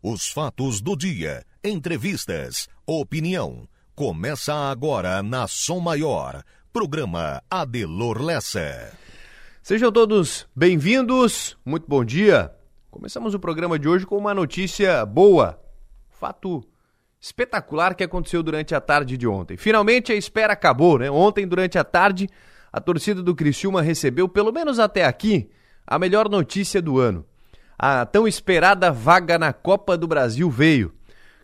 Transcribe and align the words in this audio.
Os 0.00 0.28
fatos 0.28 0.80
do 0.80 0.96
dia, 0.96 1.44
entrevistas, 1.62 2.68
opinião. 2.86 3.68
Começa 3.96 4.54
agora 4.54 5.24
na 5.24 5.48
Som 5.48 5.80
Maior. 5.80 6.44
Programa 6.72 7.42
Adelor 7.50 8.22
Lessa. 8.22 8.96
Sejam 9.60 9.90
todos 9.90 10.46
bem-vindos. 10.54 11.58
Muito 11.66 11.88
bom 11.88 12.04
dia. 12.04 12.54
Começamos 12.92 13.34
o 13.34 13.40
programa 13.40 13.76
de 13.76 13.88
hoje 13.88 14.06
com 14.06 14.16
uma 14.16 14.32
notícia 14.32 15.04
boa. 15.04 15.60
Fato 16.08 16.62
espetacular 17.20 17.96
que 17.96 18.04
aconteceu 18.04 18.40
durante 18.40 18.76
a 18.76 18.80
tarde 18.80 19.16
de 19.16 19.26
ontem. 19.26 19.56
Finalmente 19.56 20.12
a 20.12 20.14
espera 20.14 20.52
acabou, 20.52 21.00
né? 21.00 21.10
Ontem, 21.10 21.44
durante 21.44 21.76
a 21.76 21.82
tarde, 21.82 22.28
a 22.72 22.80
torcida 22.80 23.20
do 23.20 23.34
Criciúma 23.34 23.82
recebeu, 23.82 24.28
pelo 24.28 24.52
menos 24.52 24.78
até 24.78 25.04
aqui, 25.04 25.50
a 25.84 25.98
melhor 25.98 26.28
notícia 26.28 26.80
do 26.80 27.00
ano. 27.00 27.26
A 27.78 28.04
tão 28.04 28.26
esperada 28.26 28.90
vaga 28.90 29.38
na 29.38 29.52
Copa 29.52 29.96
do 29.96 30.08
Brasil 30.08 30.50
veio. 30.50 30.92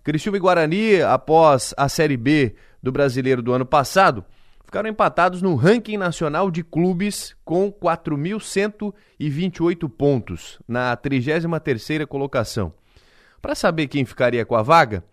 Criciúma 0.02 0.36
e 0.36 0.40
Guarani, 0.40 1.00
após 1.00 1.72
a 1.76 1.88
Série 1.88 2.16
B 2.16 2.56
do 2.82 2.90
Brasileiro 2.90 3.40
do 3.40 3.52
ano 3.52 3.64
passado, 3.64 4.24
ficaram 4.64 4.88
empatados 4.88 5.40
no 5.40 5.54
ranking 5.54 5.96
nacional 5.96 6.50
de 6.50 6.64
clubes 6.64 7.36
com 7.44 7.70
4.128 7.70 9.88
pontos, 9.88 10.58
na 10.66 10.96
33ª 10.96 12.04
colocação. 12.04 12.74
Para 13.40 13.54
saber 13.54 13.86
quem 13.86 14.04
ficaria 14.04 14.44
com 14.44 14.56
a 14.56 14.62
vaga, 14.62 15.04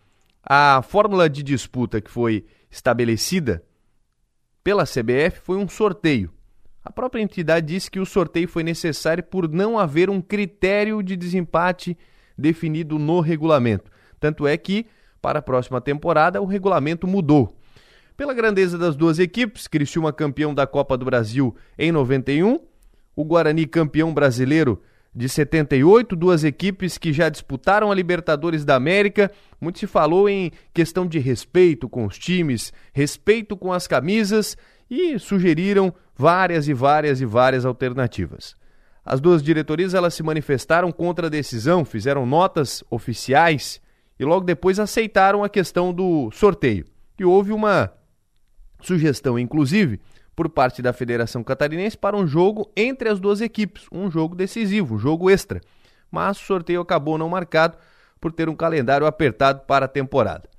a 0.44 0.82
fórmula 0.82 1.30
de 1.30 1.44
disputa 1.44 2.02
que 2.02 2.10
foi 2.10 2.48
estabelecida 2.72 3.64
pela 4.64 4.86
CBF 4.86 5.40
foi 5.44 5.58
um 5.58 5.70
sorteio. 5.70 6.34
A 6.84 6.92
própria 6.92 7.22
entidade 7.22 7.68
disse 7.68 7.92
que 7.92 8.00
o 8.00 8.06
sorteio 8.06 8.48
foi 8.48 8.64
necessário 8.64 9.24
por 9.24 9.48
não 9.48 9.78
haver 9.78 10.10
um 10.10 10.20
critério 10.20 11.04
de 11.04 11.16
desempate 11.16 11.98
definido 12.38 12.98
no 12.98 13.20
regulamento. 13.20 13.92
Tanto 14.20 14.48
é 14.48 14.58
que, 14.58 14.88
para 15.22 15.40
a 15.40 15.42
próxima 15.44 15.80
temporada, 15.80 16.42
o 16.42 16.46
regulamento 16.46 17.08
mudou. 17.08 17.56
Pela 18.18 18.34
grandeza 18.34 18.78
das 18.78 18.96
duas 18.96 19.20
equipes, 19.20 19.68
Criciúma 19.68 20.12
campeão 20.12 20.54
da 20.54 20.66
Copa 20.66 20.98
do 20.98 21.06
Brasil 21.06 21.56
em 21.78 21.92
91, 21.92 22.60
o 23.16 23.24
Guarani 23.24 23.68
campeão 23.68 24.14
brasileiro 24.14 24.82
de 25.14 25.28
78, 25.28 26.16
duas 26.16 26.44
equipes 26.44 26.98
que 26.98 27.12
já 27.12 27.30
disputaram 27.30 27.92
a 27.92 27.96
Libertadores 27.96 28.64
da 28.64 28.76
América. 28.76 29.30
Muito 29.60 29.78
se 29.78 29.86
falou 29.86 30.30
em 30.30 30.52
questão 30.74 31.06
de 31.06 31.20
respeito 31.20 31.90
com 31.90 32.06
os 32.06 32.18
times, 32.18 32.72
respeito 32.94 33.58
com 33.58 33.74
as 33.74 33.88
camisas 33.88 34.58
e 34.92 35.18
sugeriram 35.18 35.94
várias 36.14 36.68
e 36.68 36.74
várias 36.74 37.22
e 37.22 37.26
várias 37.26 37.66
alternativas. 37.66 38.58
As 39.06 39.22
duas 39.22 39.42
diretorias 39.42 39.94
elas 39.94 40.14
se 40.14 40.22
manifestaram 40.22 40.92
contra 40.92 41.28
a 41.28 41.30
decisão, 41.30 41.86
fizeram 41.86 42.26
notas 42.26 42.84
oficiais 42.92 43.82
e 44.20 44.26
logo 44.26 44.46
depois 44.46 44.80
aceitaram 44.80 45.46
a 45.46 45.50
questão 45.50 45.94
do 45.94 46.30
sorteio. 46.32 46.86
E 47.18 47.24
houve 47.24 47.54
uma 47.54 47.92
sugestão, 48.82 49.40
inclusive, 49.40 50.02
por 50.36 50.50
parte 50.50 50.82
da 50.82 50.92
Federação 50.92 51.42
Catarinense 51.44 51.98
para 51.98 52.18
um 52.18 52.28
jogo 52.28 52.70
entre 52.76 53.08
as 53.08 53.20
duas 53.20 53.40
equipes, 53.40 53.86
um 53.92 54.12
jogo 54.12 54.36
decisivo, 54.36 54.96
um 54.96 55.00
jogo 55.00 55.30
extra. 55.30 55.62
Mas 56.12 56.38
o 56.38 56.46
sorteio 56.46 56.82
acabou 56.82 57.18
não 57.18 57.30
marcado 57.30 57.78
por 58.20 58.34
ter 58.34 58.50
um 58.50 58.56
calendário 58.56 59.08
apertado 59.08 59.62
para 59.62 59.86
a 59.86 59.90
temporada. 59.90 60.50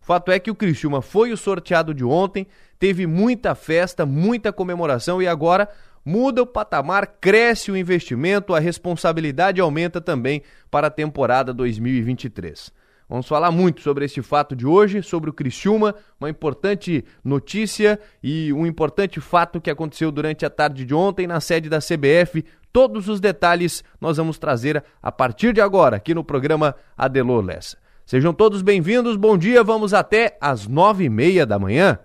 Fato 0.00 0.32
é 0.32 0.38
que 0.38 0.50
o 0.50 0.54
Criciúma 0.54 1.02
foi 1.02 1.32
o 1.32 1.36
sorteado 1.36 1.92
de 1.92 2.04
ontem, 2.04 2.46
teve 2.80 3.06
muita 3.06 3.54
festa, 3.54 4.06
muita 4.06 4.52
comemoração 4.52 5.22
e 5.22 5.28
agora 5.28 5.68
muda 6.02 6.42
o 6.42 6.46
patamar, 6.46 7.06
cresce 7.20 7.70
o 7.70 7.76
investimento, 7.76 8.54
a 8.54 8.58
responsabilidade 8.58 9.60
aumenta 9.60 10.00
também 10.00 10.42
para 10.70 10.86
a 10.86 10.90
temporada 10.90 11.52
2023. 11.52 12.72
Vamos 13.06 13.28
falar 13.28 13.50
muito 13.50 13.82
sobre 13.82 14.04
este 14.04 14.22
fato 14.22 14.56
de 14.56 14.66
hoje, 14.66 15.02
sobre 15.02 15.28
o 15.28 15.32
Criciúma, 15.32 15.94
uma 16.18 16.30
importante 16.30 17.04
notícia 17.22 18.00
e 18.22 18.52
um 18.52 18.64
importante 18.64 19.20
fato 19.20 19.60
que 19.60 19.68
aconteceu 19.68 20.10
durante 20.10 20.46
a 20.46 20.50
tarde 20.50 20.84
de 20.84 20.94
ontem 20.94 21.26
na 21.26 21.40
sede 21.40 21.68
da 21.68 21.80
CBF. 21.80 22.44
Todos 22.72 23.08
os 23.08 23.20
detalhes 23.20 23.84
nós 24.00 24.16
vamos 24.16 24.38
trazer 24.38 24.82
a 25.02 25.12
partir 25.12 25.52
de 25.52 25.60
agora 25.60 25.96
aqui 25.96 26.14
no 26.14 26.24
programa 26.24 26.74
Adelô 26.96 27.40
Lessa. 27.42 27.76
Sejam 28.06 28.32
todos 28.32 28.62
bem-vindos, 28.62 29.16
bom 29.16 29.36
dia, 29.36 29.62
vamos 29.62 29.92
até 29.92 30.38
às 30.40 30.66
nove 30.66 31.04
e 31.04 31.10
meia 31.10 31.44
da 31.44 31.58
manhã. 31.58 31.98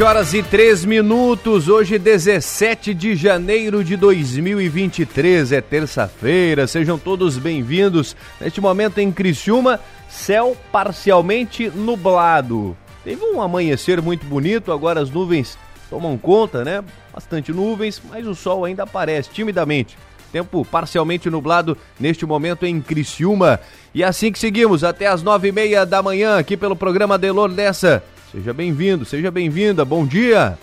Sete 0.00 0.08
horas 0.08 0.32
e 0.32 0.42
três 0.42 0.82
minutos, 0.82 1.68
hoje 1.68 1.98
17 1.98 2.94
de 2.94 3.14
janeiro 3.14 3.84
de 3.84 3.98
2023, 3.98 5.52
é 5.52 5.60
terça-feira, 5.60 6.66
sejam 6.66 6.98
todos 6.98 7.36
bem-vindos. 7.36 8.16
Neste 8.40 8.62
momento 8.62 8.96
em 8.96 9.12
Criciúma, 9.12 9.78
céu 10.08 10.56
parcialmente 10.72 11.68
nublado. 11.68 12.74
Teve 13.04 13.22
um 13.26 13.42
amanhecer 13.42 14.00
muito 14.00 14.24
bonito, 14.24 14.72
agora 14.72 15.02
as 15.02 15.10
nuvens 15.10 15.58
tomam 15.90 16.16
conta, 16.16 16.64
né? 16.64 16.82
Bastante 17.12 17.52
nuvens, 17.52 18.00
mas 18.08 18.26
o 18.26 18.34
sol 18.34 18.64
ainda 18.64 18.84
aparece 18.84 19.28
timidamente. 19.28 19.98
Tempo 20.32 20.64
parcialmente 20.64 21.28
nublado 21.28 21.76
neste 21.98 22.24
momento 22.24 22.64
em 22.64 22.80
Criciúma. 22.80 23.60
E 23.94 24.02
assim 24.02 24.32
que 24.32 24.38
seguimos, 24.38 24.82
até 24.82 25.08
as 25.08 25.22
nove 25.22 25.48
e 25.48 25.52
meia 25.52 25.84
da 25.84 26.02
manhã, 26.02 26.38
aqui 26.38 26.56
pelo 26.56 26.74
programa 26.74 27.18
Delor 27.18 27.50
dessa. 27.50 28.02
Seja 28.30 28.52
bem-vindo, 28.52 29.04
seja 29.04 29.28
bem-vinda, 29.28 29.84
bom 29.84 30.06
dia! 30.06 30.56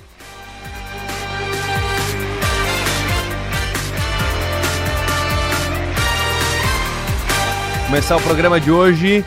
Começar 7.88 8.16
o 8.16 8.22
programa 8.22 8.58
de 8.58 8.72
hoje 8.72 9.26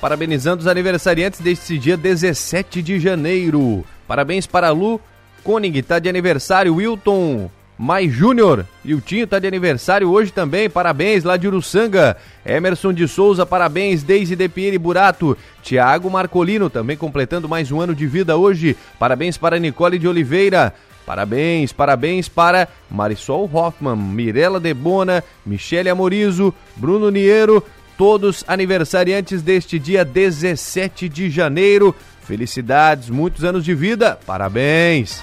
parabenizando 0.00 0.60
os 0.60 0.66
aniversariantes 0.66 1.40
deste 1.40 1.78
dia 1.78 1.98
17 1.98 2.80
de 2.80 2.98
janeiro. 2.98 3.84
Parabéns 4.08 4.46
para 4.46 4.70
Lu 4.70 4.98
Koenig, 5.44 5.82
tá 5.82 5.98
de 5.98 6.08
aniversário, 6.08 6.76
Wilton 6.76 7.50
Mai 7.78 8.08
Júnior. 8.08 8.64
E 8.84 8.94
o 8.94 9.00
Tinho 9.00 9.26
tá 9.26 9.38
de 9.38 9.46
aniversário 9.46 10.10
hoje 10.10 10.32
também. 10.32 10.70
Parabéns 10.70 11.24
lá 11.24 11.36
de 11.36 11.46
Uruçanga. 11.46 12.16
Emerson 12.44 12.92
de 12.92 13.06
Souza, 13.06 13.44
parabéns. 13.44 14.02
Deise 14.02 14.34
de 14.34 14.48
Pieri 14.48 14.78
Burato. 14.78 15.36
Tiago 15.62 16.10
Marcolino 16.10 16.70
também 16.70 16.96
completando 16.96 17.48
mais 17.48 17.70
um 17.70 17.80
ano 17.80 17.94
de 17.94 18.06
vida 18.06 18.36
hoje. 18.36 18.76
Parabéns 18.98 19.36
para 19.36 19.58
Nicole 19.58 19.98
de 19.98 20.08
Oliveira. 20.08 20.72
Parabéns, 21.04 21.72
parabéns 21.72 22.28
para 22.28 22.66
Marisol 22.90 23.48
Hoffman, 23.52 23.94
Mirela 23.94 24.58
Debona, 24.58 25.22
Michele 25.44 25.88
Amorizo, 25.88 26.52
Bruno 26.74 27.10
Niero, 27.10 27.62
todos 27.96 28.44
aniversariantes 28.48 29.40
deste 29.40 29.78
dia 29.78 30.04
17 30.04 31.08
de 31.08 31.30
janeiro. 31.30 31.94
Felicidades, 32.22 33.08
muitos 33.08 33.44
anos 33.44 33.64
de 33.64 33.72
vida. 33.72 34.18
Parabéns. 34.26 35.22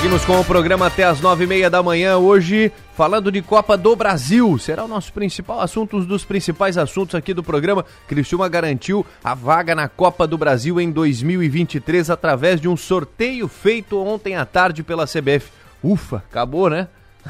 Seguimos 0.00 0.24
com 0.24 0.40
o 0.40 0.44
programa 0.46 0.86
até 0.86 1.04
as 1.04 1.20
nove 1.20 1.44
e 1.44 1.46
meia 1.46 1.68
da 1.68 1.82
manhã, 1.82 2.16
hoje 2.16 2.72
falando 2.94 3.30
de 3.30 3.42
Copa 3.42 3.76
do 3.76 3.94
Brasil. 3.94 4.58
Será 4.58 4.82
o 4.82 4.88
nosso 4.88 5.12
principal 5.12 5.60
assunto, 5.60 5.98
um 5.98 6.02
dos 6.02 6.24
principais 6.24 6.78
assuntos 6.78 7.14
aqui 7.14 7.34
do 7.34 7.42
programa. 7.42 7.84
Criciúma 8.08 8.48
garantiu 8.48 9.04
a 9.22 9.34
vaga 9.34 9.74
na 9.74 9.90
Copa 9.90 10.26
do 10.26 10.38
Brasil 10.38 10.80
em 10.80 10.90
2023 10.90 12.08
através 12.08 12.62
de 12.62 12.66
um 12.66 12.78
sorteio 12.78 13.46
feito 13.46 14.02
ontem 14.02 14.36
à 14.36 14.46
tarde 14.46 14.82
pela 14.82 15.04
CBF. 15.06 15.50
Ufa, 15.84 16.24
acabou, 16.30 16.70
né? 16.70 16.88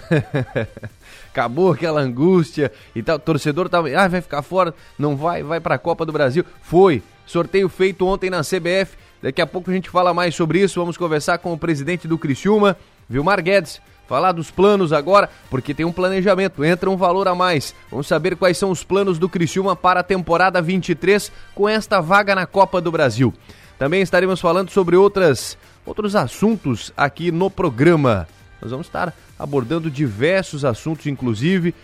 acabou 1.28 1.72
aquela 1.72 2.00
angústia 2.00 2.70
e 2.94 3.02
tal. 3.02 3.16
O 3.16 3.18
torcedor 3.18 3.68
tava, 3.68 3.88
ah, 3.88 4.06
vai 4.06 4.20
ficar 4.20 4.42
fora, 4.42 4.72
não 4.96 5.16
vai, 5.16 5.42
vai 5.42 5.58
para 5.58 5.74
a 5.74 5.78
Copa 5.78 6.06
do 6.06 6.12
Brasil. 6.12 6.44
Foi. 6.62 7.02
Sorteio 7.26 7.68
feito 7.68 8.06
ontem 8.06 8.30
na 8.30 8.42
CBF 8.42 8.96
Daqui 9.22 9.40
a 9.40 9.46
pouco 9.46 9.70
a 9.70 9.74
gente 9.74 9.90
fala 9.90 10.14
mais 10.14 10.34
sobre 10.34 10.60
isso. 10.60 10.80
Vamos 10.80 10.96
conversar 10.96 11.38
com 11.38 11.52
o 11.52 11.58
presidente 11.58 12.08
do 12.08 12.16
Criciúma, 12.16 12.76
Vilmar 13.08 13.42
Guedes, 13.42 13.80
falar 14.08 14.32
dos 14.32 14.50
planos 14.50 14.92
agora, 14.92 15.28
porque 15.50 15.74
tem 15.74 15.84
um 15.84 15.92
planejamento, 15.92 16.64
entra 16.64 16.88
um 16.88 16.96
valor 16.96 17.28
a 17.28 17.34
mais. 17.34 17.74
Vamos 17.90 18.06
saber 18.06 18.34
quais 18.34 18.56
são 18.56 18.70
os 18.70 18.82
planos 18.82 19.18
do 19.18 19.28
Criciúma 19.28 19.76
para 19.76 20.00
a 20.00 20.02
temporada 20.04 20.62
23 20.62 21.30
com 21.54 21.68
esta 21.68 22.00
vaga 22.00 22.34
na 22.34 22.46
Copa 22.46 22.80
do 22.80 22.90
Brasil. 22.90 23.32
Também 23.78 24.00
estaremos 24.00 24.40
falando 24.40 24.70
sobre 24.70 24.96
outras, 24.96 25.56
outros 25.84 26.16
assuntos 26.16 26.92
aqui 26.96 27.30
no 27.30 27.50
programa. 27.50 28.26
Nós 28.60 28.70
vamos 28.70 28.86
estar 28.86 29.14
abordando 29.38 29.90
diversos 29.90 30.64
assuntos, 30.64 31.06
inclusive. 31.06 31.74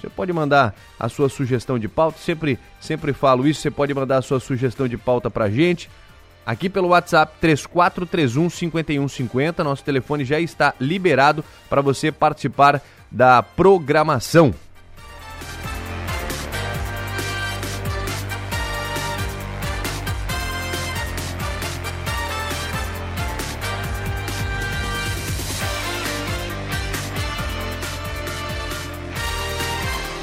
Você 0.00 0.08
pode 0.08 0.32
mandar 0.32 0.74
a 0.98 1.10
sua 1.10 1.28
sugestão 1.28 1.78
de 1.78 1.88
pauta, 1.88 2.18
sempre, 2.18 2.58
sempre 2.80 3.12
falo 3.12 3.46
isso, 3.46 3.60
você 3.60 3.70
pode 3.70 3.92
mandar 3.92 4.18
a 4.18 4.22
sua 4.22 4.40
sugestão 4.40 4.88
de 4.88 4.96
pauta 4.96 5.30
para 5.30 5.44
a 5.44 5.50
gente 5.50 5.90
aqui 6.44 6.68
pelo 6.68 6.88
WhatsApp 6.88 7.34
3431 7.40 8.50
5150. 8.50 9.64
Nosso 9.64 9.84
telefone 9.84 10.24
já 10.24 10.40
está 10.40 10.74
liberado 10.80 11.44
para 11.68 11.80
você 11.80 12.10
participar 12.10 12.82
da 13.10 13.42
programação. 13.42 14.54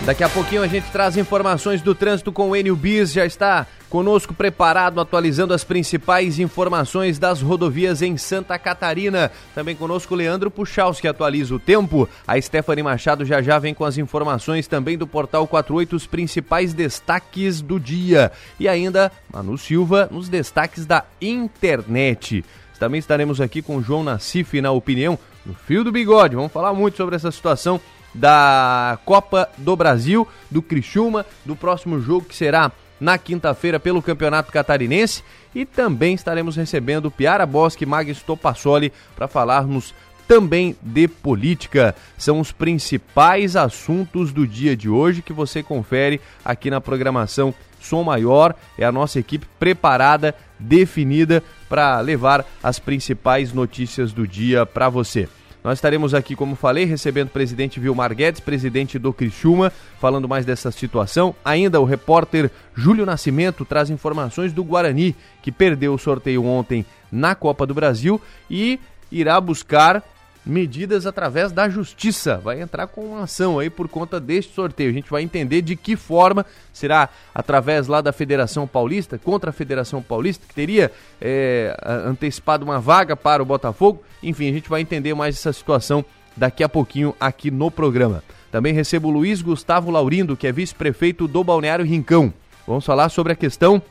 Daqui 0.08 0.24
a 0.24 0.30
pouquinho 0.30 0.64
a 0.64 0.68
gente 0.68 0.90
traz 0.90 1.18
informações 1.18 1.82
do 1.82 1.94
trânsito 1.94 2.32
com 2.32 2.50
o 2.50 2.56
Enio 2.56 2.78
Bis, 2.78 3.12
já 3.12 3.26
está 3.26 3.68
conosco 3.90 4.34
preparado, 4.34 5.02
atualizando 5.02 5.54
as 5.54 5.66
principais 5.66 6.40
informações 6.40 7.20
das 7.20 7.42
rodovias 7.42 8.02
em 8.02 8.16
Santa 8.16 8.58
Catarina. 8.58 9.30
Também 9.54 9.76
conosco 9.76 10.16
Leandro 10.16 10.50
Puchaus, 10.50 11.02
que 11.02 11.10
atualiza 11.10 11.54
o 11.54 11.60
tempo. 11.60 12.08
A 12.26 12.40
Stephanie 12.40 12.86
Machado 12.86 13.26
já 13.26 13.42
já 13.42 13.60
vem 13.60 13.74
com 13.74 13.84
as 13.84 13.98
informações 13.98 14.66
também 14.66 14.98
do 14.98 15.06
Portal 15.06 15.46
48, 15.46 15.98
os 15.98 16.08
principais 16.08 16.74
destaques 16.74 17.60
do 17.60 17.78
dia. 17.78 18.32
E 18.58 18.66
ainda 18.70 19.12
Manu 19.30 19.58
Silva 19.58 20.08
nos 20.10 20.30
destaques 20.30 20.86
da 20.86 21.04
internet. 21.22 22.46
Também 22.80 23.00
estaremos 23.00 23.42
aqui 23.42 23.62
com 23.62 23.82
João 23.82 24.06
Nassif 24.06 24.62
na 24.62 24.72
opinião, 24.72 25.20
no 25.46 25.54
fio 25.54 25.84
do 25.84 25.92
bigode. 25.92 26.38
Vamos 26.38 26.54
falar 26.54 26.74
muito 26.74 26.96
sobre 26.96 27.18
essa 27.18 27.30
situação 27.30 27.82
da 28.14 28.98
Copa 29.06 29.50
do 29.58 29.76
Brasil, 29.76 30.28
do 30.50 30.62
Criciúma, 30.62 31.26
do 31.46 31.56
próximo 31.56 32.00
jogo 32.00 32.26
que 32.26 32.36
será 32.36 32.72
na 33.00 33.18
quinta-feira 33.18 33.80
pelo 33.80 34.02
Campeonato 34.02 34.52
Catarinense 34.52 35.24
e 35.54 35.66
também 35.66 36.16
estaremos 36.16 36.56
recebendo 36.56 37.12
Piara 37.12 37.46
Bosque 37.46 37.84
e 37.84 37.88
Magis 37.88 38.22
Topassoli 38.22 38.92
para 39.16 39.28
falarmos 39.28 39.94
também 40.28 40.76
de 40.82 41.08
política. 41.08 41.96
São 42.18 42.40
os 42.40 42.52
principais 42.52 43.56
assuntos 43.56 44.34
do 44.34 44.46
dia 44.46 44.76
de 44.76 44.90
hoje 44.90 45.22
que 45.22 45.32
você 45.32 45.64
confere 45.64 46.20
aqui 46.44 46.70
na 46.70 46.82
programação 46.82 47.54
Som 47.80 48.04
Maior. 48.04 48.54
É 48.78 48.86
a 48.86 48.92
nossa 48.92 49.20
equipe 49.20 49.48
preparada, 49.58 50.36
definida 50.60 51.44
para 51.70 52.00
levar 52.02 52.46
as 52.62 52.80
principais 52.80 53.54
notícias 53.54 54.12
do 54.12 54.28
dia 54.28 54.66
para 54.66 54.90
você. 54.90 55.30
Nós 55.68 55.80
estaremos 55.80 56.14
aqui, 56.14 56.34
como 56.34 56.56
falei, 56.56 56.86
recebendo 56.86 57.28
o 57.28 57.32
presidente 57.32 57.78
Vilmar 57.78 58.16
Guedes, 58.16 58.40
presidente 58.40 58.98
do 58.98 59.12
Criciúma, 59.12 59.70
falando 60.00 60.26
mais 60.26 60.46
dessa 60.46 60.72
situação. 60.72 61.36
Ainda 61.44 61.82
o 61.82 61.84
repórter 61.84 62.50
Júlio 62.74 63.06
Nascimento 63.06 63.66
traz 63.66 63.90
informações 63.90 64.54
do 64.54 64.64
Guarani, 64.64 65.14
que 65.42 65.52
perdeu 65.52 65.94
o 65.94 65.98
sorteio 65.98 66.46
ontem 66.46 66.86
na 67.12 67.36
Copa 67.36 67.66
do 67.66 67.74
Brasil 67.74 68.22
e 68.50 68.80
irá 69.12 69.42
buscar 69.42 70.02
medidas 70.48 71.06
através 71.06 71.52
da 71.52 71.70
justiça. 71.70 72.38
Vai 72.38 72.62
entrar 72.62 72.88
com 72.88 73.02
uma 73.02 73.24
ação 73.24 73.60
aí 73.60 73.70
por 73.70 73.88
conta 73.88 74.20
deste 74.20 74.54
sorteio. 74.54 74.90
A 74.90 74.94
gente 74.94 75.10
vai 75.10 75.22
entender 75.22 75.62
de 75.62 75.76
que 75.76 75.96
forma 75.96 76.46
será 76.72 77.10
através 77.36 77.88
lá 77.88 78.02
da 78.02 78.14
Federação 78.14 78.68
Paulista, 78.68 79.18
contra 79.18 79.50
a 79.50 79.54
Federação 79.54 80.02
Paulista, 80.02 80.46
que 80.48 80.54
teria 80.54 80.92
é, 81.20 81.76
antecipado 82.06 82.64
uma 82.64 82.80
vaga 82.80 83.16
para 83.16 83.44
o 83.44 83.46
Botafogo. 83.46 84.02
Enfim, 84.24 84.50
a 84.50 84.54
gente 84.54 84.70
vai 84.70 84.82
entender 84.82 85.14
mais 85.14 85.36
essa 85.36 85.52
situação 85.52 86.04
daqui 86.36 86.64
a 86.64 86.70
pouquinho 86.70 87.16
aqui 87.20 87.52
no 87.52 87.70
programa. 87.70 88.24
Também 88.52 88.74
recebo 88.74 89.10
Luiz 89.10 89.42
Gustavo 89.42 89.92
Laurindo, 89.92 90.38
que 90.38 90.48
é 90.48 90.52
vice-prefeito 90.52 91.28
do 91.28 91.44
Balneário 91.44 91.86
Rincão. 91.86 92.34
Vamos 92.66 92.86
falar 92.86 93.10
sobre 93.10 93.34
a 93.34 93.36
questão 93.36 93.82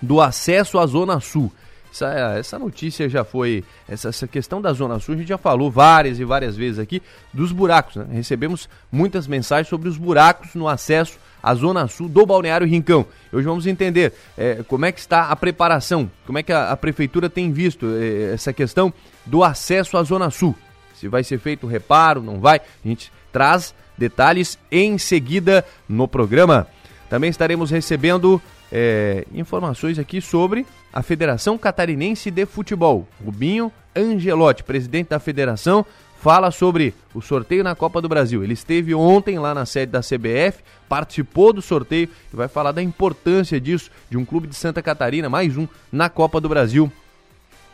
do 0.00 0.20
acesso 0.20 0.78
à 0.78 0.86
Zona 0.86 1.20
Sul. 1.20 1.52
Essa, 1.98 2.38
essa 2.38 2.58
notícia 2.58 3.08
já 3.08 3.24
foi. 3.24 3.64
Essa, 3.88 4.10
essa, 4.10 4.28
questão 4.28 4.62
da 4.62 4.72
Zona 4.72 5.00
Sul, 5.00 5.14
a 5.14 5.18
gente 5.18 5.28
já 5.28 5.38
falou 5.38 5.70
várias 5.70 6.20
e 6.20 6.24
várias 6.24 6.56
vezes 6.56 6.78
aqui 6.78 7.02
dos 7.32 7.50
buracos. 7.50 7.96
Né? 7.96 8.06
Recebemos 8.12 8.68
muitas 8.90 9.26
mensagens 9.26 9.66
sobre 9.68 9.88
os 9.88 9.96
buracos 9.96 10.54
no 10.54 10.68
acesso 10.68 11.18
à 11.42 11.52
Zona 11.54 11.88
Sul 11.88 12.08
do 12.08 12.24
Balneário 12.24 12.66
Rincão. 12.66 13.04
Hoje 13.32 13.44
vamos 13.46 13.66
entender 13.66 14.12
é, 14.36 14.62
como 14.68 14.84
é 14.84 14.92
que 14.92 15.00
está 15.00 15.24
a 15.24 15.34
preparação, 15.34 16.08
como 16.24 16.38
é 16.38 16.42
que 16.42 16.52
a, 16.52 16.70
a 16.70 16.76
Prefeitura 16.76 17.28
tem 17.28 17.50
visto 17.50 17.86
é, 17.96 18.32
essa 18.32 18.52
questão 18.52 18.92
do 19.26 19.42
acesso 19.42 19.96
à 19.96 20.02
Zona 20.04 20.30
Sul. 20.30 20.54
Se 20.94 21.08
vai 21.08 21.24
ser 21.24 21.38
feito 21.38 21.66
reparo, 21.66 22.22
não 22.22 22.38
vai. 22.38 22.60
A 22.84 22.88
gente 22.88 23.12
traz 23.32 23.74
detalhes 23.96 24.56
em 24.70 24.98
seguida 24.98 25.64
no 25.88 26.06
programa. 26.06 26.68
Também 27.10 27.30
estaremos 27.30 27.70
recebendo 27.70 28.40
é, 28.72 29.24
informações 29.34 29.98
aqui 29.98 30.20
sobre 30.20 30.66
a 30.92 31.02
Federação 31.02 31.56
Catarinense 31.56 32.30
de 32.30 32.46
Futebol. 32.46 33.06
Rubinho 33.24 33.72
Angelotti, 33.94 34.62
presidente 34.62 35.08
da 35.08 35.18
federação, 35.18 35.84
fala 36.20 36.50
sobre 36.50 36.94
o 37.14 37.20
sorteio 37.20 37.64
na 37.64 37.74
Copa 37.74 38.00
do 38.00 38.08
Brasil. 38.08 38.42
Ele 38.42 38.52
esteve 38.52 38.94
ontem 38.94 39.38
lá 39.38 39.54
na 39.54 39.64
sede 39.64 39.92
da 39.92 40.00
CBF, 40.00 40.62
participou 40.88 41.52
do 41.52 41.62
sorteio 41.62 42.08
e 42.32 42.36
vai 42.36 42.48
falar 42.48 42.72
da 42.72 42.82
importância 42.82 43.60
disso, 43.60 43.90
de 44.10 44.16
um 44.16 44.24
clube 44.24 44.46
de 44.46 44.54
Santa 44.54 44.82
Catarina, 44.82 45.28
mais 45.28 45.56
um, 45.56 45.66
na 45.90 46.08
Copa 46.08 46.40
do 46.40 46.48
Brasil 46.48 46.90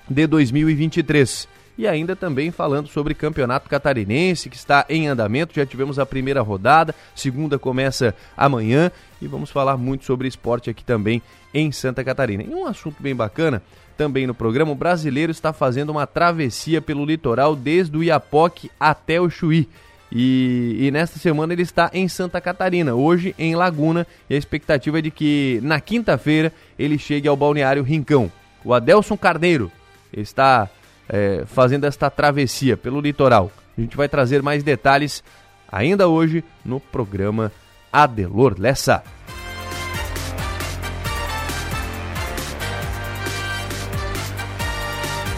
de 0.09 0.27
2023 0.27 1.49
e 1.77 1.87
ainda 1.87 2.15
também 2.15 2.51
falando 2.51 2.89
sobre 2.89 3.15
campeonato 3.15 3.69
catarinense 3.69 4.49
que 4.49 4.57
está 4.57 4.85
em 4.89 5.09
andamento. 5.09 5.55
Já 5.55 5.67
tivemos 5.67 5.99
a 5.99 6.07
primeira 6.07 6.41
rodada, 6.41 6.95
segunda 7.15 7.59
começa 7.59 8.15
amanhã 8.37 8.91
e 9.21 9.27
vamos 9.27 9.51
falar 9.51 9.77
muito 9.77 10.05
sobre 10.05 10.29
esporte 10.29 10.71
aqui 10.71 10.85
também 10.85 11.23
em 11.53 11.73
Santa 11.73 12.05
Catarina. 12.05 12.43
E 12.43 12.55
um 12.55 12.67
assunto 12.67 13.03
bem 13.03 13.15
bacana 13.15 13.63
também 13.97 14.27
no 14.27 14.35
programa, 14.35 14.73
o 14.73 14.77
brasileiro 14.77 15.31
está 15.31 15.53
fazendo 15.53 15.91
uma 15.91 16.07
travessia 16.07 16.81
pelo 16.83 17.05
litoral 17.05 17.55
desde 17.55 17.97
o 17.97 18.03
Iapoque 18.03 18.71
até 18.79 19.21
o 19.21 19.31
Chuí. 19.31 19.69
E, 20.11 20.77
e, 20.79 20.91
nesta 20.91 21.19
semana 21.19 21.53
ele 21.53 21.63
está 21.63 21.91
em 21.93 22.07
Santa 22.07 22.41
Catarina, 22.41 22.95
hoje 22.95 23.35
em 23.37 23.57
Laguna, 23.57 24.07
e 24.31 24.35
a 24.35 24.39
expectativa 24.39 24.99
é 24.99 25.03
de 25.03 25.11
que 25.11 25.59
na 25.63 25.81
quinta-feira 25.81 26.53
ele 26.79 26.99
chegue 26.99 27.27
ao 27.27 27.37
balneário 27.37 27.83
Rincão. 27.83 28.31
O 28.65 28.73
Adelson 28.73 29.17
Carneiro 29.17 29.73
está 30.13 30.69
é, 31.09 31.45
fazendo 31.47 31.85
esta 31.85 32.11
travessia 32.11 32.77
pelo 32.77 33.01
litoral. 33.01 33.51
A 33.77 33.81
gente 33.81 33.97
vai 33.97 34.09
trazer 34.09 34.43
mais 34.43 34.63
detalhes 34.63 35.23
ainda 35.71 36.09
hoje 36.09 36.45
no 36.65 36.79
programa 36.79 37.51
Adelor 37.93 38.55
Lessa. 38.59 39.03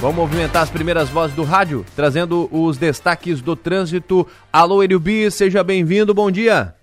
Vamos 0.01 0.17
movimentar 0.17 0.63
as 0.63 0.71
primeiras 0.71 1.09
vozes 1.09 1.35
do 1.35 1.43
rádio, 1.43 1.85
trazendo 1.97 2.49
os 2.53 2.77
destaques 2.77 3.41
do 3.41 3.57
trânsito. 3.57 4.27
Alô, 4.53 4.83
Eriubi, 4.83 5.31
seja 5.31 5.65
bem-vindo, 5.65 6.13
bom 6.13 6.31
dia. 6.31 6.75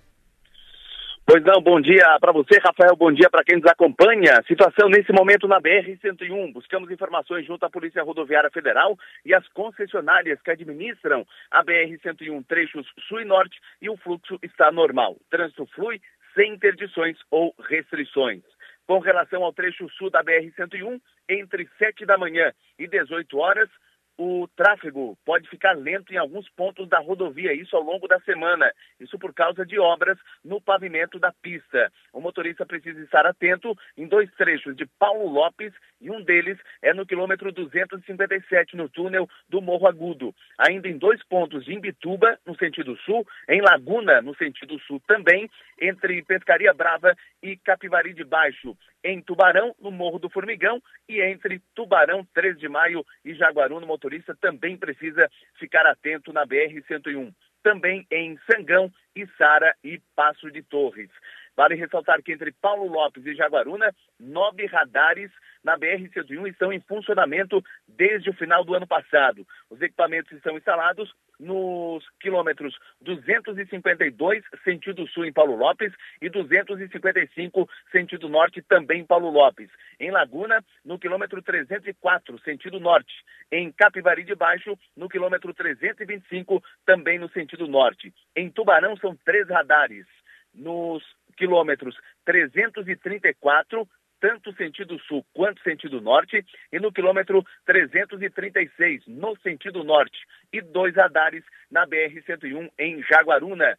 Pois 1.26 1.42
não, 1.46 1.62
bom 1.62 1.80
dia 1.80 2.06
para 2.20 2.34
você, 2.34 2.60
Rafael, 2.60 2.98
bom 2.98 3.10
dia 3.10 3.30
para 3.30 3.46
quem 3.46 3.56
nos 3.56 3.66
acompanha. 3.72 4.44
Situação 4.46 4.90
nesse 4.90 5.14
momento 5.14 5.48
na 5.48 5.58
BR-101. 5.62 6.52
Buscamos 6.52 6.92
informações 6.92 7.46
junto 7.46 7.66
à 7.66 7.70
Polícia 7.70 8.04
Rodoviária 8.04 8.52
Federal 8.52 8.98
e 9.26 9.34
às 9.34 9.48
concessionárias 9.48 10.42
que 10.42 10.52
administram 10.52 11.26
a 11.50 11.64
BR-101 11.64 12.46
trechos 12.46 12.86
sul 13.08 13.22
e 13.22 13.26
norte 13.26 13.58
e 13.82 13.90
o 13.90 13.96
fluxo 13.96 14.38
está 14.44 14.70
normal. 14.70 15.16
trânsito 15.30 15.66
flui 15.68 16.02
sem 16.36 16.56
interdições 16.56 17.18
ou 17.32 17.56
restrições. 17.70 18.42
Com 18.86 19.00
relação 19.00 19.46
ao 19.46 19.54
trecho 19.54 19.88
sul 19.92 20.10
da 20.10 20.22
BR-101, 20.22 21.00
entre 21.30 21.70
7 21.80 22.06
da 22.06 22.18
manhã 22.18 22.52
e 22.78 22.86
18 22.86 23.38
horas, 23.38 23.70
o 24.18 24.48
tráfego 24.56 25.18
pode 25.26 25.50
ficar 25.50 25.74
lento 25.74 26.14
em 26.14 26.18
alguns 26.18 26.48
pontos 26.50 26.88
da 26.88 27.00
rodovia, 27.00 27.54
isso 27.54 27.76
ao 27.76 27.82
longo 27.82 28.08
da 28.08 28.20
semana. 28.22 28.72
Isso 29.00 29.18
por 29.18 29.34
causa 29.34 29.66
de 29.66 29.80
obras 29.80 30.18
no 30.44 30.62
pavimento 30.62 31.20
da 31.20 31.32
pista. 31.42 31.92
O 32.12 32.22
motorista 32.22 32.66
precisa 32.66 33.02
estar 33.02 33.26
atento 33.26 33.76
em 33.98 34.08
dois 34.08 34.32
trechos 34.36 34.76
de 34.76 34.86
Paulo 35.00 35.28
Lopes 35.28 35.74
e 36.00 36.12
um 36.12 36.22
deles 36.22 36.60
é 36.82 36.94
no 36.94 37.06
quilômetro 37.06 37.52
257, 37.52 38.76
no 38.76 38.90
túnel 38.90 39.28
do 39.50 39.62
Morro 39.62 39.88
Agudo. 39.88 40.34
Ainda 40.58 40.88
em 40.88 40.98
dois 40.98 41.24
pontos 41.24 41.66
de 41.66 41.74
Imbituba, 41.74 42.38
no 42.46 42.56
sentido 42.58 42.96
sul, 42.98 43.26
em 43.50 43.62
Laguna, 43.62 44.22
no 44.22 44.36
sentido 44.36 44.80
sul 44.82 45.02
também, 45.08 45.50
entre 45.82 46.24
Pescaria 46.24 46.74
Brava 46.74 47.16
e 47.42 47.58
Capivari 47.58 48.14
de 48.14 48.24
Baixo. 48.24 48.78
Em 49.04 49.22
Tubarão, 49.22 49.76
no 49.80 49.92
Morro 49.92 50.18
do 50.18 50.30
Formigão, 50.30 50.82
e 51.10 51.22
entre 51.22 51.62
Tubarão 51.76 52.26
3 52.34 52.58
de 52.58 52.70
Maio 52.70 53.06
e 53.26 53.34
Jaguaruna, 53.34 53.82
no 53.82 53.88
motorista 53.88 54.36
também 54.40 54.78
precisa 54.78 55.30
ficar 55.60 55.86
atento 55.86 56.32
na 56.32 56.46
BR-101. 56.46 57.34
Também 57.62 58.06
em 58.12 58.38
Sangão, 58.50 58.92
Içara 59.16 59.76
e 59.84 60.00
Passo 60.16 60.50
de 60.52 60.62
Torres. 60.62 61.10
Vale 61.56 61.76
ressaltar 61.76 62.22
que 62.22 62.34
entre 62.34 62.52
Paulo 62.52 62.88
Lopes 62.88 63.26
e 63.26 63.36
Jaguaruna, 63.36 63.94
nove 64.20 64.66
radares 64.66 65.32
na 65.64 65.78
BR-101 65.78 66.50
estão 66.50 66.74
em 66.74 66.82
funcionamento 66.82 67.64
desde 67.88 68.30
o 68.30 68.34
final 68.34 68.64
do 68.64 68.74
ano 68.74 68.86
passado. 68.86 69.48
Os 69.70 69.82
equipamentos 69.82 70.32
estão 70.34 70.58
instalados 70.58 71.14
nos 71.40 72.04
quilômetros 72.20 72.78
252, 73.02 74.44
sentido 74.64 75.08
sul 75.08 75.26
em 75.26 75.34
Paulo 75.34 75.56
Lopes, 75.56 75.94
e 76.22 76.30
255, 76.30 77.70
sentido 77.92 78.30
norte, 78.30 78.62
também 78.62 79.02
em 79.02 79.06
Paulo 79.06 79.30
Lopes. 79.30 79.70
Em 80.00 80.12
Laguna, 80.12 80.64
no 80.84 81.00
quilômetro 81.00 81.42
304, 81.42 82.40
sentido 82.40 82.80
norte. 82.80 83.14
Em 83.52 83.72
Capivari 83.72 84.24
de 84.24 84.36
Baixo, 84.36 84.78
no 84.96 85.10
quilômetro 85.10 85.54
325, 85.54 86.64
também 86.86 87.20
no 87.20 87.30
sentido 87.30 87.68
norte. 87.68 88.14
Em 88.36 88.50
Tubarão, 88.50 88.96
são 88.98 89.16
três 89.26 89.48
radares. 89.50 90.06
Nos 90.54 91.04
quilômetros 91.34 91.96
334, 92.26 93.88
tanto 94.20 94.54
sentido 94.56 94.98
sul 95.00 95.26
quanto 95.34 95.62
sentido 95.64 96.00
norte, 96.00 96.46
e 96.72 96.80
no 96.80 96.92
quilômetro 96.92 97.44
336, 97.66 99.04
no 99.08 99.36
sentido 99.40 99.84
norte, 99.84 100.18
e 100.52 100.62
dois 100.62 100.96
radares 100.96 101.44
na 101.70 101.86
BR-101 101.86 102.72
em 102.80 103.04
Jaguaruna, 103.04 103.78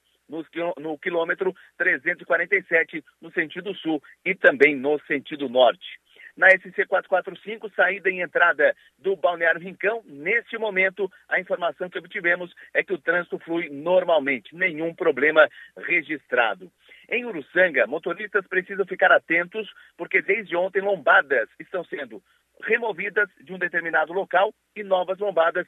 no, 0.78 0.98
quilômetro 0.98 1.54
347, 1.78 3.02
no 3.20 3.30
sentido 3.32 3.74
sul, 3.74 4.02
e 4.24 4.34
também 4.34 4.76
no 4.76 4.98
sentido 5.06 5.48
norte 5.48 5.98
na 6.36 6.50
SC 6.50 6.86
445, 6.86 7.70
saída 7.74 8.10
e 8.10 8.20
entrada 8.20 8.74
do 8.98 9.16
Balneário 9.16 9.60
Rincão. 9.60 10.02
Neste 10.04 10.58
momento, 10.58 11.10
a 11.28 11.38
informação 11.38 11.88
que 11.88 11.98
obtivemos 11.98 12.52
é 12.72 12.82
que 12.82 12.92
o 12.92 12.98
trânsito 12.98 13.38
flui 13.38 13.68
normalmente, 13.70 14.54
nenhum 14.54 14.94
problema 14.94 15.48
registrado. 15.76 16.70
Em 17.08 17.24
Uruçanga, 17.24 17.86
motoristas 17.86 18.46
precisam 18.46 18.86
ficar 18.86 19.12
atentos 19.12 19.70
porque 19.96 20.22
desde 20.22 20.56
ontem 20.56 20.80
lombadas 20.80 21.48
estão 21.58 21.84
sendo 21.84 22.22
removidas 22.62 23.28
de 23.40 23.52
um 23.52 23.58
determinado 23.58 24.12
local 24.12 24.54
e 24.76 24.82
novas 24.82 25.18
lombadas 25.18 25.66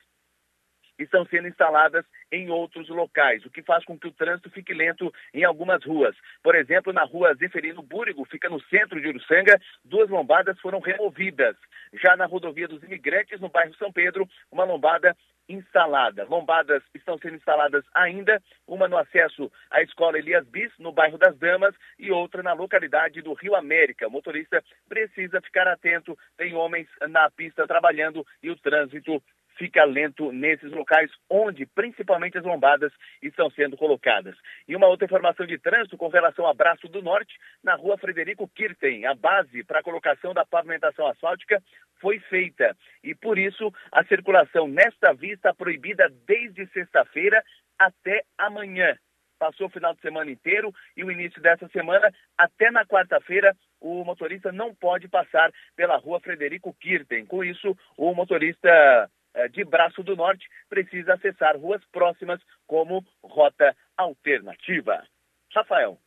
estão 0.98 1.26
sendo 1.26 1.48
instaladas 1.48 2.04
em 2.32 2.50
outros 2.50 2.88
locais, 2.88 3.44
o 3.44 3.50
que 3.50 3.62
faz 3.62 3.84
com 3.84 3.98
que 3.98 4.08
o 4.08 4.12
trânsito 4.12 4.50
fique 4.50 4.72
lento 4.72 5.12
em 5.32 5.44
algumas 5.44 5.84
ruas. 5.84 6.16
Por 6.42 6.54
exemplo, 6.54 6.92
na 6.92 7.04
rua 7.04 7.34
Zeferino 7.34 7.82
Búrigo, 7.82 8.24
fica 8.24 8.48
no 8.48 8.60
centro 8.62 9.00
de 9.00 9.08
Uruçanga, 9.08 9.60
duas 9.84 10.08
lombadas 10.08 10.58
foram 10.60 10.80
removidas. 10.80 11.56
Já 12.02 12.16
na 12.16 12.26
rodovia 12.26 12.68
dos 12.68 12.82
imigrantes, 12.82 13.40
no 13.40 13.48
bairro 13.48 13.74
São 13.76 13.92
Pedro, 13.92 14.28
uma 14.50 14.64
lombada 14.64 15.16
instalada. 15.48 16.24
Lombadas 16.24 16.82
estão 16.94 17.18
sendo 17.18 17.36
instaladas 17.36 17.84
ainda, 17.94 18.42
uma 18.66 18.88
no 18.88 18.96
acesso 18.96 19.50
à 19.70 19.82
escola 19.82 20.18
Elias 20.18 20.46
Bis, 20.46 20.72
no 20.78 20.92
bairro 20.92 21.18
das 21.18 21.36
Damas, 21.38 21.74
e 21.98 22.10
outra 22.10 22.42
na 22.42 22.52
localidade 22.52 23.22
do 23.22 23.34
Rio 23.34 23.54
América. 23.54 24.08
O 24.08 24.10
motorista 24.10 24.62
precisa 24.88 25.40
ficar 25.40 25.66
atento, 25.68 26.18
tem 26.36 26.54
homens 26.54 26.88
na 27.08 27.30
pista 27.30 27.66
trabalhando 27.66 28.26
e 28.42 28.50
o 28.50 28.56
trânsito 28.56 29.22
fica 29.56 29.84
lento 29.84 30.32
nesses 30.32 30.70
locais 30.70 31.10
onde 31.28 31.66
principalmente 31.66 32.38
as 32.38 32.44
lombadas 32.44 32.92
estão 33.22 33.50
sendo 33.50 33.76
colocadas. 33.76 34.36
E 34.68 34.76
uma 34.76 34.86
outra 34.86 35.06
informação 35.06 35.46
de 35.46 35.58
trânsito 35.58 35.96
com 35.96 36.08
relação 36.08 36.46
ao 36.46 36.54
Braço 36.54 36.88
do 36.88 37.02
Norte, 37.02 37.34
na 37.62 37.74
rua 37.74 37.98
Frederico 37.98 38.48
Kirten, 38.48 39.06
a 39.06 39.14
base 39.14 39.64
para 39.64 39.80
a 39.80 39.82
colocação 39.82 40.32
da 40.32 40.44
pavimentação 40.44 41.06
asfáltica 41.06 41.62
foi 42.00 42.18
feita 42.20 42.76
e 43.02 43.14
por 43.14 43.38
isso 43.38 43.72
a 43.90 44.04
circulação 44.04 44.68
nesta 44.68 45.12
via 45.14 45.34
está 45.34 45.54
proibida 45.54 46.08
desde 46.26 46.66
sexta-feira 46.68 47.42
até 47.78 48.22
amanhã. 48.38 48.96
Passou 49.38 49.66
o 49.66 49.70
final 49.70 49.94
de 49.94 50.00
semana 50.00 50.30
inteiro 50.30 50.74
e 50.96 51.04
o 51.04 51.10
início 51.10 51.42
dessa 51.42 51.68
semana, 51.68 52.10
até 52.38 52.70
na 52.70 52.86
quarta-feira, 52.86 53.54
o 53.80 54.02
motorista 54.02 54.50
não 54.50 54.74
pode 54.74 55.08
passar 55.08 55.52
pela 55.76 55.98
rua 55.98 56.20
Frederico 56.20 56.74
Kirten. 56.80 57.26
Com 57.26 57.44
isso, 57.44 57.76
o 57.98 58.14
motorista 58.14 59.10
de 59.52 59.64
Braço 59.64 60.02
do 60.02 60.16
Norte 60.16 60.46
precisa 60.68 61.14
acessar 61.14 61.56
ruas 61.56 61.82
próximas 61.92 62.40
como 62.66 63.04
rota 63.22 63.74
alternativa. 63.96 65.02
Rafael. 65.54 65.98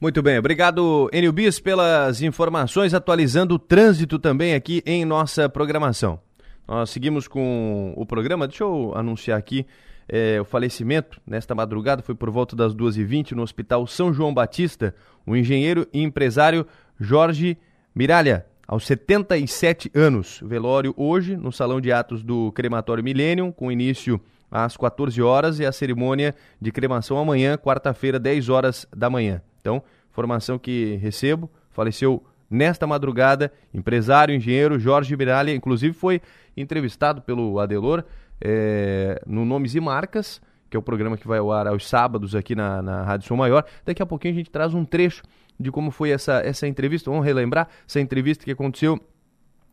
Muito 0.00 0.22
bem, 0.22 0.38
obrigado 0.38 1.10
Enio 1.12 1.32
Bis 1.32 1.60
pelas 1.60 2.22
informações, 2.22 2.94
atualizando 2.94 3.56
o 3.56 3.58
trânsito 3.58 4.18
também 4.18 4.54
aqui 4.54 4.82
em 4.86 5.04
nossa 5.04 5.46
programação. 5.46 6.18
Nós 6.66 6.88
seguimos 6.88 7.28
com 7.28 7.92
o 7.96 8.06
programa, 8.06 8.48
deixa 8.48 8.64
eu 8.64 8.92
anunciar 8.94 9.38
aqui 9.38 9.66
é, 10.08 10.40
o 10.40 10.44
falecimento 10.44 11.20
nesta 11.26 11.54
madrugada, 11.54 12.02
foi 12.02 12.14
por 12.14 12.30
volta 12.30 12.56
das 12.56 12.74
2h20 12.74 13.32
no 13.32 13.42
Hospital 13.42 13.86
São 13.86 14.12
João 14.12 14.32
Batista, 14.32 14.94
o 15.26 15.36
engenheiro 15.36 15.86
e 15.92 16.02
empresário 16.02 16.66
Jorge 16.98 17.58
Miralha, 17.94 18.46
aos 18.70 18.86
77 18.86 19.90
anos. 19.96 20.40
Velório 20.44 20.94
hoje 20.96 21.36
no 21.36 21.50
Salão 21.50 21.80
de 21.80 21.90
Atos 21.90 22.22
do 22.22 22.52
Crematório 22.52 23.02
Millennium, 23.02 23.50
com 23.50 23.72
início 23.72 24.20
às 24.48 24.76
14 24.76 25.20
horas 25.20 25.58
e 25.58 25.66
a 25.66 25.72
cerimônia 25.72 26.36
de 26.60 26.70
cremação 26.70 27.18
amanhã, 27.18 27.58
quarta-feira, 27.58 28.16
10 28.16 28.48
horas 28.48 28.86
da 28.96 29.10
manhã. 29.10 29.42
Então, 29.60 29.82
informação 30.08 30.56
que 30.56 30.94
recebo, 31.02 31.50
faleceu 31.72 32.22
nesta 32.48 32.86
madrugada, 32.86 33.52
empresário, 33.74 34.36
engenheiro 34.36 34.78
Jorge 34.78 35.16
Miralha, 35.16 35.52
inclusive 35.52 35.92
foi 35.92 36.22
entrevistado 36.56 37.20
pelo 37.22 37.58
Adelor 37.58 38.04
é, 38.40 39.20
no 39.26 39.44
Nomes 39.44 39.74
e 39.74 39.80
Marcas, 39.80 40.40
que 40.70 40.76
é 40.76 40.78
o 40.78 40.82
programa 40.82 41.16
que 41.16 41.26
vai 41.26 41.40
ao 41.40 41.50
ar 41.50 41.66
aos 41.66 41.88
sábados 41.88 42.36
aqui 42.36 42.54
na, 42.54 42.80
na 42.80 43.02
Rádio 43.02 43.26
Som 43.26 43.34
Maior. 43.34 43.64
Daqui 43.84 44.00
a 44.00 44.06
pouquinho 44.06 44.34
a 44.34 44.36
gente 44.36 44.50
traz 44.50 44.74
um 44.74 44.84
trecho 44.84 45.24
de 45.60 45.70
como 45.70 45.90
foi 45.90 46.10
essa, 46.10 46.40
essa 46.40 46.66
entrevista. 46.66 47.10
Vamos 47.10 47.26
relembrar 47.26 47.68
essa 47.86 48.00
entrevista 48.00 48.44
que 48.44 48.50
aconteceu 48.50 48.98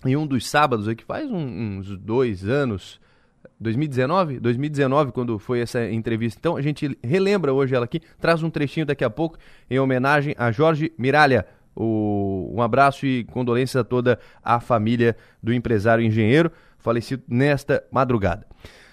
em 0.05 0.15
um 0.15 0.27
dos 0.27 0.47
sábados, 0.47 0.87
aqui 0.87 1.03
faz 1.03 1.31
uns 1.31 1.97
dois 1.97 2.47
anos, 2.47 2.99
2019? 3.59 4.39
2019, 4.39 5.11
quando 5.11 5.39
foi 5.39 5.61
essa 5.61 5.89
entrevista. 5.89 6.37
Então 6.39 6.57
a 6.57 6.61
gente 6.61 6.97
relembra 7.03 7.53
hoje 7.53 7.73
ela 7.73 7.85
aqui, 7.85 8.01
traz 8.19 8.43
um 8.43 8.49
trechinho 8.49 8.85
daqui 8.85 9.03
a 9.03 9.09
pouco 9.09 9.37
em 9.69 9.79
homenagem 9.79 10.35
a 10.37 10.51
Jorge 10.51 10.91
Miralha. 10.97 11.47
O, 11.75 12.51
um 12.53 12.61
abraço 12.61 13.05
e 13.05 13.23
condolências 13.25 13.79
a 13.79 13.83
toda 13.83 14.19
a 14.43 14.59
família 14.59 15.15
do 15.41 15.53
empresário 15.53 16.03
engenheiro 16.03 16.51
falecido 16.77 17.23
nesta 17.27 17.83
madrugada. 17.91 18.45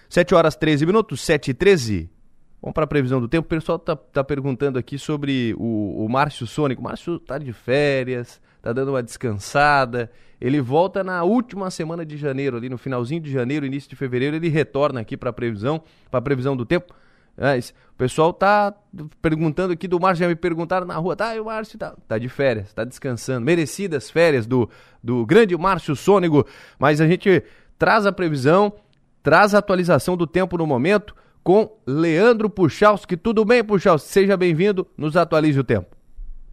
7 0.09 0.35
horas 0.35 0.55
13 0.55 0.87
minutos, 0.87 1.21
7 1.23 1.51
e 1.51 1.55
13. 1.55 2.14
Vamos 2.65 2.73
para 2.73 2.85
a 2.85 2.87
previsão 2.87 3.21
do 3.21 3.29
tempo. 3.29 3.45
O 3.45 3.49
pessoal 3.51 3.77
está 3.77 3.95
tá 3.95 4.25
perguntando 4.25 4.79
aqui 4.79 4.99
sobre 4.99 5.55
o, 5.59 6.03
o 6.03 6.09
Márcio 6.09 6.47
Sônico. 6.47 6.81
O 6.81 6.85
Márcio 6.85 7.17
está 7.17 7.37
de 7.37 7.53
férias, 7.53 8.41
está 8.57 8.73
dando 8.73 8.89
uma 8.89 9.03
descansada. 9.03 10.11
Ele 10.41 10.63
volta 10.63 11.05
na 11.05 11.23
última 11.25 11.71
semana 11.71 12.07
de 12.07 12.17
janeiro, 12.17 12.57
ali 12.57 12.71
no 12.71 12.79
finalzinho 12.79 13.21
de 13.21 13.31
janeiro, 13.31 13.67
início 13.67 13.91
de 13.91 13.97
fevereiro, 13.97 14.37
ele 14.37 14.49
retorna 14.49 14.99
aqui 14.99 15.15
para 15.15 15.29
a 15.29 15.33
previsão, 15.33 15.83
para 16.11 16.21
a 16.21 16.23
previsão 16.23 16.57
do 16.57 16.65
tempo. 16.65 16.95
Mas 17.37 17.75
o 17.93 17.99
pessoal 17.99 18.33
tá 18.33 18.73
perguntando 19.21 19.75
aqui 19.75 19.87
do 19.87 20.01
Márcio, 20.01 20.25
já 20.25 20.29
me 20.29 20.35
perguntaram 20.35 20.87
na 20.87 20.97
rua, 20.97 21.15
tá, 21.15 21.35
o 21.35 21.45
Márcio 21.45 21.79
tá, 21.79 21.95
tá 22.09 22.17
de 22.17 22.31
férias, 22.31 22.73
tá 22.73 22.83
descansando, 22.83 23.45
merecidas 23.45 24.09
férias 24.09 24.47
do, 24.47 24.71
do 25.03 25.27
grande 25.27 25.55
Márcio 25.55 25.95
Sônego, 25.95 26.47
mas 26.79 26.99
a 27.03 27.07
gente 27.07 27.43
traz 27.79 28.07
a 28.07 28.13
previsão, 28.13 28.73
traz 29.23 29.55
a 29.55 29.59
atualização 29.59 30.17
do 30.17 30.27
tempo 30.27 30.57
no 30.57 30.67
momento 30.67 31.15
com 31.45 31.71
Leandro 31.87 32.49
Puchalski. 32.49 33.17
Tudo 33.17 33.45
bem, 33.45 33.63
Puchalski? 33.63 34.09
Seja 34.09 34.37
bem-vindo, 34.37 34.87
nos 34.97 35.17
atualize 35.17 35.61
o 35.61 35.65
tempo. 35.65 35.95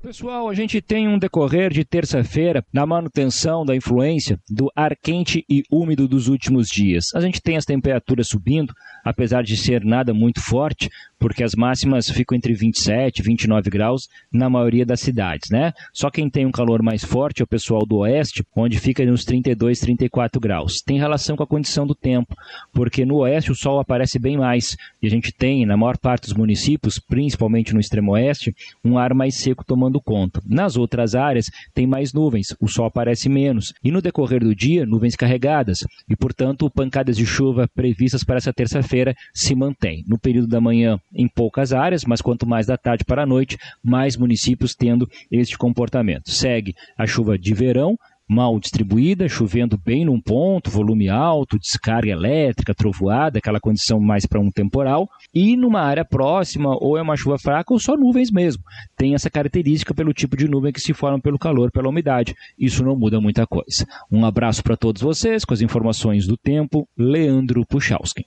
Pessoal, 0.02 0.50
a 0.50 0.54
gente 0.56 0.82
tem 0.82 1.08
um 1.08 1.20
decorrer 1.20 1.72
de 1.72 1.86
terça-feira 1.86 2.66
na 2.74 2.88
manutenção 2.88 3.64
da 3.64 3.76
influência 3.76 4.40
do 4.50 4.72
ar 4.76 4.96
quente 4.96 5.46
e 5.48 5.62
úmido 5.72 6.08
dos 6.08 6.28
últimos 6.28 6.70
dias. 6.70 7.14
A 7.14 7.22
gente 7.22 7.40
tem 7.40 7.56
as 7.56 7.66
temperaturas 7.66 8.28
subindo, 8.28 8.74
apesar 9.06 9.44
de 9.44 9.56
ser 9.56 9.86
nada 9.86 10.12
muito 10.12 10.42
forte, 10.42 10.90
porque 11.20 11.44
as 11.44 11.54
máximas 11.54 12.10
ficam 12.10 12.36
entre 12.36 12.52
27 12.52 13.20
e 13.20 13.22
29 13.22 13.70
graus 13.70 14.08
na 14.34 14.50
maioria 14.50 14.84
das 14.84 15.02
cidades, 15.02 15.52
né? 15.52 15.72
Só 15.94 16.10
quem 16.10 16.28
tem 16.28 16.48
um 16.48 16.52
calor 16.52 16.82
mais 16.82 17.04
forte 17.04 17.42
é 17.42 17.44
o 17.44 17.48
pessoal 17.48 17.86
do 17.86 17.98
oeste, 17.98 18.44
onde 18.56 18.80
fica 18.80 19.06
nos 19.06 19.24
32, 19.24 19.80
34 19.82 20.42
graus. 20.42 20.82
Tem 20.82 20.98
relação 20.98 21.36
com 21.36 21.44
a 21.44 21.48
condição 21.48 21.86
do 21.86 21.94
tempo, 21.94 22.36
porque 22.74 23.06
no 23.06 23.18
oeste 23.18 23.52
o 23.52 23.56
sol 23.56 23.80
aparece 23.80 24.18
bem 24.18 24.36
mais 24.36 24.76
e 25.00 25.06
a 25.06 25.10
gente 25.12 25.32
tem, 25.32 25.64
na 25.64 25.78
maior 25.78 25.96
parte 26.00 26.24
dos 26.24 26.34
municípios, 26.34 26.98
principalmente 26.98 27.72
no 27.72 27.80
extremo 27.80 28.14
oeste, 28.14 28.56
um 28.84 28.98
ar 28.98 29.14
mais 29.14 29.36
seco 29.36 29.64
tomando 29.64 29.91
conta. 30.00 30.42
Nas 30.46 30.78
outras 30.78 31.16
áreas 31.16 31.48
tem 31.74 31.88
mais 31.88 32.14
nuvens, 32.14 32.56
o 32.60 32.68
sol 32.68 32.86
aparece 32.86 33.28
menos 33.28 33.74
e 33.84 33.92
no 33.92 34.02
decorrer 34.02 34.42
do 34.42 34.56
dia 34.56 34.86
nuvens 34.86 35.16
carregadas 35.16 35.80
e, 36.08 36.16
portanto, 36.16 36.70
pancadas 36.70 37.18
de 37.18 37.26
chuva 37.26 37.68
previstas 37.74 38.24
para 38.24 38.38
essa 38.38 38.54
terça-feira 38.54 39.16
se 39.34 39.56
mantêm. 39.56 40.04
No 40.08 40.20
período 40.20 40.48
da 40.48 40.62
manhã 40.62 41.00
em 41.14 41.28
poucas 41.28 41.74
áreas, 41.74 42.04
mas 42.06 42.22
quanto 42.22 42.48
mais 42.48 42.68
da 42.68 42.78
tarde 42.78 43.04
para 43.04 43.24
a 43.24 43.26
noite, 43.26 43.58
mais 43.84 44.16
municípios 44.16 44.76
tendo 44.76 45.10
este 45.32 45.58
comportamento. 45.58 46.30
Segue 46.30 46.76
a 46.98 47.08
chuva 47.08 47.38
de 47.38 47.54
verão, 47.54 47.98
mal 48.32 48.58
distribuída, 48.60 49.28
chovendo 49.28 49.78
bem 49.78 50.06
num 50.06 50.22
ponto, 50.22 50.72
volume 50.72 51.10
alto, 51.10 51.60
descarga 51.60 52.10
elétrica, 52.10 52.74
trovoada, 52.74 53.40
aquela 53.40 53.60
condição 53.60 54.00
mais 54.00 54.26
para 54.26 54.40
um 54.40 54.50
temporal, 54.50 55.10
e 55.34 55.58
numa 55.58 55.82
área 55.82 56.06
próxima, 56.06 56.76
ou 56.80 56.98
é 56.98 57.02
uma 57.02 57.18
chuva 57.18 57.38
fraca 57.38 57.74
ou 57.74 57.80
só 57.80 57.98
nuvens 57.98 58.32
mesmo. 58.32 58.64
Tem 58.96 59.14
essa 59.14 59.30
característica 59.30 59.94
pelo 59.94 60.14
tipo 60.14 60.38
de 60.38 60.48
nuvem 60.48 60.72
que 60.72 60.80
se 60.80 60.94
forma 60.94 61.20
pelo 61.20 61.38
calor, 61.38 61.72
pela 61.72 61.90
umidade. 61.90 62.34
Isso 62.58 62.84
não 62.84 62.96
muda 62.96 63.20
muita 63.20 63.46
coisa. 63.46 63.86
Um 64.10 64.26
abraço 64.26 64.64
para 64.64 64.78
todos 64.78 65.02
vocês 65.02 65.44
com 65.44 65.54
as 65.54 65.62
informações 65.62 66.26
do 66.26 66.38
tempo, 66.38 66.88
Leandro 66.98 67.66
Puchalski. 67.66 68.26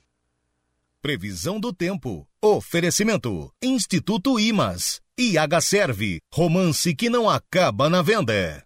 Previsão 1.01 1.59
do 1.59 1.73
tempo. 1.73 2.27
Oferecimento. 2.43 3.51
Instituto 3.63 4.39
Imas. 4.39 5.01
IH 5.19 5.61
Serve. 5.61 6.21
Romance 6.33 6.95
que 6.95 7.09
não 7.09 7.29
acaba 7.29 7.89
na 7.89 8.03
venda. 8.03 8.64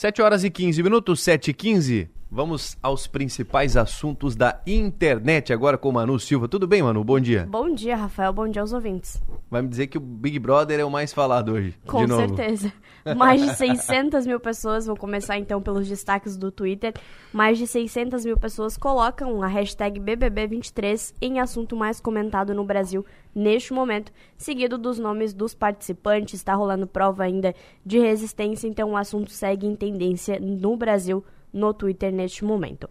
7 0.00 0.22
horas 0.22 0.44
e 0.44 0.48
15 0.48 0.82
minutos, 0.82 1.20
7 1.20 1.50
e 1.50 1.52
15. 1.52 2.08
Vamos 2.32 2.78
aos 2.80 3.08
principais 3.08 3.76
assuntos 3.76 4.36
da 4.36 4.60
internet 4.64 5.52
agora 5.52 5.76
com 5.76 5.88
o 5.88 5.92
Manu 5.92 6.16
Silva. 6.20 6.46
Tudo 6.46 6.64
bem, 6.64 6.80
Manu? 6.80 7.02
Bom 7.02 7.18
dia. 7.18 7.44
Bom 7.50 7.74
dia, 7.74 7.96
Rafael. 7.96 8.32
Bom 8.32 8.46
dia 8.46 8.62
aos 8.62 8.72
ouvintes. 8.72 9.20
Vai 9.50 9.62
me 9.62 9.68
dizer 9.68 9.88
que 9.88 9.98
o 9.98 10.00
Big 10.00 10.38
Brother 10.38 10.78
é 10.78 10.84
o 10.84 10.90
mais 10.90 11.12
falado 11.12 11.50
hoje. 11.50 11.76
Com 11.84 12.06
certeza. 12.06 12.72
Mais 13.16 13.42
de 13.42 13.52
600 13.56 14.28
mil 14.28 14.38
pessoas, 14.38 14.86
vou 14.86 14.96
começar 14.96 15.38
então 15.38 15.60
pelos 15.60 15.88
destaques 15.88 16.36
do 16.36 16.52
Twitter. 16.52 16.94
Mais 17.32 17.58
de 17.58 17.66
600 17.66 18.24
mil 18.24 18.36
pessoas 18.36 18.76
colocam 18.76 19.42
a 19.42 19.48
hashtag 19.48 19.98
BBB23 19.98 21.12
em 21.20 21.40
assunto 21.40 21.74
mais 21.74 22.00
comentado 22.00 22.54
no 22.54 22.64
Brasil 22.64 23.04
neste 23.34 23.72
momento, 23.72 24.12
seguido 24.36 24.78
dos 24.78 25.00
nomes 25.00 25.34
dos 25.34 25.52
participantes. 25.52 26.34
Está 26.34 26.54
rolando 26.54 26.86
prova 26.86 27.24
ainda 27.24 27.52
de 27.84 27.98
resistência, 27.98 28.68
então 28.68 28.92
o 28.92 28.96
assunto 28.96 29.32
segue 29.32 29.66
em 29.66 29.74
tendência 29.74 30.38
no 30.38 30.76
Brasil 30.76 31.24
no 31.52 31.72
Twitter 31.74 32.12
neste 32.12 32.44
momento. 32.44 32.88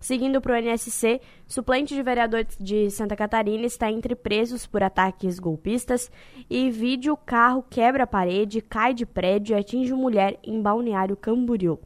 Seguindo 0.00 0.40
para 0.40 0.54
o 0.54 0.56
NSC, 0.56 1.20
suplente 1.46 1.94
de 1.94 2.02
vereador 2.02 2.46
de 2.60 2.88
Santa 2.90 3.16
Catarina 3.16 3.66
está 3.66 3.90
entre 3.90 4.14
presos 4.14 4.64
por 4.64 4.82
ataques 4.82 5.40
golpistas 5.40 6.10
e 6.48 6.70
vídeo 6.70 7.16
carro 7.16 7.64
quebra 7.68 8.06
parede, 8.06 8.60
cai 8.60 8.94
de 8.94 9.04
prédio 9.04 9.56
e 9.56 9.58
atinge 9.58 9.92
mulher 9.92 10.38
em 10.44 10.62
Balneário 10.62 11.16
Camboriú. 11.16 11.80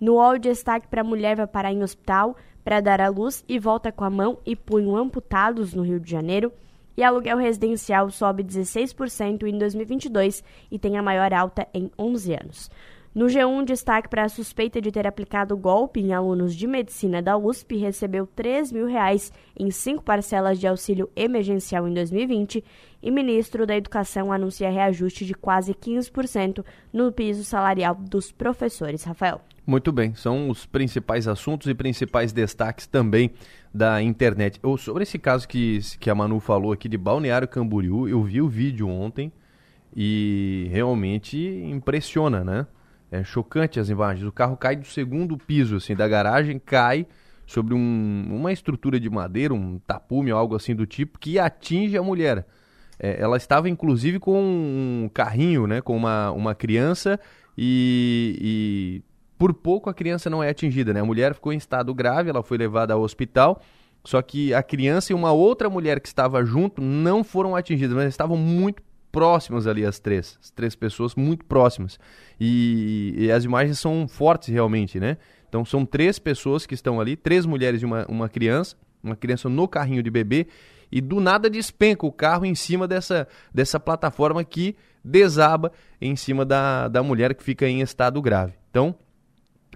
No 0.00 0.14
UOL, 0.14 0.38
destaque 0.38 0.88
para 0.88 1.02
a 1.02 1.04
mulher 1.04 1.36
vai 1.36 1.46
parar 1.46 1.70
em 1.70 1.82
hospital 1.82 2.34
para 2.64 2.80
dar 2.80 3.00
à 3.00 3.08
luz 3.08 3.44
e 3.46 3.58
volta 3.58 3.92
com 3.92 4.04
a 4.04 4.10
mão 4.10 4.38
e 4.46 4.56
punho 4.56 4.96
amputados 4.96 5.74
no 5.74 5.82
Rio 5.82 6.00
de 6.00 6.10
Janeiro. 6.10 6.50
E 6.96 7.02
aluguel 7.02 7.36
residencial 7.36 8.10
sobe 8.10 8.42
16% 8.42 9.46
em 9.46 9.58
2022 9.58 10.42
e 10.70 10.78
tem 10.78 10.96
a 10.96 11.02
maior 11.02 11.32
alta 11.32 11.68
em 11.74 11.90
11 11.98 12.32
anos. 12.34 12.70
No 13.12 13.26
G1, 13.26 13.64
destaque 13.64 14.08
para 14.08 14.22
a 14.22 14.28
suspeita 14.28 14.80
de 14.80 14.92
ter 14.92 15.04
aplicado 15.04 15.56
golpe 15.56 15.98
em 15.98 16.12
alunos 16.12 16.54
de 16.54 16.64
medicina 16.68 17.20
da 17.20 17.36
USP, 17.36 17.76
recebeu 17.76 18.24
3 18.24 18.70
mil 18.70 18.86
reais 18.86 19.32
em 19.58 19.68
cinco 19.68 20.04
parcelas 20.04 20.60
de 20.60 20.68
auxílio 20.68 21.10
emergencial 21.16 21.88
em 21.88 21.92
2020 21.92 22.62
e 23.02 23.10
ministro 23.10 23.66
da 23.66 23.76
Educação 23.76 24.32
anuncia 24.32 24.70
reajuste 24.70 25.26
de 25.26 25.34
quase 25.34 25.74
15% 25.74 26.64
no 26.92 27.10
piso 27.10 27.42
salarial 27.42 27.96
dos 27.96 28.30
professores. 28.30 29.02
Rafael. 29.02 29.40
Muito 29.66 29.90
bem, 29.90 30.14
são 30.14 30.48
os 30.48 30.64
principais 30.64 31.26
assuntos 31.26 31.66
e 31.66 31.74
principais 31.74 32.32
destaques 32.32 32.86
também 32.86 33.32
da 33.74 34.00
internet. 34.00 34.60
Eu, 34.62 34.76
sobre 34.76 35.02
esse 35.02 35.18
caso 35.18 35.48
que, 35.48 35.80
que 35.98 36.10
a 36.10 36.14
Manu 36.14 36.38
falou 36.38 36.70
aqui 36.70 36.88
de 36.88 36.96
Balneário 36.96 37.48
Camboriú, 37.48 38.08
eu 38.08 38.22
vi 38.22 38.40
o 38.40 38.48
vídeo 38.48 38.88
ontem 38.88 39.32
e 39.96 40.68
realmente 40.70 41.36
impressiona, 41.38 42.44
né? 42.44 42.66
É 43.10 43.24
chocante 43.24 43.80
as 43.80 43.88
imagens. 43.88 44.26
O 44.26 44.32
carro 44.32 44.56
cai 44.56 44.76
do 44.76 44.86
segundo 44.86 45.36
piso, 45.36 45.76
assim, 45.76 45.96
da 45.96 46.06
garagem, 46.06 46.58
cai 46.58 47.06
sobre 47.50 47.74
um, 47.74 48.28
uma 48.30 48.52
estrutura 48.52 49.00
de 49.00 49.10
madeira, 49.10 49.52
um 49.52 49.80
tapume 49.80 50.32
ou 50.32 50.38
algo 50.38 50.54
assim 50.54 50.74
do 50.74 50.86
tipo, 50.86 51.18
que 51.18 51.36
atinge 51.36 51.98
a 51.98 52.02
mulher. 52.02 52.46
É, 52.96 53.20
ela 53.20 53.36
estava 53.36 53.68
inclusive 53.68 54.20
com 54.20 54.38
um 54.40 55.10
carrinho, 55.12 55.66
né, 55.66 55.80
com 55.80 55.96
uma, 55.96 56.30
uma 56.30 56.54
criança 56.54 57.18
e, 57.58 58.38
e, 58.40 59.02
por 59.36 59.52
pouco 59.52 59.90
a 59.90 59.94
criança 59.94 60.30
não 60.30 60.42
é 60.42 60.50
atingida, 60.50 60.92
né? 60.92 61.00
A 61.00 61.04
mulher 61.04 61.34
ficou 61.34 61.52
em 61.52 61.56
estado 61.56 61.92
grave, 61.92 62.30
ela 62.30 62.42
foi 62.42 62.56
levada 62.56 62.94
ao 62.94 63.00
hospital, 63.00 63.60
só 64.04 64.22
que 64.22 64.54
a 64.54 64.62
criança 64.62 65.12
e 65.12 65.14
uma 65.14 65.32
outra 65.32 65.68
mulher 65.68 65.98
que 65.98 66.06
estava 66.06 66.44
junto 66.44 66.80
não 66.80 67.24
foram 67.24 67.56
atingidas, 67.56 67.96
mas 67.96 68.06
estavam 68.06 68.36
muito 68.36 68.80
próximas 69.10 69.66
ali 69.66 69.84
as 69.84 69.98
três, 69.98 70.38
as 70.42 70.50
três 70.50 70.74
pessoas 70.74 71.14
muito 71.14 71.44
próximas. 71.44 71.98
E, 72.38 73.14
e, 73.16 73.32
as 73.32 73.44
imagens 73.44 73.78
são 73.78 74.06
fortes 74.08 74.48
realmente, 74.48 74.98
né? 74.98 75.16
Então 75.48 75.64
são 75.64 75.84
três 75.84 76.18
pessoas 76.18 76.66
que 76.66 76.74
estão 76.74 77.00
ali, 77.00 77.16
três 77.16 77.44
mulheres 77.44 77.82
e 77.82 77.84
uma, 77.84 78.06
uma 78.06 78.28
criança, 78.28 78.76
uma 79.02 79.16
criança 79.16 79.48
no 79.48 79.66
carrinho 79.66 80.02
de 80.02 80.10
bebê, 80.10 80.46
e 80.92 81.00
do 81.00 81.20
nada 81.20 81.48
despenca 81.48 82.06
o 82.06 82.12
carro 82.12 82.44
em 82.44 82.54
cima 82.54 82.86
dessa, 82.86 83.28
dessa 83.52 83.78
plataforma 83.78 84.42
que 84.42 84.76
desaba 85.04 85.72
em 86.00 86.16
cima 86.16 86.44
da, 86.44 86.88
da 86.88 87.02
mulher 87.02 87.34
que 87.34 87.42
fica 87.42 87.68
em 87.68 87.80
estado 87.80 88.20
grave. 88.20 88.54
Então, 88.70 88.94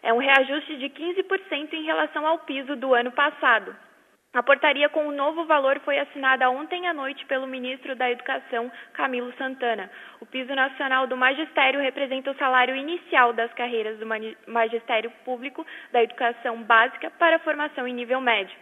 É 0.03 0.13
um 0.13 0.17
reajuste 0.17 0.75
de 0.75 0.89
15% 0.89 1.71
em 1.71 1.85
relação 1.85 2.27
ao 2.27 2.39
piso 2.39 2.75
do 2.75 2.93
ano 2.93 3.13
passado. 3.13 3.73
A 4.31 4.43
portaria 4.43 4.87
com 4.89 5.07
o 5.07 5.11
novo 5.11 5.45
valor 5.45 5.79
foi 5.79 5.97
assinada 5.97 6.51
ontem 6.51 6.87
à 6.87 6.93
noite 6.93 7.25
pelo 7.25 7.47
ministro 7.47 7.95
da 7.95 8.11
Educação, 8.11 8.71
Camilo 8.93 9.33
Santana. 9.39 9.89
O 10.21 10.25
piso 10.25 10.53
nacional 10.53 11.07
do 11.07 11.17
magistério 11.17 11.79
representa 11.79 12.29
o 12.29 12.37
salário 12.37 12.75
inicial 12.75 13.33
das 13.33 13.51
carreiras 13.53 13.97
do 13.97 14.05
magistério 14.45 15.09
público 15.25 15.65
da 15.91 16.03
educação 16.03 16.61
básica 16.61 17.09
para 17.17 17.37
a 17.37 17.39
formação 17.39 17.87
em 17.87 17.93
nível 17.93 18.21
médio. 18.21 18.55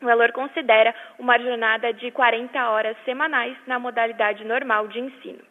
O 0.00 0.04
valor 0.04 0.30
considera 0.30 0.94
uma 1.18 1.36
jornada 1.40 1.92
de 1.92 2.12
40 2.12 2.70
horas 2.70 2.96
semanais 3.04 3.56
na 3.66 3.80
modalidade 3.80 4.44
normal 4.44 4.86
de 4.86 5.00
ensino 5.00 5.49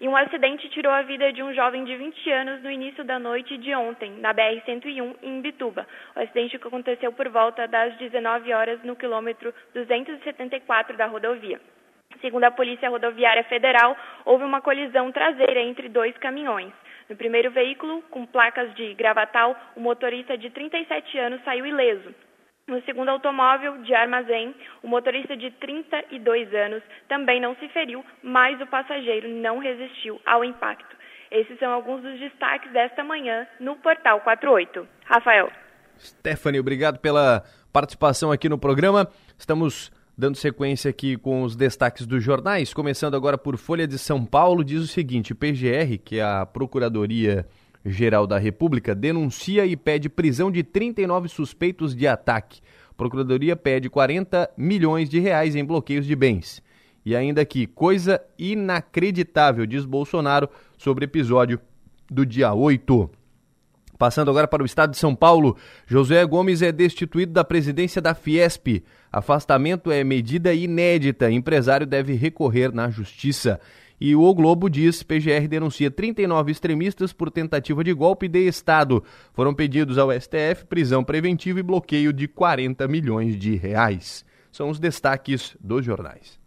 e 0.00 0.06
um 0.06 0.16
acidente 0.16 0.68
tirou 0.68 0.92
a 0.92 1.02
vida 1.02 1.32
de 1.32 1.42
um 1.42 1.52
jovem 1.52 1.84
de 1.84 1.96
20 1.96 2.30
anos 2.30 2.62
no 2.62 2.70
início 2.70 3.02
da 3.04 3.18
noite 3.18 3.56
de 3.58 3.74
ontem, 3.74 4.12
na 4.18 4.32
BR-101, 4.32 5.16
em 5.22 5.40
Bituba. 5.40 5.86
O 6.14 6.20
acidente 6.20 6.56
aconteceu 6.56 7.12
por 7.12 7.28
volta 7.28 7.66
das 7.66 7.96
19 7.96 8.52
horas 8.52 8.82
no 8.84 8.94
quilômetro 8.94 9.52
274 9.74 10.96
da 10.96 11.06
rodovia. 11.06 11.60
Segundo 12.20 12.44
a 12.44 12.50
Polícia 12.50 12.88
Rodoviária 12.88 13.44
Federal, 13.44 13.96
houve 14.24 14.44
uma 14.44 14.60
colisão 14.60 15.10
traseira 15.12 15.60
entre 15.60 15.88
dois 15.88 16.16
caminhões. 16.18 16.72
No 17.08 17.16
primeiro 17.16 17.50
veículo, 17.50 18.02
com 18.10 18.26
placas 18.26 18.72
de 18.74 18.94
Gravatal, 18.94 19.56
o 19.76 19.80
motorista 19.80 20.36
de 20.36 20.50
37 20.50 21.18
anos 21.18 21.42
saiu 21.42 21.66
ileso. 21.66 22.14
No 22.68 22.82
segundo 22.82 23.08
automóvel 23.08 23.78
de 23.78 23.94
armazém, 23.94 24.54
o 24.82 24.88
motorista 24.88 25.34
de 25.34 25.50
32 25.52 26.52
anos 26.52 26.82
também 27.08 27.40
não 27.40 27.56
se 27.56 27.66
feriu, 27.70 28.04
mas 28.22 28.60
o 28.60 28.66
passageiro 28.66 29.26
não 29.26 29.58
resistiu 29.58 30.20
ao 30.26 30.44
impacto. 30.44 30.94
Esses 31.30 31.58
são 31.58 31.72
alguns 31.72 32.02
dos 32.02 32.20
destaques 32.20 32.70
desta 32.70 33.02
manhã 33.02 33.46
no 33.58 33.76
Portal 33.76 34.20
48. 34.20 34.86
Rafael. 35.06 35.50
Stephanie, 35.98 36.60
obrigado 36.60 36.98
pela 36.98 37.42
participação 37.72 38.30
aqui 38.30 38.50
no 38.50 38.58
programa. 38.58 39.08
Estamos 39.38 39.90
dando 40.16 40.36
sequência 40.36 40.90
aqui 40.90 41.16
com 41.16 41.42
os 41.42 41.56
destaques 41.56 42.06
dos 42.06 42.22
jornais, 42.22 42.74
começando 42.74 43.14
agora 43.14 43.38
por 43.38 43.56
Folha 43.56 43.86
de 43.86 43.98
São 43.98 44.26
Paulo, 44.26 44.62
diz 44.62 44.82
o 44.82 44.86
seguinte: 44.86 45.34
PGR, 45.34 45.98
que 46.04 46.18
é 46.18 46.22
a 46.22 46.44
Procuradoria 46.44 47.46
Geral 47.88 48.26
da 48.26 48.38
República 48.38 48.94
denuncia 48.94 49.64
e 49.64 49.76
pede 49.76 50.08
prisão 50.08 50.50
de 50.50 50.62
39 50.62 51.28
suspeitos 51.28 51.96
de 51.96 52.06
ataque. 52.06 52.60
Procuradoria 52.96 53.56
pede 53.56 53.88
40 53.88 54.50
milhões 54.56 55.08
de 55.08 55.18
reais 55.18 55.56
em 55.56 55.64
bloqueios 55.64 56.04
de 56.04 56.14
bens. 56.14 56.62
E 57.04 57.16
ainda 57.16 57.40
aqui, 57.40 57.66
coisa 57.66 58.20
inacreditável, 58.38 59.64
diz 59.64 59.86
Bolsonaro 59.86 60.50
sobre 60.76 61.06
episódio 61.06 61.58
do 62.10 62.26
dia 62.26 62.52
8. 62.52 63.10
Passando 63.96 64.30
agora 64.30 64.46
para 64.46 64.62
o 64.62 64.66
estado 64.66 64.90
de 64.90 64.98
São 64.98 65.14
Paulo, 65.14 65.56
Josué 65.86 66.24
Gomes 66.26 66.60
é 66.60 66.70
destituído 66.70 67.32
da 67.32 67.42
presidência 67.42 68.00
da 68.02 68.14
Fiesp. 68.14 68.84
Afastamento 69.10 69.90
é 69.90 70.04
medida 70.04 70.52
inédita. 70.52 71.30
Empresário 71.30 71.86
deve 71.86 72.12
recorrer 72.14 72.72
na 72.72 72.90
justiça. 72.90 73.58
E 74.00 74.14
o 74.14 74.22
o 74.22 74.34
Globo 74.34 74.68
diz: 74.68 75.02
PGR 75.02 75.48
denuncia 75.48 75.90
39 75.90 76.52
extremistas 76.52 77.12
por 77.12 77.30
tentativa 77.30 77.82
de 77.82 77.92
golpe 77.92 78.28
de 78.28 78.46
Estado. 78.46 79.02
Foram 79.32 79.54
pedidos 79.54 79.98
ao 79.98 80.12
STF 80.12 80.66
prisão 80.68 81.02
preventiva 81.02 81.60
e 81.60 81.62
bloqueio 81.62 82.12
de 82.12 82.28
40 82.28 82.86
milhões 82.86 83.36
de 83.36 83.56
reais. 83.56 84.24
São 84.52 84.70
os 84.70 84.78
destaques 84.78 85.56
dos 85.60 85.84
jornais. 85.84 86.38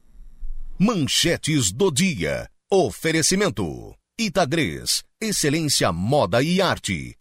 Manchetes 0.80 1.72
do 1.72 1.92
dia. 1.92 2.48
Oferecimento. 2.72 3.94
Itagres. 4.20 5.04
Excelência 5.20 5.92
Moda 5.92 6.42
e 6.42 6.62
Arte. 6.62 7.16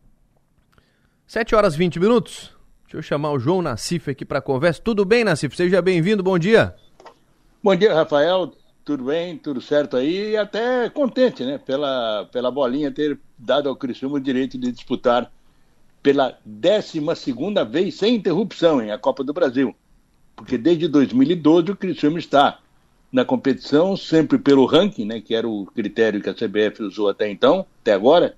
7 1.26 1.54
horas 1.54 1.76
20 1.76 2.00
minutos. 2.00 2.56
Deixa 2.84 2.96
eu 2.96 3.02
chamar 3.02 3.32
o 3.32 3.38
João 3.38 3.62
Nassif 3.62 4.10
aqui 4.10 4.24
para 4.24 4.40
conversa. 4.40 4.80
Tudo 4.82 5.04
bem, 5.04 5.22
Nassif? 5.22 5.56
Seja 5.56 5.80
bem-vindo, 5.80 6.22
bom 6.22 6.38
dia. 6.38 6.74
Bom 7.62 7.76
dia, 7.76 7.94
Rafael. 7.94 8.52
Tudo 8.84 9.04
bem, 9.04 9.36
tudo 9.36 9.60
certo 9.60 9.96
aí. 9.96 10.32
E 10.32 10.36
até 10.36 10.88
contente, 10.90 11.44
né? 11.44 11.58
Pela, 11.58 12.28
pela 12.32 12.50
bolinha 12.50 12.90
ter 12.90 13.18
dado 13.38 13.68
ao 13.68 13.76
Criciúma 13.76 14.16
o 14.16 14.20
direito 14.20 14.58
de 14.58 14.72
disputar 14.72 15.30
pela 16.02 16.38
12 16.44 17.00
vez 17.68 17.94
sem 17.96 18.14
interrupção 18.14 18.82
em 18.82 18.90
a 18.90 18.98
Copa 18.98 19.22
do 19.22 19.32
Brasil. 19.32 19.74
Porque 20.34 20.56
desde 20.56 20.88
2012 20.88 21.72
o 21.72 21.76
Criciúma 21.76 22.18
está 22.18 22.58
na 23.12 23.24
competição, 23.24 23.96
sempre 23.96 24.38
pelo 24.38 24.64
ranking, 24.64 25.04
né? 25.04 25.20
Que 25.20 25.34
era 25.34 25.46
o 25.48 25.66
critério 25.66 26.22
que 26.22 26.30
a 26.30 26.34
CBF 26.34 26.82
usou 26.82 27.08
até 27.08 27.30
então, 27.30 27.66
até 27.80 27.92
agora 27.92 28.36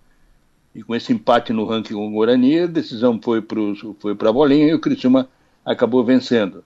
e 0.74 0.82
com 0.82 0.94
esse 0.94 1.12
empate 1.12 1.52
no 1.52 1.64
ranking 1.64 1.94
com 1.94 2.08
o 2.08 2.12
Guarani, 2.12 2.60
a 2.60 2.66
decisão 2.66 3.20
foi 3.22 3.42
para 3.42 3.58
foi 3.98 4.16
a 4.18 4.32
bolinha 4.32 4.68
e 4.68 4.74
o 4.74 4.80
Criciúma 4.80 5.28
acabou 5.64 6.04
vencendo. 6.04 6.64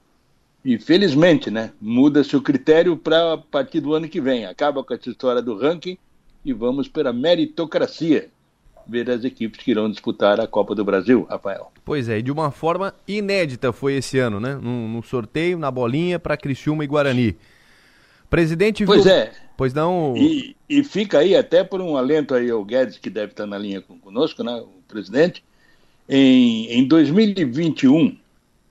E 0.67 0.81
felizmente, 0.81 1.49
né, 1.49 1.71
muda-se 1.81 2.37
o 2.37 2.43
critério 2.43 2.97
para 2.97 3.35
a 3.35 3.39
partir 3.39 3.79
do 3.79 3.95
ano 3.95 4.09
que 4.09 4.21
vem. 4.21 4.47
Acaba 4.47 4.83
com 4.83 4.93
essa 4.93 5.09
história 5.09 5.41
do 5.41 5.57
ranking 5.57 5.97
e 6.45 6.53
vamos 6.53 6.89
para 6.89 7.11
a 7.11 7.13
meritocracia 7.13 8.29
ver 8.85 9.09
as 9.09 9.23
equipes 9.23 9.63
que 9.63 9.71
irão 9.71 9.89
disputar 9.89 10.41
a 10.41 10.47
Copa 10.49 10.75
do 10.75 10.85
Brasil, 10.85 11.25
Rafael. 11.31 11.71
Pois 11.85 12.09
é, 12.09 12.19
e 12.19 12.23
de 12.23 12.33
uma 12.33 12.51
forma 12.51 12.93
inédita 13.07 13.73
foi 13.73 13.95
esse 13.95 14.19
ano, 14.19 14.41
né? 14.41 14.57
No, 14.57 15.01
sorteio, 15.05 15.57
na 15.57 15.71
bolinha 15.71 16.19
para 16.19 16.37
Criciúma 16.37 16.83
e 16.83 16.89
Guarani. 16.89 17.37
Presidente 18.29 18.85
Pois 18.85 19.05
viu... 19.05 19.13
é. 19.13 19.31
Pois 19.57 19.73
não. 19.73 20.17
E, 20.17 20.57
e, 20.69 20.83
fica 20.83 21.21
aí 21.21 21.37
até 21.37 21.63
por 21.63 21.81
um 21.81 21.97
alento 21.97 22.35
aí 22.35 22.51
ao 22.51 22.65
Guedes, 22.65 22.99
que 22.99 23.09
deve 23.09 23.31
estar 23.31 23.47
na 23.47 23.57
linha 23.57 23.81
conosco, 24.03 24.43
né, 24.43 24.57
o 24.57 24.83
presidente. 24.89 25.45
Em, 26.09 26.67
em 26.73 26.89
2021, 26.89 28.17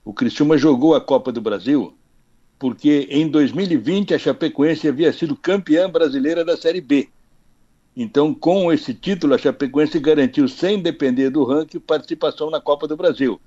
o 0.06 0.14
Criciúma 0.14 0.56
jogou 0.56 0.94
a 0.94 1.00
Copa 1.00 1.32
do 1.32 1.40
Brasil 1.40 1.92
porque 2.60 3.08
em 3.10 3.28
2020 3.28 4.14
a 4.14 4.18
Chapecoense 4.18 4.88
havia 4.88 5.12
sido 5.12 5.34
campeã 5.34 5.90
brasileira 5.90 6.44
da 6.44 6.56
Série 6.56 6.80
B. 6.80 7.08
Então, 7.94 8.32
com 8.32 8.72
esse 8.72 8.94
título, 8.94 9.34
a 9.34 9.38
Chapecoense 9.38 9.98
garantiu, 9.98 10.46
sem 10.46 10.80
depender 10.80 11.28
do 11.28 11.42
ranking, 11.42 11.80
participação 11.80 12.50
na 12.50 12.60
Copa 12.60 12.86
do 12.86 12.96
Brasil. 12.96 13.40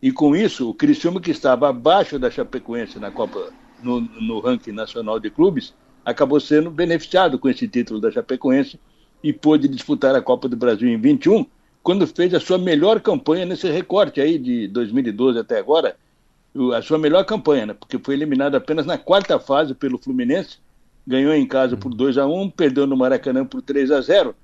E 0.00 0.10
com 0.10 0.34
isso, 0.34 0.70
o 0.70 0.74
Criciúma, 0.74 1.20
que 1.20 1.30
estava 1.30 1.68
abaixo 1.68 2.18
da 2.18 2.30
Chapecoense 2.30 2.98
na 2.98 3.10
Copa, 3.10 3.52
no, 3.82 4.00
no 4.00 4.40
ranking 4.40 4.72
nacional 4.72 5.20
de 5.20 5.28
clubes, 5.28 5.74
acabou 6.02 6.40
sendo 6.40 6.70
beneficiado 6.70 7.38
com 7.38 7.48
esse 7.48 7.68
título 7.68 8.00
da 8.00 8.10
Chapecoense 8.10 8.80
e 9.22 9.34
pôde 9.34 9.68
disputar 9.68 10.14
a 10.14 10.22
Copa 10.22 10.48
do 10.48 10.56
Brasil 10.56 10.88
em 10.88 10.98
21, 10.98 11.44
quando 11.82 12.06
fez 12.06 12.34
a 12.34 12.40
sua 12.40 12.58
melhor 12.58 13.00
campanha 13.00 13.46
nesse 13.46 13.68
recorte 13.70 14.20
aí 14.20 14.38
de 14.38 14.68
2012 14.68 15.38
até 15.38 15.58
agora, 15.58 15.96
a 16.76 16.82
sua 16.82 16.98
melhor 16.98 17.24
campanha, 17.24 17.66
né? 17.66 17.74
Porque 17.74 17.98
foi 17.98 18.14
eliminado 18.14 18.54
apenas 18.54 18.84
na 18.84 18.98
quarta 18.98 19.38
fase 19.38 19.74
pelo 19.74 19.98
Fluminense, 19.98 20.58
ganhou 21.06 21.32
em 21.32 21.46
casa 21.46 21.76
por 21.76 21.94
2 21.94 22.18
a 22.18 22.26
1, 22.26 22.50
perdeu 22.50 22.86
no 22.86 22.96
Maracanã 22.96 23.44
por 23.44 23.62
3 23.62 23.90
a 23.90 24.00
0. 24.00 24.34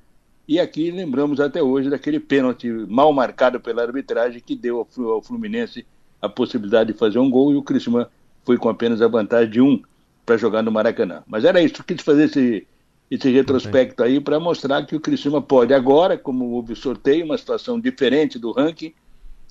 E 0.48 0.60
aqui 0.60 0.90
lembramos 0.90 1.40
até 1.40 1.62
hoje 1.62 1.90
daquele 1.90 2.20
pênalti 2.20 2.68
mal 2.70 3.12
marcado 3.12 3.58
pela 3.60 3.82
arbitragem 3.82 4.40
que 4.40 4.54
deu 4.54 4.86
ao 4.96 5.22
Fluminense 5.22 5.84
a 6.22 6.28
possibilidade 6.28 6.92
de 6.92 6.98
fazer 6.98 7.18
um 7.18 7.30
gol 7.30 7.52
e 7.52 7.56
o 7.56 7.62
Criciúma 7.62 8.10
foi 8.44 8.56
com 8.56 8.68
apenas 8.68 9.02
a 9.02 9.08
vantagem 9.08 9.50
de 9.50 9.60
um 9.60 9.82
para 10.24 10.36
jogar 10.36 10.62
no 10.62 10.70
Maracanã. 10.70 11.22
Mas 11.26 11.44
era 11.44 11.60
isso, 11.60 11.82
quis 11.84 12.00
fazer 12.00 12.24
esse, 12.24 12.66
esse 13.10 13.30
retrospecto 13.30 14.02
aí 14.02 14.20
para 14.20 14.40
mostrar 14.40 14.84
que 14.84 14.96
o 14.96 15.00
Criciúma 15.00 15.40
pode 15.40 15.72
agora, 15.72 16.18
como 16.18 16.52
houve 16.52 16.72
o 16.72 16.76
sorteio, 16.76 17.24
uma 17.24 17.38
situação 17.38 17.78
diferente 17.78 18.38
do 18.38 18.52
ranking, 18.52 18.92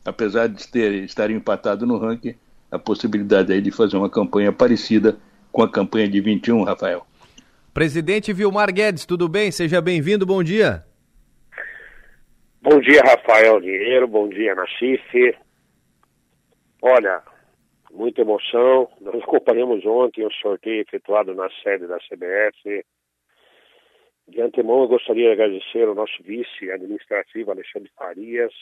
apesar 0.04 0.48
de 0.48 0.68
ter, 0.68 1.04
estar 1.04 1.32
empatado 1.32 1.86
no 1.86 1.98
ranking, 1.98 2.36
a 2.70 2.78
possibilidade 2.78 3.54
aí 3.54 3.62
de 3.62 3.72
fazer 3.72 3.96
uma 3.96 4.10
campanha 4.10 4.52
parecida 4.52 5.18
com 5.52 5.64
a 5.64 5.72
campanha 5.72 6.08
de 6.08 6.20
21, 6.20 6.64
Rafael. 6.64 7.06
Presidente 7.74 8.34
Vilmar 8.34 8.74
Guedes, 8.74 9.06
tudo 9.06 9.28
bem? 9.30 9.52
Seja 9.52 9.82
bem-vindo, 9.82 10.26
bom 10.26 10.44
dia. 10.44 10.84
Bom 12.62 12.80
dia, 12.80 13.02
Rafael 13.02 13.62
Dinheiro, 13.62 14.08
bom 14.08 14.28
dia, 14.28 14.56
Nacife. 14.56 15.36
Olha, 16.82 17.22
muita 17.92 18.22
emoção. 18.22 18.90
Nós 19.02 19.22
acompanhamos 19.22 19.86
ontem 19.86 20.26
o 20.26 20.32
sorteio 20.34 20.82
efetuado 20.82 21.34
na 21.34 21.50
sede 21.64 21.88
da 21.88 21.98
CBF. 21.98 22.86
De 24.28 24.42
antemão, 24.42 24.82
eu 24.82 24.88
gostaria 24.88 25.28
de 25.28 25.34
agradecer 25.34 25.84
ao 25.88 25.94
nosso 25.94 26.22
vice 26.24 26.72
administrativo, 26.72 27.52
Alexandre 27.52 27.92
Farias, 27.96 28.54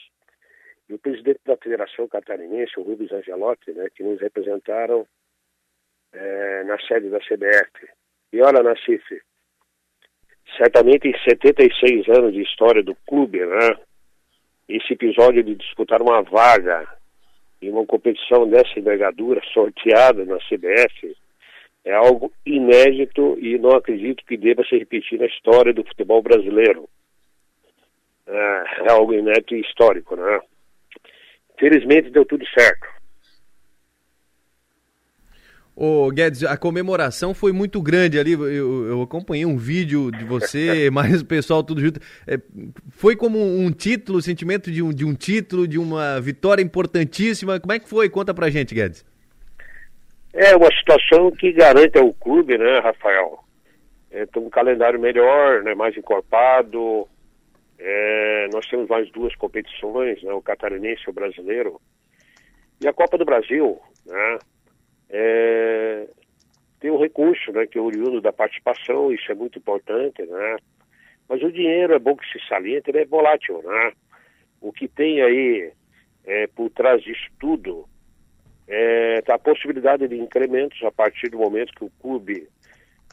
e 0.90 0.94
o 0.94 1.00
presidente 1.00 1.40
da 1.46 1.56
Federação 1.56 2.08
Catarinense, 2.08 2.78
o 2.78 2.84
Rubens 2.84 3.12
Angelotti, 3.12 3.72
né, 3.72 3.88
que 3.96 4.04
nos 4.04 4.20
representaram 4.20 5.08
é, 6.12 6.64
na 6.66 6.78
sede 6.82 7.10
da 7.10 7.20
CBF. 7.20 7.90
E 8.34 8.42
olha, 8.42 8.62
Nacife, 8.62 9.22
certamente 10.58 11.08
em 11.08 11.18
76 11.18 12.10
anos 12.10 12.34
de 12.34 12.42
história 12.42 12.84
do 12.84 12.96
clube, 13.08 13.46
né, 13.46 13.78
esse 14.68 14.94
episódio 14.94 15.44
de 15.44 15.56
disputar 15.56 16.02
uma 16.02 16.22
vaga 16.22 16.88
em 17.62 17.70
uma 17.70 17.86
competição 17.86 18.48
dessa 18.50 18.78
envergadura, 18.78 19.42
sorteada 19.54 20.26
na 20.26 20.38
CBF, 20.40 21.16
é 21.86 21.94
algo 21.94 22.32
inédito 22.46 23.38
e 23.40 23.58
não 23.58 23.72
acredito 23.72 24.24
que 24.26 24.38
deva 24.38 24.64
se 24.64 24.78
repetir 24.78 25.20
na 25.20 25.26
história 25.26 25.74
do 25.74 25.84
futebol 25.84 26.22
brasileiro. 26.22 26.88
É, 28.26 28.64
é 28.86 28.92
algo 28.92 29.14
inédito 29.14 29.54
e 29.54 29.62
histórico, 29.62 30.16
né? 30.16 30.40
Felizmente 31.60 32.10
deu 32.10 32.26
tudo 32.26 32.46
certo. 32.58 32.88
Ô 35.76 36.12
Guedes, 36.12 36.44
a 36.44 36.56
comemoração 36.56 37.34
foi 37.34 37.52
muito 37.52 37.82
grande 37.82 38.20
ali. 38.20 38.34
Eu, 38.34 38.88
eu 38.88 39.02
acompanhei 39.02 39.46
um 39.46 39.58
vídeo 39.58 40.12
de 40.12 40.24
você, 40.24 40.90
mais 40.94 41.22
o 41.22 41.26
pessoal 41.26 41.64
tudo 41.64 41.82
junto. 41.82 42.00
É, 42.28 42.40
foi 42.92 43.16
como 43.16 43.40
um 43.40 43.72
título, 43.72 44.20
o 44.20 44.22
sentimento 44.22 44.72
de 44.72 44.84
um, 44.84 44.94
de 44.94 45.04
um 45.04 45.16
título, 45.16 45.68
de 45.68 45.80
uma 45.80 46.22
vitória 46.22 46.62
importantíssima. 46.62 47.60
Como 47.60 47.74
é 47.74 47.80
que 47.80 47.90
foi? 47.90 48.08
Conta 48.08 48.34
pra 48.34 48.52
gente, 48.52 48.76
Guedes. 48.76 49.04
É 50.34 50.56
uma 50.56 50.72
situação 50.76 51.30
que 51.30 51.52
garante 51.52 52.00
ao 52.00 52.12
clube, 52.12 52.58
né, 52.58 52.80
Rafael? 52.80 53.40
É, 54.10 54.26
tem 54.26 54.42
um 54.42 54.50
calendário 54.50 55.00
melhor, 55.00 55.62
né, 55.62 55.76
mais 55.76 55.96
encorpado. 55.96 57.08
É, 57.78 58.48
nós 58.52 58.66
temos 58.68 58.88
mais 58.88 59.10
duas 59.12 59.36
competições, 59.36 60.22
né, 60.24 60.34
o 60.34 60.42
catarinense 60.42 61.04
e 61.06 61.10
o 61.12 61.14
brasileiro. 61.14 61.80
E 62.82 62.88
a 62.88 62.94
Copa 62.94 63.18
do 63.18 63.26
Brasil, 63.26 63.80
né? 64.08 64.40
é, 65.10 66.08
tem 66.80 66.90
um 66.90 67.00
recurso, 67.00 67.52
né, 67.52 67.68
que 67.68 67.78
é 67.78 67.82
oriundo 67.82 68.20
da 68.20 68.34
participação, 68.34 69.12
isso 69.12 69.32
é 69.32 69.36
muito 69.36 69.60
importante, 69.60 70.24
né? 70.24 70.58
Mas 71.30 71.42
o 71.44 71.52
dinheiro 71.52 71.94
é 71.94 72.00
bom 72.00 72.16
que 72.16 72.26
se 72.28 72.46
saliente, 72.48 72.90
ele 72.90 73.00
é 73.02 73.06
volátil, 73.06 73.62
né? 73.64 73.94
O 74.60 74.74
que 74.74 74.88
tem 74.88 75.22
aí 75.22 75.72
é, 76.26 76.48
por 76.48 76.70
trás 76.72 77.02
disso 77.04 77.30
tudo 77.40 77.88
é 78.68 79.24
a 79.28 79.38
possibilidade 79.38 80.08
de 80.08 80.16
incrementos 80.16 80.82
a 80.84 80.92
partir 80.92 81.30
do 81.30 81.38
momento 81.38 81.74
que 81.74 81.86
o 81.86 81.92
clube 82.02 82.48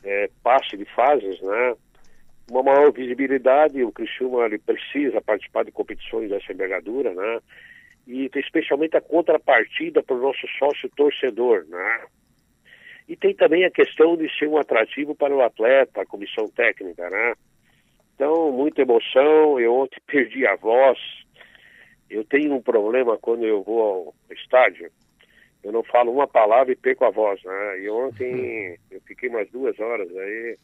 é, 0.04 0.30
passe 0.42 0.76
de 0.76 0.84
fases, 0.86 1.40
né? 1.40 1.74
Uma 2.50 2.62
maior 2.62 2.92
visibilidade, 2.92 3.82
o 3.82 3.92
Criciúma 3.92 4.44
ele 4.46 4.58
precisa 4.58 5.20
participar 5.20 5.64
de 5.64 5.70
competições 5.70 6.30
dessa 6.30 6.52
envergadura, 6.52 7.14
né? 7.14 7.40
e 8.06 8.28
especialmente 8.34 8.96
a 8.96 9.00
contrapartida 9.00 10.02
para 10.02 10.16
o 10.16 10.20
nosso 10.20 10.46
sócio 10.58 10.90
torcedor, 10.96 11.64
né? 11.68 12.06
E 13.08 13.16
tem 13.16 13.34
também 13.34 13.64
a 13.64 13.70
questão 13.70 14.16
de 14.16 14.28
ser 14.36 14.48
um 14.48 14.56
atrativo 14.56 15.14
para 15.14 15.34
o 15.34 15.42
atleta, 15.42 16.02
a 16.02 16.06
comissão 16.06 16.48
técnica, 16.48 17.08
né? 17.08 17.34
Então, 18.14 18.52
muita 18.52 18.82
emoção. 18.82 19.58
Eu 19.58 19.74
ontem 19.74 20.00
perdi 20.06 20.46
a 20.46 20.56
voz. 20.56 20.98
Eu 22.08 22.24
tenho 22.24 22.54
um 22.54 22.62
problema 22.62 23.16
quando 23.16 23.44
eu 23.44 23.62
vou 23.62 23.80
ao 23.80 24.34
estádio. 24.34 24.90
Eu 25.62 25.72
não 25.72 25.82
falo 25.82 26.12
uma 26.12 26.26
palavra 26.26 26.72
e 26.72 26.76
perco 26.76 27.04
a 27.04 27.10
voz, 27.10 27.42
né? 27.44 27.80
E 27.80 27.90
ontem 27.90 28.78
eu 28.90 29.00
fiquei 29.02 29.28
umas 29.28 29.48
duas 29.50 29.78
horas 29.78 30.08
aí 30.16 30.58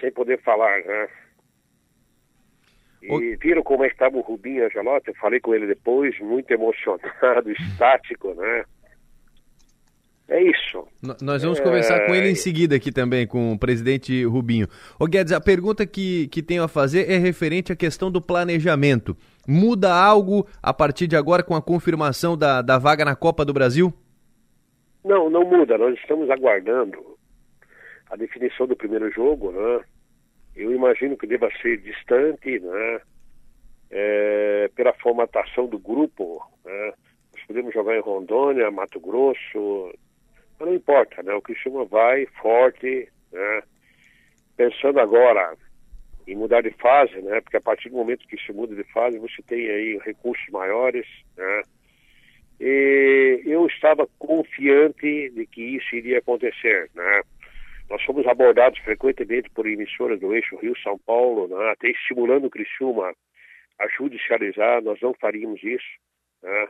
sem 0.00 0.12
poder 0.12 0.40
falar, 0.42 0.82
né? 0.84 1.08
E 3.02 3.36
viram 3.36 3.62
como 3.62 3.84
é 3.84 3.88
que 3.88 3.94
estava 3.94 4.16
o 4.16 4.22
Rubinho 4.22 4.64
Angelotti? 4.64 5.08
Eu 5.08 5.14
falei 5.16 5.38
com 5.38 5.54
ele 5.54 5.66
depois, 5.66 6.18
muito 6.20 6.50
emocionado, 6.50 7.50
estático, 7.52 8.32
né? 8.34 8.64
É 10.28 10.42
isso. 10.42 10.86
N 11.02 11.14
nós 11.20 11.42
vamos 11.42 11.60
é... 11.60 11.62
conversar 11.62 12.06
com 12.06 12.14
ele 12.14 12.30
em 12.30 12.34
seguida 12.34 12.76
aqui 12.76 12.90
também, 12.90 13.26
com 13.26 13.52
o 13.52 13.58
presidente 13.58 14.24
Rubinho. 14.24 14.66
Ô 14.98 15.06
Guedes, 15.06 15.32
a 15.32 15.40
pergunta 15.40 15.86
que, 15.86 16.28
que 16.28 16.42
tenho 16.42 16.62
a 16.62 16.68
fazer 16.68 17.10
é 17.10 17.18
referente 17.18 17.72
à 17.72 17.76
questão 17.76 18.10
do 18.10 18.22
planejamento. 18.22 19.16
Muda 19.46 19.94
algo 19.94 20.46
a 20.62 20.72
partir 20.72 21.06
de 21.06 21.16
agora 21.16 21.42
com 21.42 21.54
a 21.54 21.62
confirmação 21.62 22.38
da, 22.38 22.62
da 22.62 22.78
vaga 22.78 23.04
na 23.04 23.14
Copa 23.14 23.44
do 23.44 23.52
Brasil? 23.52 23.92
Não, 25.04 25.28
não 25.28 25.44
muda. 25.44 25.76
Nós 25.76 25.94
estamos 25.98 26.30
aguardando 26.30 26.98
a 28.10 28.16
definição 28.16 28.66
do 28.66 28.74
primeiro 28.74 29.10
jogo, 29.10 29.52
né? 29.52 29.80
Eu 30.56 30.72
imagino 30.72 31.16
que 31.16 31.26
deva 31.26 31.50
ser 31.60 31.78
distante, 31.82 32.58
né? 32.60 33.00
É, 33.90 34.70
pela 34.74 34.94
formatação 34.94 35.66
do 35.66 35.78
grupo, 35.78 36.42
né? 36.64 36.92
Nós 37.34 37.44
podemos 37.46 37.74
jogar 37.74 37.96
em 37.96 38.00
Rondônia, 38.00 38.70
Mato 38.70 38.98
Grosso, 38.98 39.92
não 40.60 40.74
importa, 40.74 41.22
né? 41.22 41.34
O 41.34 41.42
Criciúma 41.42 41.84
vai 41.84 42.26
forte, 42.40 43.08
né? 43.32 43.62
Pensando 44.56 45.00
agora 45.00 45.56
em 46.26 46.36
mudar 46.36 46.62
de 46.62 46.70
fase, 46.72 47.20
né? 47.20 47.40
Porque 47.40 47.56
a 47.56 47.60
partir 47.60 47.90
do 47.90 47.96
momento 47.96 48.26
que 48.26 48.40
se 48.40 48.52
muda 48.52 48.74
de 48.74 48.84
fase, 48.92 49.18
você 49.18 49.42
tem 49.42 49.68
aí 49.68 49.98
recursos 50.04 50.46
maiores, 50.50 51.06
né? 51.36 51.62
E 52.60 53.42
eu 53.44 53.66
estava 53.66 54.06
confiante 54.18 55.30
de 55.30 55.46
que 55.46 55.60
isso 55.60 55.94
iria 55.94 56.18
acontecer, 56.18 56.90
né? 56.94 57.22
Nós 57.90 58.02
somos 58.04 58.26
abordados 58.26 58.78
frequentemente 58.80 59.50
por 59.50 59.66
emissoras 59.66 60.18
do 60.18 60.34
eixo 60.34 60.56
Rio-São 60.56 60.98
Paulo, 61.00 61.48
né? 61.48 61.70
até 61.70 61.88
estimulando 61.88 62.46
o 62.46 62.50
Criciúma 62.50 63.12
a 63.78 63.88
judicializar, 63.88 64.82
nós 64.82 64.98
não 65.00 65.12
faríamos 65.14 65.62
isso, 65.62 65.84
né? 66.42 66.68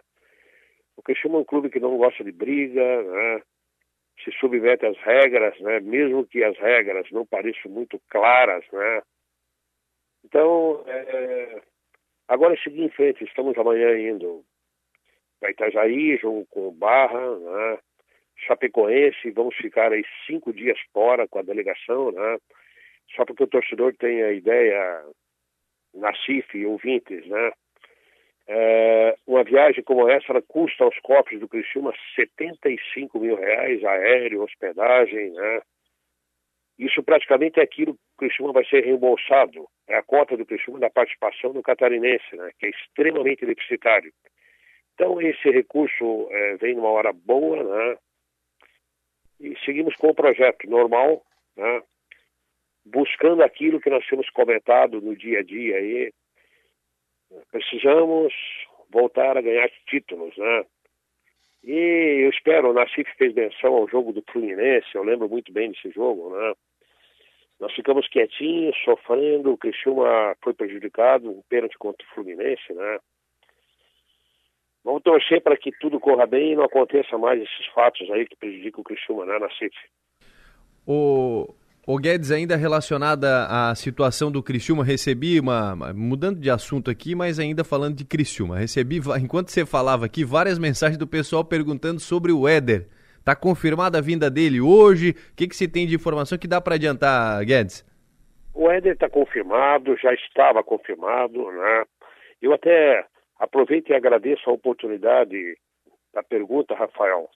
O 0.97 1.03
Criciúma 1.03 1.39
é 1.39 1.41
um 1.41 1.45
clube 1.45 1.71
que 1.71 1.79
não 1.79 1.97
gosta 1.97 2.25
de 2.25 2.33
briga, 2.33 3.03
né? 3.03 3.43
Se 4.23 4.31
submete 4.33 4.87
às 4.87 4.97
regras, 4.99 5.59
né? 5.61 5.81
mesmo 5.81 6.27
que 6.27 6.43
as 6.45 6.57
regras 6.59 7.11
não 7.11 7.27
pareçam 7.27 7.71
muito 7.71 8.01
claras. 8.09 8.65
Né? 8.73 9.03
Então, 10.25 10.85
é... 10.87 11.63
agora 12.29 12.55
é 12.55 12.57
seguir 12.59 12.83
em 12.83 12.91
frente, 12.91 13.25
estamos 13.25 13.57
amanhã 13.59 13.99
indo 13.99 14.45
para 15.41 15.51
Itajaí, 15.51 16.17
jogo 16.17 16.47
com 16.47 16.69
o 16.69 16.73
Barra, 16.73 17.39
né? 17.39 17.79
Chapecoense, 18.47 19.31
vamos 19.31 19.55
ficar 19.57 19.93
aí 19.93 20.05
cinco 20.27 20.53
dias 20.53 20.79
fora 20.93 21.29
com 21.29 21.39
a 21.39 21.43
delegação, 21.43 22.11
né? 22.11 22.39
Só 23.15 23.25
porque 23.25 23.45
o 23.45 23.49
torcedor 23.49 23.95
tem 23.97 24.23
a 24.23 24.33
ideia, 24.33 25.05
e 26.57 26.67
ouvintes, 26.67 27.27
né? 27.27 27.53
É, 28.47 29.17
uma 29.27 29.43
viagem 29.43 29.83
como 29.83 30.09
essa, 30.09 30.27
ela 30.31 30.43
custa 30.43 30.85
aos 30.85 30.99
cofres 31.01 31.41
do 31.41 31.49
Criciúma 31.49 31.95
75 32.15 33.19
mil 33.19 33.37
reais, 33.37 33.83
aéreo, 33.85 34.43
hospedagem, 34.43 35.31
né? 35.31 35.63
Isso 36.79 37.03
praticamente 37.03 37.61
é 37.61 37.63
aquilo 37.63 37.95
que 37.95 38.01
o 38.01 38.19
Criciúma 38.19 38.53
vai 38.53 38.65
ser 38.67 38.85
reembolsado. 38.85 39.67
É 39.89 39.97
a 39.97 40.03
cota 40.03 40.37
do 40.37 40.45
Criciúma 40.45 40.81
da 40.81 40.91
participação 40.91 41.53
do 41.53 41.63
catarinense, 41.63 42.37
né? 42.37 42.51
Que 42.59 42.67
é 42.67 42.71
extremamente 42.71 43.47
deficitário. 43.47 44.13
Então, 44.95 45.21
esse 45.21 45.51
recurso 45.51 46.29
é, 46.31 46.57
vem 46.57 46.75
numa 46.75 46.91
hora 46.91 47.13
boa, 47.13 47.63
né? 47.63 47.99
E 49.41 49.57
seguimos 49.65 49.95
com 49.97 50.09
o 50.09 50.15
projeto 50.15 50.69
normal, 50.69 51.25
né? 51.57 51.83
Buscando 52.85 53.43
aquilo 53.43 53.81
que 53.81 53.91
nós 53.91 54.07
temos 54.07 54.29
comentado 54.31 55.01
no 55.01 55.17
dia 55.17 55.41
a 55.41 55.43
dia 55.43 55.77
aí, 55.77 56.13
Precisamos 57.51 58.33
voltar 58.91 59.37
a 59.37 59.43
ganhar 59.43 59.69
títulos, 59.87 60.37
né? 60.37 60.65
E 61.63 62.25
eu 62.25 62.31
espero, 62.31 62.71
o 62.71 62.73
Nacife 62.75 63.11
fez 63.17 63.35
menção 63.35 63.75
ao 63.75 63.89
jogo 63.89 64.13
do 64.13 64.23
Fluminense, 64.31 64.87
eu 64.95 65.03
lembro 65.03 65.29
muito 65.29 65.53
bem 65.53 65.71
desse 65.71 65.91
jogo, 65.91 66.31
né? 66.37 66.55
Nós 67.59 67.73
ficamos 67.73 68.07
quietinhos, 68.09 68.77
sofrendo, 68.85 69.53
o 69.53 69.57
Criciúma 69.57 70.37
foi 70.43 70.53
prejudicado, 70.53 71.31
um 71.31 71.43
pênalti 71.49 71.79
contra 71.79 72.07
o 72.07 72.15
Fluminense, 72.15 72.73
né? 72.73 72.99
Vamos 74.85 75.03
torcer 75.03 75.41
para 75.41 75.57
que 75.57 75.73
tudo 75.81 75.99
corra 75.99 76.27
bem 76.27 76.53
e 76.53 76.57
não 76.57 76.65
aconteça 76.65 77.17
mais 77.17 77.41
esses 77.41 77.67
fatos 77.75 78.11
aí 78.11 78.27
que 78.27 78.37
prejudicam 78.37 78.83
o 78.83 78.85
Criciúma, 78.85 79.25
né, 79.25 79.39
Nacife? 79.39 79.89
O, 80.87 81.55
o 81.87 81.99
Guedes, 81.99 82.31
ainda 82.31 82.57
relacionada 82.57 83.47
à 83.47 83.75
situação 83.75 84.33
do 84.33 84.43
Criciúma, 84.43 84.83
recebi 84.83 85.39
uma. 85.39 85.77
Mudando 85.95 86.41
de 86.41 86.49
assunto 86.49 86.91
aqui, 86.91 87.15
mas 87.15 87.39
ainda 87.39 87.63
falando 87.63 87.97
de 87.97 88.07
Criciúma. 88.07 88.59
Recebi, 88.59 89.01
enquanto 89.21 89.49
você 89.49 89.67
falava 89.67 90.07
aqui, 90.07 90.25
várias 90.25 90.59
mensagens 90.59 90.97
do 90.97 91.07
pessoal 91.07 91.45
perguntando 91.45 92.01
sobre 92.01 92.33
o 92.33 92.49
Éder. 92.49 92.89
Tá 93.23 93.37
confirmada 93.37 93.99
a 93.99 94.01
vinda 94.01 94.31
dele 94.31 94.61
hoje? 94.61 95.11
O 95.11 95.37
que, 95.37 95.47
que 95.47 95.57
se 95.57 95.69
tem 95.69 95.87
de 95.87 95.95
informação 95.95 96.39
que 96.39 96.49
dá 96.49 96.59
para 96.59 96.77
adiantar, 96.77 97.45
Guedes? 97.45 97.85
O 98.55 98.71
Éder 98.71 98.95
está 98.95 99.11
confirmado, 99.11 99.97
já 99.99 100.13
estava 100.15 100.63
confirmado, 100.63 101.51
né? 101.51 101.85
Eu 102.41 102.55
até 102.55 103.05
aproveito 103.39 103.91
e 103.91 103.95
agradeço 103.95 104.49
a 104.49 104.53
oportunidade 104.53 105.37
da 106.15 106.23
pergunta, 106.23 106.75
Rafael 106.75 107.29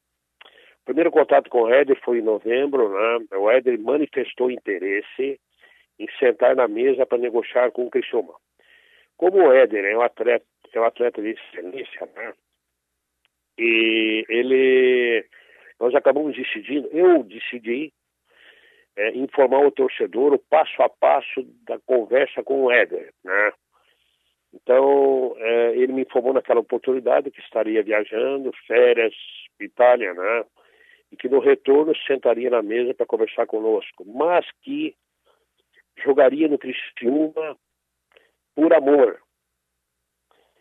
primeiro 0.89 1.11
contato 1.11 1.51
com 1.51 1.65
o 1.65 1.69
Éder 1.71 2.01
foi 2.03 2.19
em 2.19 2.23
novembro, 2.23 2.89
né? 2.89 3.27
O 3.37 3.51
Éder 3.51 3.79
manifestou 3.79 4.51
interesse 4.51 5.39
em 5.99 6.07
sentar 6.19 6.57
na 6.57 6.67
mesa 6.67 7.05
para 7.05 7.19
negociar 7.19 7.71
com 7.73 7.85
o 7.85 7.91
Criciúma. 7.91 8.33
Como 9.15 9.37
o 9.37 9.53
Éder 9.53 9.85
é 9.85 9.95
um 9.95 10.01
atleta, 10.01 10.47
é 10.73 10.81
um 10.81 10.85
atleta 10.85 11.21
de 11.21 11.33
excelência, 11.33 12.09
né? 12.17 12.33
E 13.59 14.25
ele, 14.31 15.27
nós 15.79 15.95
acabamos 15.95 16.35
decidindo, 16.35 16.89
eu 16.91 17.23
decidi 17.23 17.93
é, 18.97 19.11
informar 19.11 19.67
o 19.67 19.71
torcedor 19.71 20.33
o 20.33 20.39
passo 20.39 20.83
a 20.83 20.89
passo 20.89 21.43
da 21.67 21.79
conversa 21.81 22.43
com 22.43 22.65
o 22.65 22.73
Éder, 22.73 23.13
né? 23.23 23.53
Então, 24.55 25.35
é, 25.37 25.77
ele 25.77 25.93
me 25.93 26.03
informou 26.03 26.33
naquela 26.33 26.61
oportunidade 26.61 27.31
que 27.31 27.41
estaria 27.41 27.83
viajando, 27.83 28.51
férias, 28.67 29.13
Itália, 29.61 30.15
né? 30.15 30.45
E 31.11 31.17
que 31.17 31.29
no 31.29 31.41
retorno 31.41 31.95
sentaria 32.07 32.51
na 32.51 32.63
mesa 32.63 32.95
para 32.95 33.07
conversar 33.07 33.47
conosco, 33.47 34.05
mas 34.07 34.47
que 34.63 34.95
jogaria 36.05 36.49
no 36.49 36.59
Criciúma 36.59 37.57
por 38.55 38.73
amor. 38.73 39.21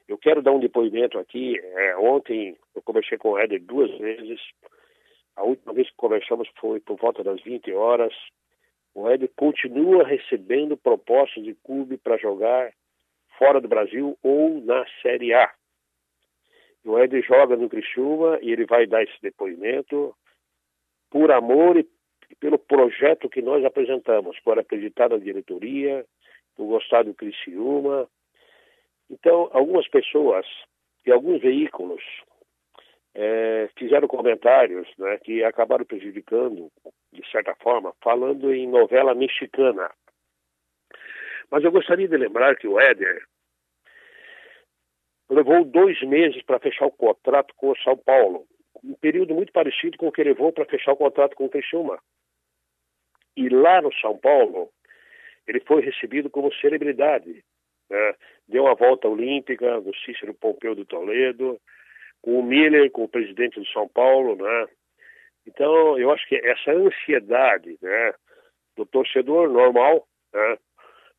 Eu 0.07 0.17
quero 0.17 0.41
dar 0.41 0.51
um 0.51 0.59
depoimento 0.59 1.19
aqui. 1.19 1.59
É, 1.59 1.97
ontem 1.97 2.57
eu 2.73 2.81
conversei 2.81 3.17
com 3.17 3.31
o 3.31 3.37
Éder 3.37 3.61
duas 3.61 3.91
vezes. 3.97 4.39
A 5.35 5.43
última 5.43 5.73
vez 5.73 5.89
que 5.89 5.97
conversamos 5.97 6.47
foi 6.59 6.79
por 6.79 6.97
volta 6.97 7.23
das 7.23 7.41
20 7.41 7.71
horas. 7.73 8.13
O 8.95 9.09
Éder 9.09 9.29
continua 9.35 10.07
recebendo 10.07 10.77
propostas 10.77 11.43
de 11.43 11.53
clube 11.55 11.97
para 11.97 12.17
jogar 12.17 12.71
fora 13.37 13.59
do 13.59 13.67
Brasil 13.67 14.17
ou 14.23 14.61
na 14.61 14.85
Série 15.01 15.33
A. 15.33 15.51
O 16.85 16.97
Éder 16.97 17.21
joga 17.23 17.57
no 17.57 17.69
Criciúma 17.69 18.39
e 18.41 18.51
ele 18.51 18.65
vai 18.65 18.87
dar 18.87 19.03
esse 19.03 19.21
depoimento 19.21 20.15
por 21.09 21.31
amor 21.31 21.77
e 21.77 21.87
pelo 22.39 22.57
projeto 22.57 23.29
que 23.29 23.41
nós 23.41 23.63
apresentamos, 23.63 24.39
por 24.41 24.59
acreditar 24.59 25.09
na 25.09 25.17
diretoria, 25.17 26.05
por 26.55 26.65
gostar 26.65 27.03
do 27.03 27.13
Criciúma. 27.13 28.07
Então, 29.09 29.49
algumas 29.53 29.87
pessoas 29.87 30.45
e 31.05 31.11
alguns 31.11 31.41
veículos 31.41 32.03
é, 33.15 33.69
fizeram 33.77 34.07
comentários 34.07 34.87
né, 34.97 35.17
que 35.17 35.43
acabaram 35.43 35.85
prejudicando, 35.85 36.71
de 37.11 37.27
certa 37.31 37.55
forma, 37.55 37.93
falando 38.01 38.53
em 38.53 38.67
novela 38.67 39.15
mexicana. 39.15 39.89
Mas 41.49 41.63
eu 41.63 41.71
gostaria 41.71 42.07
de 42.07 42.17
lembrar 42.17 42.55
que 42.57 42.67
o 42.67 42.79
Éder 42.79 43.23
levou 45.29 45.63
dois 45.63 46.01
meses 46.01 46.41
para 46.43 46.59
fechar 46.59 46.85
o 46.85 46.91
contrato 46.91 47.53
com 47.55 47.71
o 47.71 47.77
São 47.77 47.97
Paulo 47.97 48.45
um 48.83 48.93
período 48.95 49.33
muito 49.33 49.51
parecido 49.51 49.97
com 49.97 50.07
o 50.07 50.11
que 50.11 50.23
levou 50.23 50.51
para 50.51 50.65
fechar 50.65 50.93
o 50.93 50.97
contrato 50.97 51.35
com 51.35 51.45
o 51.45 51.49
Criciúma. 51.49 51.99
E 53.35 53.49
lá 53.49 53.81
no 53.81 53.93
São 53.95 54.17
Paulo, 54.17 54.69
ele 55.47 55.59
foi 55.61 55.81
recebido 55.81 56.29
como 56.29 56.53
celebridade. 56.55 57.43
Né? 57.89 58.15
Deu 58.47 58.63
uma 58.63 58.75
volta 58.75 59.07
olímpica 59.07 59.79
no 59.79 59.95
Cícero 59.95 60.33
Pompeu 60.33 60.75
do 60.75 60.85
Toledo, 60.85 61.59
com 62.21 62.39
o 62.39 62.43
Miller, 62.43 62.91
com 62.91 63.03
o 63.03 63.09
presidente 63.09 63.59
do 63.59 63.65
São 63.67 63.87
Paulo. 63.87 64.35
Né? 64.35 64.67
Então, 65.45 65.97
eu 65.97 66.11
acho 66.11 66.27
que 66.27 66.35
essa 66.35 66.71
ansiedade 66.71 67.77
né, 67.81 68.13
do 68.75 68.85
torcedor 68.85 69.49
normal, 69.49 70.07
né? 70.33 70.57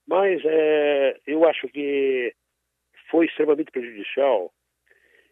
mas 0.07 0.43
é, 0.45 1.17
eu 1.27 1.49
acho 1.49 1.69
que 1.69 2.35
foi 3.11 3.27
extremamente 3.27 3.71
prejudicial 3.71 4.53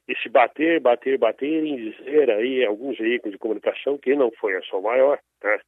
esse 0.08 0.28
bater, 0.28 0.80
bater, 0.80 1.18
bater 1.18 1.64
em 1.64 1.90
dizer 1.90 2.30
aí 2.30 2.64
alguns 2.64 2.96
veículos 2.96 3.32
de 3.32 3.38
comunicação 3.38 3.98
que 3.98 4.14
não 4.14 4.30
foi 4.32 4.56
a 4.56 4.62
sua 4.62 4.80
maior, 4.80 5.18
né? 5.42 5.60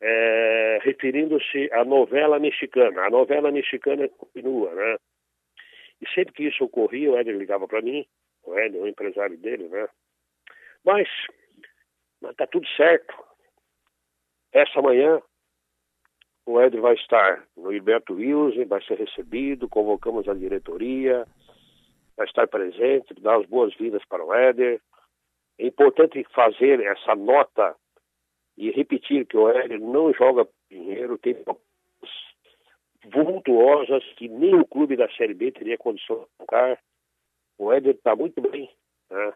É, 0.00 0.78
referindo-se 0.82 1.68
à 1.72 1.84
novela 1.84 2.38
mexicana. 2.38 3.02
A 3.02 3.10
novela 3.10 3.50
mexicana 3.50 4.08
continua, 4.08 4.74
né? 4.74 4.96
E 6.00 6.08
sempre 6.12 6.34
que 6.34 6.44
isso 6.44 6.64
ocorria, 6.64 7.12
o 7.12 7.16
Éder 7.16 7.36
ligava 7.36 7.68
para 7.68 7.80
mim, 7.80 8.04
o 8.44 8.58
Éder, 8.58 8.82
o 8.82 8.88
empresário 8.88 9.36
dele, 9.38 9.68
né? 9.68 9.88
Mas, 10.84 11.08
mas 12.20 12.34
tá 12.34 12.46
tudo 12.46 12.66
certo. 12.76 13.14
Essa 14.52 14.82
manhã, 14.82 15.22
o 16.46 16.60
Éder 16.60 16.80
vai 16.80 16.94
estar 16.94 17.44
no 17.56 17.72
Hilberto 17.72 18.14
Wilson, 18.14 18.66
vai 18.66 18.82
ser 18.82 18.98
recebido, 18.98 19.68
convocamos 19.68 20.28
a 20.28 20.34
diretoria, 20.34 21.24
vai 22.16 22.26
estar 22.26 22.46
presente, 22.46 23.14
dar 23.20 23.38
as 23.40 23.46
boas-vindas 23.46 24.04
para 24.06 24.24
o 24.24 24.32
Éder. 24.34 24.80
É 25.58 25.66
importante 25.66 26.24
fazer 26.34 26.80
essa 26.80 27.14
nota 27.14 27.76
e 28.56 28.70
repetir 28.70 29.26
que 29.26 29.36
o 29.36 29.48
Éder 29.48 29.80
não 29.80 30.12
joga 30.12 30.48
dinheiro, 30.70 31.18
tem 31.18 31.36
vultuosas 33.04 34.04
que 34.16 34.28
nem 34.28 34.54
o 34.54 34.66
clube 34.66 34.96
da 34.96 35.10
Série 35.12 35.34
B 35.34 35.50
teria 35.52 35.78
condição 35.78 36.20
de 36.20 36.26
tocar. 36.38 36.78
O 37.58 37.72
Éder 37.72 37.94
está 37.94 38.14
muito 38.14 38.40
bem. 38.40 38.70
Né? 39.10 39.32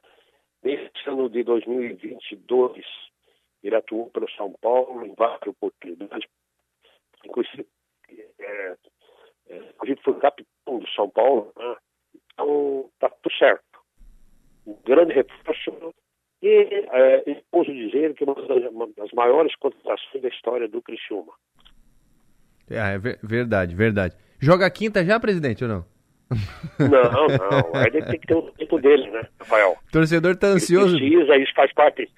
Nesse 0.63 0.91
ano 1.09 1.29
de 1.29 1.43
2022, 1.43 2.85
ele 3.63 3.77
atuou 3.77 4.11
pelo 4.11 4.31
São 4.33 4.53
Paulo 4.61 5.05
em 5.05 5.15
várias 5.15 5.47
oportunidades. 5.47 6.29
Inclusive, 7.25 7.67
é, 8.39 8.77
é, 9.49 9.57
inclusive 9.57 10.01
foi 10.03 10.19
capitão 10.19 10.79
do 10.79 10.89
São 10.91 11.11
Paulo. 11.11 11.53
Né? 11.57 11.77
Então, 12.37 12.91
está 12.95 13.09
tudo 13.09 13.35
certo. 13.39 13.65
Um 14.67 14.77
grande 14.85 15.15
reforço. 15.15 15.95
E 16.43 16.85
é, 16.93 17.43
posso 17.51 17.73
dizer 17.73 18.15
que 18.15 18.25
uma 18.25 18.35
das, 18.35 18.71
uma 18.71 18.87
das 18.95 19.11
maiores 19.13 19.55
contratações 19.57 20.23
da 20.23 20.29
história 20.29 20.69
do 20.69 20.83
Criciúma. 20.83 21.33
É, 22.71 22.77
é 22.77 22.99
verdade, 22.99 23.75
verdade. 23.75 24.15
Joga 24.39 24.71
quinta 24.71 25.05
já, 25.05 25.19
presidente, 25.19 25.65
ou 25.65 25.71
não? 25.71 25.85
Não, 26.79 27.27
não. 27.29 27.73
Aí 27.81 27.91
tem 27.91 28.21
que 28.21 28.27
ter 28.27 28.35
o 28.35 28.51
tempo 28.53 28.79
dele, 28.79 29.11
né, 29.11 29.23
Rafael? 29.41 29.77
O 29.89 29.93
torcedor 29.93 30.37
tá 30.37 30.49
ansioso. 30.49 30.97
Ele 30.97 31.11
precisa, 31.11 31.37
isso 31.39 31.55
faz 31.55 31.73
parte. 31.73 32.11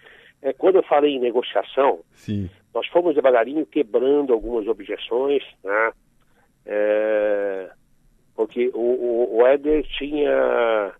É, 0.43 0.53
quando 0.53 0.77
eu 0.77 0.83
falei 0.83 1.15
em 1.15 1.21
negociação, 1.21 2.01
Sim. 2.13 2.51
nós 2.75 2.87
fomos 2.89 3.15
devagarinho 3.15 3.67
quebrando 3.67 4.33
algumas 4.33 4.67
objeções, 4.67 5.43
né? 5.63 5.93
É, 6.67 7.71
porque 8.39 8.71
o, 8.73 9.37
o, 9.37 9.47
Éder 9.49 9.85
tinha, 9.99 10.95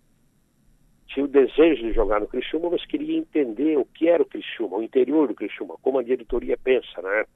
tinha 1.07 1.25
o 1.25 1.29
desejo 1.29 1.83
de 1.83 1.93
jogar 1.93 2.19
no 2.19 2.27
Criciúma, 2.27 2.69
mas 2.69 2.85
queria 2.85 3.17
entender 3.17 3.79
o 3.79 3.85
que 3.85 4.09
era 4.09 4.21
o 4.21 4.27
Criciúma, 4.27 4.77
o 4.77 4.83
interior 4.83 5.29
do 5.29 5.37
Criciúma, 5.37 5.77
como 5.81 6.01
a 6.01 6.03
diretoria 6.03 6.59
pensa, 6.59 7.01
né? 7.01 7.27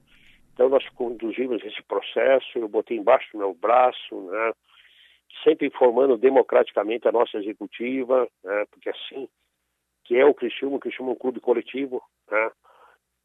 Então 0.53 0.67
nós 0.67 0.85
conduzimos 0.89 1.63
esse 1.63 1.81
processo, 1.83 2.59
eu 2.59 2.67
botei 2.67 2.97
embaixo 2.97 3.31
do 3.31 3.37
meu 3.37 3.53
braço, 3.53 4.29
né? 4.29 4.51
sempre 5.41 5.67
informando 5.67 6.17
democraticamente 6.17 7.07
a 7.07 7.11
nossa 7.13 7.37
executiva, 7.37 8.27
né? 8.43 8.65
porque 8.71 8.89
assim, 8.89 9.29
que 10.03 10.17
é 10.17 10.25
o 10.25 10.33
Criciúma, 10.33 10.75
o 10.75 10.79
Criciúma 10.81 11.11
é 11.11 11.13
um 11.13 11.17
clube 11.17 11.39
coletivo, 11.39 12.03
né? 12.29 12.51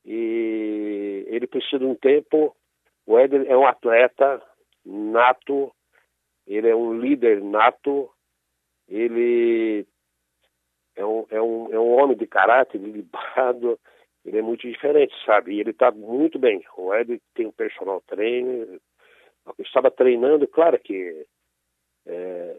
e 0.04 1.26
ele 1.26 1.48
precisa 1.48 1.80
de 1.80 1.86
um 1.86 1.96
tempo, 1.96 2.54
o 3.04 3.18
Éder 3.18 3.50
é 3.50 3.56
um 3.56 3.66
atleta 3.66 4.40
nato, 4.86 5.72
ele 6.48 6.68
é 6.68 6.74
um 6.74 6.98
líder 6.98 7.42
nato, 7.42 8.10
ele 8.88 9.86
é 10.96 11.04
um, 11.04 11.26
é 11.30 11.40
um, 11.40 11.72
é 11.72 11.78
um 11.78 11.92
homem 11.92 12.16
de 12.16 12.26
caráter 12.26 12.78
libado, 12.78 13.78
ele 14.24 14.38
é 14.38 14.42
muito 14.42 14.68
diferente, 14.68 15.14
sabe? 15.24 15.54
E 15.54 15.60
ele 15.60 15.70
está 15.70 15.90
muito 15.90 16.38
bem. 16.38 16.64
O 16.76 16.94
Ed 16.94 17.20
tem 17.34 17.46
um 17.46 17.52
personal 17.52 18.02
trainer, 18.06 18.80
estava 19.58 19.90
treinando, 19.90 20.46
claro 20.48 20.78
que 20.78 21.26
é, 22.06 22.56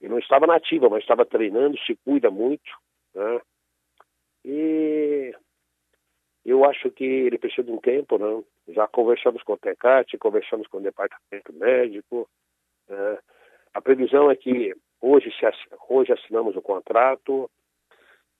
ele 0.00 0.12
não 0.12 0.18
estava 0.18 0.46
nativa, 0.46 0.88
mas 0.88 1.02
estava 1.02 1.26
treinando, 1.26 1.78
se 1.80 1.96
cuida 2.04 2.30
muito, 2.30 2.70
né? 3.14 3.40
E 4.44 5.34
eu 6.44 6.64
acho 6.64 6.90
que 6.92 7.04
ele 7.04 7.38
precisa 7.38 7.64
de 7.64 7.72
um 7.72 7.78
tempo, 7.78 8.16
né? 8.16 8.44
Já 8.68 8.86
conversamos 8.86 9.42
com 9.42 9.54
o 9.54 9.58
TECAT, 9.58 10.16
conversamos 10.18 10.68
com 10.68 10.78
o 10.78 10.82
departamento 10.82 11.52
médico. 11.52 12.28
Né? 12.88 13.18
A 13.74 13.80
previsão 13.80 14.30
é 14.30 14.36
que 14.36 14.74
hoje, 15.00 15.30
hoje 15.88 16.12
assinamos 16.12 16.56
o 16.56 16.62
contrato, 16.62 17.50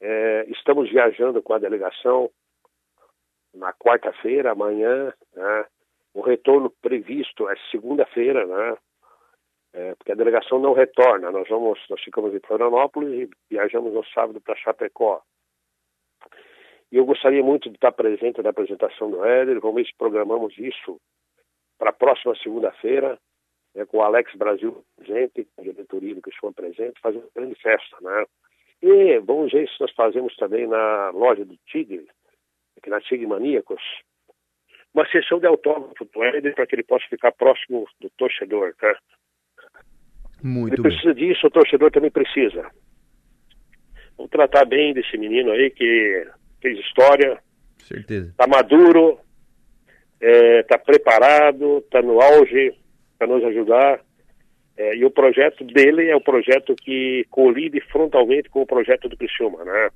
é, 0.00 0.46
estamos 0.48 0.90
viajando 0.90 1.42
com 1.42 1.52
a 1.54 1.58
delegação 1.58 2.30
na 3.54 3.72
quarta-feira, 3.72 4.52
amanhã, 4.52 5.12
né? 5.34 5.66
O 6.14 6.20
retorno 6.22 6.70
previsto 6.80 7.48
é 7.48 7.54
segunda-feira, 7.70 8.46
né? 8.46 8.76
É, 9.74 9.94
porque 9.94 10.12
a 10.12 10.14
delegação 10.14 10.58
não 10.58 10.72
retorna. 10.72 11.30
Nós 11.30 11.46
vamos, 11.48 11.78
nós 11.90 12.00
ficamos 12.02 12.34
em 12.34 12.40
Florianópolis 12.40 13.28
e 13.28 13.30
viajamos 13.50 13.92
no 13.92 14.04
sábado 14.06 14.40
para 14.40 14.56
Chapecó. 14.56 15.22
E 16.90 16.96
eu 16.96 17.04
gostaria 17.04 17.42
muito 17.42 17.68
de 17.68 17.74
estar 17.74 17.92
presente 17.92 18.40
na 18.40 18.50
apresentação 18.50 19.10
do 19.10 19.24
Éder. 19.24 19.60
Vamos 19.60 19.76
ver 19.76 19.86
se 19.86 19.96
programamos 19.98 20.56
isso 20.56 20.98
para 21.78 21.90
a 21.90 21.92
próxima 21.92 22.34
segunda-feira, 22.36 23.18
né, 23.76 23.84
com 23.84 23.98
o 23.98 24.02
Alex 24.02 24.34
Brasil 24.34 24.82
presente, 24.96 25.46
a 25.58 25.62
diretoria 25.62 26.14
do 26.14 26.22
Cristiano 26.22 26.54
presente, 26.54 26.98
fazer 27.00 27.18
uma 27.18 27.28
grande 27.34 27.54
festa, 27.56 27.96
né? 28.00 28.24
E 28.82 29.18
vamos 29.20 29.52
ver 29.52 29.68
se 29.68 29.74
nós 29.80 29.92
fazemos 29.92 30.34
também 30.36 30.66
na 30.66 31.10
loja 31.10 31.44
do 31.44 31.56
Tigre, 31.66 32.06
aqui 32.76 32.88
na 32.88 33.00
Tigre 33.00 33.26
Maníacos, 33.26 33.82
uma 34.94 35.06
sessão 35.10 35.38
de 35.38 35.46
autógrafo 35.46 36.06
do 36.06 36.24
Éder 36.24 36.54
para 36.54 36.66
que 36.66 36.74
ele 36.74 36.82
possa 36.82 37.04
ficar 37.08 37.32
próximo 37.32 37.86
do 38.00 38.08
torcedor, 38.16 38.74
tá? 38.76 38.98
Muito 40.42 40.74
ele 40.74 40.82
precisa 40.82 41.12
bem. 41.12 41.28
disso, 41.28 41.46
o 41.46 41.50
torcedor 41.50 41.90
também 41.90 42.10
precisa. 42.10 42.70
Vamos 44.16 44.30
tratar 44.30 44.64
bem 44.64 44.94
desse 44.94 45.18
menino 45.18 45.50
aí 45.52 45.70
que 45.70 46.26
fez 46.62 46.78
história, 46.78 47.42
Certeza. 47.78 48.30
está 48.30 48.46
maduro, 48.46 49.18
está 50.18 50.78
preparado, 50.78 51.78
está 51.78 52.00
no 52.00 52.20
auge 52.22 52.74
para 53.18 53.26
nos 53.26 53.44
ajudar. 53.44 54.00
É, 54.76 54.94
e 54.94 55.04
o 55.04 55.10
projeto 55.10 55.64
dele 55.64 56.08
é 56.08 56.16
o 56.16 56.20
projeto 56.20 56.74
que 56.74 57.24
colide 57.30 57.80
frontalmente 57.80 58.50
com 58.50 58.60
o 58.60 58.66
projeto 58.66 59.08
do 59.08 59.16
Criciúma, 59.16 59.64
né? 59.64 59.90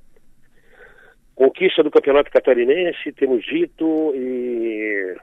Conquista 1.35 1.83
do 1.83 1.91
Campeonato 1.91 2.31
Catarinense, 2.31 3.11
temos 3.13 3.43
dito, 3.45 4.11
e 4.15 5.15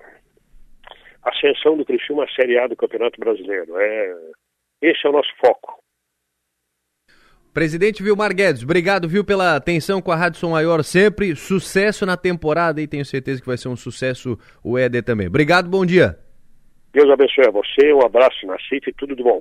ascensão 1.24 1.76
do 1.76 1.84
Criciúma 1.84 2.24
à 2.24 2.28
Série 2.28 2.58
A 2.58 2.66
do 2.66 2.76
Campeonato 2.76 3.18
Brasileiro. 3.20 3.76
É, 3.78 4.16
esse 4.82 5.06
é 5.06 5.10
o 5.10 5.12
nosso 5.12 5.30
foco. 5.44 5.78
Presidente 7.52 8.02
Vilmar 8.02 8.34
Guedes, 8.34 8.62
obrigado, 8.62 9.08
viu, 9.08 9.24
pela 9.24 9.56
atenção 9.56 10.00
com 10.00 10.12
a 10.12 10.16
Rádio 10.16 10.38
Som 10.38 10.50
Maior 10.50 10.84
sempre. 10.84 11.34
Sucesso 11.34 12.06
na 12.06 12.16
temporada 12.16 12.80
e 12.80 12.86
tenho 12.86 13.04
certeza 13.04 13.40
que 13.40 13.46
vai 13.46 13.56
ser 13.56 13.68
um 13.68 13.76
sucesso 13.76 14.38
o 14.62 14.78
ED 14.78 15.02
também. 15.02 15.26
Obrigado, 15.26 15.68
bom 15.68 15.84
dia. 15.84 16.16
Deus 16.98 17.10
abençoe 17.12 17.46
a 17.46 17.50
você, 17.52 17.92
um 17.92 18.04
abraço, 18.04 18.44
Nacife, 18.44 18.92
tudo 18.92 19.14
de 19.14 19.22
bom. 19.22 19.40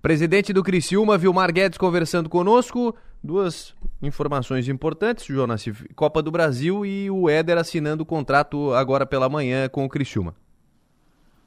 Presidente 0.00 0.54
do 0.54 0.62
Criciúma, 0.62 1.18
Vilmar 1.18 1.52
Guedes, 1.52 1.76
conversando 1.76 2.30
conosco. 2.30 2.96
Duas 3.22 3.74
informações 4.00 4.66
importantes, 4.70 5.26
João 5.26 5.46
Nassif, 5.46 5.86
Copa 5.94 6.22
do 6.22 6.30
Brasil 6.30 6.86
e 6.86 7.10
o 7.10 7.28
Éder 7.28 7.58
assinando 7.58 8.04
o 8.04 8.06
contrato 8.06 8.72
agora 8.72 9.04
pela 9.04 9.28
manhã 9.28 9.68
com 9.68 9.84
o 9.84 9.88
Criciúma. 9.88 10.34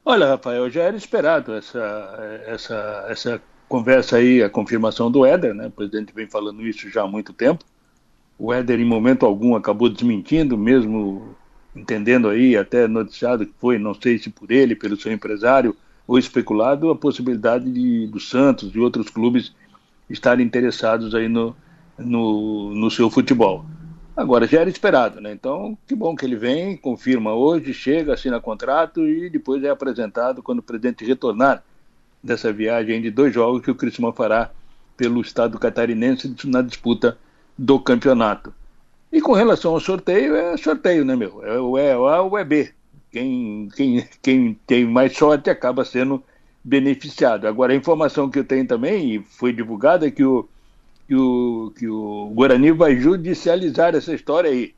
Olha, 0.04 0.28
Rafael, 0.28 0.70
já 0.70 0.84
era 0.84 0.96
esperado 0.96 1.54
essa, 1.54 2.42
essa, 2.46 3.06
essa 3.08 3.42
conversa 3.68 4.18
aí, 4.18 4.44
a 4.44 4.48
confirmação 4.48 5.10
do 5.10 5.26
Éder, 5.26 5.54
né? 5.54 5.66
O 5.66 5.72
presidente 5.72 6.12
vem 6.14 6.28
falando 6.28 6.64
isso 6.64 6.88
já 6.88 7.02
há 7.02 7.08
muito 7.08 7.32
tempo. 7.32 7.64
O 8.38 8.54
Éder, 8.54 8.78
em 8.78 8.84
momento 8.84 9.26
algum, 9.26 9.56
acabou 9.56 9.88
desmentindo, 9.88 10.56
mesmo 10.56 11.34
entendendo 11.76 12.28
aí, 12.28 12.56
até 12.56 12.88
noticiado 12.88 13.46
que 13.46 13.52
foi, 13.58 13.78
não 13.78 13.94
sei 13.94 14.18
se 14.18 14.30
por 14.30 14.50
ele, 14.50 14.74
pelo 14.74 14.96
seu 14.96 15.12
empresário, 15.12 15.76
ou 16.06 16.18
especulado 16.18 16.90
a 16.90 16.96
possibilidade 16.96 17.70
de, 17.70 18.06
do 18.06 18.18
Santos 18.18 18.74
e 18.74 18.78
outros 18.78 19.10
clubes 19.10 19.54
estarem 20.08 20.46
interessados 20.46 21.14
aí 21.14 21.28
no, 21.28 21.54
no, 21.98 22.74
no 22.74 22.90
seu 22.90 23.10
futebol. 23.10 23.64
Agora 24.16 24.46
já 24.46 24.60
era 24.60 24.70
esperado, 24.70 25.20
né? 25.20 25.32
Então, 25.32 25.76
que 25.86 25.94
bom 25.94 26.16
que 26.16 26.24
ele 26.24 26.36
vem, 26.36 26.76
confirma 26.76 27.34
hoje, 27.34 27.74
chega, 27.74 28.14
assina 28.14 28.40
contrato 28.40 29.06
e 29.06 29.28
depois 29.28 29.62
é 29.62 29.68
apresentado 29.68 30.42
quando 30.42 30.60
o 30.60 30.62
presidente 30.62 31.04
retornar 31.04 31.62
dessa 32.22 32.52
viagem 32.52 33.02
de 33.02 33.10
dois 33.10 33.34
jogos 33.34 33.62
que 33.62 33.70
o 33.70 33.74
Criciúma 33.74 34.12
fará 34.12 34.50
pelo 34.96 35.20
estado 35.20 35.58
catarinense 35.58 36.34
na 36.44 36.62
disputa 36.62 37.18
do 37.58 37.78
campeonato. 37.78 38.54
E 39.12 39.20
com 39.20 39.32
relação 39.32 39.72
ao 39.72 39.80
sorteio, 39.80 40.34
é 40.34 40.56
sorteio, 40.56 41.04
né, 41.04 41.16
meu? 41.16 41.44
É 41.44 41.58
o 41.58 41.78
é 41.78 41.92
A 41.92 42.22
ou 42.22 42.36
é 42.36 42.44
B. 42.44 42.72
Quem, 43.10 43.68
quem, 43.74 44.08
quem 44.22 44.54
tem 44.66 44.84
mais 44.84 45.16
sorte 45.16 45.48
acaba 45.48 45.84
sendo 45.84 46.22
beneficiado. 46.62 47.46
Agora, 47.46 47.72
a 47.72 47.76
informação 47.76 48.28
que 48.28 48.38
eu 48.38 48.44
tenho 48.44 48.66
também, 48.66 49.14
e 49.14 49.22
foi 49.22 49.52
divulgada, 49.52 50.06
é 50.06 50.10
que 50.10 50.24
o, 50.24 50.48
que 51.06 51.14
o, 51.14 51.72
que 51.78 51.88
o 51.88 52.32
Guarani 52.34 52.72
vai 52.72 52.96
judicializar 52.96 53.94
essa 53.94 54.14
história 54.14 54.50
aí. 54.50 54.74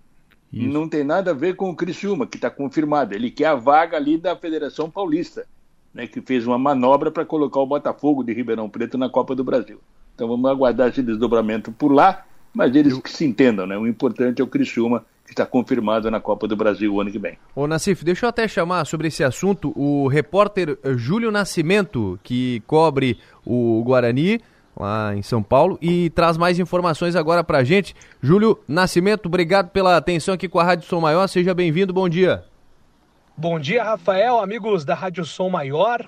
Isso. 0.53 0.68
Não 0.68 0.89
tem 0.89 1.05
nada 1.05 1.33
a 1.33 1.35
ver 1.35 1.57
com 1.57 1.70
o 1.70 1.76
Criciúma, 1.76 2.26
que 2.26 2.37
está 2.37 2.51
confirmado. 2.51 3.14
Ele 3.14 3.31
quer 3.31 3.47
a 3.47 3.55
vaga 3.55 3.97
ali 3.97 4.16
da 4.16 4.37
Federação 4.37 4.91
Paulista. 4.91 5.47
né, 5.93 6.07
que 6.07 6.20
fez 6.20 6.47
uma 6.47 6.59
manobra 6.59 7.11
para 7.11 7.24
colocar 7.24 7.61
o 7.61 7.66
Botafogo 7.66 8.22
de 8.22 8.33
Ribeirão 8.33 8.68
Preto 8.68 8.97
na 8.97 9.09
Copa 9.09 9.35
do 9.35 9.45
Brasil. 9.45 9.81
Então 10.14 10.29
vamos 10.29 10.51
aguardar 10.51 10.89
esse 10.89 11.03
desdobramento 11.03 11.72
por 11.72 11.93
lá, 11.93 12.24
mas 12.59 12.75
eles 12.75 12.99
que 12.99 13.09
se 13.09 13.25
entendam, 13.25 13.69
né? 13.69 13.79
O 13.79 13.87
importante 13.87 14.43
é 14.43 14.45
o 14.45 14.49
Criciúma, 14.49 15.05
que 15.25 15.31
está 15.31 15.47
confirmado 15.47 16.11
na 16.11 16.19
Copa 16.19 16.49
do 16.49 16.57
Brasil 16.57 16.93
o 16.93 17.01
ano 17.01 17.09
que 17.09 17.19
vem. 17.19 17.39
Ô 17.55 17.69
Nassif, 17.69 18.05
deixa 18.05 18.27
eu 18.27 18.31
até 18.31 18.49
chamar 18.49 18.85
sobre 18.85 19.07
esse 19.07 19.23
assunto 19.23 19.73
o 19.77 20.09
repórter 20.09 20.77
Júlio 20.97 21.31
Nascimento, 21.31 22.19
que 22.21 22.61
cobre 22.67 23.17
o 23.47 23.81
Guarani 23.85 24.41
lá 24.77 25.15
em 25.15 25.23
São 25.23 25.41
Paulo 25.41 25.79
e 25.81 26.11
traz 26.11 26.37
mais 26.37 26.59
informações 26.59 27.15
agora 27.15 27.45
pra 27.45 27.63
gente. 27.63 27.95
Júlio 28.21 28.59
Nascimento, 28.67 29.27
obrigado 29.27 29.71
pela 29.71 29.97
atenção 29.97 30.35
aqui 30.35 30.49
com 30.49 30.59
a 30.59 30.65
Rádio 30.65 30.89
Som 30.89 31.01
Maior, 31.01 31.29
seja 31.29 31.55
bem-vindo, 31.55 31.93
bom 31.93 32.09
dia. 32.09 32.43
Bom 33.37 33.61
dia, 33.61 33.85
Rafael, 33.85 34.41
amigos 34.41 34.85
da 34.85 34.97
Rádio 34.97 35.25
Som 35.25 35.49
Maior. 35.49 36.05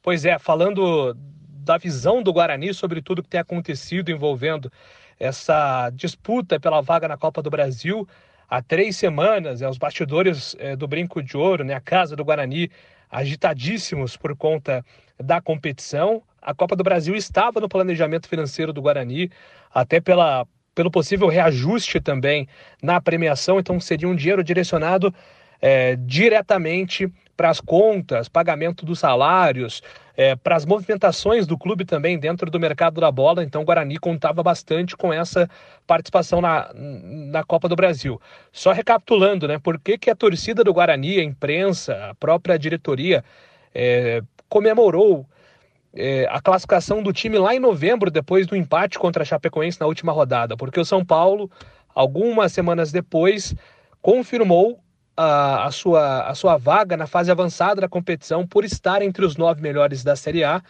Pois 0.00 0.24
é, 0.24 0.38
falando 0.38 1.16
da 1.64 1.76
visão 1.76 2.22
do 2.22 2.32
Guarani 2.32 2.72
sobre 2.72 3.02
tudo 3.02 3.20
que 3.20 3.28
tem 3.28 3.40
acontecido 3.40 4.12
envolvendo 4.12 4.70
essa 5.18 5.90
disputa 5.90 6.60
pela 6.60 6.80
vaga 6.80 7.08
na 7.08 7.16
Copa 7.16 7.42
do 7.42 7.50
Brasil 7.50 8.08
há 8.48 8.62
três 8.62 8.96
semanas, 8.96 9.60
é, 9.60 9.68
os 9.68 9.78
bastidores 9.78 10.56
é, 10.58 10.74
do 10.74 10.88
Brinco 10.88 11.22
de 11.22 11.36
Ouro, 11.36 11.64
né, 11.64 11.74
a 11.74 11.80
casa 11.80 12.16
do 12.16 12.24
Guarani, 12.24 12.70
agitadíssimos 13.10 14.16
por 14.16 14.36
conta 14.36 14.84
da 15.18 15.40
competição. 15.40 16.22
A 16.40 16.54
Copa 16.54 16.76
do 16.76 16.84
Brasil 16.84 17.14
estava 17.14 17.60
no 17.60 17.68
planejamento 17.68 18.28
financeiro 18.28 18.72
do 18.72 18.80
Guarani, 18.80 19.30
até 19.72 20.00
pela, 20.00 20.46
pelo 20.74 20.90
possível 20.90 21.28
reajuste 21.28 22.00
também 22.00 22.48
na 22.82 23.00
premiação, 23.00 23.58
então 23.58 23.78
seria 23.80 24.08
um 24.08 24.14
dinheiro 24.14 24.44
direcionado 24.44 25.12
é, 25.60 25.96
diretamente 25.96 27.12
para 27.36 27.50
as 27.50 27.60
contas, 27.60 28.28
pagamento 28.28 28.84
dos 28.84 28.98
salários, 28.98 29.82
é, 30.18 30.34
para 30.34 30.56
as 30.56 30.66
movimentações 30.66 31.46
do 31.46 31.56
clube 31.56 31.84
também 31.84 32.18
dentro 32.18 32.50
do 32.50 32.58
mercado 32.58 33.00
da 33.00 33.08
bola. 33.08 33.44
Então, 33.44 33.62
o 33.62 33.64
Guarani 33.64 33.98
contava 33.98 34.42
bastante 34.42 34.96
com 34.96 35.12
essa 35.12 35.48
participação 35.86 36.40
na, 36.40 36.72
na 36.74 37.44
Copa 37.44 37.68
do 37.68 37.76
Brasil. 37.76 38.20
Só 38.50 38.72
recapitulando, 38.72 39.46
né? 39.46 39.60
Por 39.60 39.78
que, 39.78 39.96
que 39.96 40.10
a 40.10 40.16
torcida 40.16 40.64
do 40.64 40.74
Guarani, 40.74 41.20
a 41.20 41.22
imprensa, 41.22 41.94
a 42.10 42.14
própria 42.16 42.58
diretoria 42.58 43.24
é, 43.72 44.20
comemorou 44.48 45.24
é, 45.94 46.26
a 46.28 46.40
classificação 46.40 47.00
do 47.00 47.12
time 47.12 47.38
lá 47.38 47.54
em 47.54 47.60
novembro, 47.60 48.10
depois 48.10 48.44
do 48.44 48.56
empate 48.56 48.98
contra 48.98 49.22
a 49.22 49.26
Chapecoense 49.26 49.80
na 49.80 49.86
última 49.86 50.10
rodada? 50.10 50.56
Porque 50.56 50.80
o 50.80 50.84
São 50.84 51.04
Paulo, 51.04 51.48
algumas 51.94 52.52
semanas 52.52 52.90
depois, 52.90 53.54
confirmou 54.02 54.80
a, 55.18 55.66
a, 55.66 55.70
sua, 55.72 56.28
a 56.28 56.34
sua 56.36 56.56
vaga 56.56 56.96
na 56.96 57.08
fase 57.08 57.28
avançada 57.28 57.80
da 57.80 57.88
competição 57.88 58.46
por 58.46 58.64
estar 58.64 59.02
entre 59.02 59.26
os 59.26 59.36
nove 59.36 59.60
melhores 59.60 60.04
da 60.04 60.14
Série 60.14 60.44
A. 60.44 60.62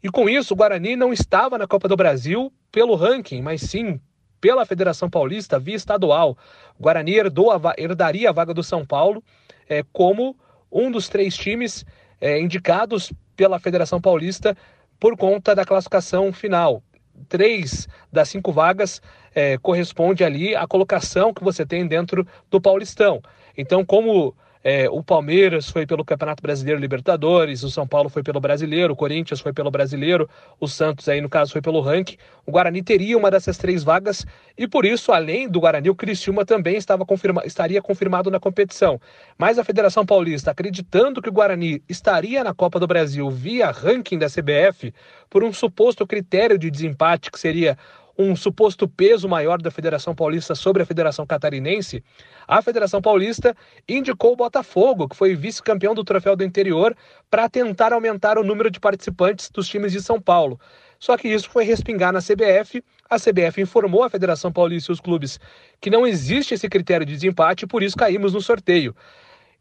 E 0.00 0.08
com 0.08 0.28
isso, 0.28 0.54
o 0.54 0.56
Guarani 0.56 0.94
não 0.94 1.12
estava 1.12 1.58
na 1.58 1.66
Copa 1.66 1.88
do 1.88 1.96
Brasil 1.96 2.52
pelo 2.70 2.94
ranking, 2.94 3.42
mas 3.42 3.62
sim 3.62 4.00
pela 4.40 4.64
Federação 4.64 5.10
Paulista 5.10 5.58
via 5.58 5.74
estadual. 5.74 6.38
O 6.78 6.84
Guarani 6.84 7.16
herdou 7.16 7.50
a, 7.50 7.74
herdaria 7.76 8.30
a 8.30 8.32
vaga 8.32 8.54
do 8.54 8.62
São 8.62 8.86
Paulo 8.86 9.24
é, 9.68 9.82
como 9.92 10.36
um 10.70 10.88
dos 10.88 11.08
três 11.08 11.36
times 11.36 11.84
é, 12.20 12.38
indicados 12.38 13.12
pela 13.34 13.58
Federação 13.58 14.00
Paulista 14.00 14.56
por 15.00 15.16
conta 15.16 15.52
da 15.52 15.64
classificação 15.64 16.32
final. 16.32 16.80
Três 17.28 17.88
das 18.12 18.28
cinco 18.28 18.52
vagas 18.52 19.02
é, 19.34 19.58
corresponde 19.58 20.22
ali 20.22 20.54
à 20.54 20.64
colocação 20.64 21.34
que 21.34 21.42
você 21.42 21.66
tem 21.66 21.88
dentro 21.88 22.24
do 22.48 22.60
Paulistão. 22.60 23.20
Então, 23.56 23.84
como 23.84 24.34
é, 24.68 24.90
o 24.90 25.00
Palmeiras 25.00 25.70
foi 25.70 25.86
pelo 25.86 26.04
Campeonato 26.04 26.42
Brasileiro 26.42 26.80
Libertadores, 26.80 27.62
o 27.62 27.70
São 27.70 27.86
Paulo 27.86 28.08
foi 28.08 28.24
pelo 28.24 28.40
Brasileiro, 28.40 28.94
o 28.94 28.96
Corinthians 28.96 29.40
foi 29.40 29.52
pelo 29.52 29.70
Brasileiro, 29.70 30.28
o 30.58 30.66
Santos 30.66 31.08
aí 31.08 31.20
no 31.20 31.28
caso 31.28 31.52
foi 31.52 31.62
pelo 31.62 31.80
ranking. 31.80 32.16
O 32.44 32.50
Guarani 32.50 32.82
teria 32.82 33.16
uma 33.16 33.30
dessas 33.30 33.56
três 33.56 33.84
vagas 33.84 34.26
e 34.58 34.66
por 34.66 34.84
isso, 34.84 35.12
além 35.12 35.48
do 35.48 35.60
Guarani, 35.60 35.88
o 35.88 35.94
Criciúma 35.94 36.44
também 36.44 36.76
estava 36.76 37.06
confirma, 37.06 37.42
estaria 37.46 37.80
confirmado 37.80 38.28
na 38.28 38.40
competição. 38.40 39.00
Mas 39.38 39.56
a 39.56 39.62
Federação 39.62 40.04
Paulista, 40.04 40.50
acreditando 40.50 41.22
que 41.22 41.28
o 41.28 41.32
Guarani 41.32 41.80
estaria 41.88 42.42
na 42.42 42.52
Copa 42.52 42.80
do 42.80 42.88
Brasil 42.88 43.30
via 43.30 43.70
ranking 43.70 44.18
da 44.18 44.26
CBF, 44.26 44.92
por 45.30 45.44
um 45.44 45.52
suposto 45.52 46.04
critério 46.04 46.58
de 46.58 46.72
desempate 46.72 47.30
que 47.30 47.38
seria 47.38 47.78
um 48.18 48.34
suposto 48.34 48.88
peso 48.88 49.28
maior 49.28 49.60
da 49.60 49.70
Federação 49.70 50.14
Paulista 50.14 50.54
sobre 50.54 50.82
a 50.82 50.86
Federação 50.86 51.26
Catarinense, 51.26 52.02
a 52.48 52.62
Federação 52.62 53.02
Paulista 53.02 53.54
indicou 53.88 54.32
o 54.32 54.36
Botafogo, 54.36 55.08
que 55.08 55.16
foi 55.16 55.34
vice-campeão 55.34 55.94
do 55.94 56.04
Troféu 56.04 56.34
do 56.34 56.44
Interior, 56.44 56.96
para 57.30 57.48
tentar 57.48 57.92
aumentar 57.92 58.38
o 58.38 58.44
número 58.44 58.70
de 58.70 58.80
participantes 58.80 59.50
dos 59.50 59.68
times 59.68 59.92
de 59.92 60.00
São 60.00 60.20
Paulo. 60.20 60.58
Só 60.98 61.16
que 61.16 61.28
isso 61.28 61.50
foi 61.50 61.64
respingar 61.64 62.12
na 62.12 62.20
CBF. 62.20 62.82
A 63.08 63.16
CBF 63.18 63.60
informou 63.60 64.02
a 64.02 64.10
Federação 64.10 64.50
Paulista 64.50 64.90
e 64.90 64.94
os 64.94 65.00
clubes 65.00 65.38
que 65.80 65.90
não 65.90 66.06
existe 66.06 66.54
esse 66.54 66.68
critério 66.68 67.04
de 67.04 67.12
desempate 67.12 67.64
e 67.64 67.68
por 67.68 67.82
isso 67.82 67.96
caímos 67.96 68.32
no 68.32 68.40
sorteio. 68.40 68.96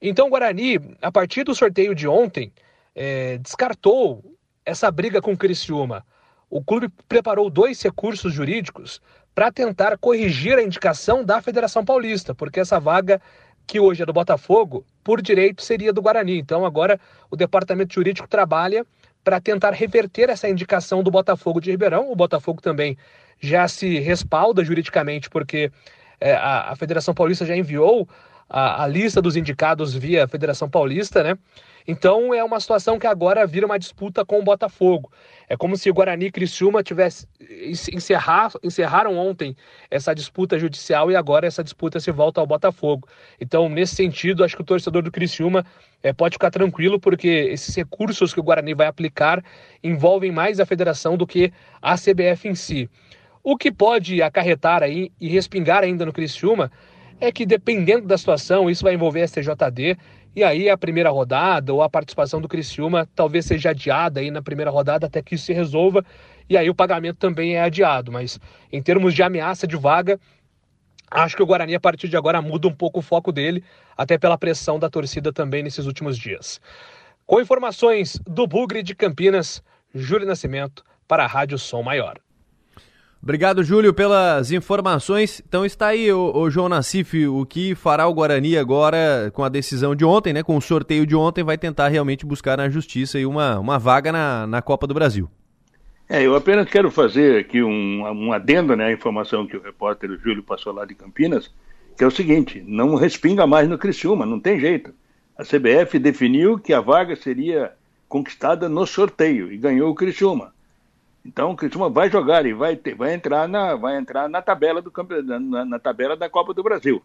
Então, 0.02 0.30
Guarani, 0.30 0.80
a 1.02 1.12
partir 1.12 1.44
do 1.44 1.54
sorteio 1.54 1.94
de 1.94 2.08
ontem, 2.08 2.54
é, 2.96 3.38
descartou 3.40 4.24
essa 4.66 4.90
briga 4.90 5.22
com 5.22 5.34
o 5.34 5.38
Criciúma 5.38 6.06
o 6.50 6.64
clube 6.64 6.90
preparou 7.08 7.50
dois 7.50 7.82
recursos 7.82 8.34
jurídicos 8.34 9.02
para 9.34 9.52
tentar 9.52 9.98
corrigir 9.98 10.58
a 10.58 10.64
indicação 10.64 11.24
da 11.24 11.42
Federação 11.42 11.84
Paulista, 11.84 12.34
porque 12.34 12.60
essa 12.60 12.80
vaga 12.80 13.22
que 13.68 13.80
hoje 13.80 14.04
é 14.04 14.06
do 14.06 14.14
Botafogo, 14.14 14.86
por 15.04 15.22
direito 15.22 15.62
seria 15.62 15.92
do 15.92 16.02
Guarani. 16.02 16.40
Então 16.40 16.66
agora 16.66 17.00
o 17.30 17.36
departamento 17.36 17.94
jurídico 17.94 18.28
trabalha 18.28 18.86
para 19.24 19.42
tentar 19.42 19.72
reverter 19.72 20.30
essa 20.30 20.48
indicação 20.48 21.02
do 21.02 21.10
Botafogo 21.10 21.60
de 21.60 21.72
Ribeirão. 21.72 22.12
O 22.12 22.16
Botafogo 22.16 22.62
também 22.62 22.96
já 23.40 23.68
se 23.68 24.00
respalda 24.00 24.64
juridicamente, 24.64 25.30
porque 25.30 25.72
é, 26.20 26.34
a, 26.34 26.72
a, 26.72 26.76
Federação 26.76 27.14
Paulista 27.14 27.46
já 27.46 27.56
enviou 27.56 28.08
a, 28.50 28.84
a 28.84 28.88
lista 28.88 29.22
dos 29.22 29.36
indicados 29.36 29.94
via 29.94 30.28
Federação 30.28 30.70
Paulista, 30.70 31.24
né? 31.24 31.38
Então 31.88 32.34
é 32.34 32.44
uma 32.44 32.60
situação 32.60 32.98
que 32.98 33.06
agora 33.06 33.46
vira 33.46 33.66
uma 33.66 33.78
disputa 33.78 34.26
com 34.26 34.40
o 34.40 34.44
Botafogo. 34.44 35.12
É 35.48 35.56
como 35.56 35.78
se 35.78 35.90
o 35.90 35.94
Guarani 35.94 36.26
e 36.26 36.32
Criciúma 36.32 36.82
tivesse 36.82 37.28
encerrar, 37.94 38.52
encerraram 38.64 39.16
ontem 39.16 39.56
essa 39.92 40.14
disputa 40.14 40.58
judicial 40.58 41.12
e 41.12 41.16
agora 41.16 41.46
essa 41.46 41.64
disputa 41.64 42.00
se 42.00 42.12
volta 42.12 42.42
ao 42.42 42.48
Botafogo. 42.48 43.08
Então, 43.40 43.70
nesse 43.70 43.96
sentido, 43.96 44.44
acho 44.44 44.56
que 44.56 44.64
o 44.64 44.66
torcedor 44.66 45.04
do 45.04 45.12
Criciúma 45.12 45.64
é, 46.02 46.12
pode 46.12 46.34
ficar 46.34 46.50
tranquilo, 46.50 47.00
porque 47.00 47.28
esses 47.28 47.76
recursos 47.76 48.34
que 48.34 48.40
o 48.40 48.44
Guarani 48.44 48.74
vai 48.74 48.88
aplicar 48.88 49.44
envolvem 49.84 50.32
mais 50.32 50.60
a 50.60 50.66
federação 50.66 51.16
do 51.16 51.28
que 51.28 51.54
a 51.80 51.96
CBF 51.96 52.48
em 52.48 52.56
si. 52.56 52.90
O 53.44 53.56
que 53.56 53.72
pode 53.72 54.24
acarretar 54.24 54.82
aí 54.82 55.12
e 55.22 55.28
respingar 55.28 55.84
ainda 55.84 56.04
no 56.04 56.12
Criciúma 56.12 56.72
é 57.20 57.32
que, 57.32 57.46
dependendo 57.46 58.08
da 58.08 58.18
situação, 58.18 58.70
isso 58.70 58.84
vai 58.84 58.94
envolver 58.94 59.22
a 59.22 59.28
STJD 59.28 59.98
e 60.36 60.44
aí 60.44 60.70
a 60.70 60.78
primeira 60.78 61.10
rodada 61.10 61.74
ou 61.74 61.82
a 61.82 61.90
participação 61.90 62.42
do 62.42 62.48
Criciúma 62.48 63.08
talvez 63.16 63.46
seja 63.46 63.70
adiada 63.70 64.20
aí 64.20 64.30
na 64.30 64.42
primeira 64.42 64.70
rodada 64.70 65.08
até 65.08 65.22
que 65.22 65.36
isso 65.36 65.46
se 65.46 65.54
resolva. 65.54 66.04
E 66.50 66.58
aí 66.58 66.70
o 66.70 66.76
pagamento 66.76 67.18
também 67.18 67.56
é 67.56 67.62
adiado. 67.62 68.12
Mas 68.12 68.38
em 68.72 68.82
termos 68.82 69.14
de 69.14 69.24
ameaça 69.24 69.66
de 69.66 69.78
vaga, 69.78 70.20
acho 71.10 71.38
que 71.38 71.44
o 71.44 71.46
Guarani 71.46 71.76
a 71.76 71.80
partir 71.80 72.10
de 72.10 72.18
agora 72.18 72.42
muda 72.42 72.68
um 72.68 72.74
pouco 72.74 73.00
o 73.00 73.02
foco 73.02 73.32
dele, 73.32 73.64
até 73.96 74.18
pela 74.18 74.38
pressão 74.38 74.78
da 74.78 74.90
torcida 74.90 75.32
também 75.32 75.64
nesses 75.64 75.86
últimos 75.86 76.18
dias. 76.18 76.60
Com 77.26 77.40
informações 77.40 78.20
do 78.28 78.46
Bugre 78.46 78.84
de 78.84 78.94
Campinas, 78.94 79.64
Júlio 79.94 80.28
Nascimento 80.28 80.84
para 81.08 81.24
a 81.24 81.28
Rádio 81.28 81.58
Som 81.58 81.82
Maior. 81.82 82.25
Obrigado, 83.26 83.64
Júlio, 83.64 83.92
pelas 83.92 84.52
informações. 84.52 85.42
Então 85.50 85.66
está 85.66 85.88
aí 85.88 86.14
o, 86.14 86.32
o, 86.32 86.48
João 86.48 86.70
Nassif, 86.70 87.26
o 87.26 87.44
que 87.44 87.74
fará 87.74 88.06
o 88.08 88.14
Guarani 88.14 88.56
agora 88.56 89.32
com 89.34 89.44
a 89.44 89.50
decisão 89.50 89.96
de 89.96 90.06
ontem, 90.06 90.32
né? 90.32 90.44
Com 90.44 90.56
o 90.56 90.62
sorteio 90.62 91.08
de 91.08 91.16
ontem, 91.16 91.44
vai 91.44 91.58
tentar 91.58 91.88
realmente 91.88 92.24
buscar 92.24 92.56
na 92.56 92.70
justiça 92.70 93.18
aí 93.18 93.26
uma, 93.26 93.58
uma 93.58 93.80
vaga 93.80 94.12
na, 94.12 94.46
na 94.46 94.62
Copa 94.62 94.86
do 94.86 94.94
Brasil. 94.94 95.28
É, 96.08 96.22
eu 96.22 96.36
apenas 96.36 96.70
quero 96.70 96.92
fazer 96.92 97.40
aqui 97.40 97.64
um, 97.64 98.04
um 98.04 98.32
adendo 98.32 98.76
né, 98.76 98.86
à 98.86 98.94
informação 98.94 99.48
que 99.48 99.58
o 99.58 99.62
repórter 99.64 100.20
Júlio 100.24 100.44
passou 100.44 100.72
lá 100.72 100.86
de 100.86 100.94
Campinas, 100.94 101.52
que 101.98 102.04
é 102.04 102.08
o 102.08 102.12
seguinte, 102.12 102.64
não 102.68 102.94
respinga 102.94 103.48
mais 103.48 103.68
no 103.68 103.80
Criciúma, 103.80 104.24
não 104.24 104.40
tem 104.40 104.60
jeito. 104.60 104.94
A 105.36 105.44
CBF 105.44 105.98
definiu 105.98 106.60
que 106.60 106.74
a 106.74 106.80
vaga 106.80 107.16
seria 107.16 107.72
conquistada 108.08 108.70
no 108.70 108.86
sorteio 108.86 109.52
e 109.52 109.58
ganhou 109.58 109.90
o 109.90 109.96
Criciúma. 109.96 110.54
Então 111.26 111.52
o 111.52 111.56
Criciúma 111.56 111.90
vai 111.90 112.10
jogar 112.10 112.46
e 112.46 112.54
vai, 112.54 112.76
ter, 112.76 112.94
vai, 112.94 113.14
entrar, 113.14 113.48
na, 113.48 113.76
vai 113.76 113.98
entrar 113.98 114.30
na 114.30 114.42
tabela 114.42 114.80
do 114.82 114.94
na, 115.24 115.66
na, 115.66 115.80
tabela 115.80 116.16
da 116.16 116.30
Copa 116.30 116.54
do 116.54 116.62
Brasil. 116.62 117.02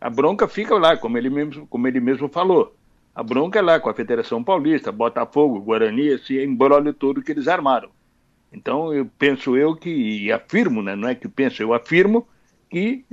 A 0.00 0.10
bronca 0.10 0.48
fica 0.48 0.74
lá, 0.74 0.96
como 0.96 1.16
ele 1.16 1.30
mesmo, 1.30 1.66
como 1.68 1.86
ele 1.86 2.00
mesmo 2.00 2.28
falou. 2.28 2.74
A 3.14 3.22
bronca 3.22 3.60
é 3.60 3.62
lá 3.62 3.78
com 3.78 3.88
a 3.88 3.94
Federação 3.94 4.42
Paulista, 4.42 4.90
Botafogo, 4.90 5.60
Guarani, 5.60 6.08
esse 6.08 6.42
embrólio 6.42 6.92
todo 6.92 7.22
que 7.22 7.30
eles 7.30 7.46
armaram. 7.46 7.88
Então 8.52 8.92
eu 8.92 9.08
penso 9.18 9.56
eu 9.56 9.76
que, 9.76 9.90
e 9.90 10.32
afirmo, 10.32 10.82
né, 10.82 10.96
não 10.96 11.08
é 11.08 11.14
que 11.14 11.28
penso, 11.28 11.62
eu 11.62 11.72
afirmo 11.72 12.26
que 12.68 13.04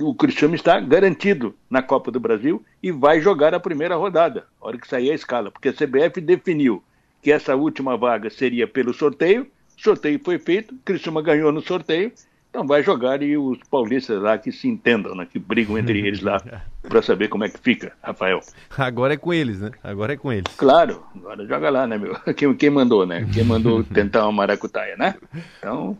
o 0.00 0.14
Cristiano 0.14 0.54
está 0.54 0.80
garantido 0.80 1.54
na 1.68 1.82
Copa 1.82 2.10
do 2.10 2.18
Brasil 2.18 2.64
e 2.82 2.90
vai 2.90 3.20
jogar 3.20 3.54
a 3.54 3.60
primeira 3.60 3.96
rodada, 3.96 4.46
a 4.60 4.66
hora 4.66 4.78
que 4.78 4.88
sair 4.88 5.10
a 5.10 5.14
escala, 5.14 5.50
porque 5.50 5.68
a 5.68 5.72
CBF 5.74 6.20
definiu 6.20 6.82
que 7.22 7.30
essa 7.30 7.54
última 7.54 7.96
vaga 7.96 8.30
seria 8.30 8.66
pelo 8.66 8.92
sorteio, 8.92 9.46
sorteio 9.76 10.20
foi 10.22 10.38
feito, 10.38 10.74
Criciúma 10.84 11.22
ganhou 11.22 11.52
no 11.52 11.60
sorteio, 11.60 12.12
então 12.54 12.66
vai 12.66 12.84
jogar 12.84 13.20
e 13.20 13.36
os 13.36 13.58
paulistas 13.68 14.22
lá 14.22 14.38
que 14.38 14.52
se 14.52 14.68
entendam, 14.68 15.12
né, 15.16 15.26
que 15.30 15.40
brigam 15.40 15.76
entre 15.76 16.06
eles 16.06 16.20
lá 16.20 16.40
para 16.88 17.02
saber 17.02 17.28
como 17.28 17.42
é 17.42 17.48
que 17.48 17.58
fica, 17.58 17.92
Rafael. 18.00 18.40
Agora 18.78 19.14
é 19.14 19.16
com 19.16 19.34
eles, 19.34 19.60
né? 19.60 19.72
Agora 19.82 20.12
é 20.12 20.16
com 20.16 20.32
eles. 20.32 20.54
Claro, 20.56 21.02
agora 21.16 21.44
joga 21.46 21.68
lá, 21.68 21.84
né, 21.84 21.98
meu? 21.98 22.14
Quem, 22.36 22.54
quem 22.54 22.70
mandou, 22.70 23.04
né? 23.04 23.28
Quem 23.34 23.42
mandou 23.42 23.82
tentar 23.92 24.22
uma 24.24 24.32
maracutaia, 24.32 24.96
né? 24.96 25.16
Então, 25.58 25.98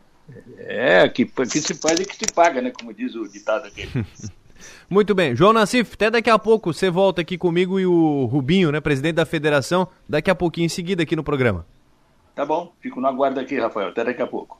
é, 0.58 1.08
que, 1.08 1.24
que 1.24 1.60
se 1.60 1.74
faz 1.74 1.98
e 1.98 2.04
que 2.04 2.14
se 2.14 2.32
paga, 2.32 2.62
né? 2.62 2.70
Como 2.70 2.94
diz 2.94 3.16
o 3.16 3.28
ditado 3.28 3.66
aqui. 3.66 3.88
Muito 4.88 5.12
bem. 5.12 5.34
João 5.34 5.52
Nassif, 5.52 5.94
até 5.94 6.10
daqui 6.10 6.30
a 6.30 6.38
pouco 6.38 6.72
você 6.72 6.88
volta 6.88 7.20
aqui 7.20 7.36
comigo 7.36 7.80
e 7.80 7.86
o 7.86 8.26
Rubinho, 8.26 8.70
né, 8.70 8.80
presidente 8.80 9.16
da 9.16 9.26
federação, 9.26 9.88
daqui 10.08 10.30
a 10.30 10.34
pouquinho 10.34 10.66
em 10.66 10.68
seguida 10.68 11.02
aqui 11.02 11.16
no 11.16 11.24
programa. 11.24 11.66
Tá 12.34 12.44
bom, 12.44 12.72
fico 12.80 13.00
no 13.00 13.06
aguardo 13.06 13.38
aqui, 13.38 13.58
Rafael. 13.58 13.88
Até 13.88 14.04
daqui 14.04 14.22
a 14.22 14.26
pouco. 14.26 14.58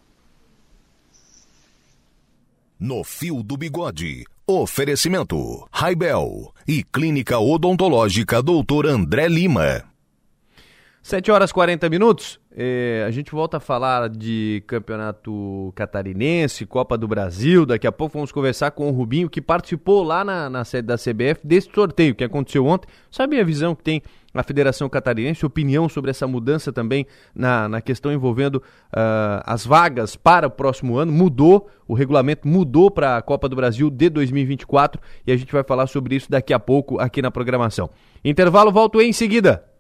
No 2.79 3.03
Fio 3.03 3.43
do 3.43 3.57
Bigode. 3.57 4.25
Oferecimento: 4.47 5.67
Raibel 5.73 6.53
e 6.69 6.83
Clínica 6.85 7.39
Odontológica 7.39 8.43
Doutor 8.43 8.87
André 8.87 9.27
Lima. 9.27 9.94
7 11.05 11.31
horas 11.31 11.51
e 11.51 11.55
40 11.55 11.91
minutos. 11.91 12.41
É, 12.57 13.05
a 13.07 13.11
gente 13.11 13.31
volta 13.31 13.59
a 13.59 13.61
falar 13.61 14.09
de 14.09 14.65
campeonato 14.67 15.71
catarinense, 15.77 16.65
Copa 16.65 16.97
do 16.97 17.07
Brasil. 17.07 17.67
Daqui 17.67 17.87
a 17.87 17.93
pouco 17.93 18.15
vamos 18.15 18.33
conversar 18.33 18.71
com 18.71 18.89
o 18.89 18.91
Rubinho, 18.91 19.29
que 19.29 19.43
participou 19.43 20.03
lá 20.03 20.25
na, 20.25 20.49
na 20.49 20.65
sede 20.65 20.89
da 20.89 20.97
CBF 20.97 21.47
desse 21.47 21.69
sorteio 21.75 22.15
que 22.15 22.25
aconteceu 22.25 22.65
ontem. 22.65 22.89
Sabe 23.11 23.39
a 23.39 23.45
visão 23.45 23.75
que 23.75 23.83
tem 23.83 24.01
a 24.33 24.43
Federação 24.43 24.89
Catarinense, 24.89 25.45
opinião 25.45 25.91
sobre 25.91 26.11
essa 26.11 26.27
mudança 26.27 26.73
também 26.73 27.07
na, 27.35 27.69
na 27.69 27.83
questão 27.83 28.11
envolvendo 28.11 28.55
uh, 28.55 29.45
as 29.45 29.67
vagas 29.67 30.17
para 30.17 30.47
o 30.47 30.51
próximo 30.51 30.97
ano. 30.97 31.13
Mudou, 31.13 31.69
o 31.87 31.93
regulamento 31.93 32.49
mudou 32.49 32.91
para 32.91 33.19
a 33.19 33.23
Copa 33.23 33.47
do 33.47 33.55
Brasil 33.55 33.91
de 33.91 34.09
2024 34.09 35.03
e 35.27 35.33
a 35.33 35.37
gente 35.37 35.53
vai 35.53 35.63
falar 35.63 35.87
sobre 35.87 36.17
isso 36.17 36.31
daqui 36.31 36.55
a 36.55 36.59
pouco 36.59 36.99
aqui 36.99 37.21
na 37.21 37.31
programação. 37.31 37.91
Intervalo, 38.25 38.73
volto 38.73 39.03
em 39.03 39.13
seguida. 39.13 39.74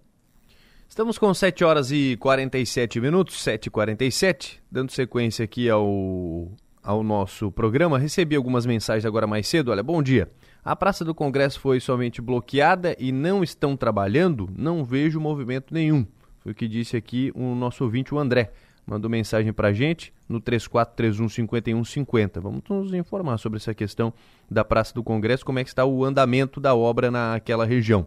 Estamos 0.88 1.18
com 1.18 1.34
7 1.34 1.64
horas 1.64 1.90
e 1.90 2.16
47 2.18 3.00
minutos, 3.00 3.42
7 3.42 3.66
e 3.66 3.70
47 3.70 4.62
dando 4.70 4.92
sequência 4.92 5.44
aqui 5.44 5.68
ao, 5.68 6.52
ao 6.82 7.02
nosso 7.02 7.50
programa. 7.50 7.98
Recebi 7.98 8.36
algumas 8.36 8.64
mensagens 8.64 9.04
agora 9.04 9.26
mais 9.26 9.48
cedo. 9.48 9.70
Olha, 9.70 9.82
bom 9.82 10.02
dia. 10.02 10.30
A 10.64 10.76
Praça 10.76 11.04
do 11.04 11.14
Congresso 11.14 11.58
foi 11.60 11.80
somente 11.80 12.22
bloqueada 12.22 12.94
e 12.98 13.10
não 13.12 13.42
estão 13.42 13.76
trabalhando? 13.76 14.48
Não 14.56 14.84
vejo 14.84 15.20
movimento 15.20 15.74
nenhum. 15.74 16.06
Foi 16.38 16.52
o 16.52 16.54
que 16.54 16.68
disse 16.68 16.96
aqui 16.96 17.32
o 17.34 17.54
nosso 17.54 17.82
ouvinte, 17.84 18.14
o 18.14 18.18
André. 18.18 18.52
Mandou 18.86 19.10
mensagem 19.10 19.52
para 19.52 19.72
gente 19.72 20.12
no 20.28 20.40
3431-5150. 20.42 22.40
Vamos 22.40 22.62
nos 22.68 22.92
informar 22.94 23.38
sobre 23.38 23.56
essa 23.56 23.74
questão 23.74 24.12
da 24.50 24.62
Praça 24.62 24.94
do 24.94 25.02
Congresso, 25.02 25.44
como 25.44 25.58
é 25.58 25.64
que 25.64 25.70
está 25.70 25.84
o 25.84 26.04
andamento 26.04 26.60
da 26.60 26.74
obra 26.74 27.10
naquela 27.10 27.64
região. 27.64 28.06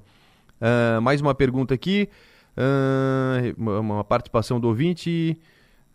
Uh, 0.62 1.02
mais 1.02 1.20
uma 1.20 1.34
pergunta 1.34 1.74
aqui. 1.74 2.10
Uh, 2.58 3.80
uma 3.80 4.04
participação 4.04 4.60
do 4.60 4.68
ouvinte. 4.68 5.40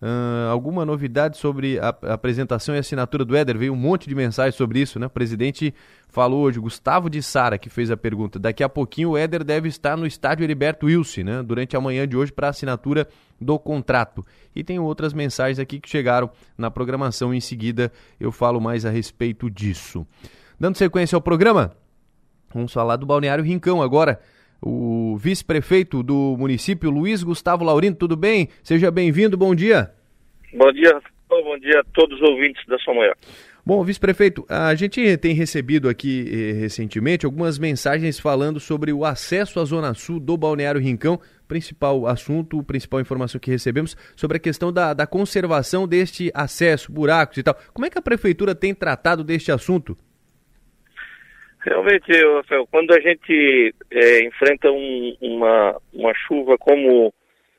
Uh, 0.01 0.51
alguma 0.51 0.85
novidade 0.85 1.37
sobre 1.37 1.79
a, 1.79 1.97
a, 2.03 2.15
apresentação 2.15 2.75
e 2.75 2.79
assinatura 2.79 3.25
do 3.25 3.37
Éder? 3.37 3.57
Veio 3.57 3.73
um 3.73 3.77
monte 3.77 4.09
de 4.09 4.15
mensagens 4.17 4.57
sobre 4.57 4.81
isso, 4.81 4.99
né? 4.99 5.07
O 5.07 5.11
presidente 5.11 5.73
falou 6.09 6.43
hoje, 6.43 6.59
Gustavo 6.59 7.09
de 7.09 7.23
Sara, 7.23 7.57
que 7.57 7.71
fez 7.71 7.89
a 7.89 7.97
pergunta. 7.97 8.37
Daqui 8.39 8.65
a 8.65 8.69
pouquinho 8.69 9.11
o 9.11 9.17
Éder 9.17 9.45
deve 9.45 9.69
estar 9.69 9.97
no 9.97 10.05
estádio 10.05 10.43
Heriberto 10.43 10.87
Wilson, 10.87 11.23
né? 11.23 11.43
Durante 11.43 11.77
a 11.77 11.81
manhã 11.81 12.07
de 12.07 12.17
hoje 12.17 12.33
para 12.33 12.49
assinatura 12.49 13.07
do 13.41 13.59
contrato. 13.61 14.27
E 14.55 14.65
tem 14.65 14.79
outras 14.81 15.13
mensagens 15.13 15.61
aqui 15.61 15.79
que 15.79 15.89
chegaram 15.89 16.31
na 16.59 16.69
programação. 16.69 17.33
Em 17.33 17.41
seguida 17.41 17.93
eu 18.19 18.33
falo 18.33 18.61
mais 18.61 18.85
a 18.85 18.91
respeito 18.91 19.49
disso. 19.49 20.05
Dando 20.59 20.79
sequência 20.79 21.15
ao 21.15 21.23
programa, 21.23 21.73
vamos 22.53 22.73
falar 22.73 22.97
do 22.97 23.07
Balneário 23.07 23.45
Rincão 23.45 23.81
agora 23.81 24.21
o 24.63 25.17
vice-prefeito 25.19 26.03
do 26.03 26.37
município, 26.39 26.91
Luiz 26.91 27.23
Gustavo 27.23 27.65
Laurindo. 27.65 27.99
Tudo 27.99 28.17
bem? 28.17 28.49
Seja 28.63 28.91
bem-vindo, 28.91 29.37
bom 29.37 29.55
dia. 29.55 29.91
Bom 30.55 30.73
dia, 30.73 31.01
bom 31.29 31.59
dia 31.59 31.81
a 31.81 31.85
todos 31.93 32.21
os 32.21 32.29
ouvintes 32.29 32.65
da 32.67 32.79
Sua 32.79 32.95
Maior. 32.95 33.17
Bom, 33.65 33.83
vice-prefeito, 33.85 34.45
a 34.49 34.75
gente 34.75 35.17
tem 35.19 35.35
recebido 35.35 35.89
aqui 35.89 36.29
eh, 36.29 36.53
recentemente 36.53 37.25
algumas 37.25 37.61
mensagens 37.61 38.19
falando 38.19 38.59
sobre 38.59 38.93
o 38.93 39.05
acesso 39.05 39.61
à 39.61 39.65
Zona 39.65 39.95
Sul 39.95 40.19
do 40.19 40.37
Balneário 40.37 40.81
Rincão, 40.81 41.21
principal 41.47 42.09
assunto, 42.09 42.61
principal 42.65 43.01
informação 43.01 43.41
que 43.41 43.53
recebemos 43.53 43.97
sobre 44.17 44.37
a 44.37 44.41
questão 44.41 44.73
da, 44.73 44.93
da 44.93 45.07
conservação 45.07 45.87
deste 45.87 46.29
acesso, 46.35 46.91
buracos 46.91 47.39
e 47.39 47.43
tal. 47.45 47.57
Como 47.73 47.87
é 47.87 47.91
que 47.91 47.99
a 47.99 48.03
prefeitura 48.03 48.53
tem 48.53 48.75
tratado 48.75 49.23
deste 49.23 49.53
assunto? 49.53 49.97
Realmente, 51.65 52.11
Rafael, 52.35 52.67
quando 52.67 52.93
a 52.93 53.01
gente 53.01 53.73
é, 53.91 54.25
enfrenta 54.25 54.71
um, 54.71 55.17
uma, 55.21 55.81
uma 55.93 56.13
chuva 56.15 56.59
como, 56.59 57.15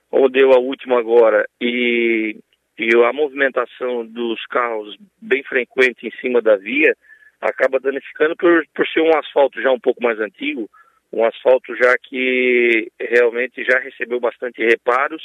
como 0.10 0.30
deu 0.30 0.52
a 0.52 0.60
última 0.60 1.00
agora 1.00 1.48
e, 1.62 2.36
e 2.78 2.90
a 3.06 3.14
movimentação 3.14 4.06
dos 4.06 4.46
carros 4.48 4.98
bem 5.22 5.42
frequente 5.44 6.06
em 6.06 6.12
cima 6.20 6.42
da 6.42 6.58
via, 6.58 6.94
acaba 7.40 7.80
danificando 7.80 8.36
por, 8.36 8.66
por 8.76 8.86
ser 8.88 9.00
um 9.00 9.18
asfalto 9.18 9.62
já 9.62 9.72
um 9.72 9.80
pouco 9.80 10.04
mais 10.04 10.20
antigo, 10.20 10.70
um 11.12 11.24
asfalto 11.24 11.74
já 11.76 11.96
que 11.98 12.92
realmente 13.00 13.64
já 13.64 13.80
recebeu 13.80 14.20
bastante 14.20 14.66
reparos 14.66 15.24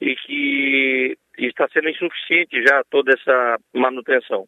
e 0.00 0.14
que 0.14 1.18
está 1.38 1.68
sendo 1.72 1.88
insuficiente 1.88 2.62
já 2.62 2.84
toda 2.88 3.12
essa 3.12 3.58
manutenção. 3.74 4.46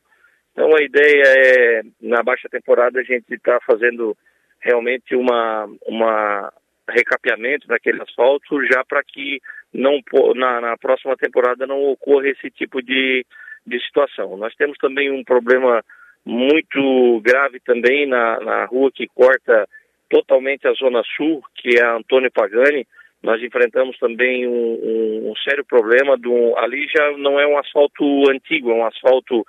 Então 0.55 0.71
a 0.73 0.83
ideia 0.83 1.25
é, 1.27 1.83
na 2.01 2.23
baixa 2.23 2.49
temporada, 2.49 3.01
a 3.01 3.03
gente 3.03 3.35
está 3.35 3.59
fazendo 3.67 4.17
realmente 4.61 5.17
uma, 5.17 5.69
uma 5.85 6.53
recapeamento 6.89 7.67
daquele 7.67 8.01
asfalto 8.01 8.65
já 8.67 8.85
para 8.85 9.03
que 9.03 9.41
não 9.73 10.01
na, 10.37 10.61
na, 10.61 10.79
próxima 10.79 11.17
temporada 11.17 11.67
não 11.67 11.83
ocorra 11.83 12.29
esse 12.29 12.49
tipo 12.53 12.81
de, 12.81 13.27
de 13.67 13.85
situação. 13.85 14.37
Nós 14.37 14.55
temos 14.55 14.79
também 14.79 15.11
um 15.11 15.25
problema 15.25 15.83
muito 16.25 17.21
grave 17.21 17.59
também 17.61 18.07
na, 18.07 18.39
na 18.41 18.65
rua 18.67 18.93
que 18.95 19.09
corta 19.09 19.69
totalmente 20.09 20.69
a 20.69 20.73
Zona 20.75 21.03
Sul, 21.17 21.43
que 21.57 21.77
é 21.77 21.83
a 21.85 21.97
Antônio 21.97 22.31
Pagani. 22.31 22.87
Nós 23.21 23.43
enfrentamos 23.43 23.99
também 23.99 24.47
um, 24.47 24.53
um, 24.53 25.31
um 25.31 25.37
sério 25.37 25.65
problema. 25.65 26.17
Do, 26.17 26.57
ali 26.59 26.87
já 26.95 27.11
não 27.19 27.41
é 27.41 27.47
um 27.47 27.59
asfalto 27.59 28.31
antigo, 28.31 28.71
é 28.71 28.75
um 28.75 28.87
asfalto 28.87 29.45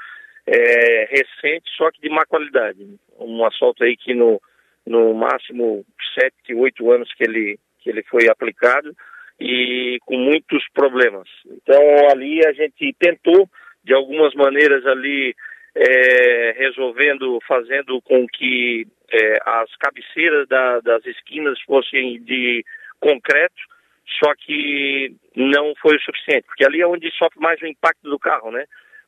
é, 0.47 1.05
recente, 1.09 1.69
só 1.75 1.91
que 1.91 2.01
de 2.01 2.09
má 2.09 2.25
qualidade. 2.25 2.85
Um 3.19 3.45
asfalto 3.45 3.83
aí 3.83 3.97
que 3.97 4.13
no, 4.13 4.41
no 4.85 5.13
máximo 5.13 5.85
sete, 6.17 6.53
oito 6.53 6.91
anos 6.91 7.11
que 7.13 7.23
ele, 7.23 7.59
que 7.79 7.89
ele 7.89 8.03
foi 8.03 8.29
aplicado 8.29 8.95
e 9.39 9.97
com 10.05 10.17
muitos 10.17 10.63
problemas. 10.73 11.27
Então 11.45 11.81
ali 12.11 12.45
a 12.45 12.53
gente 12.53 12.95
tentou 12.99 13.49
de 13.83 13.93
algumas 13.93 14.33
maneiras 14.33 14.85
ali 14.85 15.35
é, 15.75 16.55
resolvendo, 16.57 17.39
fazendo 17.47 18.01
com 18.01 18.25
que 18.27 18.87
é, 19.11 19.37
as 19.45 19.75
cabeceiras 19.77 20.47
da, 20.47 20.79
das 20.79 21.05
esquinas 21.05 21.59
fossem 21.61 22.21
de 22.21 22.63
concreto, 22.99 23.61
só 24.23 24.33
que 24.35 25.13
não 25.35 25.73
foi 25.81 25.97
o 25.97 26.01
suficiente, 26.01 26.45
porque 26.45 26.65
ali 26.65 26.81
é 26.81 26.87
onde 26.87 27.11
sofre 27.11 27.39
mais 27.39 27.61
o 27.61 27.67
impacto 27.67 28.09
do 28.09 28.17
carro, 28.17 28.51
né? 28.51 28.65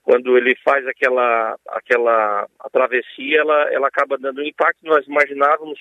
Quando 0.07 0.37
ele 0.37 0.55
faz 0.63 0.87
aquela, 0.87 1.57
aquela 1.67 2.47
travessia, 2.71 3.41
ela, 3.41 3.73
ela 3.73 3.87
acaba 3.89 4.17
dando 4.17 4.39
um 4.39 4.45
impacto. 4.45 4.79
Nós 4.83 5.05
imaginávamos, 5.05 5.77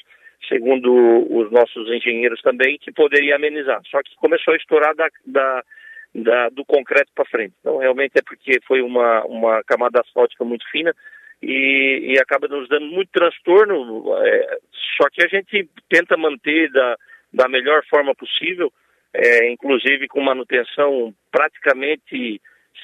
segundo 0.49 0.93
os 1.31 1.49
nossos 1.53 1.89
engenheiros 1.89 2.43
também, 2.43 2.77
que 2.77 2.91
poderia 2.91 3.37
amenizar. 3.37 3.81
Só 3.89 4.03
que 4.03 4.17
começou 4.17 4.53
a 4.53 4.57
estourar 4.57 4.97
da, 4.97 5.09
da, 5.25 5.65
da 6.13 6.49
do 6.49 6.65
concreto 6.65 7.13
para 7.15 7.25
frente. 7.27 7.55
Então, 7.61 7.77
realmente 7.77 8.15
é 8.17 8.21
porque 8.21 8.59
foi 8.67 8.83
uma, 8.83 9.25
uma 9.27 9.63
camada 9.63 10.01
asfáltica 10.01 10.45
muito 10.45 10.69
fina 10.73 10.93
e, 11.41 12.15
e 12.15 12.19
acaba 12.19 12.49
nos 12.49 12.69
dando 12.69 12.87
muito 12.87 13.11
transtorno. 13.13 14.13
É, 14.25 14.59
só 15.01 15.09
que 15.09 15.23
a 15.23 15.29
gente 15.29 15.69
tenta 15.89 16.17
manter 16.17 16.69
da, 16.73 16.97
da 17.33 17.49
melhor 17.49 17.85
forma 17.89 18.13
possível, 18.13 18.73
é, 19.15 19.49
inclusive 19.53 20.09
com 20.09 20.21
manutenção 20.21 21.15
praticamente 21.31 22.43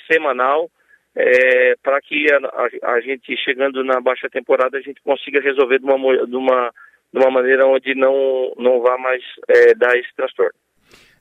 semanal 0.08 0.70
é, 1.16 1.74
para 1.82 2.00
que 2.00 2.26
a, 2.32 2.38
a, 2.38 2.94
a, 2.94 3.00
gente, 3.00 3.36
chegando 3.36 3.84
na 3.84 4.00
baixa 4.00 4.28
temporada, 4.30 4.78
a 4.78 4.80
gente 4.80 5.00
consiga 5.02 5.40
resolver 5.40 5.78
de 5.78 5.84
uma, 5.84 6.26
de 6.26 6.36
uma, 6.36 6.70
de 7.12 7.20
uma 7.20 7.30
maneira 7.30 7.66
onde 7.66 7.94
não, 7.94 8.52
não 8.56 8.80
vá 8.80 8.96
mais 8.98 9.22
é, 9.48 9.74
dar 9.74 9.96
esse 9.96 10.14
transtorno. 10.16 10.54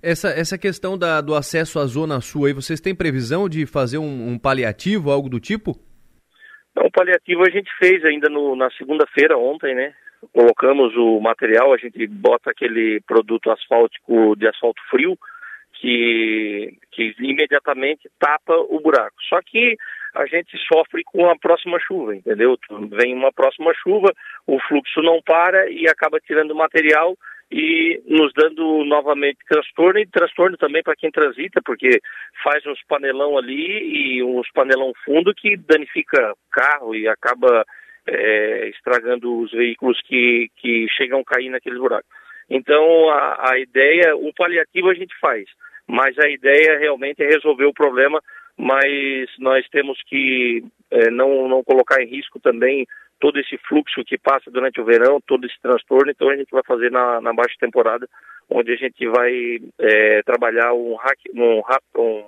Essa, 0.01 0.29
essa 0.29 0.57
questão 0.57 0.97
da, 0.97 1.21
do 1.21 1.35
acesso 1.35 1.77
à 1.77 1.85
Zona 1.85 2.21
Sul 2.21 2.45
aí, 2.45 2.53
vocês 2.53 2.81
têm 2.81 2.95
previsão 2.95 3.47
de 3.47 3.67
fazer 3.67 3.99
um, 3.99 4.29
um 4.29 4.39
paliativo, 4.39 5.11
algo 5.11 5.29
do 5.29 5.39
tipo? 5.39 5.75
Não, 6.75 6.85
o 6.85 6.91
paliativo 6.91 7.41
a 7.41 7.51
gente 7.51 7.69
fez 7.77 8.03
ainda 8.05 8.29
no, 8.29 8.55
na 8.55 8.71
segunda-feira, 8.71 9.37
ontem, 9.37 9.75
né? 9.75 9.93
Colocamos 10.33 10.95
o 10.95 11.19
material, 11.19 11.73
a 11.73 11.77
gente 11.77 12.07
bota 12.07 12.51
aquele 12.51 13.01
produto 13.01 13.51
asfáltico 13.51 14.35
de 14.35 14.47
asfalto 14.47 14.81
frio, 14.89 15.17
que, 15.81 16.77
que 16.91 17.15
imediatamente 17.19 18.07
tapa 18.19 18.55
o 18.55 18.79
buraco. 18.79 19.15
Só 19.27 19.41
que 19.41 19.75
a 20.13 20.27
gente 20.27 20.55
sofre 20.71 21.03
com 21.03 21.27
a 21.27 21.35
próxima 21.35 21.79
chuva, 21.79 22.15
entendeu? 22.15 22.55
Vem 22.91 23.15
uma 23.15 23.33
próxima 23.33 23.73
chuva, 23.73 24.13
o 24.45 24.59
fluxo 24.59 25.01
não 25.01 25.21
para 25.23 25.69
e 25.71 25.87
acaba 25.87 26.19
tirando 26.19 26.53
material 26.53 27.17
e 27.51 27.99
nos 28.05 28.31
dando 28.33 28.85
novamente 28.85 29.39
transtorno 29.49 29.99
e 29.99 30.07
transtorno 30.07 30.55
também 30.55 30.83
para 30.83 30.95
quem 30.95 31.09
transita, 31.09 31.61
porque 31.65 31.99
faz 32.43 32.63
uns 32.67 32.79
panelão 32.87 33.35
ali 33.35 34.17
e 34.17 34.23
uns 34.23 34.49
panelão 34.53 34.93
fundo 35.03 35.33
que 35.33 35.57
danifica 35.57 36.33
carro 36.51 36.93
e 36.93 37.07
acaba 37.07 37.65
é, 38.07 38.69
estragando 38.69 39.39
os 39.39 39.51
veículos 39.51 39.99
que, 40.03 40.49
que 40.57 40.87
chegam 40.95 41.21
a 41.21 41.25
cair 41.25 41.49
naqueles 41.49 41.79
buracos. 41.79 42.09
Então 42.49 43.09
a, 43.09 43.51
a 43.51 43.59
ideia, 43.59 44.15
o 44.15 44.31
paliativo 44.33 44.89
a 44.89 44.93
gente 44.93 45.13
faz, 45.19 45.45
mas 45.87 46.17
a 46.19 46.29
ideia 46.29 46.79
realmente 46.79 47.21
é 47.21 47.27
resolver 47.27 47.65
o 47.65 47.73
problema, 47.73 48.21
mas 48.57 49.29
nós 49.39 49.67
temos 49.69 50.01
que 50.03 50.63
é, 50.89 51.09
não, 51.09 51.47
não 51.47 51.63
colocar 51.63 52.01
em 52.01 52.07
risco 52.07 52.39
também 52.39 52.87
todo 53.19 53.39
esse 53.39 53.57
fluxo 53.67 54.03
que 54.03 54.17
passa 54.17 54.49
durante 54.49 54.81
o 54.81 54.85
verão, 54.85 55.21
todo 55.21 55.45
esse 55.45 55.59
transtorno, 55.61 56.11
então 56.11 56.29
a 56.29 56.35
gente 56.35 56.49
vai 56.51 56.63
fazer 56.65 56.91
na, 56.91 57.21
na 57.21 57.31
baixa 57.31 57.55
temporada, 57.59 58.07
onde 58.49 58.73
a 58.73 58.75
gente 58.75 59.07
vai 59.07 59.59
é, 59.79 60.23
trabalhar 60.23 60.73
um, 60.73 60.95
hack, 60.95 61.19
um, 61.33 61.61
um, 61.97 62.25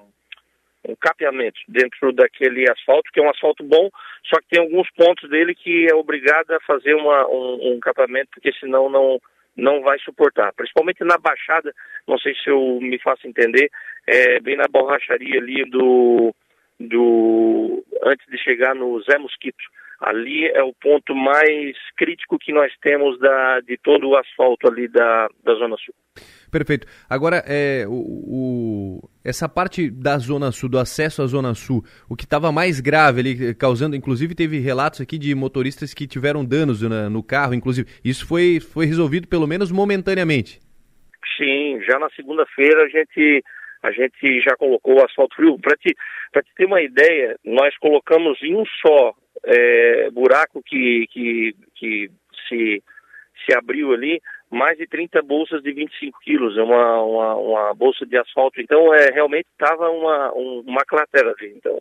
um 0.88 0.96
capeamento 0.96 1.60
dentro 1.68 2.14
daquele 2.14 2.70
asfalto, 2.70 3.10
que 3.12 3.20
é 3.20 3.24
um 3.24 3.30
asfalto 3.30 3.64
bom, 3.64 3.90
só 4.24 4.40
que 4.40 4.50
tem 4.52 4.62
alguns 4.62 4.90
pontos 4.92 5.30
dele 5.30 5.56
que 5.56 5.88
é 5.92 5.96
obrigado 5.96 6.52
a 6.52 6.60
fazer 6.62 6.94
uma, 6.94 7.28
um, 7.28 7.74
um 7.74 7.80
capeamento, 7.80 8.30
porque 8.34 8.54
senão 8.54 8.90
não, 8.90 9.20
não 9.56 9.82
vai 9.82 10.00
suportar. 10.00 10.54
Principalmente 10.54 11.04
na 11.04 11.18
baixada, 11.18 11.74
não 12.08 12.18
sei 12.18 12.34
se 12.36 12.50
eu 12.50 12.80
me 12.82 13.00
faço 13.00 13.28
entender, 13.28 13.70
é, 14.08 14.40
bem 14.40 14.58
na 14.58 14.68
borracharia 14.68 15.40
ali 15.40 15.64
do, 15.70 16.34
do 16.80 17.84
antes 18.04 18.26
de 18.28 18.38
chegar 18.38 18.76
no 18.76 19.02
Zé 19.04 19.18
Mosquito 19.18 19.64
ali 20.04 20.48
é 20.48 20.62
o 20.62 20.74
ponto 20.74 21.16
mais 21.16 21.78
crítico 21.96 22.38
que 22.38 22.52
nós 22.52 22.72
temos 22.82 23.18
da, 23.20 23.62
de 23.62 23.78
todo 23.78 24.10
o 24.10 24.18
asfalto 24.18 24.68
ali 24.68 24.88
da, 24.88 25.30
da 25.44 25.54
Zona 25.56 25.78
Sul. 25.78 25.96
Perfeito. 26.52 26.86
Agora, 27.10 27.42
é, 27.48 27.86
o, 27.88 27.94
o, 27.94 29.10
essa 29.24 29.48
parte 29.48 29.90
da 29.90 30.18
Zona 30.18 30.52
Sul, 30.52 30.70
do 30.70 30.78
acesso 30.78 31.22
à 31.22 31.26
Zona 31.26 31.54
Sul, 31.54 31.84
o 32.10 32.16
que 32.16 32.26
estava 32.26 32.52
mais 32.52 32.80
grave 32.80 33.22
ali, 33.22 33.56
causando, 33.56 33.96
inclusive 33.96 34.36
teve 34.36 34.60
relatos 34.60 35.02
aqui 35.02 35.18
de 35.18 35.34
motoristas 35.34 35.94
que 35.94 36.08
tiveram 36.08 36.44
danos 36.44 36.82
na, 36.82 37.10
no 37.10 37.24
carro, 37.24 37.54
inclusive, 37.54 37.88
isso 38.04 38.28
foi, 38.28 38.60
foi 38.60 38.86
resolvido 38.86 39.28
pelo 39.28 39.48
menos 39.48 39.72
momentaneamente? 39.72 40.60
Sim, 41.38 41.80
já 41.88 41.98
na 41.98 42.10
segunda-feira 42.12 42.84
a 42.84 42.90
gente 42.90 43.44
a 43.84 43.92
gente 43.92 44.40
já 44.40 44.56
colocou 44.56 44.96
o 44.96 45.06
asfalto 45.06 45.36
frio. 45.36 45.60
Para 45.60 45.76
te, 45.76 45.94
te 45.94 46.56
ter 46.56 46.66
uma 46.66 46.82
ideia, 46.82 47.36
nós 47.44 47.78
colocamos 47.78 48.42
em 48.42 48.56
um 48.56 48.64
só 48.82 49.14
é, 49.46 50.10
buraco 50.10 50.64
que, 50.66 51.06
que, 51.12 51.54
que 51.76 52.10
se, 52.48 52.82
se 53.46 53.58
abriu 53.58 53.92
ali, 53.92 54.22
mais 54.54 54.78
de 54.78 54.88
30 54.88 55.22
bolsas 55.22 55.62
de 55.62 55.72
25 55.74 56.20
quilos, 56.22 56.58
é 56.58 56.64
uma, 56.64 57.02
uma, 57.02 57.36
uma 57.36 57.74
bolsa 57.74 58.06
de 58.06 58.18
asfalto. 58.18 58.62
Então, 58.62 58.94
é, 58.94 59.12
realmente 59.12 59.48
estava 59.52 59.90
uma, 59.90 60.34
um, 60.34 60.64
uma 60.66 60.86
cratera 60.86 61.34
ali. 61.38 61.54
Então, 61.58 61.78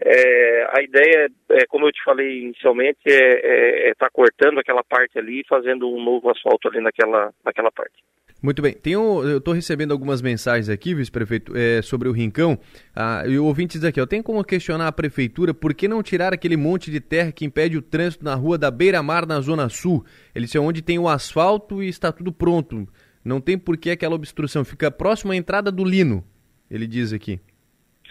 é, 0.00 0.66
a 0.76 0.82
ideia, 0.82 1.30
é, 1.50 1.66
como 1.66 1.86
eu 1.86 1.92
te 1.92 2.02
falei 2.02 2.42
inicialmente, 2.42 3.00
é 3.06 3.10
estar 3.10 3.48
é, 3.48 3.88
é 3.90 3.94
tá 3.94 4.10
cortando 4.10 4.58
aquela 4.58 4.82
parte 4.82 5.18
ali 5.18 5.40
e 5.40 5.46
fazendo 5.48 5.88
um 5.88 6.02
novo 6.02 6.30
asfalto 6.30 6.68
ali 6.68 6.80
naquela, 6.80 7.32
naquela 7.44 7.70
parte. 7.70 8.02
Muito 8.42 8.60
bem. 8.60 8.72
Tem 8.72 8.96
um, 8.96 9.22
eu 9.22 9.38
estou 9.38 9.54
recebendo 9.54 9.92
algumas 9.92 10.20
mensagens 10.20 10.68
aqui, 10.68 10.94
vice-prefeito, 10.94 11.56
é, 11.56 11.80
sobre 11.80 12.08
o 12.08 12.12
Rincão. 12.12 12.58
Ah, 12.94 13.22
e 13.24 13.38
o 13.38 13.44
ouvinte 13.44 13.78
diz 13.78 13.84
aqui, 13.84 14.00
eu 14.00 14.06
tenho 14.06 14.22
como 14.22 14.42
questionar 14.42 14.88
a 14.88 14.92
prefeitura 14.92 15.54
por 15.54 15.72
que 15.72 15.86
não 15.86 16.02
tirar 16.02 16.32
aquele 16.32 16.56
monte 16.56 16.90
de 16.90 17.00
terra 17.00 17.30
que 17.30 17.44
impede 17.44 17.78
o 17.78 17.82
trânsito 17.82 18.24
na 18.24 18.34
rua 18.34 18.58
da 18.58 18.68
Beira-Mar, 18.68 19.26
na 19.26 19.40
Zona 19.40 19.68
Sul? 19.68 20.04
Ele 20.34 20.46
disse, 20.46 20.58
é 20.58 20.60
onde 20.60 20.82
tem 20.82 20.98
o 20.98 21.08
asfalto 21.08 21.80
e 21.80 21.88
está 21.88 22.10
tudo 22.10 22.32
pronto. 22.32 22.88
Não 23.24 23.40
tem 23.40 23.56
por 23.56 23.76
que 23.76 23.90
aquela 23.90 24.16
obstrução. 24.16 24.64
Fica 24.64 24.90
próximo 24.90 25.30
à 25.30 25.36
entrada 25.36 25.70
do 25.70 25.84
Lino, 25.84 26.24
ele 26.68 26.88
diz 26.88 27.12
aqui. 27.12 27.38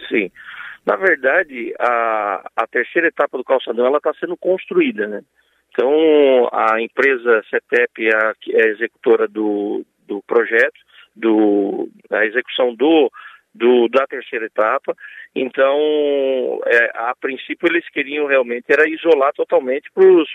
Sim. 0.08 0.30
Na 0.86 0.96
verdade, 0.96 1.74
a, 1.78 2.50
a 2.56 2.66
terceira 2.66 3.08
etapa 3.08 3.36
do 3.36 3.44
calçadão 3.44 3.84
ela 3.84 3.98
está 3.98 4.12
sendo 4.18 4.36
construída, 4.36 5.06
né? 5.06 5.22
Então, 5.70 6.48
a 6.52 6.80
empresa 6.82 7.42
CETEP 7.48 8.08
a, 8.14 8.34
é 8.50 8.62
a 8.66 8.70
executora 8.70 9.26
do, 9.28 9.84
do 10.12 10.22
projeto, 10.26 10.78
do, 11.16 11.88
da 12.10 12.26
execução 12.26 12.74
do, 12.74 13.10
do, 13.54 13.88
da 13.88 14.06
terceira 14.06 14.46
etapa. 14.46 14.94
Então, 15.34 16.60
é, 16.66 16.90
a 16.94 17.14
princípio, 17.18 17.68
eles 17.68 17.88
queriam 17.88 18.26
realmente 18.26 18.66
era 18.68 18.88
isolar 18.88 19.32
totalmente 19.32 19.90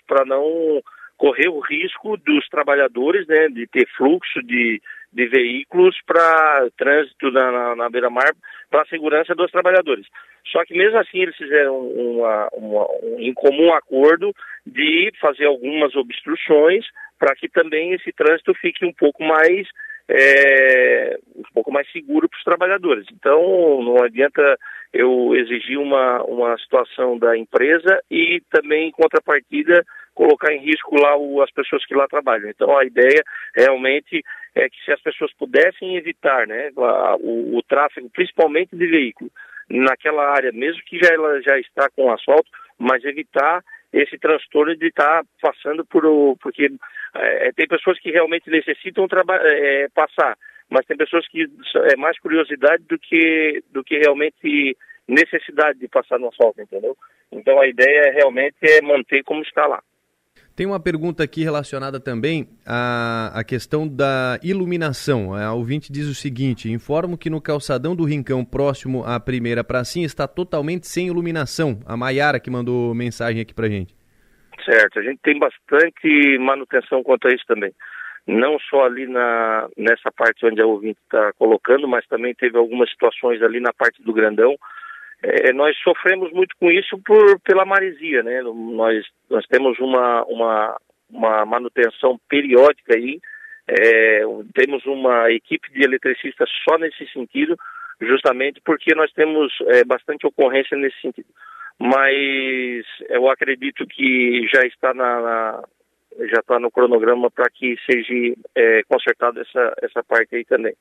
para 0.08 0.26
não 0.26 0.82
correr 1.18 1.50
o 1.50 1.60
risco 1.60 2.18
dos 2.18 2.48
trabalhadores 2.48 3.26
né, 3.28 3.48
de 3.50 3.66
ter 3.68 3.88
fluxo 3.98 4.42
de, 4.44 4.82
de 5.12 5.26
veículos 5.28 5.96
para 6.06 6.68
trânsito 6.78 7.32
na, 7.32 7.52
na, 7.52 7.76
na 7.76 7.90
beira-mar 7.90 8.32
para 8.70 8.84
a 8.84 8.88
segurança 8.88 9.34
dos 9.34 9.52
trabalhadores. 9.52 10.06
Só 10.52 10.64
que 10.64 10.78
mesmo 10.78 10.98
assim 11.00 11.20
eles 11.20 11.36
fizeram 11.36 11.80
uma, 11.80 12.48
uma, 12.54 12.88
um 13.04 13.20
em 13.20 13.34
comum 13.34 13.74
acordo 13.74 14.34
de 14.66 15.12
fazer 15.20 15.46
algumas 15.46 15.96
obstruções 15.96 16.86
para 17.18 17.36
que 17.36 17.50
também 17.50 17.94
esse 17.94 18.12
trânsito 18.12 18.54
fique 18.56 18.86
um 18.86 18.94
pouco 18.94 19.24
mais 19.24 19.68
é, 20.10 21.20
um 21.36 21.44
pouco 21.54 21.72
mais 21.72 21.90
seguro 21.92 22.30
para 22.30 22.38
os 22.38 22.44
trabalhadores. 22.44 23.06
Então, 23.12 23.84
não 23.84 24.04
adianta 24.04 24.58
eu 24.94 25.36
exigir 25.36 25.78
uma, 25.78 26.24
uma 26.24 26.58
situação 26.60 27.18
da 27.18 27.38
empresa 27.38 28.02
e 28.10 28.42
também, 28.50 28.88
em 28.88 28.92
contrapartida, 28.92 29.86
colocar 30.16 30.54
em 30.54 30.60
risco 30.60 30.96
lá 30.96 31.18
o, 31.18 31.42
as 31.42 31.52
pessoas 31.52 31.86
que 31.86 31.94
lá 31.94 32.08
trabalham. 32.08 32.50
Então, 32.50 32.76
a 32.78 32.86
ideia 32.86 33.22
realmente 33.56 34.24
é 34.56 34.70
que 34.70 34.84
se 34.84 34.92
as 34.92 35.02
pessoas 35.02 35.32
pudessem 35.34 35.98
evitar 35.98 36.48
né, 36.48 36.72
o, 37.20 37.58
o 37.58 37.64
tráfego, 37.64 38.10
principalmente 38.10 38.76
de 38.76 38.88
veículo, 38.88 39.30
naquela 39.70 40.32
área, 40.32 40.52
mesmo 40.54 40.82
que 40.86 40.98
já 40.98 41.14
ela 41.14 41.42
já 41.42 41.60
está 41.60 41.90
com 41.90 42.12
asfalto, 42.12 42.50
mas 42.80 43.04
evitar 43.04 43.62
esse 43.92 44.18
transtorno 44.18 44.76
de 44.76 44.88
estar 44.88 45.24
tá 45.24 45.30
passando 45.42 45.86
por 45.86 46.06
o. 46.06 46.38
Porque 46.42 46.70
é, 47.16 47.52
tem 47.54 47.68
pessoas 47.68 48.00
que 48.00 48.12
realmente 48.12 48.50
necessitam 48.50 49.08
é, 49.42 49.88
passar, 49.94 50.38
mas 50.70 50.86
tem 50.86 50.98
pessoas 50.98 51.28
que 51.28 51.48
é 51.92 51.96
mais 51.96 52.20
curiosidade 52.20 52.84
do 52.84 53.00
que, 53.00 53.64
do 53.72 53.84
que 53.84 53.98
realmente 53.98 54.76
necessidade 55.08 55.80
de 55.80 55.88
passar 55.88 56.20
no 56.20 56.28
asfalto, 56.28 56.62
entendeu? 56.62 56.96
Então 57.32 57.60
a 57.60 57.68
ideia 57.68 58.10
é 58.10 58.12
realmente 58.12 58.58
é 58.62 58.82
manter 58.82 59.24
como 59.24 59.42
está 59.42 59.66
lá. 59.66 59.82
Tem 60.58 60.66
uma 60.66 60.80
pergunta 60.80 61.24
aqui 61.24 61.44
relacionada 61.44 62.00
também 62.00 62.48
à, 62.66 63.30
à 63.32 63.44
questão 63.44 63.88
da 63.88 64.40
iluminação. 64.44 65.36
A 65.36 65.54
ouvinte 65.54 65.94
diz 65.94 66.08
o 66.08 66.16
seguinte: 66.16 66.68
informo 66.72 67.16
que 67.16 67.30
no 67.30 67.40
calçadão 67.40 67.96
do 67.96 68.04
Rincão, 68.04 68.44
próximo 68.44 69.04
à 69.06 69.20
primeira 69.20 69.64
pracinha, 69.64 70.08
está 70.08 70.28
totalmente 70.28 70.88
sem 70.88 71.10
iluminação. 71.10 71.80
A 71.86 71.96
Maiara 71.96 72.40
que 72.40 72.50
mandou 72.50 72.96
mensagem 72.96 73.40
aqui 73.40 73.54
pra 73.54 73.70
gente. 73.70 73.94
Certo, 74.66 74.98
a 74.98 75.04
gente 75.04 75.20
tem 75.22 75.38
bastante 75.38 76.40
manutenção 76.40 77.04
quanto 77.04 77.28
a 77.28 77.32
isso 77.32 77.46
também. 77.48 77.72
Não 78.26 78.58
só 78.68 78.86
ali 78.86 79.06
na, 79.06 79.70
nessa 79.78 80.12
parte 80.12 80.44
onde 80.44 80.60
a 80.60 80.66
ouvinte 80.66 80.98
está 81.04 81.34
colocando, 81.34 81.88
mas 81.88 82.04
também 82.08 82.34
teve 82.34 82.58
algumas 82.58 82.90
situações 82.90 83.44
ali 83.44 83.60
na 83.60 83.74
parte 83.74 84.02
do 84.02 84.12
Grandão 84.12 84.56
é, 85.24 85.52
nós 85.52 85.76
sofremos 85.80 86.32
muito 86.32 86.56
com 86.60 86.70
isso 86.72 86.98
por, 87.06 87.40
pela 87.42 87.66
maresia, 87.66 88.22
né? 88.22 88.42
Nós, 88.42 89.06
nós 89.30 89.46
temos 89.48 89.80
uma, 89.80 90.24
uma, 90.26 90.78
uma 91.10 91.46
manutenção 91.46 92.20
periódica 92.30 92.96
aí, 92.96 93.20
é, 93.68 94.22
temos 94.54 94.86
uma 94.86 95.32
equipe 95.32 95.72
de 95.74 95.84
eletricistas 95.84 96.50
só 96.68 96.78
nesse 96.78 97.06
sentido, 97.12 97.58
justamente 98.00 98.62
porque 98.64 98.94
nós 98.94 99.12
temos 99.14 99.52
é, 99.68 99.84
bastante 99.84 100.26
ocorrência 100.28 100.78
nesse 100.78 101.00
sentido. 101.02 101.28
Mas 101.80 102.86
eu 103.10 103.30
acredito 103.30 103.86
que 103.86 104.48
já 104.54 104.62
está 104.66 104.94
na, 104.94 105.22
na 105.22 105.64
já 106.32 106.40
está 106.40 106.60
no 106.60 106.72
cronograma 106.72 107.30
para 107.30 107.50
que 107.50 107.76
seja 107.86 108.36
é, 108.56 108.82
consertada 108.84 109.42
essa, 109.42 109.74
essa 109.84 110.04
parte 110.04 110.36
aí 110.36 110.44
também. 110.46 110.74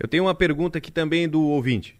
Eu 0.00 0.08
tenho 0.08 0.24
uma 0.24 0.34
pergunta 0.34 0.78
aqui 0.78 0.90
também 0.90 1.28
do 1.28 1.42
ouvinte. 1.42 1.94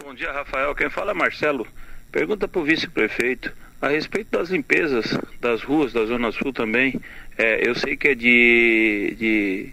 Bom 0.00 0.14
dia, 0.14 0.30
Rafael. 0.30 0.74
Quem 0.76 0.88
fala 0.88 1.10
é 1.10 1.14
Marcelo. 1.14 1.66
Pergunta 2.12 2.46
para 2.46 2.60
o 2.60 2.64
vice-prefeito 2.64 3.52
a 3.82 3.88
respeito 3.88 4.30
das 4.30 4.48
limpezas 4.48 5.18
das 5.40 5.62
ruas 5.62 5.92
da 5.92 6.04
Zona 6.06 6.30
Sul 6.30 6.52
também. 6.52 7.00
É, 7.36 7.68
eu 7.68 7.74
sei 7.74 7.96
que 7.96 8.08
é 8.08 8.14
de, 8.14 9.16
de, 9.18 9.72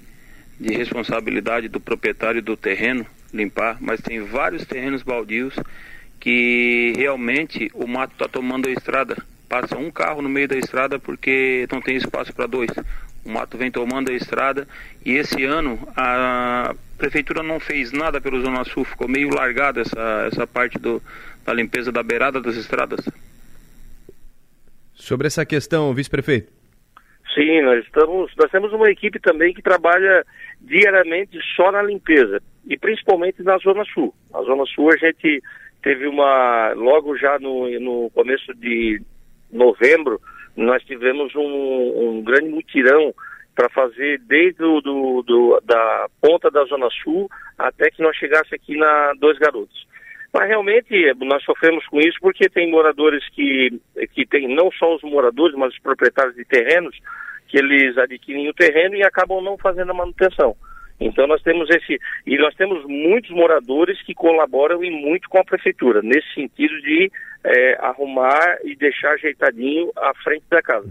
de 0.60 0.76
responsabilidade 0.76 1.68
do 1.68 1.80
proprietário 1.80 2.42
do 2.42 2.58
terreno 2.58 3.06
limpar, 3.32 3.78
mas 3.80 4.02
tem 4.02 4.20
vários 4.22 4.66
terrenos 4.66 5.04
baldios 5.04 5.54
que 6.20 6.94
realmente 6.98 7.70
o 7.76 7.86
mato 7.86 8.14
está 8.14 8.28
tomando 8.28 8.68
a 8.68 8.72
estrada. 8.72 9.16
Passa 9.48 9.78
um 9.78 9.92
carro 9.92 10.24
no 10.24 10.30
meio 10.30 10.48
da 10.48 10.58
estrada 10.58 10.98
porque 10.98 11.68
não 11.72 11.80
tem 11.80 11.98
espaço 11.98 12.34
para 12.34 12.48
dois. 12.48 12.72
O 13.26 13.30
mato 13.30 13.58
vem 13.58 13.72
tomando 13.72 14.12
a 14.12 14.14
estrada 14.14 14.68
e 15.04 15.14
esse 15.14 15.44
ano 15.44 15.80
a 15.98 16.76
prefeitura 16.98 17.42
não 17.42 17.60
fez 17.60 17.92
nada 17.92 18.22
pelo 18.22 18.42
Zona 18.42 18.64
Sul, 18.64 18.86
ficou 18.86 19.08
meio 19.08 19.30
largada 19.30 19.82
essa, 19.82 20.28
essa 20.32 20.48
parte 20.48 20.78
do, 20.78 21.02
da 21.44 21.54
limpeza 21.54 21.92
da 21.92 22.04
beirada 22.04 22.40
das 22.40 22.56
estradas. 22.56 23.00
Sobre 24.94 25.28
essa 25.28 25.46
questão, 25.46 25.94
vice-prefeito. 25.94 26.54
Sim, 27.34 27.62
nós 27.64 27.84
estamos, 27.84 28.32
nós 28.38 28.50
temos 28.50 28.72
uma 28.72 28.90
equipe 28.90 29.20
também 29.20 29.54
que 29.54 29.62
trabalha 29.62 30.26
diariamente 30.62 31.38
só 31.56 31.72
na 31.72 31.82
limpeza 31.82 32.42
e 32.66 32.78
principalmente 32.78 33.44
na 33.44 33.58
Zona 33.58 33.84
Sul. 33.86 34.14
Na 34.32 34.42
Zona 34.44 34.66
Sul 34.68 34.90
a 34.92 34.98
gente 34.98 35.44
teve 35.84 36.08
uma, 36.08 36.74
logo 36.74 37.18
já 37.18 37.38
no, 37.38 37.70
no 37.80 38.10
começo 38.12 38.54
de 38.56 39.02
novembro, 39.52 40.20
nós 40.56 40.84
tivemos 40.84 41.34
um, 41.36 41.42
um 41.42 42.24
grande 42.24 42.50
mutirão 42.50 43.14
para 43.56 43.70
fazer 43.70 44.20
desde 44.28 44.64
o, 44.64 44.82
do, 44.82 45.24
do, 45.24 45.62
da 45.64 46.08
ponta 46.22 46.52
da 46.52 46.64
Zona 46.66 46.90
Sul 47.04 47.30
até 47.58 47.90
que 47.90 48.02
nós 48.02 48.16
chegasse 48.18 48.54
aqui 48.54 48.78
na 48.78 49.14
Dois 49.18 49.38
Garotos. 49.38 49.88
Mas 50.34 50.50
realmente 50.50 51.14
nós 51.22 51.42
sofremos 51.44 51.86
com 51.88 52.00
isso 52.00 52.18
porque 52.20 52.50
tem 52.50 52.70
moradores 52.70 53.24
que, 53.30 53.80
que 54.14 54.26
tem, 54.26 54.54
não 54.54 54.70
só 54.72 54.94
os 54.94 55.02
moradores, 55.04 55.56
mas 55.56 55.74
os 55.74 55.80
proprietários 55.80 56.36
de 56.36 56.44
terrenos, 56.44 56.98
que 57.48 57.58
eles 57.58 57.98
adquirem 57.98 58.50
o 58.50 58.54
terreno 58.54 58.96
e 58.96 59.04
acabam 59.04 59.42
não 59.42 59.58
fazendo 59.58 59.92
a 59.92 59.94
manutenção. 59.94 60.56
Então 61.00 61.28
nós 61.28 61.42
temos 61.42 61.70
esse 61.70 62.00
e 62.26 62.38
nós 62.38 62.54
temos 62.56 62.84
muitos 62.86 63.32
moradores 63.32 64.02
que 64.04 64.14
colaboram 64.14 64.84
e 64.84 64.90
muito 64.90 65.30
com 65.30 65.38
a 65.38 65.44
prefeitura 65.44 66.02
nesse 66.02 66.34
sentido 66.34 66.82
de 66.82 67.12
é, 67.46 67.78
arrumar 67.80 68.60
e 68.64 68.76
deixar 68.76 69.14
ajeitadinho 69.14 69.92
à 69.96 70.14
frente 70.24 70.44
da 70.50 70.62
casa 70.62 70.90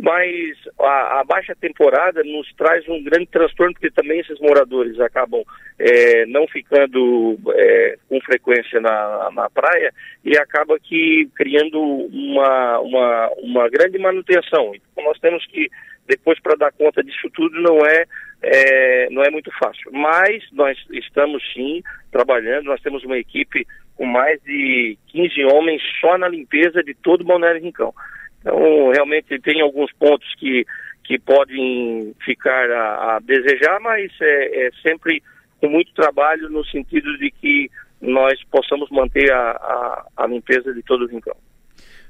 mas 0.00 0.56
a, 0.78 1.20
a, 1.20 1.24
baixa 1.24 1.54
temporada 1.54 2.22
nos 2.24 2.50
traz 2.54 2.88
um 2.88 3.02
grande 3.02 3.26
transtorno, 3.26 3.74
porque 3.74 3.90
também 3.90 4.20
esses 4.20 4.40
moradores 4.40 4.98
acabam 4.98 5.42
é, 5.78 6.26
não 6.26 6.46
ficando 6.48 7.38
é, 7.54 7.98
com 8.08 8.20
frequência 8.22 8.80
na, 8.80 9.30
na 9.32 9.50
praia 9.50 9.92
e 10.24 10.36
acaba 10.36 10.78
que 10.78 11.28
criando 11.34 11.78
uma, 11.78 12.80
uma, 12.80 13.30
uma 13.38 13.68
grande 13.68 13.98
manutenção. 13.98 14.72
Então 14.74 15.04
nós 15.04 15.18
temos 15.18 15.44
que, 15.46 15.68
depois 16.06 16.40
para 16.40 16.56
dar 16.56 16.72
conta 16.72 17.02
disso 17.02 17.28
tudo, 17.34 17.60
não 17.60 17.78
é, 17.84 18.04
é, 18.42 19.10
não 19.10 19.22
é 19.22 19.30
muito 19.30 19.50
fácil. 19.58 19.90
Mas 19.92 20.44
nós 20.52 20.78
estamos 20.92 21.42
sim 21.52 21.82
trabalhando, 22.10 22.64
nós 22.66 22.80
temos 22.80 23.04
uma 23.04 23.18
equipe 23.18 23.66
com 24.00 24.06
mais 24.06 24.40
de 24.44 24.96
15 25.08 25.44
homens 25.52 25.82
só 26.00 26.16
na 26.16 26.26
limpeza 26.26 26.82
de 26.82 26.94
todo 26.94 27.20
o 27.20 27.24
Balneário 27.24 27.60
Rincão. 27.60 27.92
Então, 28.40 28.90
realmente 28.94 29.38
tem 29.40 29.60
alguns 29.60 29.92
pontos 29.92 30.26
que, 30.38 30.64
que 31.04 31.18
podem 31.18 32.14
ficar 32.24 32.70
a, 32.70 33.16
a 33.16 33.20
desejar, 33.20 33.78
mas 33.80 34.10
é, 34.22 34.68
é, 34.68 34.70
sempre 34.82 35.22
com 35.60 35.68
muito 35.68 35.92
trabalho 35.92 36.48
no 36.48 36.64
sentido 36.64 37.18
de 37.18 37.30
que 37.30 37.70
nós 38.00 38.42
possamos 38.50 38.88
manter 38.90 39.30
a, 39.30 39.50
a, 39.50 40.06
a 40.16 40.26
limpeza 40.26 40.72
de 40.72 40.82
todo 40.82 41.04
o 41.04 41.06
rincão. 41.06 41.36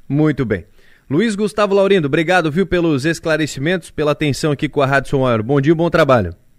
Muito 0.09 0.45
bem. 0.45 0.66
Luiz 1.11 1.34
Gustavo 1.34 1.74
Laurindo, 1.74 2.07
obrigado, 2.07 2.53
viu, 2.53 2.68
pelos 2.68 3.05
esclarecimentos, 3.05 3.91
pela 3.91 4.12
atenção 4.12 4.53
aqui 4.53 4.68
com 4.68 4.80
a 4.80 4.86
Rádio 4.86 5.18
Maior. 5.18 5.43
Bom 5.43 5.61
dia, 5.61 5.74
bom 5.74 5.91
trabalho 5.91 6.49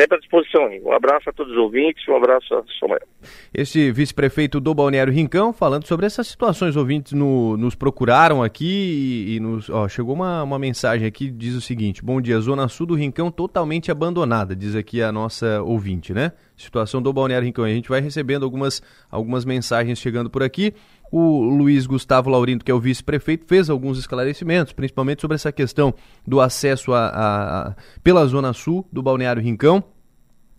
sempre 0.00 0.16
à 0.16 0.18
disposição. 0.18 0.68
Um 0.82 0.92
abraço 0.92 1.28
a 1.28 1.32
todos 1.32 1.52
os 1.52 1.58
ouvintes, 1.58 2.06
um 2.08 2.16
abraço 2.16 2.54
a 2.54 2.62
Somael. 2.78 3.06
Este 3.52 3.92
vice-prefeito 3.92 4.58
do 4.58 4.74
Balneário 4.74 5.12
Rincão 5.12 5.52
falando 5.52 5.86
sobre 5.86 6.06
essas 6.06 6.26
situações. 6.26 6.74
Ouvintes 6.74 7.12
no, 7.12 7.56
nos 7.58 7.74
procuraram 7.74 8.42
aqui 8.42 9.26
e, 9.28 9.36
e 9.36 9.40
nos. 9.40 9.68
Ó, 9.68 9.86
chegou 9.88 10.14
uma, 10.14 10.42
uma 10.42 10.58
mensagem 10.58 11.06
aqui 11.06 11.30
diz 11.30 11.54
o 11.54 11.60
seguinte: 11.60 12.02
Bom 12.02 12.20
dia, 12.20 12.40
Zona 12.40 12.66
Sul 12.68 12.86
do 12.86 12.94
Rincão 12.94 13.30
totalmente 13.30 13.90
abandonada, 13.90 14.56
diz 14.56 14.74
aqui 14.74 15.02
a 15.02 15.12
nossa 15.12 15.62
ouvinte, 15.62 16.14
né? 16.14 16.32
Situação 16.56 17.00
do 17.00 17.12
Balneário 17.12 17.46
Rincão. 17.46 17.64
A 17.64 17.68
gente 17.68 17.88
vai 17.88 18.00
recebendo 18.00 18.44
algumas, 18.44 18.82
algumas 19.10 19.44
mensagens 19.44 19.98
chegando 19.98 20.30
por 20.30 20.42
aqui. 20.42 20.74
O 21.10 21.42
Luiz 21.42 21.86
Gustavo 21.86 22.30
Laurindo, 22.30 22.64
que 22.64 22.70
é 22.70 22.74
o 22.74 22.80
vice-prefeito, 22.80 23.44
fez 23.46 23.68
alguns 23.68 23.98
esclarecimentos, 23.98 24.72
principalmente 24.72 25.20
sobre 25.20 25.34
essa 25.34 25.50
questão 25.50 25.92
do 26.26 26.40
acesso 26.40 26.92
a, 26.92 27.06
a, 27.06 27.68
a, 27.68 27.74
pela 28.02 28.24
Zona 28.26 28.52
Sul 28.52 28.86
do 28.92 29.02
Balneário 29.02 29.42
Rincão 29.42 29.82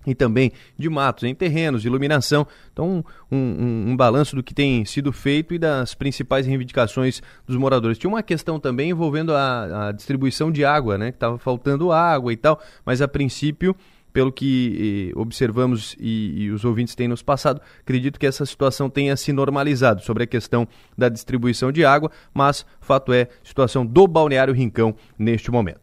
e 0.05 0.15
também 0.15 0.51
de 0.77 0.89
matos 0.89 1.23
em 1.23 1.33
terrenos, 1.33 1.85
iluminação. 1.85 2.45
Então, 2.71 3.03
um, 3.31 3.37
um, 3.37 3.91
um, 3.91 3.97
balanço 3.97 4.35
do 4.35 4.43
que 4.43 4.53
tem 4.53 4.83
sido 4.85 5.11
feito 5.11 5.53
e 5.53 5.59
das 5.59 5.93
principais 5.93 6.45
reivindicações 6.45 7.21
dos 7.45 7.55
moradores. 7.55 7.97
Tinha 7.97 8.09
uma 8.09 8.23
questão 8.23 8.59
também 8.59 8.89
envolvendo 8.89 9.33
a, 9.33 9.87
a 9.87 9.91
distribuição 9.91 10.51
de 10.51 10.65
água, 10.65 10.97
né? 10.97 11.11
Que 11.11 11.17
estava 11.17 11.37
faltando 11.37 11.91
água 11.91 12.33
e 12.33 12.37
tal, 12.37 12.59
mas 12.85 13.01
a 13.01 13.07
princípio 13.07 13.75
pelo 14.11 14.31
que 14.31 15.11
eh, 15.15 15.19
observamos 15.19 15.95
e, 15.99 16.43
e, 16.43 16.51
os 16.51 16.65
ouvintes 16.65 16.95
têm 16.95 17.07
nos 17.07 17.21
passado, 17.21 17.61
acredito 17.81 18.19
que 18.19 18.25
essa 18.25 18.45
situação 18.45 18.89
tenha 18.89 19.15
se 19.15 19.31
normalizado 19.31 20.01
sobre 20.01 20.23
a 20.23 20.27
questão 20.27 20.67
da 20.97 21.09
distribuição 21.09 21.71
de 21.71 21.85
água, 21.85 22.11
mas 22.33 22.65
fato 22.79 23.13
é, 23.13 23.27
situação 23.43 23.85
do 23.85 24.07
Balneário 24.07 24.53
Rincão 24.53 24.95
neste 25.17 25.51
momento. 25.51 25.81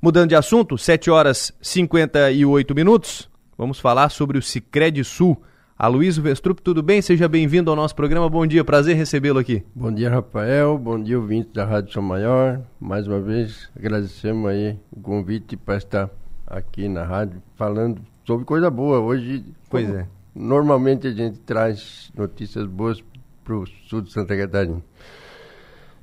Mudando 0.00 0.28
de 0.28 0.36
assunto, 0.36 0.78
7 0.78 1.10
horas 1.10 1.52
58 1.60 2.74
minutos, 2.74 3.28
vamos 3.56 3.80
falar 3.80 4.08
sobre 4.10 4.38
o 4.38 4.42
Cicred 4.42 5.02
Sul. 5.04 5.40
Aloysio 5.76 6.22
Vestrup, 6.22 6.60
tudo 6.60 6.82
bem? 6.82 7.00
Seja 7.00 7.28
bem-vindo 7.28 7.70
ao 7.70 7.76
nosso 7.76 7.94
programa. 7.94 8.28
Bom 8.28 8.44
dia, 8.44 8.64
prazer 8.64 8.96
recebê-lo 8.96 9.38
aqui. 9.38 9.62
Bom 9.74 9.92
dia, 9.92 10.10
Rafael. 10.10 10.76
Bom 10.76 11.00
dia, 11.00 11.16
ouvintes 11.16 11.52
da 11.52 11.64
Rádio 11.64 11.92
São 11.92 12.02
Maior. 12.02 12.60
Mais 12.80 13.06
uma 13.06 13.20
vez, 13.20 13.70
agradecemos 13.76 14.50
aí 14.50 14.76
o 14.90 15.00
convite 15.00 15.56
para 15.56 15.76
estar 15.76 16.10
aqui 16.48 16.88
na 16.88 17.04
rádio 17.04 17.42
falando 17.56 18.00
sobre 18.26 18.44
coisa 18.44 18.70
boa. 18.70 19.00
Hoje, 19.00 19.44
pois 19.68 19.88
é. 19.88 20.06
Normalmente 20.34 21.06
a 21.06 21.10
gente 21.10 21.38
traz 21.40 22.10
notícias 22.16 22.66
boas 22.66 23.02
para 23.44 23.56
o 23.56 23.66
sul 23.66 24.02
de 24.02 24.12
Santa 24.12 24.36
Catarina. 24.36 24.82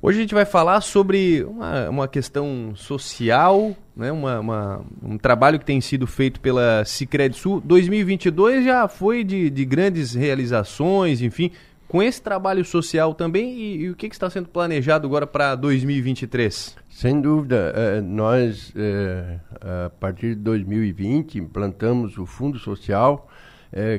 Hoje 0.02 0.18
a 0.18 0.20
gente 0.20 0.34
vai 0.34 0.44
falar 0.44 0.82
sobre 0.82 1.42
uma, 1.44 1.88
uma 1.88 2.08
questão 2.08 2.74
social, 2.76 3.74
né? 3.96 4.12
uma, 4.12 4.40
uma, 4.40 4.84
um 5.02 5.16
trabalho 5.16 5.58
que 5.58 5.64
tem 5.64 5.80
sido 5.80 6.06
feito 6.06 6.38
pela 6.38 6.84
Cicred 6.84 7.34
Sul. 7.36 7.62
2022 7.64 8.64
já 8.64 8.86
foi 8.88 9.24
de, 9.24 9.48
de 9.48 9.64
grandes 9.64 10.14
realizações, 10.14 11.22
enfim, 11.22 11.50
com 11.88 12.02
esse 12.02 12.20
trabalho 12.20 12.64
social 12.64 13.14
também 13.14 13.54
e, 13.54 13.76
e 13.82 13.90
o 13.90 13.96
que, 13.96 14.08
que, 14.08 14.14
está 14.14 14.28
sendo 14.28 14.48
planejado 14.48 15.06
agora 15.06 15.26
para 15.26 15.54
2023? 15.54 16.76
Sem 16.96 17.20
dúvida, 17.20 17.74
eh, 17.76 18.00
nós 18.00 18.72
eh, 18.74 19.38
a 19.60 19.90
partir 19.90 20.34
de 20.34 20.36
2020 20.36 21.38
implantamos 21.38 22.16
o 22.16 22.24
Fundo 22.24 22.58
Social, 22.58 23.28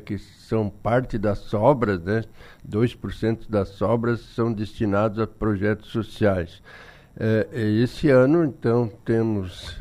que 0.03 0.17
são 0.17 0.67
parte 0.67 1.15
das 1.19 1.37
sobras, 1.37 2.01
né? 2.01 2.23
2% 2.67 3.47
das 3.47 3.69
sobras 3.69 4.21
são 4.21 4.51
destinados 4.51 5.19
a 5.19 5.27
projetos 5.27 5.89
sociais. 5.89 6.63
esse 7.51 8.09
ano, 8.09 8.43
então, 8.43 8.89
temos 9.05 9.79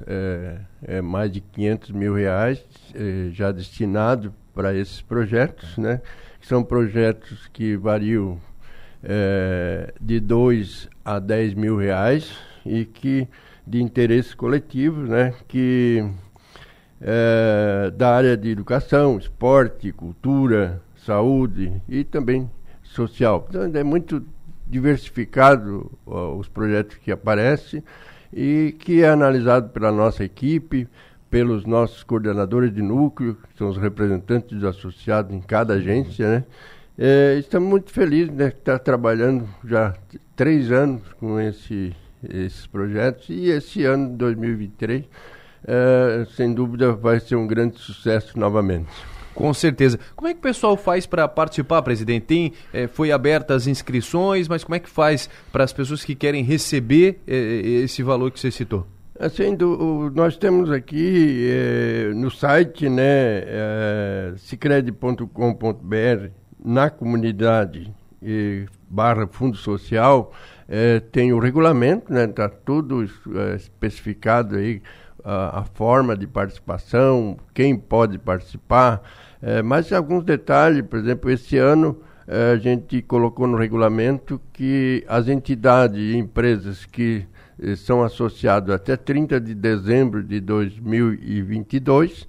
mais 1.02 1.32
de 1.32 1.40
500 1.40 1.92
mil 1.92 2.14
reais 2.14 2.62
já 3.32 3.50
destinados 3.50 4.30
para 4.54 4.74
esses 4.74 5.00
projetos, 5.00 5.78
né? 5.78 6.02
São 6.42 6.62
projetos 6.62 7.48
que 7.50 7.76
variam 7.78 8.38
é, 9.02 9.94
de 9.98 10.20
2 10.20 10.90
a 11.02 11.18
10 11.18 11.54
mil 11.54 11.78
reais 11.78 12.30
e 12.66 12.84
que 12.84 13.28
de 13.66 13.82
interesse 13.82 14.34
coletivo, 14.36 15.02
né? 15.02 15.34
Que 15.48 16.04
é, 17.00 17.90
da 17.96 18.14
área 18.14 18.36
de 18.36 18.50
educação, 18.50 19.18
esporte, 19.18 19.92
cultura, 19.92 20.80
saúde 20.96 21.72
e 21.88 22.04
também 22.04 22.50
social. 22.82 23.46
Então 23.48 23.62
é 23.62 23.84
muito 23.84 24.24
diversificado 24.66 25.90
ó, 26.06 26.36
os 26.36 26.48
projetos 26.48 26.96
que 26.96 27.12
aparecem 27.12 27.82
e 28.32 28.74
que 28.78 29.02
é 29.02 29.08
analisado 29.08 29.68
pela 29.70 29.92
nossa 29.92 30.24
equipe, 30.24 30.88
pelos 31.30 31.64
nossos 31.64 32.02
coordenadores 32.02 32.72
de 32.72 32.82
núcleo, 32.82 33.34
que 33.34 33.58
são 33.58 33.68
os 33.68 33.76
representantes 33.76 34.62
associados 34.64 35.34
em 35.34 35.40
cada 35.40 35.74
agência, 35.74 36.28
né? 36.28 36.44
É, 36.98 37.36
estamos 37.38 37.68
muito 37.68 37.92
felizes 37.92 38.30
de 38.30 38.36
né, 38.36 38.48
estar 38.48 38.78
trabalhando 38.78 39.46
já 39.62 39.94
três 40.34 40.72
anos 40.72 41.02
com 41.20 41.38
esse, 41.38 41.94
esses 42.30 42.66
projetos 42.66 43.28
e 43.28 43.50
esse 43.50 43.84
ano, 43.84 44.16
2023, 44.16 45.04
é, 45.66 46.26
sem 46.36 46.52
dúvida 46.52 46.92
vai 46.92 47.20
ser 47.20 47.36
um 47.36 47.46
grande 47.46 47.78
sucesso 47.78 48.38
novamente. 48.38 48.88
Com 49.34 49.52
certeza. 49.52 50.00
Como 50.14 50.28
é 50.28 50.32
que 50.32 50.38
o 50.38 50.42
pessoal 50.42 50.78
faz 50.78 51.04
para 51.04 51.28
participar, 51.28 51.82
presidente? 51.82 52.24
Tem, 52.24 52.52
é, 52.72 52.86
foi 52.86 53.12
abertas 53.12 53.62
as 53.62 53.66
inscrições, 53.66 54.48
mas 54.48 54.64
como 54.64 54.74
é 54.74 54.78
que 54.78 54.88
faz 54.88 55.28
para 55.52 55.62
as 55.62 55.74
pessoas 55.74 56.02
que 56.02 56.14
querem 56.14 56.42
receber 56.42 57.20
é, 57.26 57.34
esse 57.34 58.02
valor 58.02 58.30
que 58.30 58.40
você 58.40 58.50
citou? 58.50 58.86
Assim, 59.18 59.54
do, 59.54 60.10
nós 60.14 60.36
temos 60.36 60.70
aqui 60.70 61.48
é, 61.50 62.12
no 62.14 62.30
site, 62.30 62.88
né, 62.88 63.42
é, 63.46 64.34
cicred.com.br, 64.36 65.26
na 66.64 66.88
comunidade 66.90 67.94
e, 68.22 68.66
barra 68.88 69.26
Fundo 69.26 69.56
Social, 69.56 70.32
é, 70.68 71.00
tem 71.00 71.32
o 71.32 71.38
regulamento, 71.38 72.12
né, 72.12 72.24
está 72.24 72.48
tudo 72.48 73.04
é, 73.04 73.56
especificado 73.56 74.56
aí, 74.56 74.82
a, 75.24 75.60
a 75.60 75.64
forma 75.64 76.16
de 76.16 76.26
participação, 76.26 77.36
quem 77.52 77.76
pode 77.76 78.18
participar, 78.18 79.02
é, 79.42 79.62
mas 79.62 79.92
alguns 79.92 80.24
detalhes, 80.24 80.82
por 80.82 80.98
exemplo, 80.98 81.30
esse 81.30 81.56
ano 81.56 82.00
é, 82.26 82.52
a 82.52 82.56
gente 82.56 83.02
colocou 83.02 83.46
no 83.46 83.56
regulamento 83.56 84.40
que 84.52 85.04
as 85.08 85.28
entidades 85.28 85.98
e 86.00 86.16
empresas 86.16 86.84
que 86.84 87.26
eh, 87.62 87.76
são 87.76 88.02
associadas 88.02 88.74
até 88.74 88.96
30 88.96 89.40
de 89.40 89.54
dezembro 89.54 90.22
de 90.22 90.40
2022 90.40 92.26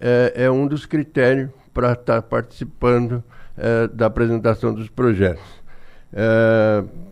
é, 0.00 0.32
é 0.34 0.50
um 0.50 0.66
dos 0.66 0.84
critérios 0.84 1.50
para 1.72 1.92
estar 1.92 2.20
tá 2.20 2.22
participando 2.22 3.22
é, 3.56 3.88
da 3.88 4.06
apresentação 4.06 4.74
dos 4.74 4.88
projetos. 4.88 5.44
É, 6.12 6.65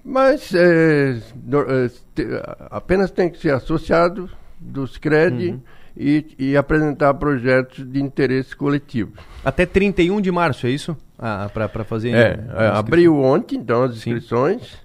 mas 0.04 0.54
é, 0.54 1.16
é, 1.16 1.90
te, 2.14 2.26
apenas 2.70 3.10
tem 3.10 3.30
que 3.30 3.38
ser 3.38 3.52
associado 3.52 4.28
dos 4.60 4.98
CRED 4.98 5.50
uhum. 5.50 5.60
e, 5.96 6.34
e, 6.38 6.56
apresentar 6.56 7.14
projetos 7.14 7.90
de 7.90 8.02
interesse 8.02 8.54
coletivo. 8.54 9.12
Até 9.44 9.64
31 9.64 10.20
de 10.20 10.30
março, 10.30 10.66
é 10.66 10.70
isso? 10.70 10.96
Ah, 11.18 11.48
para 11.52 11.84
fazer. 11.84 12.14
É, 12.14 12.38
é 12.56 12.66
abriu 12.66 13.16
ontem, 13.18 13.56
então, 13.56 13.84
as 13.84 13.96
inscrições 13.96 14.78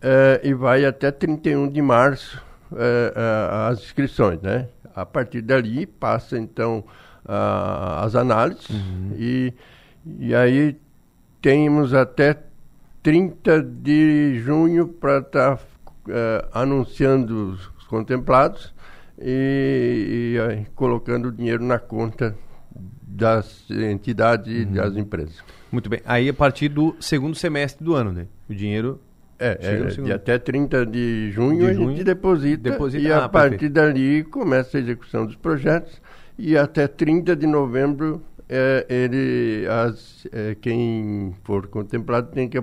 é, 0.00 0.40
e 0.42 0.54
vai 0.54 0.84
até 0.84 1.10
31 1.10 1.68
de 1.68 1.82
março 1.82 2.42
as 3.68 3.80
inscrições, 3.80 4.40
né? 4.40 4.68
A 4.94 5.04
partir 5.04 5.42
dali 5.42 5.86
passa, 5.86 6.38
então, 6.38 6.84
as 7.24 8.14
análises 8.14 8.68
uhum. 8.68 9.14
e, 9.16 9.54
e 10.18 10.34
aí 10.34 10.76
temos 11.40 11.94
até 11.94 12.36
30 13.02 13.62
de 13.62 14.40
junho 14.40 14.88
para 14.88 15.18
estar 15.18 15.56
tá, 15.56 15.62
uh, 16.08 16.48
anunciando 16.52 17.50
os 17.50 17.86
contemplados 17.86 18.72
e, 19.18 20.36
e 20.36 20.38
uh, 20.38 20.66
colocando 20.74 21.28
o 21.28 21.32
dinheiro 21.32 21.64
na 21.64 21.78
conta 21.78 22.36
das 23.02 23.70
entidades 23.70 24.52
e 24.52 24.64
uhum. 24.64 24.72
das 24.72 24.96
empresas. 24.96 25.42
Muito 25.70 25.90
bem. 25.90 26.00
Aí 26.04 26.28
a 26.28 26.34
partir 26.34 26.68
do 26.68 26.94
segundo 27.00 27.34
semestre 27.34 27.84
do 27.84 27.94
ano, 27.94 28.12
né? 28.12 28.26
O 28.48 28.54
dinheiro 28.54 29.00
é, 29.38 29.58
é 29.60 29.86
de 29.86 30.12
até 30.12 30.38
30 30.38 30.86
de 30.86 31.30
junho, 31.32 31.66
de 31.66 31.74
junho 31.74 31.88
a 31.88 31.92
gente 31.92 32.04
deposita, 32.04 32.70
deposita 32.70 33.02
e 33.02 33.12
ah, 33.12 33.24
a 33.24 33.28
partir 33.28 33.50
perfeito. 33.50 33.72
dali 33.72 34.24
começa 34.24 34.78
a 34.78 34.80
execução 34.80 35.26
dos 35.26 35.34
projetos 35.34 36.00
e 36.38 36.56
até 36.56 36.86
30 36.86 37.34
de 37.34 37.46
novembro 37.46 38.22
é, 38.54 38.86
ele, 38.86 39.66
as, 39.66 40.26
é, 40.30 40.54
quem 40.54 41.34
for 41.42 41.66
contemplado 41.68 42.30
tem 42.30 42.46
que 42.46 42.58
é, 42.58 42.62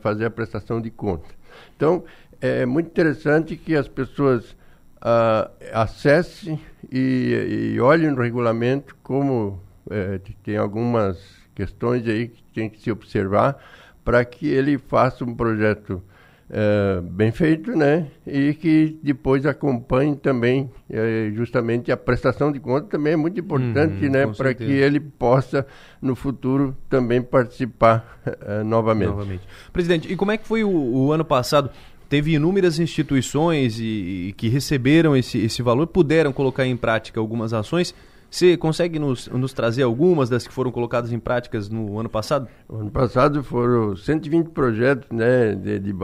fazer 0.00 0.24
a 0.24 0.30
prestação 0.30 0.80
de 0.80 0.90
conta. 0.90 1.28
Então, 1.76 2.04
é 2.40 2.64
muito 2.64 2.86
interessante 2.86 3.54
que 3.54 3.74
as 3.76 3.86
pessoas 3.86 4.56
ah, 5.00 5.50
acessem 5.74 6.58
e, 6.90 7.74
e, 7.74 7.80
olhem 7.80 8.10
no 8.10 8.22
regulamento 8.22 8.96
como 9.02 9.60
é, 9.90 10.18
tem 10.42 10.56
algumas 10.56 11.18
questões 11.54 12.06
aí 12.08 12.28
que 12.28 12.42
tem 12.54 12.70
que 12.70 12.80
se 12.80 12.90
observar 12.90 13.62
para 14.02 14.24
que 14.24 14.48
ele 14.48 14.78
faça 14.78 15.22
um 15.22 15.34
projeto 15.34 16.02
é, 16.48 17.00
bem 17.02 17.32
feito, 17.32 17.72
né? 17.72 18.06
E 18.26 18.54
que 18.54 18.98
depois 19.02 19.44
acompanhe 19.44 20.14
também 20.14 20.70
é, 20.88 21.30
justamente 21.34 21.90
a 21.90 21.96
prestação 21.96 22.52
de 22.52 22.60
contas 22.60 22.88
também 22.88 23.14
é 23.14 23.16
muito 23.16 23.40
importante, 23.40 24.04
uhum, 24.04 24.12
né? 24.12 24.26
Para 24.28 24.54
que 24.54 24.64
ele 24.64 25.00
possa 25.00 25.66
no 26.00 26.14
futuro 26.14 26.76
também 26.88 27.20
participar 27.20 28.20
é, 28.46 28.62
novamente. 28.62 29.08
novamente. 29.08 29.42
Presidente, 29.72 30.12
e 30.12 30.16
como 30.16 30.30
é 30.30 30.36
que 30.36 30.46
foi 30.46 30.62
o, 30.62 30.70
o 30.70 31.12
ano 31.12 31.24
passado? 31.24 31.70
Teve 32.08 32.34
inúmeras 32.34 32.78
instituições 32.78 33.80
e, 33.80 34.28
e 34.28 34.34
que 34.36 34.48
receberam 34.48 35.16
esse, 35.16 35.38
esse 35.38 35.60
valor, 35.62 35.88
puderam 35.88 36.32
colocar 36.32 36.64
em 36.64 36.76
prática 36.76 37.18
algumas 37.18 37.52
ações. 37.52 37.92
Você 38.36 38.54
consegue 38.54 38.98
nos, 38.98 39.28
nos 39.28 39.54
trazer 39.54 39.82
algumas 39.82 40.28
das 40.28 40.46
que 40.46 40.52
foram 40.52 40.70
colocadas 40.70 41.10
em 41.10 41.18
práticas 41.18 41.70
no 41.70 41.98
ano 41.98 42.10
passado? 42.10 42.46
O 42.68 42.76
ano 42.76 42.90
passado 42.90 43.42
foram 43.42 43.96
120 43.96 44.48
projetos 44.48 45.10
né, 45.10 45.54
de, 45.54 45.78
de 45.78 45.94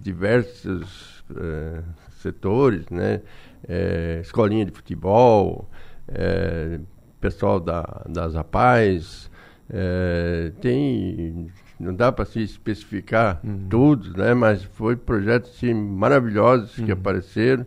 diversos 0.00 1.22
uh, 1.32 1.82
setores, 2.22 2.88
né? 2.88 3.20
É, 3.68 4.20
escolinha 4.22 4.64
de 4.64 4.72
futebol, 4.72 5.68
é, 6.08 6.80
pessoal 7.20 7.60
da, 7.60 8.06
das 8.08 8.34
APAES, 8.34 9.30
é, 9.68 10.52
tem 10.62 11.48
não 11.78 11.94
dá 11.94 12.10
para 12.10 12.24
se 12.24 12.40
especificar 12.40 13.38
uhum. 13.44 13.66
todos, 13.68 14.14
né? 14.14 14.32
Mas 14.32 14.62
foi 14.64 14.96
projetos 14.96 15.58
sim, 15.58 15.74
maravilhosos 15.74 16.78
uhum. 16.78 16.86
que 16.86 16.92
apareceram, 16.92 17.66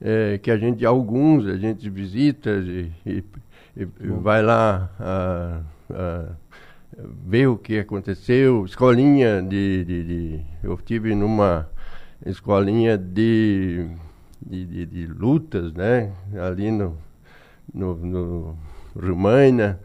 é, 0.00 0.38
que 0.38 0.50
a 0.50 0.56
gente 0.56 0.86
alguns 0.86 1.46
a 1.46 1.58
gente 1.58 1.90
visita 1.90 2.48
e, 2.52 2.90
e 3.04 3.22
e, 3.80 4.08
vai 4.08 4.42
lá 4.42 4.90
a, 4.98 5.60
a, 5.90 6.24
ver 7.26 7.46
o 7.46 7.56
que 7.56 7.78
aconteceu. 7.78 8.64
Escolinha 8.64 9.42
de, 9.42 9.84
de, 9.84 10.04
de 10.04 10.40
Eu 10.62 10.76
tive 10.76 11.14
numa 11.14 11.68
escolinha 12.26 12.98
de, 12.98 13.88
de, 14.44 14.66
de, 14.66 14.86
de 14.86 15.06
lutas, 15.06 15.72
né? 15.72 16.12
Ali 16.38 16.70
no, 16.70 16.96
no, 17.72 17.96
no 17.96 18.58
Rumaina. 18.94 19.80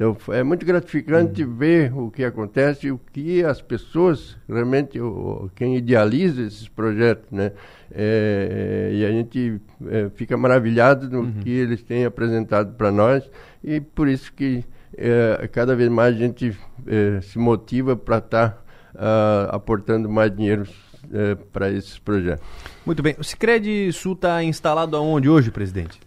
Então 0.00 0.16
é 0.32 0.42
muito 0.42 0.64
gratificante 0.64 1.44
uhum. 1.44 1.54
ver 1.54 1.92
o 1.94 2.10
que 2.10 2.24
acontece 2.24 2.86
e 2.86 2.90
o 2.90 2.98
que 3.12 3.44
as 3.44 3.60
pessoas, 3.60 4.34
realmente, 4.48 4.98
o, 4.98 5.50
quem 5.54 5.76
idealiza 5.76 6.40
esses 6.40 6.66
projetos, 6.66 7.30
né? 7.30 7.52
É, 7.92 8.92
e 8.94 9.04
a 9.04 9.10
gente 9.10 9.60
é, 9.88 10.08
fica 10.14 10.38
maravilhado 10.38 11.10
no 11.10 11.20
uhum. 11.20 11.32
que 11.42 11.50
eles 11.50 11.82
têm 11.82 12.06
apresentado 12.06 12.76
para 12.76 12.90
nós 12.90 13.28
e 13.62 13.78
por 13.78 14.08
isso 14.08 14.32
que 14.32 14.64
é, 14.96 15.46
cada 15.52 15.76
vez 15.76 15.90
mais 15.90 16.14
a 16.14 16.18
gente 16.18 16.58
é, 16.86 17.20
se 17.20 17.38
motiva 17.38 17.94
para 17.94 18.18
estar 18.18 18.48
tá, 18.48 18.58
uh, 18.94 19.54
aportando 19.54 20.08
mais 20.08 20.34
dinheiro 20.34 20.66
é, 21.12 21.34
para 21.52 21.70
esses 21.70 21.98
projetos. 21.98 22.46
Muito 22.86 23.02
bem. 23.02 23.16
O 23.18 23.24
Cicred 23.24 23.92
Sul 23.92 24.14
está 24.14 24.42
instalado 24.42 24.96
aonde 24.96 25.28
hoje, 25.28 25.50
presidente? 25.50 26.00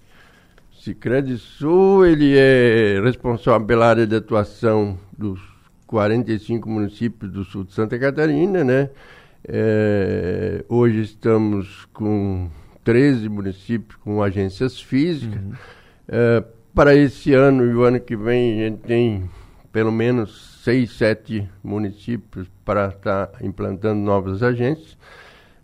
Cicred 0.83 1.37
Sul, 1.37 2.05
ele 2.05 2.37
é 2.37 2.99
responsável 3.01 3.65
pela 3.65 3.87
área 3.87 4.05
de 4.05 4.17
atuação 4.17 4.99
dos 5.17 5.39
45 5.87 6.69
municípios 6.69 7.31
do 7.31 7.45
sul 7.45 7.63
de 7.63 7.71
Santa 7.71 7.97
Catarina, 7.97 8.65
né? 8.65 8.89
É, 9.47 10.65
hoje 10.67 10.99
estamos 10.99 11.85
com 11.93 12.49
13 12.83 13.29
municípios 13.29 13.95
com 14.03 14.21
agências 14.21 14.77
físicas. 14.81 15.41
Uhum. 15.41 15.53
É, 16.09 16.43
para 16.75 16.93
esse 16.93 17.33
ano 17.33 17.63
e 17.65 17.73
o 17.73 17.83
ano 17.83 18.01
que 18.01 18.17
vem, 18.17 18.59
a 18.61 18.65
gente 18.65 18.81
tem 18.81 19.29
pelo 19.71 19.91
menos 19.91 20.59
seis, 20.65 20.91
sete 20.91 21.49
municípios 21.63 22.49
para 22.65 22.89
estar 22.89 23.27
tá 23.27 23.45
implantando 23.45 24.01
novas 24.01 24.43
agências. 24.43 24.97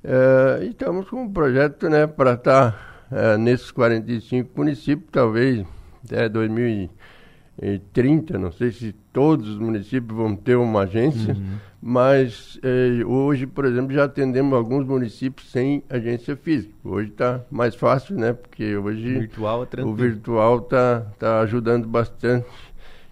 É, 0.01 0.63
e 0.63 0.69
estamos 0.69 1.09
com 1.09 1.23
um 1.23 1.29
projeto 1.29 1.89
né, 1.89 2.07
para 2.07 2.35
estar 2.35 2.71
tá 2.71 2.88
é, 3.11 3.37
nesses 3.37 3.71
45 3.71 4.51
municípios, 4.55 5.09
talvez 5.11 5.65
até 6.05 6.29
2030, 6.29 8.37
não 8.37 8.51
sei 8.51 8.71
se 8.71 8.93
todos 9.11 9.49
os 9.49 9.57
municípios 9.57 10.15
vão 10.15 10.35
ter 10.35 10.55
uma 10.55 10.81
agência, 10.81 11.33
uhum. 11.33 11.57
mas 11.81 12.59
é, 12.63 13.03
hoje, 13.05 13.47
por 13.47 13.65
exemplo, 13.65 13.91
já 13.93 14.03
atendemos 14.05 14.53
alguns 14.53 14.85
municípios 14.85 15.51
sem 15.51 15.83
agência 15.89 16.35
física. 16.35 16.73
Hoje 16.83 17.09
está 17.09 17.41
mais 17.51 17.75
fácil, 17.75 18.15
né? 18.15 18.33
Porque 18.33 18.77
hoje 18.77 19.15
o 19.15 19.19
virtual, 19.19 19.67
é 19.75 19.81
o 19.81 19.93
virtual 19.93 20.59
está 20.59 21.01
tá 21.17 21.39
ajudando 21.41 21.87
bastante. 21.87 22.47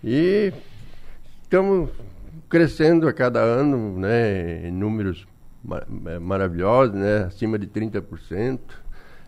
E 0.04 0.54
estamos 1.44 1.90
crescendo 2.50 3.08
a 3.08 3.14
cada 3.14 3.40
ano, 3.40 4.00
né, 4.00 4.68
em 4.68 4.72
números 4.72 5.28
mar 5.64 5.86
é, 6.06 6.20
maravilhosos, 6.20 6.96
né, 6.96 7.26
acima 7.26 7.60
de 7.60 7.68
30%. 7.68 8.60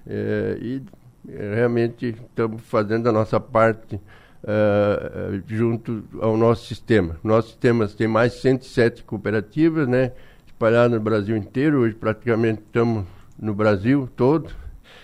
É, 0.09 0.57
e 0.59 0.81
é, 1.29 1.55
realmente 1.55 2.07
estamos 2.07 2.61
fazendo 2.63 3.07
a 3.07 3.11
nossa 3.11 3.39
parte 3.39 3.99
Uh, 4.41 5.43
junto 5.47 6.01
ao 6.21 6.37
nosso 6.37 6.65
sistema. 6.65 7.17
Nosso 7.21 7.49
sistema 7.49 7.85
tem 7.89 8.07
mais 8.07 8.31
de 8.31 8.39
107 8.39 9.03
cooperativas, 9.03 9.85
né, 9.85 10.13
espalhadas 10.47 10.93
no 10.93 10.99
Brasil 11.01 11.35
inteiro. 11.35 11.81
Hoje 11.81 11.93
praticamente 11.93 12.61
estamos 12.61 13.03
no 13.37 13.53
Brasil 13.53 14.07
todo. 14.15 14.49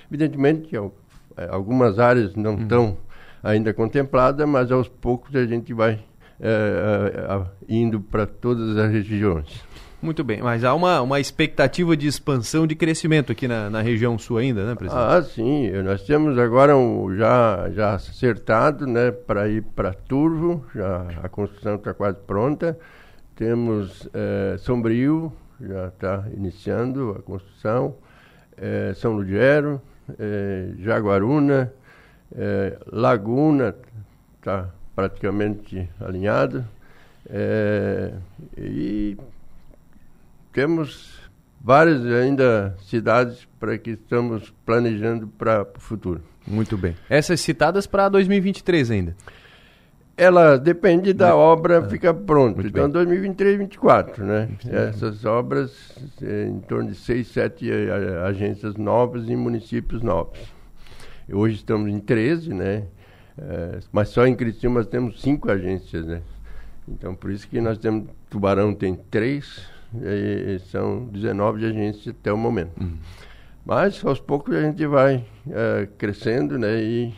Evidentemente 0.10 0.70
que 0.70 0.78
algumas 1.50 2.00
áreas 2.00 2.34
não 2.34 2.56
estão 2.56 2.86
uhum. 2.86 2.98
ainda 3.44 3.74
contempladas, 3.74 4.48
mas 4.48 4.72
aos 4.72 4.88
poucos 4.88 5.36
a 5.36 5.46
gente 5.46 5.74
vai 5.74 5.96
uh, 6.40 7.42
uh, 7.42 7.48
indo 7.68 8.00
para 8.00 8.26
todas 8.26 8.78
as 8.78 8.90
regiões. 8.90 9.64
Muito 10.06 10.24
bem, 10.24 10.40
mas 10.40 10.64
há 10.64 10.74
uma, 10.76 11.02
uma 11.02 11.20
expectativa 11.20 11.98
de 11.98 12.06
expansão, 12.06 12.68
de 12.68 12.76
crescimento 12.76 13.32
aqui 13.32 13.48
na, 13.48 13.72
na 13.72 13.82
região 13.82 14.20
sul 14.20 14.38
ainda, 14.38 14.64
né, 14.64 14.76
presidente? 14.76 15.04
Ah, 15.04 15.22
sim. 15.24 15.72
Nós 15.82 16.04
temos 16.04 16.38
agora 16.38 16.78
um, 16.78 17.16
já, 17.16 17.68
já 17.72 17.96
acertado 17.96 18.86
né, 18.86 19.10
para 19.12 19.50
ir 19.50 19.64
para 19.64 19.94
Turvo, 19.94 20.64
já, 20.76 21.08
a 21.24 21.28
construção 21.28 21.76
está 21.76 21.92
quase 21.92 22.20
pronta. 22.20 22.78
Temos 23.36 24.08
é, 24.14 24.58
Sombrio, 24.60 25.34
já 25.60 25.88
está 25.88 26.24
iniciando 26.38 27.16
a 27.18 27.24
construção. 27.24 27.96
É, 28.56 28.94
São 28.94 29.14
Lugero, 29.14 29.82
é, 30.20 30.70
Jaguaruna, 30.80 31.74
Laguna 32.92 33.76
está 34.38 34.70
praticamente 34.96 35.90
alinhado. 36.00 36.64
E 38.58 39.18
temos 40.56 41.20
várias 41.62 42.06
ainda 42.06 42.78
cidades 42.82 43.46
para 43.60 43.78
que 43.78 43.92
estamos 43.92 44.54
planejando 44.66 45.28
para 45.28 45.64
o 45.64 45.82
futuro. 45.82 46.22
Muito 46.48 46.78
bem. 46.78 46.96
Essas 47.10 47.42
citadas 47.42 47.86
para 47.86 48.08
2023 48.08 48.90
ainda? 48.90 49.16
Ela 50.16 50.58
depende 50.58 51.12
da 51.12 51.36
obra 51.36 51.84
é. 51.86 51.90
ficar 51.90 52.14
pronta. 52.14 52.62
Então, 52.62 52.86
bem. 52.86 52.92
2023 52.94 53.58
2024, 53.58 54.26
né? 54.26 54.50
Essas 54.72 55.26
obras 55.26 55.92
é, 56.22 56.46
em 56.46 56.62
torno 56.62 56.90
de 56.90 56.96
seis, 56.96 57.28
sete 57.28 57.70
agências 58.26 58.78
novas 58.78 59.28
em 59.28 59.36
municípios 59.36 60.02
novos. 60.02 60.40
Hoje 61.30 61.56
estamos 61.56 61.92
em 61.92 62.00
13, 62.00 62.54
né? 62.54 62.84
É, 63.38 63.80
mas 63.92 64.08
só 64.08 64.26
em 64.26 64.34
Criciúma 64.34 64.80
nós 64.80 64.88
temos 64.88 65.22
cinco 65.22 65.52
agências, 65.52 66.06
né? 66.06 66.22
Então, 66.88 67.14
por 67.14 67.30
isso 67.30 67.46
que 67.46 67.60
nós 67.60 67.78
temos... 67.78 68.08
Tubarão 68.30 68.74
tem 68.74 68.96
três, 68.96 69.68
e, 70.02 70.56
e 70.56 70.60
são 70.60 71.06
19 71.06 71.66
agências 71.66 72.08
até 72.08 72.32
o 72.32 72.38
momento. 72.38 72.80
Uhum. 72.82 72.98
Mas, 73.66 74.04
aos 74.06 74.20
poucos, 74.20 74.56
a 74.56 74.62
gente 74.62 74.86
vai 74.86 75.26
é, 75.50 75.88
crescendo, 75.98 76.58
né? 76.58 76.82
E 76.82 77.14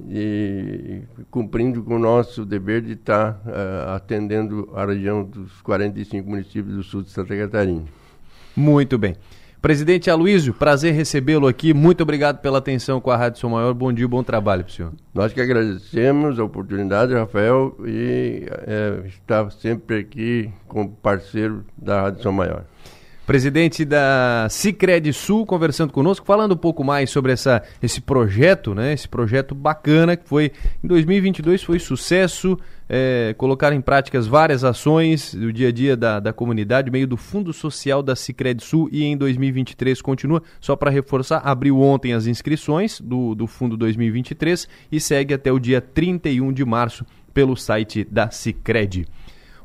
e 0.00 1.02
cumprindo 1.30 1.82
com 1.82 1.96
o 1.96 1.98
nosso 1.98 2.44
dever 2.44 2.82
de 2.82 2.92
estar 2.92 3.42
uh, 3.44 3.90
atendendo 3.96 4.70
a 4.74 4.86
região 4.86 5.24
dos 5.24 5.60
45 5.62 6.28
municípios 6.28 6.76
do 6.76 6.82
sul 6.82 7.02
de 7.02 7.10
Santa 7.10 7.36
Catarina. 7.36 7.84
Muito 8.54 8.96
bem. 8.96 9.16
Presidente 9.60 10.08
Aloysio, 10.08 10.54
prazer 10.54 10.94
recebê-lo 10.94 11.48
aqui. 11.48 11.74
Muito 11.74 12.02
obrigado 12.02 12.38
pela 12.40 12.58
atenção 12.58 13.00
com 13.00 13.10
a 13.10 13.16
Rádio 13.16 13.40
São 13.40 13.50
Maior. 13.50 13.74
Bom 13.74 13.92
dia, 13.92 14.06
bom 14.06 14.22
trabalho 14.22 14.68
senhor. 14.70 14.92
Nós 15.12 15.32
que 15.32 15.40
agradecemos 15.40 16.38
a 16.38 16.44
oportunidade, 16.44 17.12
Rafael, 17.12 17.76
e 17.84 18.46
é, 18.48 19.06
estar 19.08 19.50
sempre 19.50 19.98
aqui 19.98 20.50
como 20.68 20.90
parceiro 20.90 21.64
da 21.76 22.02
Rádio 22.02 22.22
São 22.22 22.32
Maior 22.32 22.64
presidente 23.28 23.84
da 23.84 24.46
Cicred 24.48 25.12
Sul, 25.12 25.44
conversando 25.44 25.92
conosco, 25.92 26.24
falando 26.24 26.52
um 26.52 26.56
pouco 26.56 26.82
mais 26.82 27.10
sobre 27.10 27.30
essa, 27.30 27.62
esse 27.82 28.00
projeto, 28.00 28.74
né? 28.74 28.94
Esse 28.94 29.06
projeto 29.06 29.54
bacana 29.54 30.16
que 30.16 30.26
foi 30.26 30.50
em 30.82 30.88
2022 30.88 31.62
foi 31.62 31.78
sucesso, 31.78 32.58
é, 32.88 33.34
colocar 33.36 33.70
em 33.74 33.82
práticas 33.82 34.26
várias 34.26 34.64
ações 34.64 35.34
do 35.34 35.52
dia 35.52 35.68
a 35.68 35.70
dia 35.70 35.94
da, 35.94 36.18
da 36.18 36.32
comunidade, 36.32 36.90
meio 36.90 37.06
do 37.06 37.18
Fundo 37.18 37.52
Social 37.52 38.02
da 38.02 38.16
Cicred 38.16 38.64
Sul 38.64 38.88
e 38.90 39.04
em 39.04 39.14
2023 39.14 40.00
continua. 40.00 40.42
Só 40.58 40.74
para 40.74 40.90
reforçar, 40.90 41.42
abriu 41.44 41.78
ontem 41.82 42.14
as 42.14 42.26
inscrições 42.26 42.98
do, 42.98 43.34
do 43.34 43.46
Fundo 43.46 43.76
2023 43.76 44.66
e 44.90 44.98
segue 44.98 45.34
até 45.34 45.52
o 45.52 45.58
dia 45.58 45.82
31 45.82 46.50
de 46.50 46.64
março 46.64 47.04
pelo 47.34 47.54
site 47.56 48.08
da 48.10 48.30
Cicred. 48.30 49.06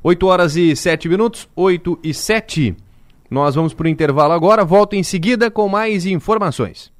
8 0.03 0.28
horas 0.28 0.57
e 0.57 0.76
7 0.76 1.07
minutos, 1.07 1.47
8 1.55 1.97
e 2.03 2.14
7. 2.14 2.76
Nós 3.34 3.56
vamos 3.56 3.74
para 3.74 3.86
o 3.86 3.90
intervalo 3.90 4.32
agora, 4.32 4.64
volto 4.64 4.94
em 4.94 5.02
seguida 5.02 5.50
com 5.50 5.68
mais 5.68 6.06
informações. 6.06 6.94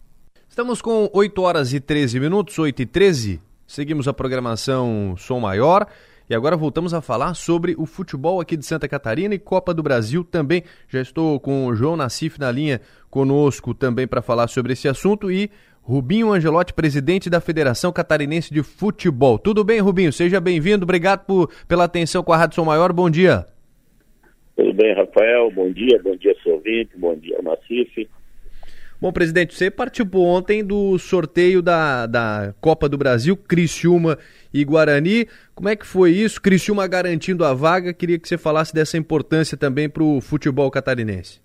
Estamos 0.50 0.82
com 0.82 1.08
8 1.14 1.40
horas 1.40 1.74
e 1.74 1.80
13 1.80 2.20
minutos, 2.20 2.58
8 2.58 2.82
e 2.82 2.86
13. 2.88 3.40
Seguimos 3.68 4.08
a 4.08 4.14
programação 4.14 5.14
Som 5.16 5.42
Maior. 5.42 5.86
E 6.28 6.34
agora 6.34 6.58
voltamos 6.58 6.92
a 6.92 7.02
falar 7.02 7.36
sobre 7.36 7.76
o 7.78 7.86
futebol 7.86 8.42
aqui 8.42 8.58
de 8.58 8.66
Santa 8.66 8.88
Catarina 8.88 9.36
e 9.36 9.38
Copa 9.38 9.76
do 9.76 9.84
Brasil 9.84 10.24
também. 10.24 10.64
Já 10.90 11.02
estou 11.02 11.40
com 11.40 11.68
o 11.68 11.76
João 11.76 11.96
Nassif 11.96 12.40
na 12.40 12.50
linha 12.50 12.82
conosco 13.12 13.72
também 13.76 14.08
para 14.08 14.24
falar 14.24 14.48
sobre 14.48 14.74
esse 14.74 14.88
assunto 14.88 15.32
e 15.32 15.52
Rubinho 15.84 16.34
Angelotti, 16.34 16.74
presidente 16.74 17.30
da 17.30 17.42
Federação 17.42 17.92
Catarinense 17.92 18.52
de 18.52 18.64
Futebol. 18.64 19.38
Tudo 19.38 19.64
bem, 19.64 19.80
Rubinho? 19.80 20.12
Seja 20.12 20.42
bem-vindo. 20.42 20.82
Obrigado 20.84 21.26
por, 21.28 21.52
pela 21.68 21.84
atenção 21.84 22.24
com 22.24 22.34
a 22.34 22.38
Rádio 22.38 22.56
Som 22.56 22.66
Maior. 22.66 22.92
Bom 22.92 23.08
dia. 23.08 23.53
Tudo 24.56 24.74
bem, 24.74 24.94
Rafael? 24.94 25.50
Bom 25.52 25.72
dia, 25.72 26.00
bom 26.04 26.16
dia, 26.16 26.36
seu 26.44 26.54
ouvinte, 26.54 26.96
bom 26.98 27.16
dia, 27.16 27.42
Nacife. 27.42 28.08
Bom, 29.02 29.12
presidente, 29.12 29.54
você 29.54 29.70
participou 29.70 30.26
ontem 30.26 30.64
do 30.64 30.98
sorteio 30.98 31.62
da, 31.62 32.06
da 32.06 32.54
Copa 32.62 32.88
do 32.88 32.98
Brasil, 32.98 33.36
Criciúma 33.36 34.18
e 34.54 34.64
Guarani. 34.64 35.28
Como 35.54 35.68
é 35.68 35.76
que 35.76 35.86
foi 35.86 36.12
isso? 36.12 36.42
Criciúma 36.42 36.88
garantindo 36.88 37.44
a 37.44 37.54
vaga. 37.54 37.94
Queria 37.94 38.18
que 38.18 38.30
você 38.30 38.38
falasse 38.38 38.74
dessa 38.74 38.98
importância 38.98 39.58
também 39.58 39.90
para 39.90 40.04
o 40.04 40.22
futebol 40.22 40.72
catarinense. 40.72 41.42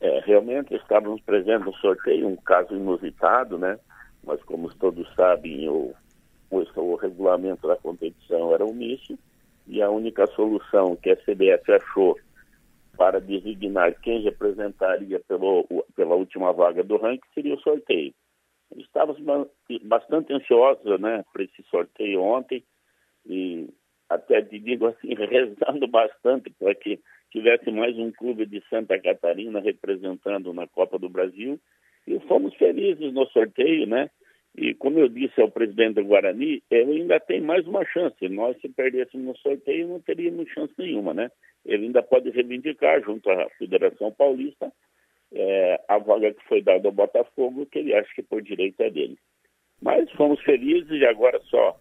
É, 0.00 0.20
realmente 0.24 0.74
estávamos 0.74 1.20
presentes 1.20 1.66
no 1.66 1.74
sorteio, 1.74 2.26
um 2.26 2.36
caso 2.36 2.74
inusitado, 2.74 3.58
né? 3.58 3.78
Mas 4.24 4.42
como 4.44 4.72
todos 4.76 5.06
sabem, 5.14 5.68
o, 5.68 5.92
o, 6.50 6.94
regulamento 6.94 7.68
da 7.68 7.76
competição 7.76 8.54
era 8.54 8.64
omisso 8.64 9.18
e 9.66 9.80
a 9.80 9.90
única 9.90 10.26
solução 10.28 10.96
que 10.96 11.10
a 11.10 11.16
CBF 11.16 11.72
achou 11.72 12.18
para 12.96 13.20
designar 13.20 13.94
quem 14.00 14.22
representaria 14.22 15.20
pelo, 15.20 15.66
pela 15.96 16.14
última 16.14 16.52
vaga 16.52 16.82
do 16.82 16.96
ranking 16.96 17.26
seria 17.34 17.54
o 17.54 17.60
sorteio. 17.60 18.12
Estávamos 18.76 19.18
bastante 19.82 20.32
ansiosos 20.32 21.00
né, 21.00 21.24
para 21.32 21.42
esse 21.42 21.62
sorteio 21.70 22.22
ontem 22.22 22.62
e 23.26 23.68
até 24.08 24.40
digo 24.40 24.86
assim, 24.86 25.14
rezando 25.14 25.86
bastante 25.88 26.50
para 26.50 26.74
que 26.74 27.00
tivesse 27.30 27.70
mais 27.70 27.96
um 27.98 28.10
clube 28.12 28.46
de 28.46 28.62
Santa 28.68 28.98
Catarina 29.00 29.60
representando 29.60 30.52
na 30.52 30.66
Copa 30.66 30.98
do 30.98 31.08
Brasil. 31.08 31.58
E 32.06 32.18
fomos 32.20 32.54
felizes 32.54 33.12
no 33.12 33.26
sorteio, 33.28 33.86
né? 33.86 34.10
E 34.54 34.74
como 34.74 34.98
eu 34.98 35.08
disse 35.08 35.40
ao 35.40 35.50
presidente 35.50 35.94
do 35.94 36.04
Guarani, 36.04 36.62
ele 36.70 37.02
ainda 37.02 37.18
tem 37.18 37.40
mais 37.40 37.66
uma 37.66 37.84
chance. 37.86 38.28
Nós, 38.28 38.60
se 38.60 38.68
perdêssemos 38.68 39.26
no 39.26 39.36
sorteio, 39.38 39.88
não 39.88 40.00
teríamos 40.00 40.48
chance 40.50 40.72
nenhuma, 40.78 41.14
né? 41.14 41.30
Ele 41.64 41.86
ainda 41.86 42.02
pode 42.02 42.28
reivindicar, 42.30 43.02
junto 43.02 43.30
à 43.30 43.48
Federação 43.58 44.12
Paulista, 44.12 44.70
é, 45.32 45.80
a 45.88 45.98
vaga 45.98 46.34
que 46.34 46.44
foi 46.46 46.60
dada 46.60 46.86
ao 46.86 46.92
Botafogo, 46.92 47.64
que 47.66 47.78
ele 47.78 47.94
acha 47.94 48.12
que 48.14 48.22
por 48.22 48.42
direito 48.42 48.80
é 48.82 48.90
dele. 48.90 49.16
Mas 49.80 50.10
fomos 50.12 50.40
felizes 50.42 51.00
e 51.00 51.06
agora 51.06 51.40
só 51.44 51.78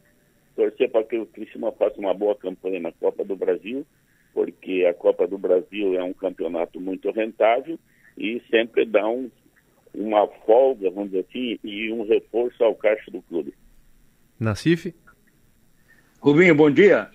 torcer 0.56 0.90
para 0.90 1.04
que 1.04 1.18
o 1.18 1.26
Criciúma 1.26 1.72
faça 1.74 2.00
uma 2.00 2.14
boa 2.14 2.36
campanha 2.36 2.80
na 2.80 2.92
Copa 2.94 3.24
do 3.24 3.36
Brasil, 3.36 3.86
porque 4.34 4.86
a 4.90 4.94
Copa 4.94 5.28
do 5.28 5.38
Brasil 5.38 5.96
é 5.96 6.04
um 6.04 6.14
campeonato 6.14 6.80
muito 6.80 7.12
rentável 7.12 7.78
e 8.18 8.42
sempre 8.50 8.86
dá 8.86 9.08
um 9.08 9.30
uma 9.94 10.28
folga, 10.46 10.90
vamos 10.90 11.12
dizer 11.12 11.26
assim, 11.30 11.60
e 11.64 11.92
um 11.92 12.04
reforço 12.04 12.64
ao 12.64 12.76
caixa 12.76 13.10
do 13.12 13.22
clube. 13.22 13.54
Nacife? 14.40 14.96
Rubinho, 16.20 16.56
bom 16.56 16.70
dia. 16.70 17.10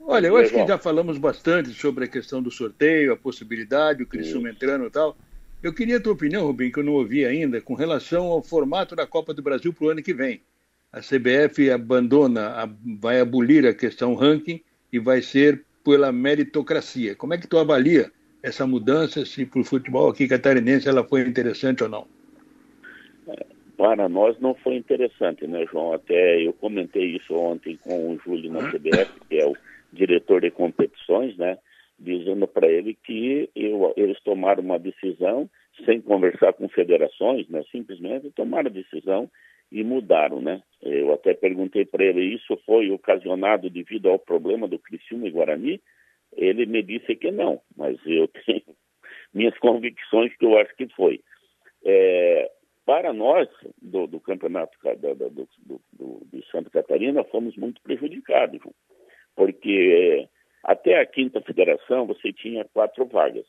Olha, 0.00 0.26
eu 0.26 0.36
acho 0.36 0.52
que 0.52 0.66
já 0.66 0.76
falamos 0.76 1.16
bastante 1.16 1.70
sobre 1.70 2.04
a 2.04 2.08
questão 2.08 2.42
do 2.42 2.50
sorteio, 2.50 3.12
a 3.12 3.16
possibilidade, 3.16 4.02
o 4.02 4.06
Criciúma 4.06 4.50
entrando 4.50 4.86
e 4.86 4.90
tal. 4.90 5.16
Eu 5.62 5.72
queria 5.72 5.98
a 5.98 6.00
tua 6.00 6.12
opinião, 6.12 6.44
Rubinho, 6.44 6.72
que 6.72 6.80
eu 6.80 6.84
não 6.84 6.94
ouvi 6.94 7.24
ainda, 7.24 7.60
com 7.60 7.74
relação 7.74 8.26
ao 8.26 8.42
formato 8.42 8.96
da 8.96 9.06
Copa 9.06 9.32
do 9.32 9.42
Brasil 9.42 9.72
para 9.72 9.86
o 9.86 9.90
ano 9.90 10.02
que 10.02 10.12
vem. 10.12 10.42
A 10.92 11.00
CBF 11.00 11.70
abandona, 11.70 12.68
vai 13.00 13.20
abolir 13.20 13.64
a 13.64 13.72
questão 13.72 14.14
ranking 14.14 14.60
e 14.92 14.98
vai 14.98 15.22
ser 15.22 15.64
pela 15.84 16.10
meritocracia. 16.10 17.14
Como 17.14 17.32
é 17.32 17.38
que 17.38 17.46
tu 17.46 17.56
avalia 17.58 18.10
essa 18.42 18.66
mudança, 18.66 19.24
se 19.24 19.46
para 19.46 19.60
o 19.60 19.64
futebol 19.64 20.10
aqui 20.10 20.26
catarinense 20.26 20.88
ela 20.88 21.04
foi 21.04 21.22
interessante 21.22 21.82
ou 21.82 21.88
não? 21.88 22.06
Para 23.76 24.08
nós 24.08 24.38
não 24.40 24.54
foi 24.54 24.76
interessante, 24.76 25.46
né, 25.46 25.64
João? 25.70 25.92
Até 25.92 26.40
eu 26.40 26.52
comentei 26.52 27.16
isso 27.16 27.34
ontem 27.34 27.76
com 27.82 28.12
o 28.12 28.18
Júlio 28.18 28.52
na 28.52 28.70
CBF, 28.70 29.20
que 29.28 29.38
é 29.38 29.46
o 29.46 29.56
diretor 29.92 30.40
de 30.40 30.50
competições, 30.50 31.36
né? 31.36 31.58
Dizendo 31.98 32.46
para 32.46 32.68
ele 32.68 32.96
que 33.04 33.48
eu, 33.54 33.92
eles 33.96 34.20
tomaram 34.22 34.62
uma 34.62 34.78
decisão 34.78 35.48
sem 35.84 36.00
conversar 36.00 36.52
com 36.52 36.68
federações, 36.68 37.48
né? 37.48 37.62
Simplesmente 37.70 38.30
tomaram 38.30 38.68
a 38.68 38.72
decisão 38.72 39.30
e 39.70 39.82
mudaram, 39.82 40.40
né? 40.40 40.62
Eu 40.82 41.12
até 41.12 41.32
perguntei 41.34 41.84
para 41.84 42.04
ele, 42.04 42.34
isso 42.34 42.58
foi 42.66 42.90
ocasionado 42.90 43.70
devido 43.70 44.08
ao 44.08 44.18
problema 44.18 44.68
do 44.68 44.78
Criciúma 44.78 45.26
e 45.26 45.30
Guarani? 45.30 45.80
Ele 46.34 46.66
me 46.66 46.82
disse 46.82 47.14
que 47.16 47.30
não, 47.30 47.60
mas 47.76 47.98
eu 48.06 48.28
tenho 48.46 48.62
minhas 49.32 49.56
convicções 49.58 50.34
que 50.36 50.44
eu 50.44 50.58
acho 50.58 50.74
que 50.76 50.88
foi. 50.94 51.20
É, 51.84 52.50
para 52.84 53.12
nós, 53.12 53.48
do, 53.80 54.06
do 54.06 54.20
campeonato 54.20 54.76
da, 54.82 54.94
da, 54.94 55.28
do, 55.28 55.48
do, 55.92 56.26
de 56.32 56.44
Santa 56.50 56.70
Catarina, 56.70 57.24
fomos 57.24 57.56
muito 57.56 57.80
prejudicados, 57.82 58.60
porque 59.36 60.28
até 60.64 60.98
a 60.98 61.06
quinta 61.06 61.40
federação 61.40 62.06
você 62.06 62.32
tinha 62.32 62.64
quatro 62.72 63.06
vagas. 63.06 63.46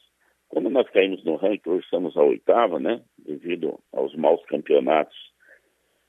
Quando 0.49 0.69
nós 0.69 0.87
caímos 0.89 1.23
no 1.23 1.35
ranking, 1.35 1.69
hoje 1.69 1.85
estamos 1.85 2.15
a 2.15 2.21
oitava, 2.21 2.79
né? 2.79 3.01
Devido 3.17 3.79
aos 3.91 4.15
maus 4.15 4.43
campeonatos 4.45 5.17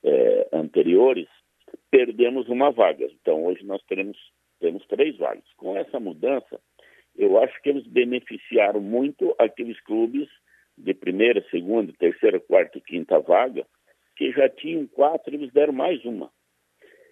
é, 0.03 0.47
anteriores, 0.53 1.27
perdemos 1.89 2.47
uma 2.47 2.71
vaga. 2.71 3.05
Então 3.05 3.45
hoje 3.45 3.65
nós 3.65 3.81
teremos 3.83 4.17
temos 4.59 4.85
três 4.87 5.17
vagas. 5.17 5.43
Com 5.57 5.77
essa 5.77 5.99
mudança, 5.99 6.59
eu 7.17 7.41
acho 7.41 7.61
que 7.61 7.69
eles 7.69 7.85
beneficiaram 7.87 8.81
muito 8.81 9.35
aqueles 9.39 9.79
clubes 9.81 10.27
de 10.77 10.93
primeira, 10.93 11.43
segunda, 11.49 11.93
terceira, 11.97 12.39
quarta 12.39 12.77
e 12.77 12.81
quinta 12.81 13.19
vaga, 13.19 13.65
que 14.15 14.31
já 14.31 14.49
tinham 14.49 14.87
quatro, 14.87 15.33
eles 15.33 15.51
deram 15.51 15.73
mais 15.73 16.03
uma. 16.03 16.29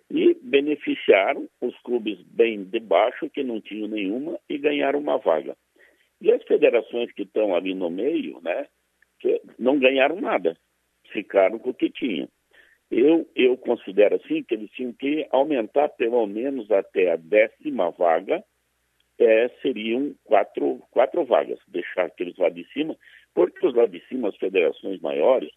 E 0.10 0.34
beneficiaram 0.42 1.48
os 1.62 1.78
clubes 1.80 2.22
bem 2.24 2.64
de 2.66 2.80
baixo, 2.80 3.30
que 3.30 3.44
não 3.44 3.62
tinham 3.62 3.88
nenhuma, 3.88 4.40
e 4.50 4.58
ganharam 4.58 5.00
uma 5.00 5.18
vaga. 5.18 5.56
E 6.22 6.32
as 6.32 6.44
federações 6.44 7.12
que 7.14 7.24
estão 7.24 7.56
ali 7.56 7.74
no 7.74 7.90
meio, 7.90 8.40
né, 8.42 8.68
que 9.20 9.42
não 9.58 9.80
ganharam 9.80 10.20
nada, 10.20 10.58
ficaram 11.12 11.58
com 11.60 11.70
o 11.70 11.74
que 11.74 11.90
tinham. 11.90 12.28
Eu, 12.96 13.28
eu 13.36 13.58
considero 13.58 14.16
assim 14.16 14.44
que 14.44 14.54
eles 14.54 14.70
tinham 14.70 14.94
que 14.94 15.26
aumentar 15.32 15.90
pelo 15.90 16.28
menos 16.28 16.70
até 16.70 17.12
a 17.12 17.16
décima 17.16 17.90
vaga, 17.90 18.44
é, 19.18 19.50
seriam 19.64 20.14
quatro, 20.24 20.80
quatro 20.92 21.26
vagas, 21.26 21.58
deixar 21.68 22.06
aqueles 22.06 22.38
lá 22.38 22.50
de 22.50 22.64
cima, 22.72 22.96
porque 23.34 23.66
os 23.66 23.74
lá 23.74 23.88
de 23.88 24.00
cima, 24.08 24.30
as 24.30 24.38
federações 24.38 25.02
maiores, 25.02 25.50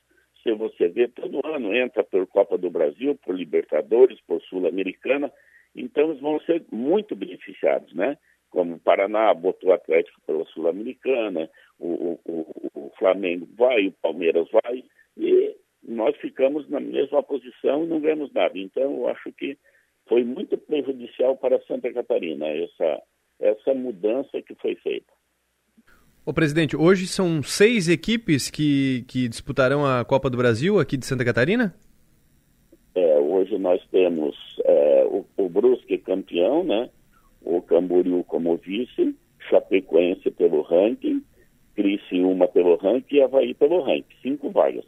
se 0.42 0.50
você 0.54 0.88
vê, 0.88 1.08
todo 1.08 1.46
ano 1.46 1.74
entra 1.76 2.02
por 2.02 2.26
Copa 2.26 2.56
do 2.56 2.70
Brasil, 2.70 3.14
por 3.16 3.34
Libertadores, 3.34 4.18
por 4.26 4.40
Sul-Americana, 4.42 5.30
então 5.74 6.08
eles 6.08 6.22
vão 6.22 6.40
ser 6.40 6.64
muito 6.72 7.14
beneficiados, 7.14 7.92
né? 7.92 8.16
Como 8.48 8.76
o 8.76 8.80
Paraná 8.80 9.34
botou 9.34 9.68
o 9.68 9.74
Atlético 9.74 10.22
pela 10.26 10.46
Sul-Americana, 10.46 11.50
o, 11.78 12.18
o, 12.24 12.70
o, 12.74 12.92
Flamengo 12.98 13.46
vai, 13.58 13.88
o 13.88 13.92
Palmeiras 13.92 14.48
vai, 14.50 14.82
e 15.18 15.54
nós 15.86 16.16
ficamos 16.16 16.68
na 16.68 16.80
mesma 16.80 17.22
posição 17.22 17.84
e 17.84 17.86
não 17.86 18.00
ganhamos 18.00 18.32
nada. 18.32 18.58
Então, 18.58 18.82
eu 18.82 19.08
acho 19.08 19.32
que 19.32 19.56
foi 20.08 20.24
muito 20.24 20.56
prejudicial 20.58 21.36
para 21.36 21.60
Santa 21.62 21.92
Catarina 21.92 22.46
essa, 22.48 23.02
essa 23.40 23.74
mudança 23.74 24.42
que 24.42 24.54
foi 24.56 24.74
feita. 24.76 25.12
Ô 26.24 26.32
presidente, 26.32 26.76
hoje 26.76 27.06
são 27.06 27.40
seis 27.40 27.88
equipes 27.88 28.50
que, 28.50 29.04
que 29.06 29.28
disputarão 29.28 29.86
a 29.86 30.04
Copa 30.04 30.28
do 30.28 30.36
Brasil 30.36 30.80
aqui 30.80 30.96
de 30.96 31.06
Santa 31.06 31.24
Catarina? 31.24 31.72
É, 32.96 33.18
hoje 33.18 33.56
nós 33.58 33.80
temos 33.92 34.34
é, 34.64 35.04
o, 35.04 35.24
o 35.36 35.48
Brusque 35.48 35.98
campeão, 35.98 36.64
né? 36.64 36.90
O 37.42 37.62
Camboriú 37.62 38.24
como 38.24 38.56
vice, 38.56 39.14
Chapecoense 39.48 40.32
pelo 40.32 40.62
ranking, 40.62 41.22
Criciúma 41.76 42.48
pelo 42.48 42.74
ranking 42.76 43.16
e 43.16 43.22
Havaí 43.22 43.54
pelo 43.54 43.82
ranking. 43.82 44.16
Cinco 44.20 44.50
vagas. 44.50 44.84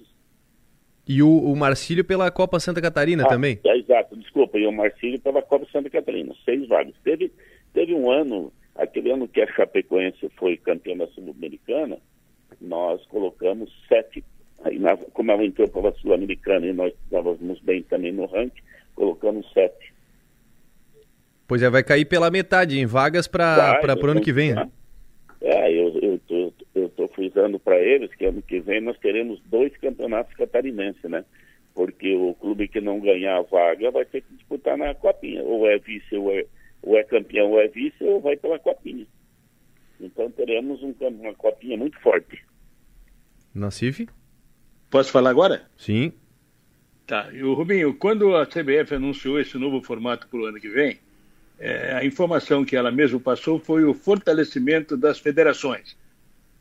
E 1.09 1.23
o, 1.23 1.29
o 1.29 1.57
Marcílio 1.57 2.05
pela 2.05 2.31
Copa 2.31 2.61
Santa 2.61 2.83
Catarina 2.83 3.25
ah, 3.25 3.29
também? 3.29 3.59
É, 3.65 3.79
exato, 3.79 4.15
desculpa, 4.17 4.59
e 4.59 4.67
o 4.67 4.73
Marcílio 4.73 5.19
pela 5.21 5.41
Copa 5.41 5.67
Santa 5.73 5.89
Catarina. 5.89 6.35
Seis 6.45 6.69
vagas. 6.69 6.95
Teve, 7.03 7.33
teve 7.73 7.95
um 7.95 8.11
ano 8.11 8.53
Aquele 8.79 9.11
ano 9.11 9.27
que 9.27 9.41
a 9.41 9.53
Chapecoense 9.53 10.31
foi 10.37 10.57
campeã 10.57 10.97
da 10.97 11.09
Sul-Americana, 11.09 11.99
nós 12.61 13.05
colocamos 13.07 13.69
sete. 13.89 14.25
Aí, 14.63 14.79
como 15.13 15.33
ela 15.33 15.45
entrou 15.45 15.69
para 15.69 15.89
a 15.89 15.93
Sul-Americana 15.95 16.65
e 16.65 16.73
nós 16.73 16.95
estávamos 17.05 17.61
bem 17.61 17.83
também 17.83 18.13
no 18.13 18.27
ranking, 18.27 18.63
colocamos 18.95 19.53
sete. 19.53 19.93
Pois 21.49 21.61
é, 21.61 21.69
vai 21.69 21.83
cair 21.83 22.05
pela 22.05 22.31
metade 22.31 22.79
em 22.79 22.87
vagas 22.87 23.27
para 23.27 23.81
o 24.01 24.07
ano 24.07 24.21
que 24.21 24.33
vem, 24.33 24.55
né? 24.55 24.71
É, 25.41 25.73
eu 25.73 25.98
frisando 27.39 27.59
para 27.59 27.79
eles 27.79 28.13
que 28.15 28.25
ano 28.25 28.43
que 28.43 28.61
vem 28.61 28.81
nós 28.81 28.99
teremos 28.99 29.41
dois 29.47 29.77
campeonatos 29.77 30.35
catarinenses, 30.35 31.03
né? 31.05 31.25
Porque 31.75 32.15
o 32.17 32.35
clube 32.35 32.67
que 32.67 32.81
não 32.81 32.99
ganhar 32.99 33.39
a 33.39 33.43
vaga 33.43 33.91
vai 33.91 34.05
ter 34.05 34.23
que 34.23 34.35
disputar 34.35 34.77
na 34.77 34.95
copinha, 34.95 35.43
ou 35.43 35.69
é 35.69 35.79
vice 35.79 36.17
ou 36.17 36.33
é 36.33 36.45
ou 36.83 36.97
é 36.97 37.03
campeão 37.05 37.51
ou 37.51 37.61
é 37.61 37.69
vice, 37.69 38.03
ou 38.03 38.21
vai 38.21 38.37
pela 38.37 38.59
copinha. 38.59 39.07
Então 40.01 40.31
teremos 40.31 40.83
um, 40.83 40.95
uma 41.01 41.35
copinha 41.35 41.77
muito 41.77 41.99
forte. 42.01 42.45
Nacife? 43.55 44.09
Posso 44.91 45.11
falar 45.13 45.31
agora? 45.31 45.63
Sim. 45.77 46.13
Tá. 47.07 47.31
E 47.33 47.43
o 47.43 47.55
Rubinho, 47.55 47.95
quando 47.95 48.37
a 48.37 48.47
CBF 48.47 48.95
anunciou 48.95 49.41
esse 49.41 49.57
novo 49.59 49.83
formato 49.83 50.29
para 50.29 50.39
o 50.39 50.45
ano 50.45 50.61
que 50.61 50.69
vem, 50.69 50.99
é, 51.59 51.95
a 51.95 52.05
informação 52.05 52.65
que 52.65 52.77
ela 52.77 52.93
mesma 52.93 53.19
passou 53.19 53.59
foi 53.59 53.85
o 53.85 53.95
fortalecimento 53.95 54.97
das 54.97 55.19
federações. 55.19 55.97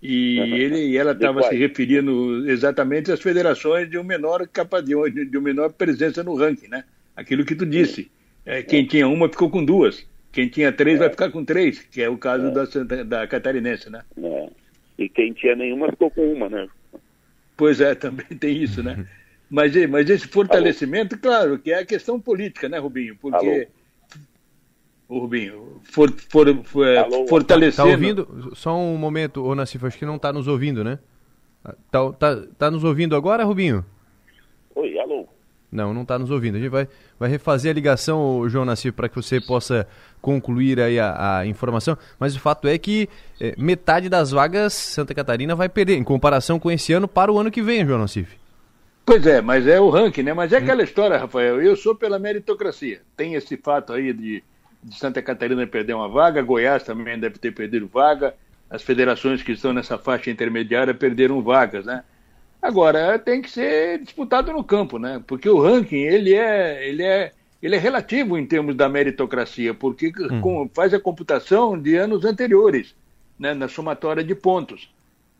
E, 0.02 0.39
ele, 0.39 0.89
e 0.89 0.98
ela 0.98 1.14
estava 1.14 1.41
se 1.43 1.56
referindo 1.56 2.48
exatamente 2.50 3.12
às 3.12 3.20
federações 3.20 3.89
de 3.89 3.98
um 3.98 4.04
menor 4.04 4.48
capa, 4.48 4.82
de, 4.82 4.93
de 5.26 5.38
uma 5.38 5.45
menor 5.45 5.74
presença 5.74 6.24
no 6.24 6.36
ranking, 6.36 6.68
né? 6.68 6.84
Aquilo 7.16 7.43
que 7.43 7.56
tu 7.56 7.66
disse. 7.66 8.12
É, 8.45 8.62
quem 8.62 8.86
tinha 8.86 9.08
uma 9.08 9.28
ficou 9.28 9.50
com 9.50 9.66
duas. 9.66 10.08
Quem 10.32 10.48
tinha 10.48 10.72
três 10.72 10.98
é. 10.98 11.00
vai 11.00 11.10
ficar 11.10 11.32
com 11.32 11.43
três, 11.43 11.80
que 11.80 12.02
é 12.02 12.08
o 12.08 12.18
caso 12.18 12.48
é. 12.48 12.84
da, 12.84 13.04
da 13.04 13.28
catarinense, 13.28 13.89
né? 13.89 14.04
É. 14.22 14.50
E 15.00 15.10
quem 15.10 15.34
tinha 15.34 15.56
nenhuma 15.56 15.89
ficou 15.89 16.12
com 16.12 16.32
uma, 16.32 16.48
né? 16.48 16.68
Pois 17.56 17.82
é, 17.82 17.93
também 17.95 18.26
tem 18.39 18.56
isso, 18.56 18.84
né? 18.84 19.08
mas, 19.50 19.74
mas 19.88 20.10
esse 20.10 20.28
fortalecimento, 20.28 21.16
Alô? 21.16 21.22
claro, 21.22 21.60
que 21.60 21.72
é 21.72 21.80
a 21.80 21.86
questão 21.86 22.20
política, 22.20 22.70
né, 22.70 22.78
Rubinho? 22.78 23.16
Porque. 23.16 23.68
O 25.10 25.20
Rubinho, 25.20 25.80
for, 25.84 26.12
for, 26.30 26.64
for, 26.66 26.86
é, 26.86 27.08
fortalecendo. 27.30 27.88
Tá 27.88 27.93
ouvindo? 27.93 28.51
Só 28.55 28.78
um 28.78 28.97
momento, 28.97 29.43
ô 29.43 29.55
Nassif, 29.55 29.86
acho 29.86 29.97
que 29.97 30.05
não 30.05 30.18
está 30.18 30.34
nos 30.34 30.47
ouvindo, 30.47 30.84
né? 30.84 30.99
Tá, 31.89 32.12
tá, 32.12 32.43
tá 32.58 32.72
nos 32.72 32.84
ouvindo 32.84 33.16
agora, 33.16 33.45
Rubinho? 33.45 33.86
Oi, 34.76 34.99
alô. 34.99 35.28
Não, 35.72 35.93
não 35.93 36.01
está 36.03 36.18
nos 36.20 36.30
ouvindo. 36.30 36.55
A 36.55 36.60
gente 36.60 36.70
vai, 36.70 36.88
vai 37.20 37.30
refazer 37.30 37.72
a 37.72 37.74
ligação, 37.74 38.47
João 38.49 38.66
Nassif, 38.66 38.95
para 38.95 39.10
que 39.10 39.16
você 39.16 39.39
possa 39.39 39.88
concluir 40.22 40.80
aí 40.80 40.99
a, 40.99 41.39
a, 41.39 41.47
informação. 41.47 41.97
Mas 42.20 42.36
o 42.36 42.39
fato 42.39 42.68
é 42.68 42.78
que 42.78 43.10
é, 43.39 43.53
metade 43.58 44.10
das 44.10 44.32
vagas 44.32 44.74
Santa 44.74 45.14
Catarina 45.14 45.55
vai 45.55 45.70
perder, 45.70 45.95
em 45.95 46.03
comparação 46.03 46.60
com 46.60 46.72
esse 46.72 46.93
ano, 46.93 47.08
para 47.08 47.32
o 47.32 47.39
ano 47.39 47.51
que 47.51 47.62
vem, 47.62 47.86
João 47.86 47.99
Nassif. 47.99 48.38
Pois 49.05 49.26
é, 49.26 49.41
mas 49.41 49.66
é 49.68 49.80
o 49.80 49.89
ranking, 49.89 50.24
né? 50.24 50.34
Mas 50.34 50.51
é 50.51 50.58
aquela 50.58 50.84
história, 50.84 51.18
Rafael. 51.18 51.62
Eu 51.62 51.78
sou 51.78 51.95
pela 51.95 52.20
meritocracia. 52.20 53.01
Tem 53.16 53.36
esse 53.36 53.55
fato 53.55 53.93
aí 53.93 54.12
de, 54.12 54.43
de 54.84 54.98
Santa 54.98 55.22
Catarina 55.22 55.66
perder 55.66 55.94
uma 55.94 56.08
vaga, 56.08 56.42
Goiás 56.42 56.84
também 56.84 57.20
deve 57.20 57.38
ter 57.40 57.52
perdido 57.52 57.88
vaga, 57.88 58.34
as 58.70 58.82
federações 58.82 59.42
que 59.42 59.54
estão 59.54 59.74
nessa 59.74 59.98
faixa 59.98 60.30
intermediária 60.30 60.94
perderam 60.94 61.42
vagas, 61.42 61.86
né? 61.86 62.04
Agora, 62.62 63.18
tem 63.20 63.42
que 63.42 63.50
ser 63.50 64.00
disputado 64.00 64.52
no 64.52 64.64
campo, 64.64 64.98
né? 64.98 65.22
Porque 65.26 65.48
o 65.48 65.60
ranking, 65.60 66.02
ele 66.02 66.34
é, 66.34 66.88
ele 66.88 67.04
é, 67.04 67.32
ele 67.62 67.76
é 67.76 67.80
relativo 67.80 68.38
em 68.38 68.46
termos 68.46 68.76
da 68.76 68.90
meritocracia, 68.90 69.74
porque 69.74 70.12
hum. 70.20 70.70
faz 70.74 70.94
a 70.94 71.00
computação 71.00 71.80
de 71.80 71.96
anos 71.96 72.26
anteriores, 72.26 72.96
né? 73.40 73.54
na 73.54 73.68
somatória 73.68 74.24
de 74.24 74.36
pontos. 74.36 74.92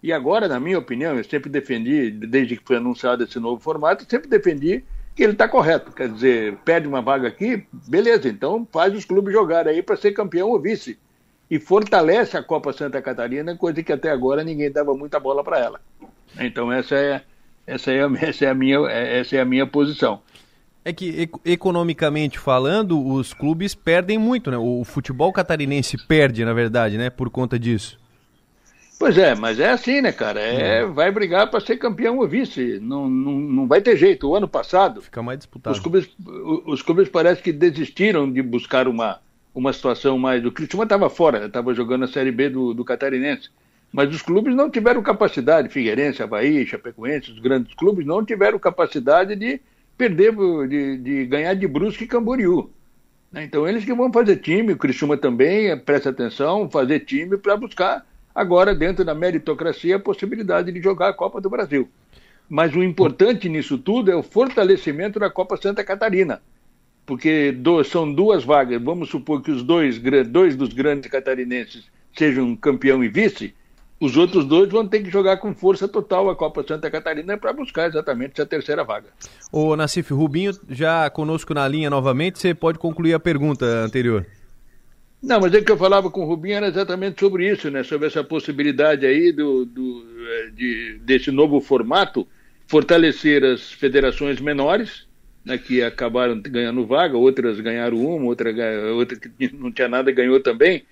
E 0.02 0.14
agora, 0.14 0.48
na 0.48 0.60
minha 0.60 0.78
opinião, 0.78 1.18
eu 1.18 1.24
sempre 1.24 1.50
defendi, 1.50 2.12
desde 2.12 2.56
que 2.56 2.64
foi 2.64 2.78
anunciado 2.78 3.24
esse 3.24 3.40
novo 3.40 3.62
formato, 3.62 4.06
sempre 4.08 4.30
defendi 4.30 4.84
ele 5.24 5.34
está 5.34 5.48
correto. 5.48 5.92
Quer 5.92 6.10
dizer, 6.10 6.58
perde 6.64 6.88
uma 6.88 7.02
vaga 7.02 7.28
aqui, 7.28 7.66
beleza, 7.88 8.28
então 8.28 8.68
faz 8.72 8.94
os 8.94 9.06
clubes 9.06 9.34
jogar 9.34 9.68
aí 9.68 9.82
para 9.82 9.96
ser 9.96 10.12
campeão 10.12 10.50
ou 10.50 10.60
vice. 10.60 10.98
E 11.50 11.60
fortalece 11.60 12.36
a 12.38 12.44
Copa 12.44 12.74
Santa 12.74 13.02
Catarina, 13.02 13.56
coisa 13.56 13.82
que 13.82 13.94
até 13.94 14.12
agora 14.12 14.44
ninguém 14.44 14.72
dava 14.72 14.94
muita 14.94 15.20
bola 15.20 15.44
para 15.44 15.60
ela. 15.60 15.82
Então 16.40 16.72
essa 16.72 16.96
é, 16.96 17.22
essa 17.66 17.92
é, 17.92 18.02
essa 18.22 18.46
é, 18.46 18.50
a, 18.50 18.54
minha, 18.54 18.80
essa 18.90 19.36
é 19.36 19.40
a 19.40 19.46
minha 19.46 19.66
posição. 19.66 20.22
É 20.84 20.94
que 20.94 21.30
economicamente 21.44 22.40
falando, 22.40 23.06
os 23.06 23.34
clubes 23.34 23.76
perdem 23.76 24.18
muito, 24.18 24.50
né? 24.50 24.58
O 24.58 24.86
futebol 24.86 25.34
catarinense 25.34 25.98
perde, 25.98 26.46
na 26.46 26.54
verdade, 26.54 26.98
né? 26.98 27.10
Por 27.10 27.30
conta 27.30 27.60
disso. 27.60 28.00
Pois 29.00 29.18
é, 29.18 29.36
mas 29.36 29.60
é 29.60 29.70
assim, 29.70 30.02
né, 30.02 30.12
cara? 30.12 30.40
É, 30.40 30.80
é. 30.80 30.86
Vai 30.86 31.12
brigar 31.12 31.50
para 31.50 31.60
ser 31.60 31.78
campeão 31.78 32.18
ou 32.18 32.28
vice. 32.28 32.80
Não, 32.82 33.08
não, 33.08 33.34
não 33.34 33.68
vai 33.68 33.80
ter 33.80 33.96
jeito. 33.96 34.28
O 34.28 34.36
ano 34.36 34.48
passado. 34.48 35.02
Fica 35.02 35.22
mais 35.22 35.38
disputado. 35.38 35.74
Os 35.76 35.80
clubes, 35.80 36.10
os 36.66 36.82
clubes 36.82 37.08
parece 37.08 37.42
que 37.42 37.52
desistiram 37.52 38.32
de 38.32 38.42
buscar 38.42 38.88
uma, 38.88 39.20
uma 39.54 39.72
situação 39.72 40.18
mais. 40.18 40.44
O 40.44 40.52
Cristiano 40.52 40.84
estava 40.84 41.10
fora, 41.10 41.46
estava 41.46 41.74
jogando 41.76 42.06
a 42.06 42.08
Série 42.08 42.32
B 42.32 42.50
do, 42.50 42.74
do 42.74 42.84
Catarinense. 42.84 43.50
Mas 43.92 44.14
os 44.14 44.22
clubes 44.22 44.56
não 44.56 44.70
tiveram 44.70 45.02
capacidade, 45.02 45.70
Figueirense, 45.70 46.22
Havaí, 46.22 46.66
Chapecoense, 46.66 47.32
os 47.32 47.40
grandes 47.40 47.74
clubes 47.74 48.06
não 48.06 48.26
tiveram 48.26 48.60
capacidade 48.60 49.36
de 49.36 49.62
perder, 49.98 50.36
de, 50.68 50.98
de 50.98 51.26
ganhar 51.26 51.54
de 51.54 51.68
Brusque 51.68 52.04
e 52.04 52.08
Camboriú. 52.08 52.70
Né? 53.32 53.46
Então 53.46 53.68
eles 53.68 53.86
que 53.86 53.94
vão 53.94 54.12
fazer 54.12 54.38
time, 54.38 54.74
o 54.74 54.78
Criciúma 54.78 55.18
também, 55.18 55.78
presta 55.78 56.10
atenção, 56.10 56.70
fazer 56.70 57.02
time 57.02 57.38
para 57.38 57.56
buscar 57.56 58.06
agora, 58.38 58.76
dentro 58.76 59.04
da 59.04 59.16
meritocracia, 59.16 59.96
a 59.96 60.00
possibilidade 60.00 60.72
de 60.72 60.80
jogar 60.80 61.10
a 61.10 61.14
Copa 61.14 61.42
do 61.42 61.50
Brasil. 61.50 61.90
Mas 62.48 62.76
o 62.76 62.84
importante 62.84 63.50
nisso 63.50 63.80
tudo 63.80 64.12
é 64.12 64.16
o 64.16 64.22
fortalecimento 64.22 65.20
da 65.20 65.28
Copa 65.28 65.58
Santa 65.58 65.84
Catarina. 65.84 66.40
Porque 67.04 67.52
do, 67.52 67.84
são 67.84 68.14
duas 68.14 68.44
vagas, 68.44 68.80
vamos 68.80 69.10
supor 69.10 69.42
que 69.42 69.50
os 69.50 69.64
dois, 69.64 70.00
dois 70.30 70.56
dos 70.56 70.72
grandes 70.72 71.10
catarinenses 71.10 71.86
sejam 72.16 72.56
campeão 72.56 73.04
e 73.04 73.08
vice, 73.08 73.56
os 74.00 74.16
outros 74.16 74.46
dois 74.46 74.70
vão 74.70 74.88
ter 74.88 75.02
que 75.02 75.10
jogar 75.10 75.38
com 75.38 75.56
força 75.56 75.88
total 75.88 76.30
a 76.30 76.36
Copa 76.36 76.64
Santa 76.68 76.92
Catarina 76.92 77.38
para 77.38 77.52
buscar 77.52 77.88
exatamente 77.88 78.34
essa 78.34 78.46
terceira 78.46 78.84
vaga. 78.84 79.08
O 79.52 79.76
Nassif 79.76 80.14
Rubinho, 80.14 80.52
já 80.70 81.10
conosco 81.10 81.56
na 81.56 81.68
linha 81.68 81.90
novamente, 81.90 82.38
você 82.38 82.54
pode 82.54 82.78
concluir 82.78 83.16
a 83.16 83.20
pergunta 83.20 83.66
anterior. 83.66 84.28
Não, 85.22 85.40
mas 85.40 85.54
é 85.54 85.62
que 85.62 85.72
eu 85.72 85.78
falava 85.78 86.12
com 86.12 86.22
o 86.22 86.26
Rubinho 86.26 86.56
era 86.58 86.68
exatamente 86.68 87.20
sobre 87.20 87.50
isso, 87.50 87.72
né? 87.72 87.84
Sobre 87.84 88.08
essa 88.08 88.24
possibilidade 88.24 89.06
aí 89.06 89.32
do, 89.32 89.66
do, 89.66 90.06
eh, 90.30 90.52
de, 90.54 91.00
desse 91.00 91.32
novo 91.32 91.60
formato 91.60 92.28
fortalecer 92.68 93.44
as 93.44 93.72
federações 93.72 94.40
menores, 94.40 95.08
né, 95.44 95.58
que 95.58 95.82
acabaram 95.82 96.40
ganhando 96.42 96.86
vaga, 96.86 97.18
outras 97.18 97.60
ganharam 97.62 97.98
uma, 97.98 98.26
outra, 98.26 98.52
outra 98.94 99.18
que 99.18 99.30
não 99.56 99.72
tinha 99.72 99.88
nada 99.88 100.12
ganhou 100.12 100.40
também. 100.40 100.84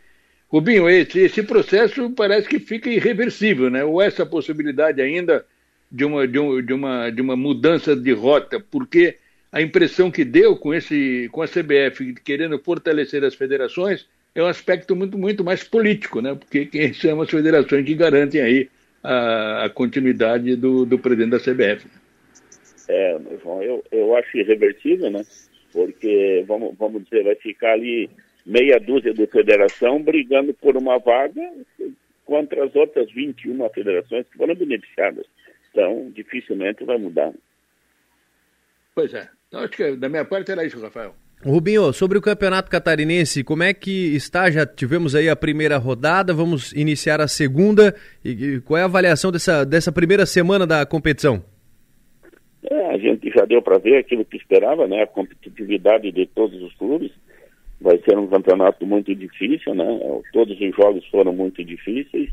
Rubinho, 0.49 0.89
esse, 0.89 1.19
esse 1.19 1.43
processo 1.43 2.09
parece 2.11 2.47
que 2.47 2.59
fica 2.59 2.89
irreversível, 2.89 3.69
né? 3.69 3.83
Ou 3.83 4.01
essa 4.01 4.25
possibilidade 4.25 5.01
ainda 5.01 5.45
de 5.91 6.03
uma, 6.05 6.27
de, 6.27 6.39
um, 6.39 6.61
de, 6.61 6.73
uma, 6.73 7.09
de 7.11 7.21
uma 7.21 7.35
mudança 7.35 7.95
de 7.95 8.11
rota, 8.11 8.59
porque 8.59 9.17
a 9.51 9.61
impressão 9.61 10.09
que 10.11 10.25
deu 10.25 10.55
com, 10.57 10.73
esse, 10.73 11.29
com 11.31 11.41
a 11.41 11.47
CBF 11.47 12.13
querendo 12.23 12.59
fortalecer 12.59 13.23
as 13.23 13.35
federações 13.35 14.07
é 14.35 14.43
um 14.43 14.47
aspecto 14.47 14.95
muito, 14.95 15.17
muito 15.17 15.43
mais 15.43 15.63
político, 15.63 16.21
né? 16.21 16.35
Porque 16.35 16.65
quem 16.65 16.91
são 16.93 17.21
as 17.21 17.29
federações 17.29 17.85
que 17.85 17.95
garantem 17.95 18.41
aí 18.41 18.69
a, 19.01 19.65
a 19.65 19.69
continuidade 19.69 20.55
do, 20.57 20.85
do 20.85 20.99
presidente 20.99 21.31
da 21.31 21.39
CBF. 21.39 21.87
É, 22.87 23.17
João, 23.41 23.63
eu, 23.63 23.83
eu 23.91 24.15
acho 24.15 24.37
irreversível, 24.37 25.09
né? 25.09 25.23
Porque, 25.71 26.43
vamos, 26.47 26.75
vamos 26.77 27.03
dizer, 27.05 27.23
vai 27.23 27.35
ficar 27.35 27.73
ali 27.73 28.09
meia 28.45 28.79
dúzia 28.79 29.13
de 29.13 29.25
federação 29.27 30.01
brigando 30.01 30.53
por 30.53 30.77
uma 30.77 30.99
vaga 30.99 31.41
contra 32.25 32.65
as 32.65 32.75
outras 32.75 33.11
21 33.11 33.67
federações 33.69 34.27
que 34.27 34.37
foram 34.37 34.55
beneficiadas. 34.55 35.25
Então, 35.71 36.11
dificilmente 36.13 36.83
vai 36.83 36.97
mudar. 36.97 37.33
Pois 38.93 39.13
é. 39.13 39.27
Então, 39.47 39.61
acho 39.61 39.71
que 39.71 39.95
da 39.95 40.07
minha 40.07 40.25
parte 40.25 40.51
era 40.51 40.65
isso, 40.65 40.79
Rafael. 40.79 41.15
Rubinho, 41.45 41.93
sobre 41.93 42.17
o 42.17 42.21
Campeonato 42.21 42.71
Catarinense, 42.71 43.43
como 43.43 43.61
é 43.61 43.71
que 43.71 44.15
está? 44.15 44.49
Já 44.49 44.65
tivemos 44.65 45.13
aí 45.13 45.29
a 45.29 45.35
primeira 45.35 45.77
rodada, 45.77 46.33
vamos 46.33 46.73
iniciar 46.73 47.21
a 47.21 47.27
segunda. 47.27 47.93
E, 48.23 48.59
qual 48.65 48.79
é 48.79 48.81
a 48.81 48.85
avaliação 48.85 49.31
dessa, 49.31 49.63
dessa 49.63 49.91
primeira 49.91 50.25
semana 50.25 50.65
da 50.65 50.85
competição? 50.87 51.43
É, 52.67 52.95
a 52.95 52.97
gente 52.97 53.29
já 53.29 53.45
deu 53.45 53.61
para 53.61 53.77
ver 53.77 53.97
aquilo 53.97 54.25
que 54.25 54.37
esperava, 54.37 54.87
né? 54.87 55.03
A 55.03 55.07
competitividade 55.07 56.11
de 56.11 56.25
todos 56.25 56.59
os 56.63 56.73
clubes. 56.73 57.11
Vai 57.79 57.99
ser 57.99 58.17
um 58.17 58.25
campeonato 58.25 58.83
muito 58.83 59.13
difícil, 59.13 59.75
né? 59.75 59.85
Todos 60.33 60.59
os 60.59 60.75
jogos 60.75 61.05
foram 61.09 61.31
muito 61.31 61.63
difíceis, 61.63 62.31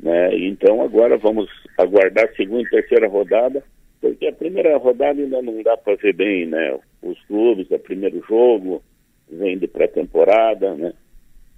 né? 0.00 0.36
Então 0.36 0.82
agora 0.82 1.16
vamos 1.16 1.48
aguardar 1.78 2.24
a 2.24 2.34
segunda 2.34 2.62
e 2.62 2.70
terceira 2.70 3.06
rodada 3.06 3.62
porque 4.00 4.26
a 4.26 4.32
primeira 4.32 4.76
rodada 4.78 5.20
ainda 5.20 5.42
não 5.42 5.62
dá 5.62 5.76
para 5.76 5.96
ver 5.96 6.14
bem, 6.14 6.46
né? 6.46 6.78
Os 7.10 7.20
clubes, 7.24 7.70
é 7.70 7.78
primeiro 7.78 8.22
jogo, 8.28 8.82
vem 9.30 9.58
de 9.58 9.66
pré-temporada, 9.66 10.74
né? 10.74 10.92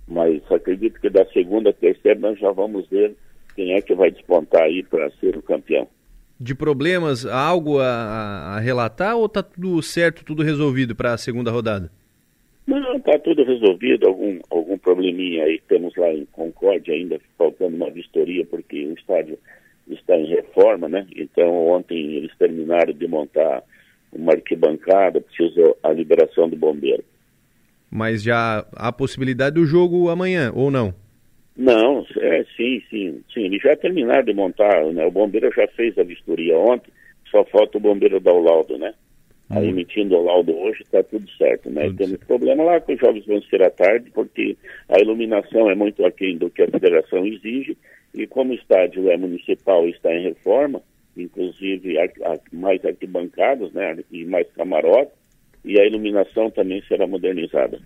Mas 0.06 0.42
acredito 0.50 1.00
que 1.00 1.08
da 1.08 1.24
segunda, 1.26 1.72
terceira 1.72 2.18
nós 2.18 2.38
já 2.38 2.50
vamos 2.50 2.88
ver 2.88 3.14
quem 3.54 3.74
é 3.74 3.80
que 3.80 3.94
vai 3.94 4.10
despontar 4.10 4.62
aí 4.62 4.82
para 4.82 5.10
ser 5.12 5.36
o 5.36 5.42
campeão. 5.42 5.88
De 6.38 6.54
problemas, 6.54 7.26
algo 7.26 7.78
a, 7.78 8.56
a 8.56 8.60
relatar 8.60 9.16
ou 9.16 9.28
tá 9.28 9.42
tudo 9.42 9.82
certo, 9.82 10.24
tudo 10.24 10.42
resolvido 10.42 10.96
para 10.96 11.12
a 11.12 11.18
segunda 11.18 11.50
rodada? 11.50 11.90
Não, 12.66 13.00
tá 13.00 13.18
tudo 13.18 13.44
resolvido, 13.44 14.06
algum, 14.06 14.38
algum 14.48 14.78
probleminha 14.78 15.44
aí 15.44 15.60
temos 15.68 15.94
lá 15.96 16.12
em 16.12 16.24
Concórdia 16.26 16.94
ainda, 16.94 17.20
faltando 17.36 17.76
uma 17.76 17.90
vistoria, 17.90 18.46
porque 18.46 18.86
o 18.86 18.94
estádio 18.94 19.38
está 19.88 20.16
em 20.16 20.26
reforma, 20.26 20.88
né? 20.88 21.06
Então 21.14 21.68
ontem 21.68 22.16
eles 22.16 22.34
terminaram 22.38 22.92
de 22.92 23.08
montar 23.08 23.62
uma 24.12 24.32
arquibancada, 24.32 25.20
precisa 25.20 25.74
a 25.82 25.92
liberação 25.92 26.48
do 26.48 26.56
bombeiro. 26.56 27.04
Mas 27.90 28.22
já 28.22 28.64
há 28.72 28.92
possibilidade 28.92 29.56
do 29.56 29.66
jogo 29.66 30.08
amanhã, 30.08 30.52
ou 30.54 30.70
não? 30.70 30.94
Não, 31.56 32.06
é, 32.18 32.44
sim, 32.56 32.82
sim, 32.88 33.22
sim. 33.34 33.44
Eles 33.44 33.62
já 33.62 33.76
terminaram 33.76 34.24
de 34.24 34.32
montar, 34.32 34.84
né? 34.92 35.04
O 35.04 35.10
bombeiro 35.10 35.50
já 35.54 35.66
fez 35.68 35.98
a 35.98 36.02
vistoria 36.02 36.56
ontem, 36.56 36.90
só 37.30 37.44
falta 37.44 37.76
o 37.76 37.80
bombeiro 37.80 38.20
dar 38.20 38.32
o 38.32 38.42
laudo, 38.42 38.78
né? 38.78 38.94
Hum. 39.50 39.58
Aí 39.58 39.68
emitindo 39.68 40.16
o 40.16 40.22
laudo 40.22 40.56
hoje 40.56 40.82
está 40.82 41.02
tudo 41.02 41.28
certo, 41.32 41.68
né? 41.68 41.86
Tudo 41.86 41.96
Temos 41.96 42.10
certo. 42.12 42.26
problema 42.26 42.62
lá 42.62 42.80
que 42.80 42.94
os 42.94 43.00
jogos 43.00 43.26
vão 43.26 43.42
ser 43.42 43.62
à 43.62 43.70
tarde, 43.70 44.10
porque 44.14 44.56
a 44.88 45.00
iluminação 45.00 45.68
é 45.68 45.74
muito 45.74 46.04
aquém 46.06 46.38
do 46.38 46.48
que 46.48 46.62
a 46.62 46.68
federação 46.68 47.26
exige 47.26 47.76
e 48.14 48.26
como 48.26 48.52
o 48.52 48.54
estádio 48.54 49.10
é 49.10 49.16
municipal 49.16 49.86
e 49.86 49.90
está 49.90 50.14
em 50.14 50.24
reforma, 50.24 50.80
inclusive 51.16 51.94
mais 52.52 52.84
arquibancadas 52.84 53.72
né, 53.72 53.98
e 54.10 54.24
mais 54.24 54.46
camarotes, 54.52 55.12
e 55.64 55.78
a 55.78 55.86
iluminação 55.86 56.50
também 56.50 56.82
será 56.88 57.06
modernizada. 57.06 57.80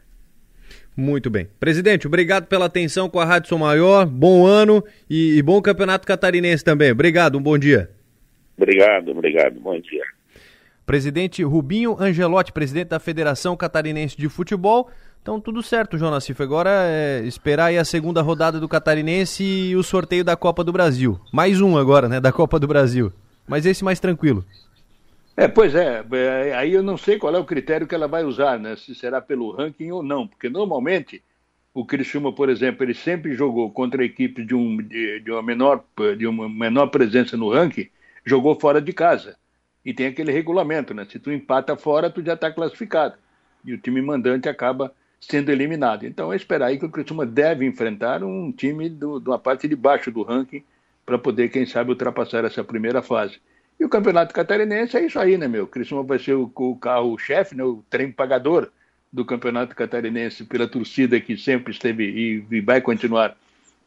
Muito 0.96 1.28
bem. 1.28 1.48
Presidente, 1.58 2.06
obrigado 2.06 2.46
pela 2.46 2.66
atenção 2.66 3.08
com 3.08 3.18
a 3.18 3.24
Rádio 3.24 3.48
Som 3.48 3.58
Maior, 3.58 4.06
bom 4.06 4.46
ano 4.46 4.84
e, 5.10 5.36
e 5.38 5.42
bom 5.42 5.60
campeonato 5.60 6.06
catarinense 6.06 6.64
também. 6.64 6.92
Obrigado, 6.92 7.36
um 7.36 7.42
bom 7.42 7.58
dia. 7.58 7.90
Obrigado, 8.56 9.10
obrigado, 9.10 9.58
bom 9.58 9.78
dia. 9.80 10.04
Presidente 10.86 11.42
Rubinho 11.42 11.96
Angelotti, 11.98 12.52
presidente 12.52 12.88
da 12.88 13.00
Federação 13.00 13.56
Catarinense 13.56 14.16
de 14.16 14.28
Futebol. 14.28 14.90
Então, 15.24 15.40
tudo 15.40 15.62
certo, 15.62 15.96
João 15.96 16.10
Nassif. 16.10 16.42
Agora 16.42 16.68
é 16.70 17.22
esperar 17.24 17.68
aí 17.68 17.78
a 17.78 17.84
segunda 17.86 18.20
rodada 18.20 18.60
do 18.60 18.68
Catarinense 18.68 19.42
e 19.42 19.74
o 19.74 19.82
sorteio 19.82 20.22
da 20.22 20.36
Copa 20.36 20.62
do 20.62 20.70
Brasil. 20.70 21.18
Mais 21.32 21.62
um 21.62 21.78
agora, 21.78 22.10
né, 22.10 22.20
da 22.20 22.30
Copa 22.30 22.60
do 22.60 22.66
Brasil. 22.66 23.10
Mas 23.48 23.64
esse 23.64 23.82
mais 23.82 23.98
tranquilo. 23.98 24.44
É, 25.34 25.48
pois 25.48 25.74
é. 25.74 26.04
é 26.12 26.54
aí 26.54 26.74
eu 26.74 26.82
não 26.82 26.98
sei 26.98 27.18
qual 27.18 27.34
é 27.34 27.38
o 27.38 27.44
critério 27.46 27.86
que 27.86 27.94
ela 27.94 28.06
vai 28.06 28.22
usar, 28.22 28.58
né? 28.58 28.76
Se 28.76 28.94
será 28.94 29.18
pelo 29.18 29.50
ranking 29.50 29.90
ou 29.92 30.02
não. 30.02 30.28
Porque 30.28 30.50
normalmente 30.50 31.22
o 31.72 31.86
Criciúma, 31.86 32.30
por 32.30 32.50
exemplo, 32.50 32.84
ele 32.84 32.92
sempre 32.92 33.32
jogou 33.32 33.70
contra 33.70 34.04
equipes 34.04 34.46
de, 34.46 34.54
um, 34.54 34.76
de, 34.76 35.20
de, 35.20 35.30
uma 35.30 35.42
menor, 35.42 35.82
de 36.18 36.26
uma 36.26 36.50
menor 36.50 36.88
presença 36.88 37.34
no 37.34 37.50
ranking, 37.50 37.88
jogou 38.26 38.60
fora 38.60 38.78
de 38.78 38.92
casa. 38.92 39.38
E 39.82 39.94
tem 39.94 40.06
aquele 40.06 40.32
regulamento, 40.32 40.92
né? 40.92 41.06
Se 41.10 41.18
tu 41.18 41.32
empata 41.32 41.74
fora, 41.78 42.10
tu 42.10 42.22
já 42.22 42.34
está 42.34 42.50
classificado. 42.50 43.14
E 43.64 43.72
o 43.72 43.78
time 43.78 44.02
mandante 44.02 44.50
acaba 44.50 44.92
sendo 45.28 45.50
eliminado. 45.50 46.04
Então 46.04 46.32
é 46.32 46.36
esperar 46.36 46.66
aí 46.66 46.78
que 46.78 46.86
o 46.86 46.90
Criciúma 46.90 47.26
deve 47.26 47.64
enfrentar 47.66 48.22
um 48.22 48.52
time 48.52 48.88
do, 48.88 49.18
de 49.18 49.28
uma 49.28 49.38
parte 49.38 49.66
de 49.66 49.76
baixo 49.76 50.10
do 50.10 50.22
ranking 50.22 50.62
para 51.04 51.18
poder, 51.18 51.48
quem 51.48 51.66
sabe, 51.66 51.90
ultrapassar 51.90 52.44
essa 52.44 52.64
primeira 52.64 53.02
fase. 53.02 53.38
E 53.78 53.84
o 53.84 53.88
Campeonato 53.88 54.32
Catarinense 54.32 54.96
é 54.96 55.06
isso 55.06 55.18
aí, 55.18 55.36
né, 55.36 55.48
meu? 55.48 55.64
O 55.64 55.66
Criciúma 55.66 56.02
vai 56.02 56.18
ser 56.18 56.34
o, 56.34 56.50
o 56.54 56.76
carro-chefe, 56.76 57.56
né, 57.56 57.64
o 57.64 57.82
trem 57.90 58.10
pagador 58.10 58.70
do 59.12 59.24
Campeonato 59.24 59.74
Catarinense 59.74 60.44
pela 60.44 60.68
torcida 60.68 61.20
que 61.20 61.36
sempre 61.36 61.72
esteve 61.72 62.04
e, 62.04 62.44
e 62.50 62.60
vai 62.60 62.80
continuar 62.80 63.36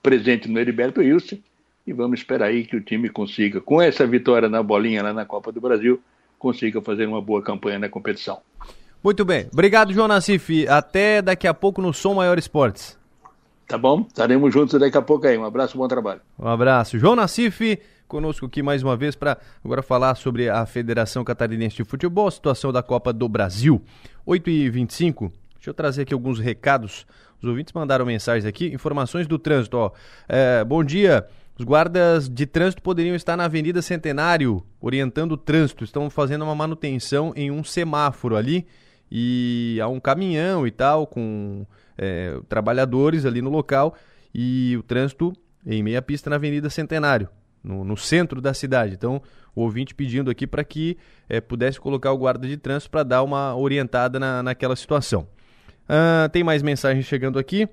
presente 0.02 0.48
no 0.48 0.60
Heriberto 0.60 1.00
Wilson. 1.00 1.38
E 1.86 1.94
vamos 1.94 2.20
esperar 2.20 2.48
aí 2.48 2.66
que 2.66 2.76
o 2.76 2.82
time 2.82 3.10
consiga, 3.10 3.62
com 3.62 3.82
essa 3.82 4.06
vitória 4.06 4.50
na 4.50 4.62
bolinha 4.62 5.02
lá 5.02 5.14
na 5.14 5.26
Copa 5.26 5.54
do 5.54 5.62
Brasil, 5.62 6.02
consiga 6.38 6.82
fazer 6.82 7.08
uma 7.08 7.22
boa 7.22 7.42
campanha 7.42 7.80
na 7.80 7.88
competição. 7.90 8.42
Muito 9.04 9.24
bem. 9.24 9.48
Obrigado, 9.52 9.94
João 9.94 10.08
Nassif. 10.08 10.68
Até 10.68 11.22
daqui 11.22 11.48
a 11.48 11.54
pouco 11.54 11.82
no 11.82 11.94
Som 11.94 12.16
Maior 12.16 12.38
Esportes. 12.38 12.98
Tá 13.68 13.78
bom? 13.78 14.06
Estaremos 14.08 14.54
juntos 14.54 14.80
daqui 14.80 14.98
a 14.98 15.02
pouco 15.02 15.28
aí. 15.28 15.38
Um 15.38 15.44
abraço, 15.44 15.78
bom 15.78 15.88
trabalho. 15.88 16.22
Um 16.40 16.48
abraço. 16.48 16.98
João 16.98 17.16
Nassif 17.16 17.80
conosco 18.08 18.46
aqui 18.46 18.64
mais 18.64 18.82
uma 18.82 18.96
vez 18.96 19.16
para 19.16 19.38
agora 19.64 19.84
falar 19.84 20.16
sobre 20.16 20.50
a 20.50 20.66
Federação 20.66 21.26
Catarinense 21.26 21.76
de 21.76 21.84
Futebol, 21.84 22.28
a 22.28 22.32
situação 22.32 22.72
da 22.72 22.82
Copa 22.82 23.12
do 23.12 23.28
Brasil. 23.28 23.82
8h25. 24.26 25.32
Deixa 25.56 25.70
eu 25.70 25.74
trazer 25.74 26.04
aqui 26.04 26.14
alguns 26.14 26.40
recados. 26.40 27.06
Os 27.42 27.48
ouvintes 27.48 27.74
mandaram 27.74 28.06
mensagens 28.06 28.46
aqui. 28.46 28.68
Informações 28.68 29.28
do 29.28 29.38
trânsito. 29.38 29.78
Ó. 29.78 29.92
É, 30.28 30.64
bom 30.64 30.84
dia. 30.84 31.28
Os 31.60 31.66
guardas 31.66 32.30
de 32.30 32.46
trânsito 32.46 32.82
poderiam 32.82 33.16
estar 33.16 33.36
na 33.36 33.46
Avenida 33.46 33.82
Centenário, 33.82 34.64
orientando 34.80 35.34
o 35.34 35.38
trânsito. 35.38 35.84
Estão 35.84 36.10
fazendo 36.10 36.44
uma 36.44 36.56
manutenção 36.56 37.34
em 37.36 37.52
um 37.52 37.64
semáforo 37.64 38.36
ali 38.36 38.66
e 39.12 39.80
há 39.82 39.88
um 39.88 40.00
caminhão 40.00 40.68
e 40.68 40.72
tal 40.72 41.08
com 41.08 41.66
é, 41.98 42.40
trabalhadores 42.48 43.26
ali 43.26 43.42
no 43.42 43.50
local 43.50 43.96
e 44.34 44.76
o 44.78 44.84
trânsito 44.84 45.34
em 45.66 45.82
meia 45.84 46.02
pista 46.02 46.30
na 46.30 46.36
Avenida 46.38 46.70
Centenário, 46.70 47.28
no, 47.64 47.84
no 47.84 47.98
centro 47.98 48.40
da 48.40 48.54
cidade. 48.54 48.94
Então, 48.94 49.22
o 49.56 49.62
ouvinte 49.62 49.94
pedindo 49.94 50.30
aqui 50.30 50.46
para 50.46 50.64
que 50.64 50.98
é, 51.28 51.42
pudesse 51.42 51.80
colocar 51.80 52.12
o 52.12 52.18
guarda 52.18 52.48
de 52.48 52.58
trânsito 52.58 52.92
para 52.92 53.04
dar 53.04 53.24
uma 53.24 53.56
orientada 53.56 54.20
na, 54.20 54.44
naquela 54.44 54.76
situação. 54.76 55.28
Uh, 55.84 56.30
tem 56.32 56.44
mais 56.44 56.62
mensagens 56.62 57.06
chegando 57.06 57.40
aqui. 57.40 57.68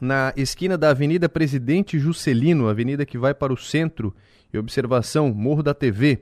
Na 0.00 0.32
esquina 0.36 0.78
da 0.78 0.90
Avenida 0.90 1.28
Presidente 1.28 1.98
Juscelino, 1.98 2.68
avenida 2.68 3.04
que 3.04 3.18
vai 3.18 3.34
para 3.34 3.52
o 3.52 3.56
centro, 3.56 4.14
e 4.52 4.58
observação, 4.58 5.32
Morro 5.34 5.62
da 5.62 5.74
TV 5.74 6.20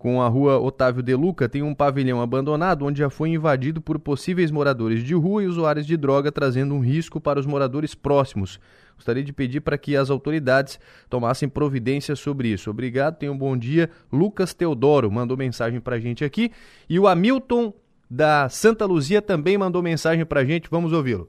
com 0.00 0.22
a 0.22 0.28
rua 0.28 0.58
Otávio 0.58 1.02
De 1.02 1.14
Luca, 1.14 1.46
tem 1.46 1.62
um 1.62 1.74
pavilhão 1.74 2.22
abandonado 2.22 2.86
onde 2.86 3.00
já 3.00 3.10
foi 3.10 3.28
invadido 3.28 3.82
por 3.82 3.98
possíveis 3.98 4.50
moradores 4.50 5.04
de 5.04 5.12
rua 5.12 5.42
e 5.42 5.46
usuários 5.46 5.86
de 5.86 5.94
droga, 5.94 6.32
trazendo 6.32 6.74
um 6.74 6.80
risco 6.80 7.20
para 7.20 7.38
os 7.38 7.44
moradores 7.44 7.94
próximos. 7.94 8.58
Gostaria 8.96 9.22
de 9.22 9.30
pedir 9.30 9.60
para 9.60 9.76
que 9.76 9.94
as 9.94 10.08
autoridades 10.08 10.80
tomassem 11.10 11.50
providência 11.50 12.16
sobre 12.16 12.48
isso. 12.48 12.70
Obrigado, 12.70 13.18
tenha 13.18 13.30
um 13.30 13.36
bom 13.36 13.54
dia. 13.54 13.90
Lucas 14.10 14.54
Teodoro 14.54 15.12
mandou 15.12 15.36
mensagem 15.36 15.80
para 15.80 15.96
a 15.96 16.00
gente 16.00 16.24
aqui. 16.24 16.50
E 16.88 16.98
o 16.98 17.06
Hamilton 17.06 17.70
da 18.10 18.48
Santa 18.48 18.86
Luzia 18.86 19.20
também 19.20 19.58
mandou 19.58 19.82
mensagem 19.82 20.24
para 20.24 20.40
a 20.40 20.44
gente. 20.46 20.70
Vamos 20.70 20.94
ouvi-lo. 20.94 21.28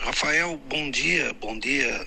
Rafael, 0.00 0.60
bom 0.68 0.90
dia, 0.90 1.32
bom 1.40 1.56
dia. 1.56 2.04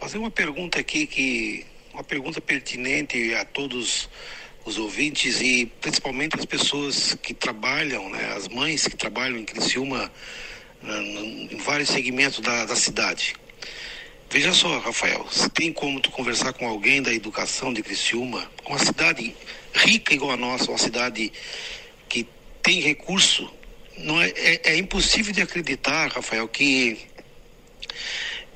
Fazer 0.00 0.18
uma 0.18 0.32
pergunta 0.32 0.80
aqui 0.80 1.06
que 1.06 1.75
uma 1.96 2.04
pergunta 2.04 2.42
pertinente 2.42 3.32
a 3.32 3.42
todos 3.42 4.06
os 4.66 4.76
ouvintes 4.76 5.40
e 5.40 5.64
principalmente 5.80 6.38
as 6.38 6.44
pessoas 6.44 7.16
que 7.22 7.32
trabalham, 7.32 8.10
né, 8.10 8.34
as 8.36 8.48
mães 8.48 8.86
que 8.86 8.94
trabalham 8.94 9.38
em 9.38 9.46
Criciúma, 9.46 10.12
em 10.84 11.56
vários 11.56 11.88
segmentos 11.88 12.40
da, 12.40 12.66
da 12.66 12.76
cidade. 12.76 13.34
Veja 14.28 14.52
só, 14.52 14.78
Rafael, 14.78 15.26
se 15.30 15.48
tem 15.48 15.72
como 15.72 15.98
tu 15.98 16.10
conversar 16.10 16.52
com 16.52 16.68
alguém 16.68 17.00
da 17.00 17.14
educação 17.14 17.72
de 17.72 17.82
Criciúma, 17.82 18.46
uma 18.66 18.78
cidade 18.78 19.34
rica 19.72 20.12
igual 20.12 20.32
a 20.32 20.36
nossa, 20.36 20.70
uma 20.70 20.78
cidade 20.78 21.32
que 22.10 22.26
tem 22.62 22.82
recurso, 22.82 23.50
não 23.96 24.20
é, 24.20 24.28
é, 24.36 24.72
é 24.72 24.76
impossível 24.76 25.32
de 25.32 25.40
acreditar, 25.40 26.12
Rafael, 26.12 26.46
que 26.46 27.06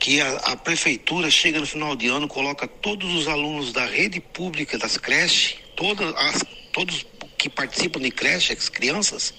que 0.00 0.18
a, 0.18 0.36
a, 0.36 0.56
prefeitura 0.56 1.30
chega 1.30 1.60
no 1.60 1.66
final 1.66 1.94
de 1.94 2.08
ano, 2.08 2.26
coloca 2.26 2.66
todos 2.66 3.14
os 3.14 3.28
alunos 3.28 3.70
da 3.70 3.84
rede 3.84 4.18
pública 4.18 4.78
das 4.78 4.96
creches, 4.96 5.56
todas 5.76 6.14
as, 6.16 6.42
todos 6.72 7.06
que 7.36 7.50
participam 7.50 8.00
de 8.00 8.10
creche, 8.10 8.54
as 8.54 8.70
crianças, 8.70 9.34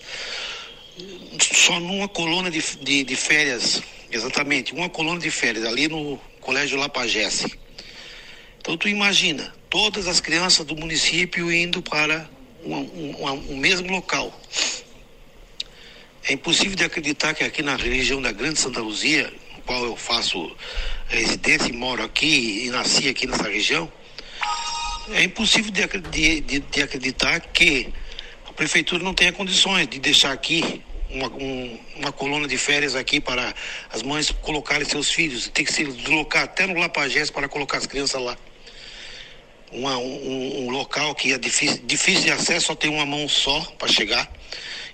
só 1.41 1.79
numa 1.79 2.07
coluna 2.07 2.51
de, 2.51 2.61
de, 2.77 3.03
de, 3.03 3.15
férias, 3.15 3.81
exatamente, 4.11 4.71
uma 4.71 4.87
coluna 4.87 5.19
de 5.19 5.31
férias, 5.31 5.65
ali 5.65 5.87
no 5.87 6.19
Colégio 6.39 6.77
Lapagesse. 6.77 7.59
Então 8.59 8.77
tu 8.77 8.87
imagina, 8.87 9.51
todas 9.67 10.07
as 10.07 10.19
crianças 10.19 10.63
do 10.63 10.75
município 10.75 11.51
indo 11.51 11.81
para 11.81 12.29
um, 12.63 13.49
um, 13.49 13.57
mesmo 13.57 13.91
local. 13.91 14.39
É 16.23 16.33
impossível 16.33 16.75
de 16.75 16.83
acreditar 16.83 17.33
que 17.33 17.43
aqui 17.43 17.63
na 17.63 17.75
região 17.75 18.21
da 18.21 18.31
Grande 18.31 18.59
Santa 18.59 18.79
Luzia, 18.79 19.33
qual 19.65 19.83
eu 19.83 19.95
faço 19.95 20.55
residência 21.07 21.69
e 21.69 21.73
moro 21.73 22.03
aqui 22.03 22.65
e 22.65 22.69
nasci 22.69 23.07
aqui 23.07 23.27
nessa 23.27 23.47
região, 23.47 23.91
é 25.13 25.23
impossível 25.23 25.71
de, 25.71 26.41
de, 26.41 26.59
de 26.59 26.81
acreditar 26.81 27.39
que 27.39 27.93
a 28.47 28.53
prefeitura 28.53 29.03
não 29.03 29.13
tenha 29.13 29.31
condições 29.31 29.87
de 29.87 29.99
deixar 29.99 30.31
aqui 30.31 30.81
uma, 31.09 31.27
um, 31.27 31.79
uma 31.97 32.11
coluna 32.11 32.47
de 32.47 32.57
férias 32.57 32.95
aqui 32.95 33.19
para 33.19 33.53
as 33.91 34.01
mães 34.01 34.31
colocarem 34.31 34.87
seus 34.87 35.11
filhos. 35.11 35.49
Tem 35.49 35.65
que 35.65 35.73
se 35.73 35.83
deslocar 35.83 36.43
até 36.43 36.65
no 36.65 36.79
Lapagés 36.79 37.29
para 37.29 37.47
colocar 37.47 37.77
as 37.77 37.85
crianças 37.85 38.21
lá. 38.21 38.37
Uma, 39.71 39.97
um, 39.97 40.65
um, 40.65 40.69
local 40.69 41.15
que 41.15 41.33
é 41.33 41.37
difícil, 41.37 41.81
difícil 41.85 42.23
de 42.23 42.31
acesso, 42.31 42.67
só 42.67 42.75
tem 42.75 42.89
uma 42.89 43.05
mão 43.05 43.27
só 43.27 43.61
para 43.77 43.87
chegar. 43.87 44.29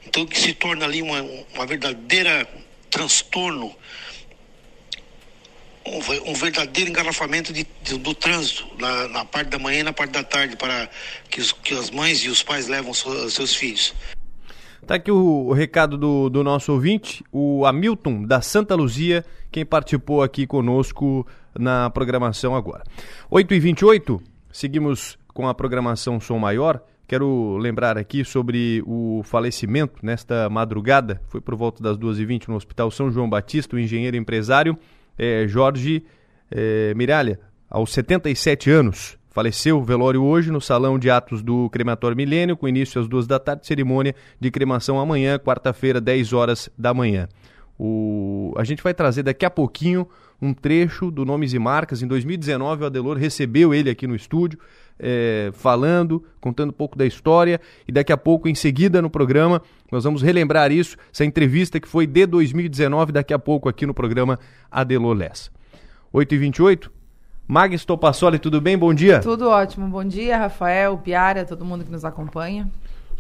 Então 0.06 0.26
que 0.26 0.40
se 0.40 0.54
torna 0.54 0.86
ali 0.86 1.02
uma, 1.02 1.22
uma 1.54 1.66
verdadeira 1.66 2.48
transtorno, 2.90 3.76
um, 5.88 6.32
um 6.32 6.34
verdadeiro 6.34 6.90
engarrafamento 6.90 7.54
de, 7.54 7.66
de, 7.82 7.98
do 7.98 8.14
trânsito 8.14 8.68
na, 8.80 9.08
na, 9.08 9.26
parte 9.26 9.50
da 9.50 9.60
manhã 9.60 9.80
e 9.80 9.84
na 9.84 9.94
parte 9.94 10.12
da 10.12 10.24
tarde 10.24 10.56
para 10.56 10.90
que, 11.30 11.40
os, 11.40 11.52
que 11.52 11.74
as 11.74 11.90
mães 11.90 12.20
e 12.20 12.30
os 12.30 12.44
pais 12.44 12.68
levam 12.68 12.94
seus 12.94 13.56
filhos. 13.56 13.94
Tá 14.86 14.96
aqui 14.96 15.12
o, 15.12 15.48
o 15.48 15.54
recado 15.54 15.98
do, 15.98 16.30
do, 16.30 16.44
nosso 16.44 16.72
ouvinte, 16.72 17.24
o 17.32 17.66
Hamilton 17.66 18.24
da 18.24 18.42
Santa 18.42 18.76
Luzia, 18.76 19.26
quem 19.52 19.66
participou 19.66 20.22
aqui 20.22 20.48
conosco 20.48 21.28
na 21.58 21.90
programação 21.90 22.56
agora. 22.56 22.84
8h28, 23.32 24.22
seguimos 24.52 25.18
com 25.34 25.48
a 25.48 25.54
programação 25.54 26.20
Som 26.20 26.40
Maior. 26.40 26.82
Quero 27.08 27.58
lembrar 27.58 27.98
aqui 27.98 28.24
sobre 28.26 28.84
o 28.86 29.22
falecimento 29.24 30.06
nesta 30.06 30.50
madrugada, 30.50 31.22
foi 31.28 31.40
por 31.40 31.56
volta 31.56 31.82
das 31.82 31.98
2h20 31.98 32.50
no 32.50 32.56
Hospital 32.56 32.92
São 32.92 33.10
João 33.10 33.30
Batista, 33.30 33.76
o 33.76 33.80
engenheiro 33.80 34.18
empresário 34.18 34.78
é, 35.18 35.48
Jorge 35.48 36.04
é, 36.52 36.94
Miralha, 36.96 37.40
aos 37.70 37.92
77 37.92 38.70
anos. 38.70 39.18
Faleceu, 39.30 39.84
velório 39.84 40.24
hoje 40.24 40.50
no 40.50 40.60
Salão 40.60 40.98
de 40.98 41.10
Atos 41.10 41.44
do 41.44 41.70
Crematório 41.70 42.18
Milênio, 42.18 42.58
com 42.58 42.68
início 42.68 43.00
às 43.00 43.08
duas 43.08 43.28
da 43.28 43.38
tarde, 43.38 43.68
cerimônia 43.68 44.16
de 44.40 44.50
cremação 44.50 45.00
amanhã, 45.00 45.38
quarta-feira, 45.38 46.02
10 46.02 46.34
horas 46.34 46.70
da 46.76 46.92
manhã. 46.92 47.28
O... 47.78 48.52
A 48.58 48.64
gente 48.64 48.82
vai 48.82 48.94
trazer 48.94 49.22
daqui 49.22 49.46
a 49.46 49.50
pouquinho 49.50 50.08
um 50.42 50.54
trecho 50.54 51.12
do 51.12 51.24
Nomes 51.24 51.54
e 51.54 51.60
Marcas. 51.60 52.02
Em 52.02 52.08
2019, 52.08 52.84
o 52.84 52.86
Adelor 52.88 53.18
recebeu 53.18 53.74
ele 53.74 53.90
aqui 53.90 54.08
no 54.08 54.16
estúdio, 54.16 54.60
é, 55.00 55.52
falando, 55.54 56.24
contando 56.40 56.70
um 56.70 56.74
pouco 56.74 56.98
da 56.98 57.06
história. 57.06 57.60
E 57.88 57.92
daqui 57.92 58.12
a 58.12 58.18
pouco, 58.18 58.48
em 58.48 58.56
seguida 58.56 59.02
no 59.02 59.10
programa, 59.10 59.62
nós 59.92 60.04
vamos 60.04 60.22
relembrar 60.22 60.72
isso, 60.72 60.98
essa 61.14 61.26
entrevista 61.26 61.80
que 61.80 61.88
foi 61.88 62.08
de 62.08 62.26
2019, 62.26 63.12
daqui 63.12 63.34
a 63.34 63.40
pouco 63.40 63.70
aqui 63.70 63.86
no 63.86 63.94
programa 63.94 64.40
Adelor 64.70 65.16
Lessa. 65.16 65.50
8h28, 66.14 66.90
Magis 67.48 67.86
Topassoli, 67.86 68.40
tudo 68.40 68.60
bem? 68.60 68.78
Bom 68.78 68.94
dia. 68.94 69.20
Tudo 69.20 69.50
ótimo. 69.50 69.88
Bom 69.88 70.04
dia, 70.04 70.38
Rafael, 70.38 70.98
Piara, 70.98 71.46
todo 71.46 71.64
mundo 71.64 71.86
que 71.86 71.92
nos 71.92 72.04
acompanha. 72.04 72.70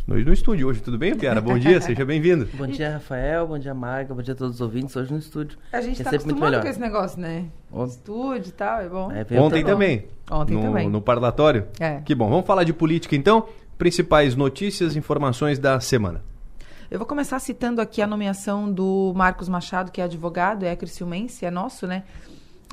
Nós 0.07 0.25
no 0.25 0.31
estúdio 0.31 0.69
hoje, 0.69 0.79
tudo 0.79 0.97
bem, 0.97 1.13
Piara? 1.13 1.41
Bom 1.41 1.59
dia, 1.59 1.81
seja 1.81 2.05
bem-vindo. 2.05 2.47
Bom 2.55 2.65
dia, 2.65 2.93
Rafael, 2.93 3.45
bom 3.45 3.59
dia, 3.59 3.73
Marga, 3.73 4.13
bom 4.13 4.21
dia 4.21 4.33
a 4.33 4.37
todos 4.37 4.55
os 4.55 4.61
ouvintes 4.61 4.95
hoje 4.95 5.11
no 5.11 5.19
estúdio. 5.19 5.57
A 5.69 5.81
gente 5.81 6.01
está 6.01 6.11
acostumado 6.11 6.61
com 6.61 6.67
esse 6.67 6.79
negócio, 6.79 7.19
né? 7.19 7.47
Ontem. 7.69 7.91
Estúdio 7.91 8.47
e 8.47 8.51
tal, 8.53 8.79
é 8.79 8.87
bom. 8.87 9.11
É, 9.11 9.37
Ontem 9.37 9.65
também. 9.65 10.07
Ontem 10.31 10.53
no, 10.53 10.61
também. 10.61 10.89
No 10.89 11.01
parlatório? 11.01 11.67
É. 11.77 11.99
Que 12.05 12.15
bom. 12.15 12.29
Vamos 12.29 12.45
falar 12.45 12.63
de 12.63 12.71
política 12.71 13.17
então? 13.17 13.49
Principais 13.77 14.33
notícias, 14.33 14.95
informações 14.95 15.59
da 15.59 15.77
semana. 15.81 16.23
Eu 16.89 16.99
vou 16.99 17.05
começar 17.05 17.37
citando 17.39 17.81
aqui 17.81 18.01
a 18.01 18.07
nomeação 18.07 18.71
do 18.71 19.11
Marcos 19.13 19.49
Machado, 19.49 19.91
que 19.91 19.99
é 19.99 20.05
advogado, 20.05 20.63
é 20.63 20.73
criciumense, 20.73 21.45
é 21.45 21.51
nosso, 21.51 21.85
né? 21.85 22.03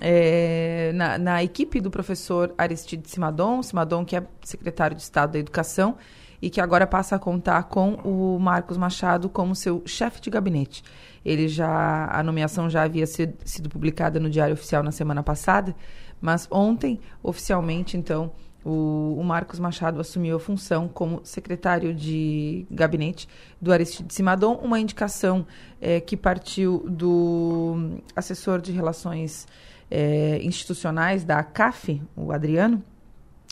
é, 0.01 0.93
na, 0.95 1.19
na, 1.19 1.43
equipe 1.43 1.81
do 1.81 1.91
professor 1.91 2.55
Aristide 2.59 3.09
Simadon, 3.09 3.63
Simadon 3.63 4.05
que 4.05 4.17
é 4.17 4.23
secretário 4.43 4.97
de 4.97 5.03
Estado 5.03 5.33
da 5.33 5.39
Educação 5.39 5.97
e 6.45 6.51
que 6.51 6.61
agora 6.61 6.87
passa 6.87 7.17
a 7.17 7.19
contar 7.19 7.63
com 7.63 7.95
o 8.05 8.39
Marcos 8.39 8.77
Machado 8.77 9.31
como 9.31 9.55
seu 9.55 9.83
chefe 9.87 10.21
de 10.21 10.29
gabinete. 10.29 10.85
Ele 11.25 11.49
já 11.49 12.07
a 12.13 12.23
nomeação 12.23 12.69
já 12.69 12.83
havia 12.83 13.07
sido, 13.07 13.35
sido 13.47 13.71
publicada 13.71 14.21
no 14.21 14.29
Diário 14.29 14.53
Oficial 14.53 14.83
na 14.83 14.93
semana 14.93 15.23
passada, 15.23 15.75
mas 16.21 16.47
ontem 16.51 17.01
oficialmente 17.23 17.97
então 17.97 18.31
o, 18.63 19.17
o, 19.19 19.25
Marcos 19.25 19.59
Machado 19.59 19.99
assumiu 19.99 20.37
a 20.37 20.39
função 20.39 20.87
como 20.87 21.23
secretário 21.25 21.95
de 21.95 22.67
gabinete 22.71 23.27
do 23.59 23.73
Aristide 23.73 24.13
Simadon, 24.13 24.61
uma 24.63 24.79
indicação 24.79 25.47
é, 25.81 25.99
que 25.99 26.15
partiu 26.15 26.85
do 26.87 28.03
assessor 28.15 28.61
de 28.61 28.71
relações 28.71 29.49
é, 29.91 30.41
institucionais 30.43 31.25
da 31.25 31.43
CAF, 31.43 32.03
o 32.15 32.33
Adriano. 32.33 32.85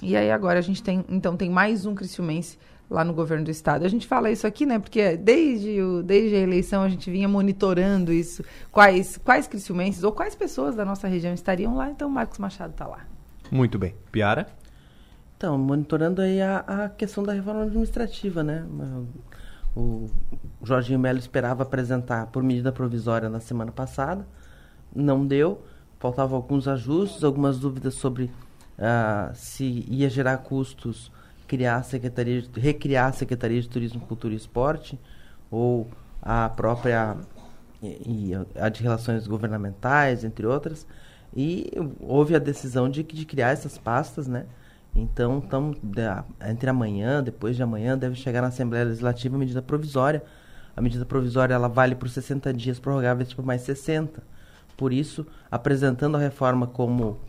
E 0.03 0.15
aí 0.15 0.31
agora 0.31 0.59
a 0.59 0.63
gente 0.63 0.83
tem, 0.83 1.05
então, 1.09 1.37
tem 1.37 1.49
mais 1.49 1.87
um 1.87 1.95
Criciumense 1.95 2.59
lá 2.93 3.05
no 3.05 3.13
governo 3.13 3.45
do 3.45 3.51
estado. 3.51 3.85
A 3.85 3.89
gente 3.89 4.07
fala 4.07 4.31
isso 4.31 4.47
aqui, 4.47 4.67
né? 4.67 4.79
Porque 4.79 5.17
desde, 5.17 5.81
o, 5.81 6.03
desde 6.03 6.37
a 6.37 6.39
eleição 6.39 6.83
a 6.83 6.89
gente 6.89 7.11
vinha 7.11 7.29
monitorando 7.29 8.13
isso, 8.13 8.45
quais, 8.71 9.17
quais 9.19 9.47
criciumenses 9.47 10.05
ou 10.05 10.13
quais 10.13 10.35
pessoas 10.35 10.77
da 10.77 10.85
nossa 10.85 11.09
região 11.09 11.33
estariam 11.33 11.75
lá, 11.75 11.91
então 11.91 12.09
o 12.09 12.11
Marcos 12.11 12.39
Machado 12.39 12.73
está 12.73 12.87
lá. 12.87 13.07
Muito 13.51 13.79
bem. 13.79 13.95
Piara? 14.11 14.47
Então, 15.37 15.59
monitorando 15.59 16.23
aí 16.23 16.41
a, 16.41 16.59
a 16.59 16.89
questão 16.89 17.25
da 17.25 17.33
reforma 17.33 17.63
administrativa, 17.63 18.45
né? 18.45 18.65
O 19.75 20.07
Jorginho 20.63 20.99
Melo 20.99 21.19
esperava 21.19 21.63
apresentar 21.63 22.27
por 22.27 22.43
medida 22.43 22.71
provisória 22.71 23.29
na 23.29 23.41
semana 23.41 23.73
passada, 23.73 24.27
não 24.95 25.27
deu 25.27 25.63
faltavam 26.03 26.37
alguns 26.37 26.67
ajustes, 26.67 27.23
algumas 27.23 27.61
dúvidas 27.61 27.95
sobre 27.95 28.25
uh, 28.25 29.33
se 29.35 29.87
ia 29.89 30.11
gerar 30.11 30.39
custos 30.39 31.13
criar 31.53 31.77
a 31.77 31.83
secretaria, 31.83 32.43
recriar 32.57 33.11
a 33.11 33.13
Secretaria 33.13 33.61
de 33.61 33.69
Turismo, 33.69 34.01
Cultura 34.01 34.33
e 34.33 34.39
Esporte 34.39 34.99
ou 35.51 35.87
a 36.23 36.49
própria 36.49 37.19
e, 37.83 38.33
a 38.59 38.71
de 38.71 38.83
relações 38.83 39.27
governamentais, 39.27 40.25
entre 40.25 40.47
outras, 40.47 40.87
e 41.37 41.71
houve 42.01 42.35
a 42.35 42.39
decisão 42.39 42.89
de, 42.89 43.03
de 43.03 43.27
criar 43.27 43.51
essas 43.51 43.77
pastas, 43.77 44.27
né? 44.27 44.47
Então, 44.95 45.43
tamo, 45.43 45.77
entre 46.49 46.71
amanhã, 46.71 47.23
depois 47.23 47.55
de 47.55 47.63
amanhã, 47.63 47.99
deve 47.99 48.15
chegar 48.15 48.41
na 48.41 48.49
Assembleia 48.49 48.87
Legislativa 48.87 49.37
a 49.37 49.39
medida 49.39 49.61
provisória. 49.61 50.23
A 50.75 50.81
medida 50.81 51.05
provisória 51.05 51.53
ela 51.53 51.69
vale 51.69 51.95
por 51.95 52.09
60 52.09 52.51
dias, 52.55 52.79
prorrogáveis 52.79 53.35
por 53.35 53.45
mais 53.45 53.61
60. 53.61 54.23
Por 54.75 54.91
isso, 54.91 55.27
apresentando 55.51 56.17
a 56.17 56.21
reforma 56.21 56.67
como, 56.67 57.21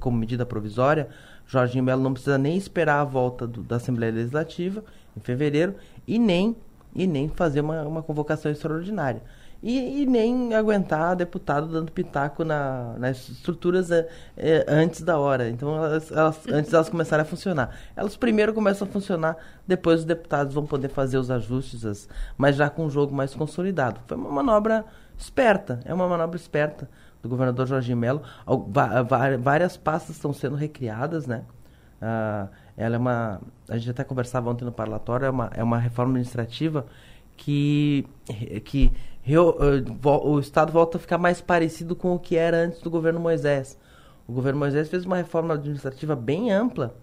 como 0.00 0.16
medida 0.16 0.46
provisória, 0.46 1.08
Jorginho 1.46 1.84
Melo 1.84 2.02
não 2.02 2.12
precisa 2.12 2.36
nem 2.36 2.56
esperar 2.56 3.00
a 3.00 3.04
volta 3.04 3.46
do, 3.46 3.62
da 3.62 3.76
Assembleia 3.76 4.12
Legislativa 4.12 4.82
em 5.16 5.20
fevereiro 5.20 5.74
e 6.06 6.18
nem, 6.18 6.56
e 6.94 7.06
nem 7.06 7.28
fazer 7.28 7.60
uma, 7.60 7.82
uma 7.82 8.02
convocação 8.02 8.50
extraordinária. 8.50 9.22
E, 9.62 10.02
e, 10.02 10.06
nem 10.06 10.54
aguentar 10.54 11.16
deputado 11.16 11.66
dando 11.66 11.90
pitaco 11.90 12.44
na, 12.44 12.94
nas 12.98 13.28
estruturas 13.28 13.90
é, 13.90 14.06
é, 14.36 14.64
antes 14.68 15.00
da 15.00 15.18
hora. 15.18 15.48
Então, 15.48 15.74
elas, 15.74 16.12
elas, 16.12 16.46
antes 16.48 16.72
elas 16.72 16.88
começarem 16.90 17.22
a 17.22 17.24
funcionar. 17.24 17.70
Elas 17.96 18.16
primeiro 18.16 18.52
começam 18.52 18.86
a 18.86 18.90
funcionar, 18.90 19.36
depois 19.66 20.00
os 20.00 20.04
deputados 20.04 20.54
vão 20.54 20.66
poder 20.66 20.88
fazer 20.88 21.16
os 21.16 21.30
ajustes, 21.30 21.86
as, 21.86 22.08
mas 22.36 22.54
já 22.54 22.68
com 22.68 22.84
um 22.84 22.90
jogo 22.90 23.14
mais 23.14 23.34
consolidado. 23.34 23.98
Foi 24.06 24.16
uma 24.16 24.30
manobra 24.30 24.84
esperta, 25.16 25.80
é 25.86 25.94
uma 25.94 26.06
manobra 26.06 26.36
esperta 26.36 26.88
do 27.26 27.30
governador 27.30 27.66
Jorginho 27.66 27.96
Melo. 27.96 28.22
Várias 29.40 29.76
pastas 29.76 30.16
estão 30.16 30.32
sendo 30.32 30.56
recriadas, 30.56 31.26
né? 31.26 31.44
Uh, 32.00 32.48
ela 32.76 32.96
é 32.96 32.98
uma. 32.98 33.40
A 33.68 33.76
gente 33.76 33.90
até 33.90 34.04
conversava 34.04 34.50
ontem 34.50 34.64
no 34.64 34.72
parlatório, 34.72 35.26
é 35.26 35.30
uma, 35.30 35.50
é 35.54 35.62
uma 35.62 35.78
reforma 35.78 36.12
administrativa 36.12 36.86
que, 37.36 38.06
que 38.64 38.92
o 40.04 40.38
Estado 40.38 40.72
volta 40.72 40.98
a 40.98 41.00
ficar 41.00 41.18
mais 41.18 41.40
parecido 41.40 41.96
com 41.96 42.14
o 42.14 42.18
que 42.18 42.36
era 42.36 42.58
antes 42.58 42.80
do 42.80 42.90
governo 42.90 43.18
Moisés. 43.18 43.78
O 44.26 44.32
governo 44.32 44.58
Moisés 44.58 44.88
fez 44.88 45.04
uma 45.04 45.16
reforma 45.16 45.54
administrativa 45.54 46.14
bem 46.14 46.52
ampla, 46.52 46.94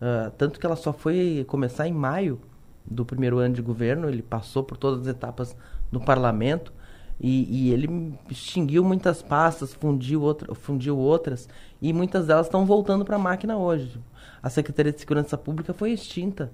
uh, 0.00 0.30
tanto 0.32 0.58
que 0.58 0.66
ela 0.66 0.76
só 0.76 0.92
foi 0.92 1.44
começar 1.48 1.86
em 1.86 1.92
maio 1.92 2.40
do 2.84 3.04
primeiro 3.04 3.38
ano 3.38 3.54
de 3.54 3.62
governo, 3.62 4.08
ele 4.08 4.22
passou 4.22 4.64
por 4.64 4.76
todas 4.76 5.02
as 5.02 5.06
etapas 5.06 5.56
no 5.90 6.00
parlamento 6.00 6.72
e, 7.20 7.68
e 7.68 7.72
ele 7.72 8.14
extinguiu 8.30 8.84
muitas 8.84 9.22
pastas, 9.22 9.72
fundiu, 9.72 10.22
outra, 10.22 10.54
fundiu 10.54 10.98
outras 10.98 11.48
e 11.80 11.92
muitas 11.92 12.26
delas 12.26 12.46
estão 12.46 12.66
voltando 12.66 13.04
para 13.04 13.16
a 13.16 13.18
máquina 13.18 13.56
hoje. 13.56 14.00
A 14.42 14.50
Secretaria 14.50 14.92
de 14.92 15.00
Segurança 15.00 15.38
Pública 15.38 15.72
foi 15.72 15.92
extinta 15.92 16.50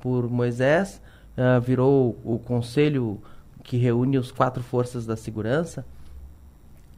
por 0.00 0.28
Moisés, 0.30 1.00
uh, 1.36 1.60
virou 1.60 2.18
o 2.24 2.38
conselho 2.38 3.20
que 3.62 3.76
reúne 3.76 4.18
os 4.18 4.30
quatro 4.32 4.62
forças 4.62 5.06
da 5.06 5.16
segurança, 5.16 5.84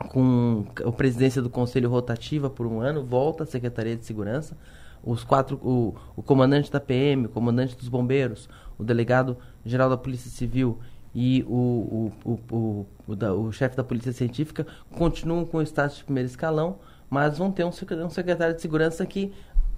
com 0.08 0.64
a 0.84 0.90
presidência 0.90 1.40
do 1.40 1.50
conselho 1.50 1.88
rotativa 1.88 2.50
por 2.50 2.66
um 2.66 2.80
ano, 2.80 3.04
volta 3.04 3.44
à 3.44 3.46
Secretaria 3.46 3.96
de 3.96 4.04
Segurança, 4.04 4.56
os 5.02 5.22
quatro, 5.22 5.56
o, 5.62 5.94
o 6.16 6.22
comandante 6.22 6.72
da 6.72 6.80
PM, 6.80 7.26
o 7.26 7.28
comandante 7.28 7.76
dos 7.76 7.88
bombeiros, 7.88 8.48
o 8.78 8.82
delegado 8.82 9.36
geral 9.64 9.90
da 9.90 9.96
Polícia 9.96 10.30
Civil 10.30 10.78
e 11.14 11.44
o, 11.48 12.10
o, 12.24 12.38
o, 12.50 12.86
o, 13.06 13.16
da, 13.16 13.32
o 13.32 13.52
chefe 13.52 13.76
da 13.76 13.84
Polícia 13.84 14.12
Científica 14.12 14.66
continuam 14.90 15.44
com 15.44 15.58
o 15.58 15.62
status 15.62 15.98
de 15.98 16.04
primeiro 16.04 16.28
escalão, 16.28 16.78
mas 17.08 17.38
vão 17.38 17.52
ter 17.52 17.64
um, 17.64 17.68
um 17.68 18.10
secretário 18.10 18.56
de 18.56 18.60
segurança 18.60 19.06
que 19.06 19.32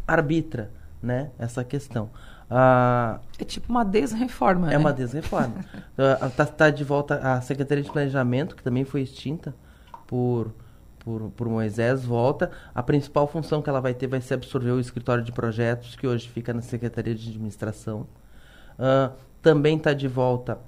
arbitra 0.06 0.70
né, 1.02 1.30
essa 1.38 1.62
questão. 1.62 2.10
Ah, 2.48 3.20
é 3.38 3.44
tipo 3.44 3.70
uma 3.70 3.84
desreforma. 3.84 4.68
É 4.68 4.70
né? 4.70 4.78
uma 4.78 4.92
desreforma. 4.92 5.64
Está 6.24 6.42
ah, 6.44 6.46
tá 6.46 6.70
de 6.70 6.84
volta 6.84 7.16
a 7.16 7.40
Secretaria 7.40 7.82
de 7.82 7.90
Planejamento, 7.90 8.56
que 8.56 8.62
também 8.62 8.84
foi 8.84 9.02
extinta 9.02 9.54
por, 10.06 10.54
por, 11.00 11.30
por 11.32 11.48
Moisés, 11.48 12.04
volta. 12.04 12.50
A 12.74 12.82
principal 12.82 13.26
função 13.26 13.60
que 13.60 13.68
ela 13.68 13.80
vai 13.80 13.92
ter 13.92 14.06
vai 14.06 14.20
ser 14.20 14.34
absorver 14.34 14.70
o 14.70 14.80
escritório 14.80 15.22
de 15.22 15.32
projetos, 15.32 15.96
que 15.96 16.06
hoje 16.06 16.28
fica 16.28 16.54
na 16.54 16.62
Secretaria 16.62 17.14
de 17.14 17.28
Administração. 17.28 18.06
Uh, 18.78 19.12
também 19.42 19.76
está 19.76 19.92
de 19.92 20.08
volta 20.08 20.58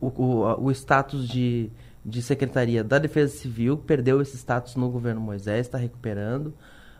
o, 0.00 0.06
o, 0.06 0.66
o 0.66 0.70
status 0.72 1.28
de, 1.28 1.70
de 2.04 2.22
Secretaria 2.22 2.84
da 2.84 2.98
Defesa 2.98 3.36
Civil, 3.36 3.76
perdeu 3.76 4.20
esse 4.20 4.36
status 4.36 4.76
no 4.76 4.88
governo 4.90 5.20
Moisés, 5.20 5.66
está 5.66 5.78
recuperando. 5.78 6.48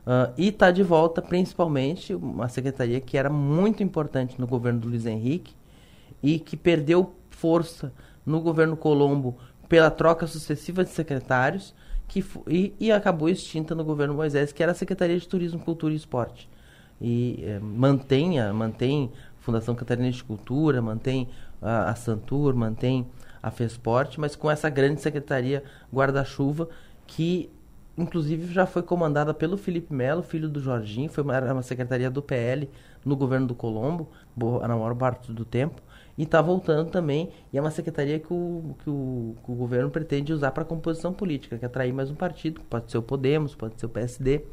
Uh, 0.07 0.33
e 0.37 0.49
está 0.49 0.71
de 0.71 0.85
volta, 0.85 1.21
principalmente, 1.21 2.15
uma 2.15 2.49
secretaria 2.49 3.01
que 3.01 3.19
era 3.19 3.29
muito 3.29 3.83
importante 3.83 4.41
no 4.41 4.47
governo 4.47 4.79
do 4.79 4.89
Luiz 4.89 5.05
Henrique 5.05 5.53
e 6.23 6.39
que 6.39 6.57
perdeu 6.57 7.13
força 7.29 7.93
no 8.25 8.41
governo 8.41 8.77
Colombo 8.77 9.37
pela 9.69 9.91
troca 9.91 10.27
sucessiva 10.29 10.85
de 10.85 10.91
secretários 10.91 11.75
que 12.07 12.25
e, 12.47 12.73
e, 12.79 12.93
acabou 12.93 13.29
extinta 13.29 13.75
no 13.75 13.83
governo 13.85 14.15
Moisés, 14.15 14.53
que 14.53 14.63
era 14.63 14.71
a 14.71 14.75
Secretaria 14.77 15.19
de 15.19 15.27
Turismo, 15.27 15.59
Cultura 15.59 15.93
e 15.93 15.97
Esporte. 15.97 16.49
E 17.01 17.43
é, 17.43 17.59
mantém, 17.59 18.37
mantém 18.53 19.11
Fundação 19.41 19.75
Catarinense 19.75 20.19
de 20.19 20.25
Cultura, 20.25 20.81
mantém 20.81 21.29
a, 21.61 21.91
a 21.91 21.95
Santur, 21.95 22.55
mantém 22.55 23.07
a 23.43 23.51
FESPORT, 23.51 24.19
mas 24.19 24.35
com 24.35 24.51
essa 24.51 24.69
grande 24.69 25.01
secretaria 25.01 25.63
guarda-chuva 25.93 26.69
que 27.07 27.51
inclusive 27.97 28.53
já 28.53 28.67
foi 28.67 28.83
comandada 28.83 29.33
pelo 29.33 29.57
Felipe 29.57 29.93
Melo, 29.93 30.23
filho 30.23 30.49
do 30.49 30.61
Jorginho, 30.61 31.09
foi 31.09 31.25
uma, 31.25 31.39
uma 31.53 31.63
secretaria 31.63 32.11
do 32.11 32.23
PL 32.23 32.69
no 33.05 33.17
governo 33.17 33.47
do 33.47 33.55
Colombo, 33.55 34.11
na 34.37 34.69
maior 34.69 34.95
parte 34.95 35.33
do 35.33 35.45
tempo, 35.45 35.81
e 36.19 36.25
está 36.25 36.43
voltando 36.43 36.91
também, 36.91 37.31
e 37.53 37.59
é 37.59 37.61
uma 37.61 37.71
secretaria 37.71 38.19
que 38.19 38.33
o, 38.33 38.75
que 38.83 38.91
o, 38.91 39.37
que 39.45 39.51
o 39.51 39.55
governo 39.55 39.91
pretende 39.91 40.33
usar 40.33 40.51
para 40.51 40.65
composição 40.65 41.13
política, 41.13 41.57
que 41.57 41.65
é 41.65 41.69
atrair 41.69 41.93
mais 41.93 42.11
um 42.11 42.15
partido, 42.15 42.61
pode 42.69 42.91
ser 42.91 42.99
o 42.99 43.03
Podemos, 43.03 43.55
pode 43.55 43.79
ser 43.79 43.87
o 43.87 43.89
PSD, 43.89 44.45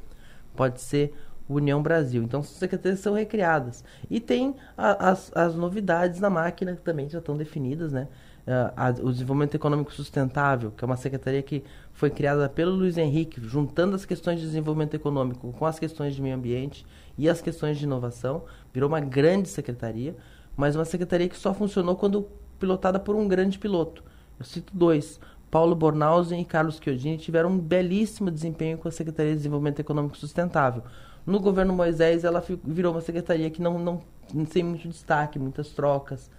pode 0.55 0.79
ser 0.81 1.13
União 1.47 1.81
Brasil. 1.81 2.23
Então, 2.23 2.39
as 2.39 2.47
secretarias 2.47 2.99
são 2.99 3.13
recriadas. 3.13 3.83
E 4.09 4.19
tem 4.19 4.55
a, 4.77 5.09
as, 5.09 5.31
as 5.35 5.55
novidades 5.55 6.19
na 6.19 6.29
máquina 6.29 6.75
que 6.75 6.81
também 6.81 7.09
já 7.09 7.19
estão 7.19 7.37
definidas, 7.37 7.91
né? 7.91 8.07
Uh, 8.45 8.73
a, 8.75 8.89
o 8.89 9.11
desenvolvimento 9.11 9.55
econômico 9.55 9.93
sustentável, 9.93 10.71
que 10.71 10.83
é 10.83 10.85
uma 10.85 10.97
secretaria 10.97 11.41
que 11.41 11.63
foi 11.93 12.09
criada 12.09 12.49
pelo 12.49 12.71
Luiz 12.75 12.97
Henrique, 12.97 13.39
juntando 13.41 13.95
as 13.95 14.03
questões 14.03 14.39
de 14.39 14.45
desenvolvimento 14.45 14.93
econômico 14.95 15.53
com 15.53 15.65
as 15.65 15.79
questões 15.79 16.13
de 16.13 16.21
meio 16.21 16.35
ambiente 16.35 16.85
e 17.17 17.29
as 17.29 17.41
questões 17.41 17.77
de 17.77 17.85
inovação, 17.85 18.43
virou 18.73 18.89
uma 18.89 18.99
grande 18.99 19.47
secretaria, 19.47 20.13
mas 20.57 20.75
uma 20.75 20.83
secretaria 20.83 21.29
que 21.29 21.37
só 21.37 21.53
funcionou 21.53 21.95
quando 21.95 22.27
pilotada 22.59 22.99
por 22.99 23.15
um 23.15 23.29
grande 23.29 23.57
piloto. 23.57 24.03
Eu 24.37 24.43
cito 24.43 24.75
dois. 24.75 25.21
Paulo 25.49 25.75
Bornhausen 25.75 26.41
e 26.41 26.45
Carlos 26.45 26.79
Chiodini 26.83 27.17
tiveram 27.17 27.51
um 27.51 27.59
belíssimo 27.59 28.31
desempenho 28.31 28.77
com 28.77 28.87
a 28.87 28.91
Secretaria 28.91 29.33
de 29.33 29.37
Desenvolvimento 29.37 29.79
Econômico 29.79 30.17
Sustentável. 30.17 30.81
No 31.25 31.39
governo 31.39 31.73
Moisés, 31.73 32.23
ela 32.23 32.43
virou 32.63 32.93
uma 32.93 33.01
secretaria 33.01 33.49
que 33.49 33.61
não, 33.61 33.79
não, 33.79 34.01
não 34.33 34.45
tem 34.45 34.63
muito 34.63 34.87
destaque, 34.87 35.39
muitas 35.39 35.69
trocas. 35.69 36.29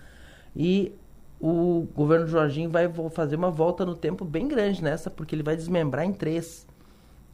E 0.54 0.94
o 1.40 1.86
governo 1.94 2.26
Jorginho 2.26 2.70
vai 2.70 2.90
fazer 3.10 3.36
uma 3.36 3.50
volta 3.50 3.84
no 3.84 3.94
tempo 3.94 4.24
bem 4.24 4.46
grande 4.46 4.82
nessa, 4.82 5.10
porque 5.10 5.34
ele 5.34 5.42
vai 5.42 5.56
desmembrar 5.56 6.04
em 6.04 6.12
três. 6.12 6.66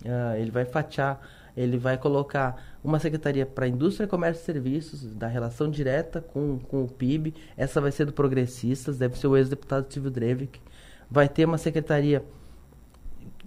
Uh, 0.05 0.36
ele 0.36 0.51
vai 0.51 0.64
fatiar, 0.64 1.20
ele 1.56 1.77
vai 1.77 1.98
colocar 1.98 2.78
uma 2.82 2.98
secretaria 2.98 3.44
para 3.44 3.68
indústria, 3.68 4.06
comércio 4.06 4.43
e 4.43 4.44
serviços, 4.44 5.14
da 5.14 5.27
relação 5.27 5.70
direta 5.70 6.20
com, 6.20 6.59
com 6.59 6.85
o 6.85 6.89
PIB. 6.89 7.35
Essa 7.56 7.81
vai 7.81 7.93
ser 7.93 8.06
do 8.06 8.12
Progressistas, 8.12 8.97
deve 8.97 9.18
ser 9.18 9.27
o 9.27 9.36
ex-deputado 9.36 9.93
Silvio 9.93 10.10
Drevik. 10.10 10.60
Vai 11.10 11.28
ter 11.28 11.44
uma 11.44 11.59
secretaria 11.59 12.24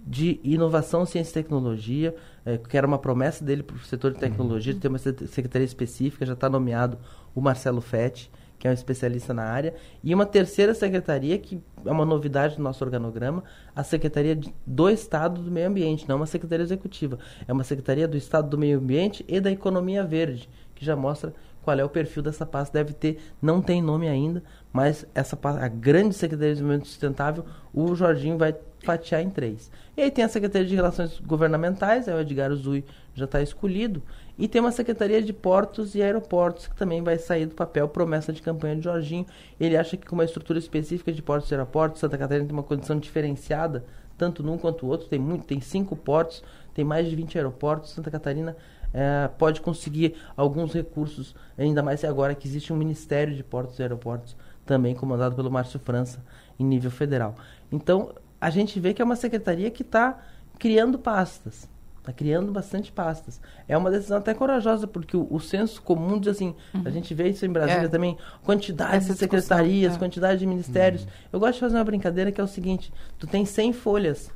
de 0.06 0.38
inovação, 0.44 1.06
ciência 1.06 1.30
e 1.30 1.42
tecnologia, 1.42 2.14
é, 2.44 2.58
que 2.58 2.76
era 2.76 2.86
uma 2.86 2.98
promessa 2.98 3.44
dele 3.44 3.62
para 3.62 3.76
o 3.76 3.80
setor 3.80 4.12
de 4.12 4.18
tecnologia, 4.18 4.74
de 4.74 4.80
ter 4.80 4.88
uma 4.88 4.98
secretaria 4.98 5.64
específica, 5.64 6.26
já 6.26 6.34
está 6.34 6.48
nomeado 6.48 6.98
o 7.34 7.40
Marcelo 7.40 7.80
Fetti 7.80 8.30
que 8.64 8.68
é 8.68 8.70
um 8.70 8.72
especialista 8.72 9.34
na 9.34 9.42
área, 9.42 9.74
e 10.02 10.14
uma 10.14 10.24
terceira 10.24 10.72
secretaria, 10.72 11.36
que 11.38 11.60
é 11.84 11.90
uma 11.90 12.06
novidade 12.06 12.56
do 12.56 12.62
nosso 12.62 12.82
organograma, 12.82 13.44
a 13.76 13.84
Secretaria 13.84 14.40
do 14.66 14.88
Estado 14.88 15.42
do 15.42 15.50
Meio 15.50 15.68
Ambiente, 15.68 16.08
não 16.08 16.16
uma 16.16 16.24
secretaria 16.24 16.64
executiva, 16.64 17.18
é 17.46 17.52
uma 17.52 17.62
secretaria 17.62 18.08
do 18.08 18.16
Estado 18.16 18.48
do 18.48 18.56
Meio 18.56 18.78
Ambiente 18.78 19.22
e 19.28 19.38
da 19.38 19.52
Economia 19.52 20.02
Verde, 20.02 20.48
que 20.74 20.82
já 20.82 20.96
mostra 20.96 21.34
qual 21.64 21.78
é 21.78 21.84
o 21.84 21.88
perfil 21.88 22.22
dessa 22.22 22.44
pasta. 22.44 22.78
Deve 22.78 22.92
ter, 22.92 23.18
não 23.40 23.62
tem 23.62 23.82
nome 23.82 24.06
ainda, 24.06 24.42
mas 24.72 25.06
essa 25.14 25.38
a 25.42 25.68
grande 25.68 26.14
Secretaria 26.14 26.50
de 26.50 26.56
Desenvolvimento 26.56 26.88
Sustentável, 26.88 27.44
o 27.72 27.94
Jorginho 27.94 28.36
vai 28.36 28.54
fatiar 28.84 29.22
em 29.22 29.30
três. 29.30 29.70
E 29.96 30.02
aí 30.02 30.10
tem 30.10 30.24
a 30.24 30.28
Secretaria 30.28 30.68
de 30.68 30.74
Relações 30.74 31.18
Governamentais, 31.20 32.06
é 32.06 32.14
o 32.14 32.20
Edgar 32.20 32.52
Zui 32.54 32.84
já 33.14 33.24
está 33.24 33.40
escolhido, 33.40 34.02
e 34.36 34.46
tem 34.46 34.60
uma 34.60 34.72
Secretaria 34.72 35.22
de 35.22 35.32
Portos 35.32 35.94
e 35.94 36.02
Aeroportos, 36.02 36.66
que 36.66 36.76
também 36.76 37.02
vai 37.02 37.16
sair 37.16 37.46
do 37.46 37.54
papel, 37.54 37.88
promessa 37.88 38.32
de 38.32 38.42
campanha 38.42 38.76
de 38.76 38.82
Jorginho. 38.82 39.26
Ele 39.58 39.76
acha 39.76 39.96
que 39.96 40.06
com 40.06 40.16
uma 40.16 40.24
estrutura 40.24 40.58
específica 40.58 41.12
de 41.12 41.22
portos 41.22 41.50
e 41.50 41.54
aeroportos, 41.54 42.00
Santa 42.00 42.18
Catarina 42.18 42.46
tem 42.46 42.52
uma 42.52 42.64
condição 42.64 42.98
diferenciada, 42.98 43.84
tanto 44.18 44.42
num 44.42 44.58
quanto 44.58 44.84
o 44.84 44.88
outro. 44.88 45.08
Tem, 45.08 45.20
muito, 45.20 45.44
tem 45.44 45.60
cinco 45.60 45.94
portos, 45.94 46.42
tem 46.74 46.84
mais 46.84 47.08
de 47.08 47.14
20 47.14 47.38
aeroportos. 47.38 47.92
Santa 47.92 48.10
Catarina 48.10 48.56
é, 48.94 49.28
pode 49.36 49.60
conseguir 49.60 50.14
alguns 50.36 50.72
recursos, 50.72 51.34
ainda 51.58 51.82
mais 51.82 52.04
agora 52.04 52.34
que 52.34 52.48
existe 52.48 52.72
um 52.72 52.76
Ministério 52.76 53.34
de 53.34 53.42
Portos 53.44 53.78
e 53.78 53.82
Aeroportos, 53.82 54.36
também 54.64 54.94
comandado 54.94 55.34
pelo 55.34 55.50
Márcio 55.50 55.78
França, 55.80 56.24
em 56.58 56.64
nível 56.64 56.90
federal. 56.90 57.34
Então, 57.70 58.14
a 58.40 58.48
gente 58.48 58.78
vê 58.78 58.94
que 58.94 59.02
é 59.02 59.04
uma 59.04 59.16
secretaria 59.16 59.70
que 59.70 59.82
está 59.82 60.22
criando 60.58 60.98
pastas 60.98 61.68
Está 62.04 62.12
criando 62.12 62.52
bastante 62.52 62.92
pastas. 62.92 63.40
É 63.66 63.74
uma 63.78 63.90
decisão 63.90 64.18
até 64.18 64.34
corajosa, 64.34 64.86
porque 64.86 65.16
o, 65.16 65.26
o 65.30 65.40
senso 65.40 65.80
comum 65.80 66.20
diz 66.20 66.36
assim, 66.36 66.54
uhum. 66.74 66.82
a 66.84 66.90
gente 66.90 67.14
vê 67.14 67.30
isso 67.30 67.46
em 67.46 67.48
Brasília 67.48 67.86
é. 67.86 67.88
também, 67.88 68.18
quantidade 68.42 68.96
Essa 68.96 69.14
de 69.14 69.18
secretarias, 69.18 69.94
é. 69.94 69.98
quantidade 69.98 70.38
de 70.38 70.46
ministérios. 70.46 71.04
Uhum. 71.04 71.08
Eu 71.32 71.40
gosto 71.40 71.54
de 71.54 71.60
fazer 71.60 71.76
uma 71.78 71.84
brincadeira 71.84 72.30
que 72.30 72.38
é 72.38 72.44
o 72.44 72.46
seguinte, 72.46 72.92
tu 73.18 73.26
tem 73.26 73.46
100 73.46 73.72
folhas 73.72 74.30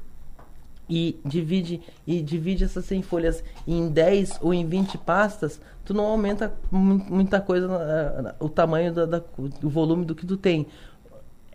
e 0.89 1.21
divide 1.25 1.81
e 2.07 2.23
divide 2.23 2.65
essas 2.65 2.85
100 2.85 3.03
folhas 3.03 3.45
em 3.67 3.89
10 3.89 4.39
ou 4.41 4.55
em 4.55 4.67
20 4.67 4.99
pastas, 4.99 5.61
tu 5.85 5.93
não 5.93 6.05
aumenta 6.07 6.53
muita 6.71 7.41
coisa, 7.41 8.35
o 8.41 8.49
tamanho, 8.49 8.93
da, 8.93 9.07
da, 9.07 9.23
o 9.63 9.69
volume 9.69 10.05
do 10.05 10.15
que 10.15 10.27
tu 10.27 10.37
tem 10.37 10.67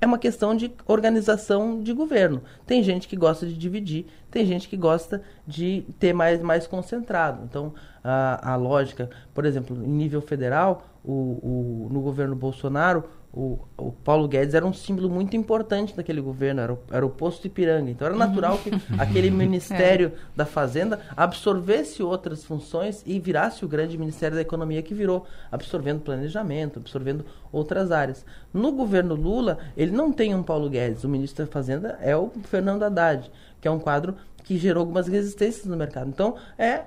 é 0.04 0.06
uma 0.06 0.18
questão 0.18 0.54
de 0.54 0.70
organização 0.86 1.82
de 1.82 1.94
governo. 1.94 2.42
Tem 2.66 2.84
gente 2.84 3.08
que 3.08 3.16
gosta 3.16 3.46
de 3.46 3.54
dividir, 3.54 4.06
tem 4.30 4.46
gente 4.46 4.68
que 4.68 4.76
gosta 4.76 5.24
de 5.48 5.86
ter 5.98 6.14
mais, 6.14 6.42
mais 6.42 6.68
concentrado. 6.68 7.44
Então, 7.46 7.74
a, 8.04 8.52
a 8.52 8.56
lógica, 8.58 9.10
por 9.34 9.46
exemplo, 9.46 9.78
em 9.78 9.88
nível 9.88 10.22
federal, 10.22 10.86
o, 11.04 11.12
o, 11.12 11.90
no 11.90 12.02
governo 12.02 12.36
Bolsonaro, 12.36 13.06
o, 13.34 13.58
o 13.76 13.92
Paulo 13.92 14.28
Guedes 14.28 14.54
era 14.54 14.64
um 14.64 14.72
símbolo 14.72 15.10
muito 15.10 15.36
importante 15.36 15.96
daquele 15.96 16.22
governo, 16.22 16.62
era 16.62 16.74
o, 16.74 16.80
era 16.92 17.04
o 17.04 17.10
posto 17.10 17.48
Ipiranga. 17.48 17.90
Então 17.90 18.06
era 18.06 18.16
natural 18.16 18.60
que 18.60 18.70
aquele 19.00 19.32
Ministério 19.32 20.12
é. 20.16 20.20
da 20.36 20.46
Fazenda 20.46 21.00
absorvesse 21.18 22.04
outras 22.04 22.46
funções 22.46 23.02
e 23.08 23.20
virasse 23.20 23.66
o 23.66 23.68
grande 23.68 23.98
Ministério 23.98 24.36
da 24.36 24.42
Economia 24.42 24.84
que 24.84 24.94
virou, 24.94 25.26
absorvendo 25.52 26.02
planejamento, 26.02 26.78
absorvendo 26.78 27.26
outras 27.52 27.92
áreas. 27.92 28.24
No 28.54 28.72
governo 28.72 29.16
Lula, 29.16 29.58
ele 29.76 29.92
não 29.92 30.14
tem 30.14 30.36
um 30.36 30.44
Paulo 30.44 30.70
Guedes, 30.70 31.04
o 31.04 31.10
ministro 31.10 31.44
da 31.44 31.52
Fazenda 31.52 31.98
é 32.02 32.16
o 32.16 32.32
Fernando 32.44 32.84
Haddad, 32.84 33.32
que 33.60 33.68
é 33.68 33.72
um 33.72 33.80
quadro 33.80 34.16
que 34.44 34.60
gerou 34.60 34.82
algumas 34.82 35.08
resistências 35.08 35.66
no 35.66 35.76
mercado. 35.76 36.10
Então, 36.10 36.36
é 36.56 36.84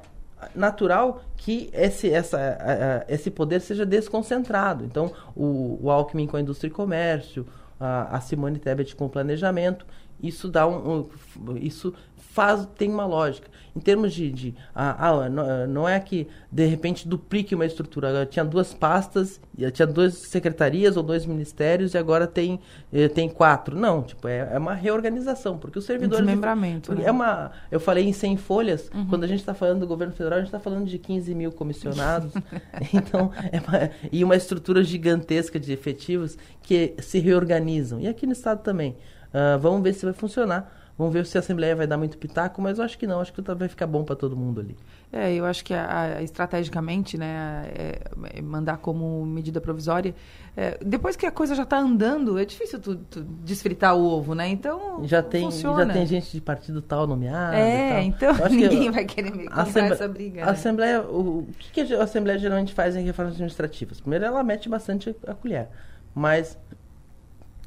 natural 0.54 1.22
que 1.36 1.70
esse, 1.72 2.10
essa, 2.10 3.04
esse 3.08 3.30
poder 3.30 3.60
seja 3.60 3.86
desconcentrado. 3.86 4.84
Então, 4.84 5.12
o, 5.34 5.78
o 5.82 5.90
Alckmin 5.90 6.26
com 6.26 6.36
a 6.36 6.40
indústria 6.40 6.68
e 6.68 6.72
comércio, 6.72 7.46
a, 7.80 8.16
a 8.16 8.20
Simone 8.20 8.58
Tebet 8.58 8.94
com 8.94 9.06
o 9.06 9.08
planejamento, 9.08 9.86
isso 10.22 10.48
dá 10.48 10.66
um, 10.66 11.08
um, 11.38 11.56
isso 11.56 11.94
faz 12.36 12.68
tem 12.76 12.90
uma 12.90 13.06
lógica. 13.06 13.48
Em 13.74 13.80
termos 13.80 14.12
de, 14.12 14.30
de 14.30 14.54
ah, 14.74 15.08
ah, 15.08 15.28
não, 15.28 15.66
não, 15.66 15.88
é 15.88 15.98
que 15.98 16.28
de 16.52 16.66
repente 16.66 17.08
duplique 17.08 17.54
uma 17.54 17.64
estrutura. 17.64 18.26
Tinha 18.26 18.44
duas 18.44 18.74
pastas 18.74 19.40
tinha 19.72 19.86
duas 19.86 20.14
secretarias 20.14 20.98
ou 20.98 21.02
dois 21.02 21.24
ministérios 21.24 21.94
e 21.94 21.98
agora 21.98 22.26
tem 22.26 22.60
eh, 22.92 23.08
tem 23.08 23.26
quatro. 23.26 23.74
Não 23.74 24.02
tipo 24.02 24.28
é, 24.28 24.50
é 24.52 24.58
uma 24.58 24.74
reorganização 24.74 25.56
porque 25.56 25.78
os 25.78 25.86
servidores 25.86 26.24
desmembramento 26.26 26.94
de, 26.94 27.00
né? 27.00 27.08
é 27.08 27.10
uma 27.10 27.52
eu 27.70 27.80
falei 27.80 28.06
em 28.06 28.12
100 28.12 28.36
folhas 28.36 28.90
uhum. 28.94 29.06
quando 29.06 29.24
a 29.24 29.26
gente 29.26 29.40
está 29.40 29.54
falando 29.54 29.80
do 29.80 29.86
governo 29.86 30.12
federal 30.12 30.38
a 30.38 30.40
gente 30.42 30.48
está 30.48 30.60
falando 30.60 30.86
de 30.86 30.98
15 30.98 31.34
mil 31.34 31.50
comissionados. 31.52 32.32
Então 32.92 33.30
é 33.50 33.58
uma, 33.60 33.90
e 34.12 34.24
uma 34.24 34.36
estrutura 34.36 34.82
gigantesca 34.84 35.58
de 35.58 35.72
efetivos 35.72 36.36
que 36.62 36.94
se 36.98 37.18
reorganizam. 37.18 38.00
E 38.00 38.06
aqui 38.06 38.26
no 38.26 38.32
estado 38.32 38.62
também. 38.62 38.96
Uh, 39.26 39.58
vamos 39.58 39.82
ver 39.82 39.92
se 39.92 40.04
vai 40.04 40.14
funcionar 40.14 40.85
Vamos 40.98 41.12
ver 41.12 41.26
se 41.26 41.36
a 41.36 41.40
Assembleia 41.40 41.76
vai 41.76 41.86
dar 41.86 41.98
muito 41.98 42.16
pitaco, 42.16 42.62
mas 42.62 42.78
eu 42.78 42.84
acho 42.84 42.96
que 42.96 43.06
não, 43.06 43.20
acho 43.20 43.30
que 43.30 43.42
vai 43.42 43.68
ficar 43.68 43.86
bom 43.86 44.02
para 44.02 44.16
todo 44.16 44.34
mundo 44.34 44.60
ali. 44.60 44.74
É, 45.12 45.32
eu 45.34 45.44
acho 45.44 45.62
que 45.62 45.74
a, 45.74 46.16
a, 46.16 46.22
estrategicamente, 46.22 47.18
né, 47.18 47.68
é, 47.74 48.00
é 48.38 48.42
mandar 48.42 48.78
como 48.78 49.24
medida 49.26 49.60
provisória, 49.60 50.14
é, 50.56 50.78
depois 50.82 51.14
que 51.14 51.26
a 51.26 51.30
coisa 51.30 51.54
já 51.54 51.64
está 51.64 51.78
andando, 51.78 52.38
é 52.38 52.46
difícil 52.46 52.80
tu, 52.80 52.96
tu, 52.96 53.22
desfritar 53.22 53.94
o 53.94 54.04
ovo, 54.06 54.34
né? 54.34 54.48
Então 54.48 55.04
já 55.04 55.22
tem 55.22 55.42
funciona. 55.42 55.86
já 55.86 55.92
tem 55.92 56.06
gente 56.06 56.32
de 56.32 56.40
partido 56.40 56.80
tal 56.80 57.06
nomeado. 57.06 57.54
É, 57.56 58.02
então 58.02 58.32
ninguém 58.48 58.84
que 58.84 58.90
vai 58.90 59.04
querer 59.04 59.32
comprar 59.32 59.62
Assembleia, 59.62 59.92
essa 59.92 60.08
briga. 60.08 60.42
A 60.42 60.46
né? 60.46 60.52
Assembleia, 60.52 61.02
o, 61.02 61.40
o 61.40 61.48
que, 61.58 61.84
que 61.84 61.94
a 61.94 62.02
Assembleia 62.02 62.38
geralmente 62.38 62.72
faz 62.72 62.96
em 62.96 63.04
reformas 63.04 63.34
administrativas? 63.34 64.00
Primeiro, 64.00 64.24
ela 64.24 64.42
mete 64.42 64.66
bastante 64.66 65.14
a 65.26 65.34
colher, 65.34 65.68
mas 66.14 66.58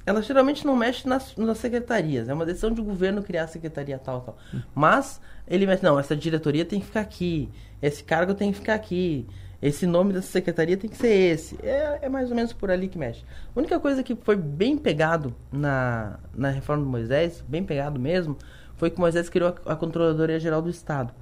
ela 0.10 0.23
geralmente 0.23 0.65
não 0.65 0.76
mexe 0.76 1.07
nas, 1.07 1.36
nas 1.36 1.60
secretarias. 1.60 2.27
É 2.27 2.34
uma 2.34 2.44
decisão 2.44 2.72
de 2.72 2.81
governo 2.81 3.22
criar 3.22 3.44
a 3.44 3.48
secretaria 3.48 3.99
tal, 3.99 4.22
tal. 4.22 4.38
Mas 4.73 5.22
ele 5.48 5.68
mexe, 5.68 5.84
não, 5.84 5.99
essa 5.99 6.15
diretoria 6.15 6.65
tem 6.65 6.80
que 6.80 6.88
ficar 6.88 7.02
aqui, 7.02 7.48
esse 7.80 8.03
cargo 8.03 8.34
tem 8.34 8.52
que 8.52 8.57
ficar 8.57 8.73
aqui, 8.73 9.27
esse 9.61 9.86
nome 9.86 10.11
dessa 10.11 10.26
secretaria 10.26 10.76
tem 10.76 10.90
que 10.90 10.98
ser 10.98 11.14
esse. 11.14 11.60
É, 11.61 11.99
é 12.02 12.10
mais 12.10 12.31
ou 12.31 12.36
menos 12.36 12.52
por 12.52 12.72
ali 12.72 12.88
que 12.88 12.98
mexe. 12.98 13.23
A 13.56 13.60
única 13.60 13.80
coisa 13.80 14.02
que 14.02 14.15
foi 14.15 14.36
bem 14.36 14.80
pegado 14.80 15.36
na, 15.52 16.18
na 16.34 16.49
reforma 16.49 16.84
do 16.84 16.90
Moisés, 16.90 17.44
bem 17.48 17.64
pegado 17.64 17.99
mesmo, 17.99 18.36
foi 18.77 18.90
que 18.90 18.99
Moisés 18.99 19.30
criou 19.30 19.56
a, 19.64 19.73
a 19.73 19.76
Controladoria 19.76 20.40
Geral 20.40 20.64
do 20.64 20.72
Estado. 20.72 21.14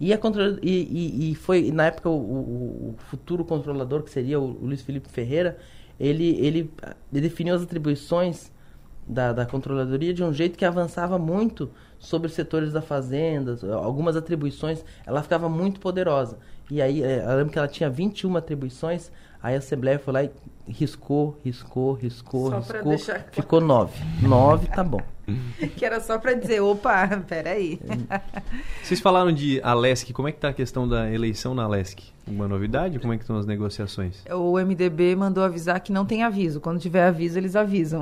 E, 0.00 0.12
a 0.12 0.18
control... 0.18 0.58
e, 0.60 0.70
e, 0.70 1.30
e 1.30 1.34
foi, 1.36 1.70
na 1.70 1.86
época, 1.86 2.08
o, 2.08 2.16
o, 2.16 2.88
o, 2.88 2.94
futuro 2.98 3.44
controlador, 3.44 4.02
que 4.02 4.10
seria 4.10 4.40
o, 4.40 4.44
o 4.44 4.66
Luiz 4.66 4.82
Felipe 4.82 5.08
Ferreira, 5.08 5.56
ele, 5.98 6.36
ele, 6.44 6.70
definiu 7.10 7.54
as 7.54 7.62
atribuições 7.62 8.52
da, 9.06 9.32
da 9.32 9.46
controladoria 9.46 10.14
de 10.14 10.24
um 10.24 10.32
jeito 10.32 10.58
que 10.58 10.64
avançava 10.64 11.18
muito 11.18 11.70
sobre 11.98 12.26
os 12.26 12.34
setores 12.34 12.72
da 12.72 12.82
fazenda, 12.82 13.58
algumas 13.74 14.16
atribuições, 14.16 14.84
ela 15.06 15.22
ficava 15.22 15.48
muito 15.48 15.80
poderosa. 15.80 16.38
E 16.70 16.80
aí, 16.80 17.02
é, 17.02 17.24
eu 17.24 17.36
lembro 17.36 17.52
que 17.52 17.58
ela 17.58 17.68
tinha 17.68 17.88
21 17.90 18.36
atribuições, 18.36 19.10
aí 19.44 19.54
a 19.54 19.58
Assembleia 19.58 19.98
foi 19.98 20.14
lá 20.14 20.24
e 20.24 20.30
riscou, 20.66 21.38
riscou, 21.44 21.92
riscou, 21.92 22.50
só 22.50 22.58
riscou, 22.58 22.98
ficou 23.30 23.60
9. 23.60 23.92
9 24.22 24.66
tá 24.68 24.82
bom. 24.82 25.02
que 25.76 25.84
era 25.84 26.00
só 26.00 26.18
para 26.18 26.32
dizer, 26.32 26.60
opa, 26.60 27.06
peraí. 27.28 27.78
Vocês 28.82 29.00
falaram 29.00 29.30
de 29.30 29.60
Alesc, 29.62 30.12
como 30.14 30.28
é 30.28 30.32
que 30.32 30.40
tá 30.40 30.48
a 30.48 30.52
questão 30.52 30.88
da 30.88 31.12
eleição 31.12 31.54
na 31.54 31.64
Alesc? 31.64 32.02
Uma 32.26 32.48
novidade? 32.48 32.98
Como 32.98 33.12
é 33.12 33.16
que 33.18 33.22
estão 33.22 33.36
as 33.36 33.44
negociações? 33.44 34.24
O 34.30 34.58
MDB 34.58 35.14
mandou 35.14 35.44
avisar 35.44 35.78
que 35.80 35.92
não 35.92 36.06
tem 36.06 36.22
aviso. 36.22 36.58
Quando 36.58 36.80
tiver 36.80 37.06
aviso, 37.06 37.38
eles 37.38 37.54
avisam. 37.54 38.00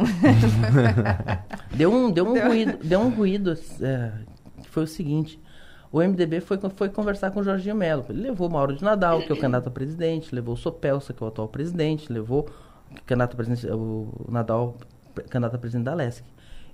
deu 1.74 1.92
um, 1.92 2.08
deu 2.08 2.28
um 2.28 2.34
deu... 2.34 2.46
ruído, 2.46 2.78
deu 2.84 3.00
um 3.00 3.10
ruído 3.10 3.58
é, 3.80 4.12
que 4.62 4.70
foi 4.70 4.84
o 4.84 4.86
seguinte. 4.86 5.40
O 5.92 6.00
MDB 6.00 6.40
foi, 6.40 6.58
foi 6.74 6.88
conversar 6.88 7.30
com 7.30 7.40
o 7.40 7.42
Jorginho 7.44 7.76
Melo. 7.76 8.06
Ele 8.08 8.22
levou 8.22 8.48
Mauro 8.48 8.74
de 8.74 8.82
Nadal, 8.82 9.20
que 9.20 9.30
é 9.30 9.34
o 9.34 9.38
candidato 9.38 9.68
a 9.68 9.70
presidente, 9.70 10.34
levou 10.34 10.54
o 10.54 10.56
Sopelsa, 10.56 11.12
que 11.12 11.22
é 11.22 11.26
o 11.26 11.28
atual 11.28 11.48
presidente, 11.48 12.10
levou 12.10 12.48
o 12.90 13.02
candidato 13.04 13.34
a 13.34 13.36
presidente, 13.36 13.66
o 13.70 14.08
Nadal, 14.26 14.76
candidato 15.28 15.56
a 15.56 15.58
presidente 15.58 15.84
da 15.84 15.94
Lesc. 15.94 16.24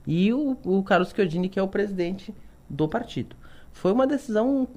E 0.07 0.33
o, 0.33 0.57
o 0.65 0.85
Carlos 0.85 1.11
Chiodini, 1.11 1.49
que 1.49 1.59
é 1.59 1.63
o 1.63 1.67
presidente 1.67 2.33
do 2.71 2.89
partido. 2.89 3.35
Foi 3.73 3.91
uma 3.91 4.07
decisão, 4.07 4.69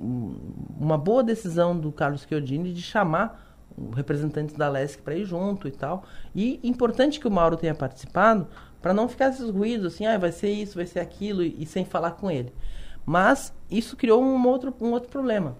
uma 0.79 0.97
boa 0.97 1.23
decisão 1.23 1.77
do 1.79 1.91
Carlos 1.91 2.25
Chiodini 2.27 2.73
de 2.73 2.81
chamar 2.81 3.55
representantes 3.95 4.55
da 4.55 4.67
Lesc 4.69 5.01
para 5.03 5.15
ir 5.15 5.25
junto 5.25 5.67
e 5.67 5.71
tal. 5.71 6.03
E 6.33 6.59
importante 6.63 7.19
que 7.19 7.27
o 7.27 7.31
Mauro 7.31 7.57
tenha 7.57 7.75
participado 7.75 8.47
para 8.81 8.93
não 8.93 9.07
ficar 9.07 9.29
esses 9.29 9.49
ruídos 9.49 9.93
assim, 9.93 10.05
ah, 10.07 10.17
vai 10.17 10.31
ser 10.31 10.49
isso, 10.49 10.75
vai 10.75 10.87
ser 10.87 10.99
aquilo, 10.99 11.43
e, 11.43 11.55
e 11.59 11.65
sem 11.65 11.85
falar 11.85 12.11
com 12.11 12.29
ele. 12.29 12.51
Mas 13.05 13.53
isso 13.69 13.95
criou 13.95 14.23
um 14.23 14.47
outro, 14.47 14.73
um 14.81 14.91
outro 14.91 15.09
problema. 15.09 15.55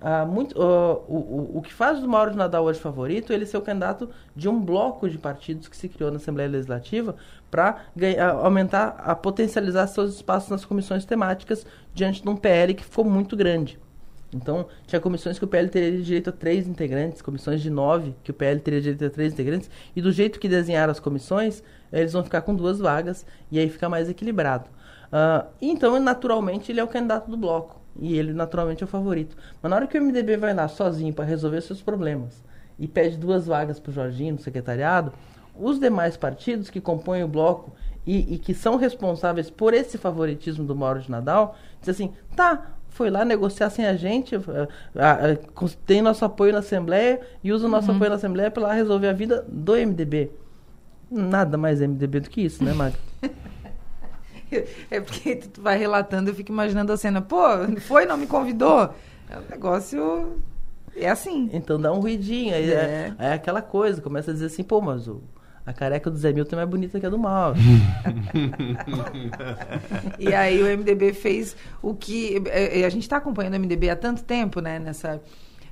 Uh, 0.00 0.24
muito, 0.26 0.56
uh, 0.56 1.02
o, 1.08 1.16
o, 1.16 1.58
o 1.58 1.62
que 1.62 1.72
faz 1.72 1.98
do 1.98 2.08
Mauro 2.08 2.30
de 2.30 2.36
Nadal 2.36 2.64
hoje 2.64 2.78
favorito 2.78 3.32
ele 3.32 3.44
ser 3.44 3.56
o 3.56 3.60
candidato 3.60 4.08
de 4.34 4.48
um 4.48 4.60
bloco 4.60 5.10
de 5.10 5.18
partidos 5.18 5.66
que 5.66 5.76
se 5.76 5.88
criou 5.88 6.08
na 6.12 6.18
Assembleia 6.18 6.48
Legislativa 6.48 7.16
para 7.50 7.80
aumentar, 8.40 8.94
a 8.98 9.16
potencializar 9.16 9.88
seus 9.88 10.14
espaços 10.14 10.50
nas 10.50 10.64
comissões 10.64 11.04
temáticas 11.04 11.66
diante 11.92 12.22
de 12.22 12.28
um 12.28 12.36
PL 12.36 12.74
que 12.74 12.84
ficou 12.84 13.04
muito 13.04 13.36
grande. 13.36 13.76
Então, 14.32 14.66
tinha 14.86 15.00
comissões 15.00 15.38
que 15.38 15.44
o 15.44 15.48
PL 15.48 15.68
teria 15.68 16.02
direito 16.02 16.30
a 16.30 16.32
três 16.32 16.68
integrantes, 16.68 17.22
comissões 17.22 17.60
de 17.60 17.70
nove 17.70 18.14
que 18.22 18.30
o 18.30 18.34
PL 18.34 18.60
teria 18.60 18.80
direito 18.80 19.04
a 19.06 19.10
três 19.10 19.32
integrantes, 19.32 19.70
e 19.96 20.02
do 20.02 20.12
jeito 20.12 20.38
que 20.38 20.48
desenharam 20.48 20.90
as 20.90 21.00
comissões, 21.00 21.62
eles 21.92 22.12
vão 22.12 22.22
ficar 22.22 22.42
com 22.42 22.54
duas 22.54 22.78
vagas, 22.78 23.24
e 23.50 23.58
aí 23.58 23.68
fica 23.70 23.88
mais 23.88 24.08
equilibrado. 24.08 24.68
Uh, 25.12 25.46
então, 25.60 25.98
naturalmente, 26.00 26.70
ele 26.70 26.80
é 26.80 26.84
o 26.84 26.88
candidato 26.88 27.30
do 27.30 27.36
bloco. 27.36 27.80
E 27.98 28.16
ele, 28.16 28.32
naturalmente, 28.32 28.82
é 28.82 28.86
o 28.86 28.88
favorito. 28.88 29.36
Mas 29.60 29.70
na 29.70 29.76
hora 29.76 29.86
que 29.86 29.98
o 29.98 30.02
MDB 30.02 30.36
vai 30.36 30.54
lá 30.54 30.68
sozinho 30.68 31.12
para 31.12 31.24
resolver 31.24 31.60
seus 31.60 31.82
problemas 31.82 32.42
e 32.78 32.86
pede 32.86 33.16
duas 33.16 33.46
vagas 33.46 33.80
para 33.80 33.90
o 33.90 33.92
Jorginho 33.92 34.34
no 34.34 34.38
secretariado, 34.38 35.12
os 35.58 35.80
demais 35.80 36.16
partidos 36.16 36.70
que 36.70 36.80
compõem 36.80 37.24
o 37.24 37.28
bloco 37.28 37.72
e, 38.06 38.34
e, 38.34 38.38
que 38.38 38.54
são 38.54 38.76
responsáveis 38.76 39.50
por 39.50 39.74
esse 39.74 39.98
favoritismo 39.98 40.64
do 40.64 40.76
Mauro 40.76 41.00
de 41.00 41.10
Nadal, 41.10 41.56
dizem 41.80 42.06
assim, 42.06 42.16
tá, 42.36 42.70
foi 42.88 43.10
lá 43.10 43.24
negociar 43.24 43.68
sem 43.68 43.84
a 43.84 43.96
gente, 43.96 44.36
uh, 44.36 44.40
uh, 44.40 45.64
uh, 45.64 45.68
tem 45.84 46.00
nosso 46.00 46.24
apoio 46.24 46.52
na 46.52 46.60
Assembleia 46.60 47.20
e 47.42 47.52
usa 47.52 47.66
o 47.66 47.68
nosso 47.68 47.90
uhum. 47.90 47.96
apoio 47.96 48.10
na 48.10 48.16
Assembleia 48.16 48.50
para 48.50 48.62
lá 48.62 48.72
resolver 48.72 49.08
a 49.08 49.12
vida 49.12 49.44
do 49.48 49.72
MDB. 49.72 50.30
Nada 51.10 51.58
mais 51.58 51.80
MDB 51.80 52.20
do 52.20 52.30
que 52.30 52.42
isso, 52.42 52.62
né, 52.62 52.72
Mário? 52.72 52.96
É 54.90 55.00
porque 55.00 55.36
tu 55.36 55.60
vai 55.60 55.78
relatando, 55.78 56.30
eu 56.30 56.34
fico 56.34 56.52
imaginando 56.52 56.92
a 56.92 56.96
cena. 56.96 57.20
Pô, 57.20 57.42
foi, 57.80 58.06
não 58.06 58.16
me 58.16 58.26
convidou? 58.26 58.94
É 59.28 59.38
um 59.38 59.42
negócio. 59.50 60.38
É 60.96 61.08
assim. 61.08 61.50
Então 61.52 61.80
dá 61.80 61.92
um 61.92 62.00
ruidinho. 62.00 62.54
Aí 62.54 62.70
é. 62.70 63.14
é, 63.18 63.26
é 63.26 63.32
aquela 63.34 63.62
coisa, 63.62 64.00
começa 64.00 64.30
a 64.30 64.34
dizer 64.34 64.46
assim, 64.46 64.64
pô, 64.64 64.80
mas 64.80 65.06
o, 65.06 65.22
a 65.64 65.72
careca 65.72 66.10
do 66.10 66.16
Zé 66.16 66.32
Milton 66.32 66.56
é 66.56 66.58
mais 66.58 66.70
bonita 66.70 66.98
que 66.98 67.06
a 67.06 67.10
do 67.10 67.18
Mauro. 67.18 67.58
e 70.18 70.34
aí 70.34 70.62
o 70.62 70.78
MDB 70.78 71.12
fez 71.12 71.56
o 71.82 71.94
que. 71.94 72.42
É, 72.46 72.80
é, 72.80 72.84
a 72.84 72.88
gente 72.88 73.02
está 73.02 73.18
acompanhando 73.18 73.54
o 73.54 73.60
MDB 73.60 73.90
há 73.90 73.96
tanto 73.96 74.24
tempo, 74.24 74.60
né? 74.60 74.78
Nessa, 74.78 75.20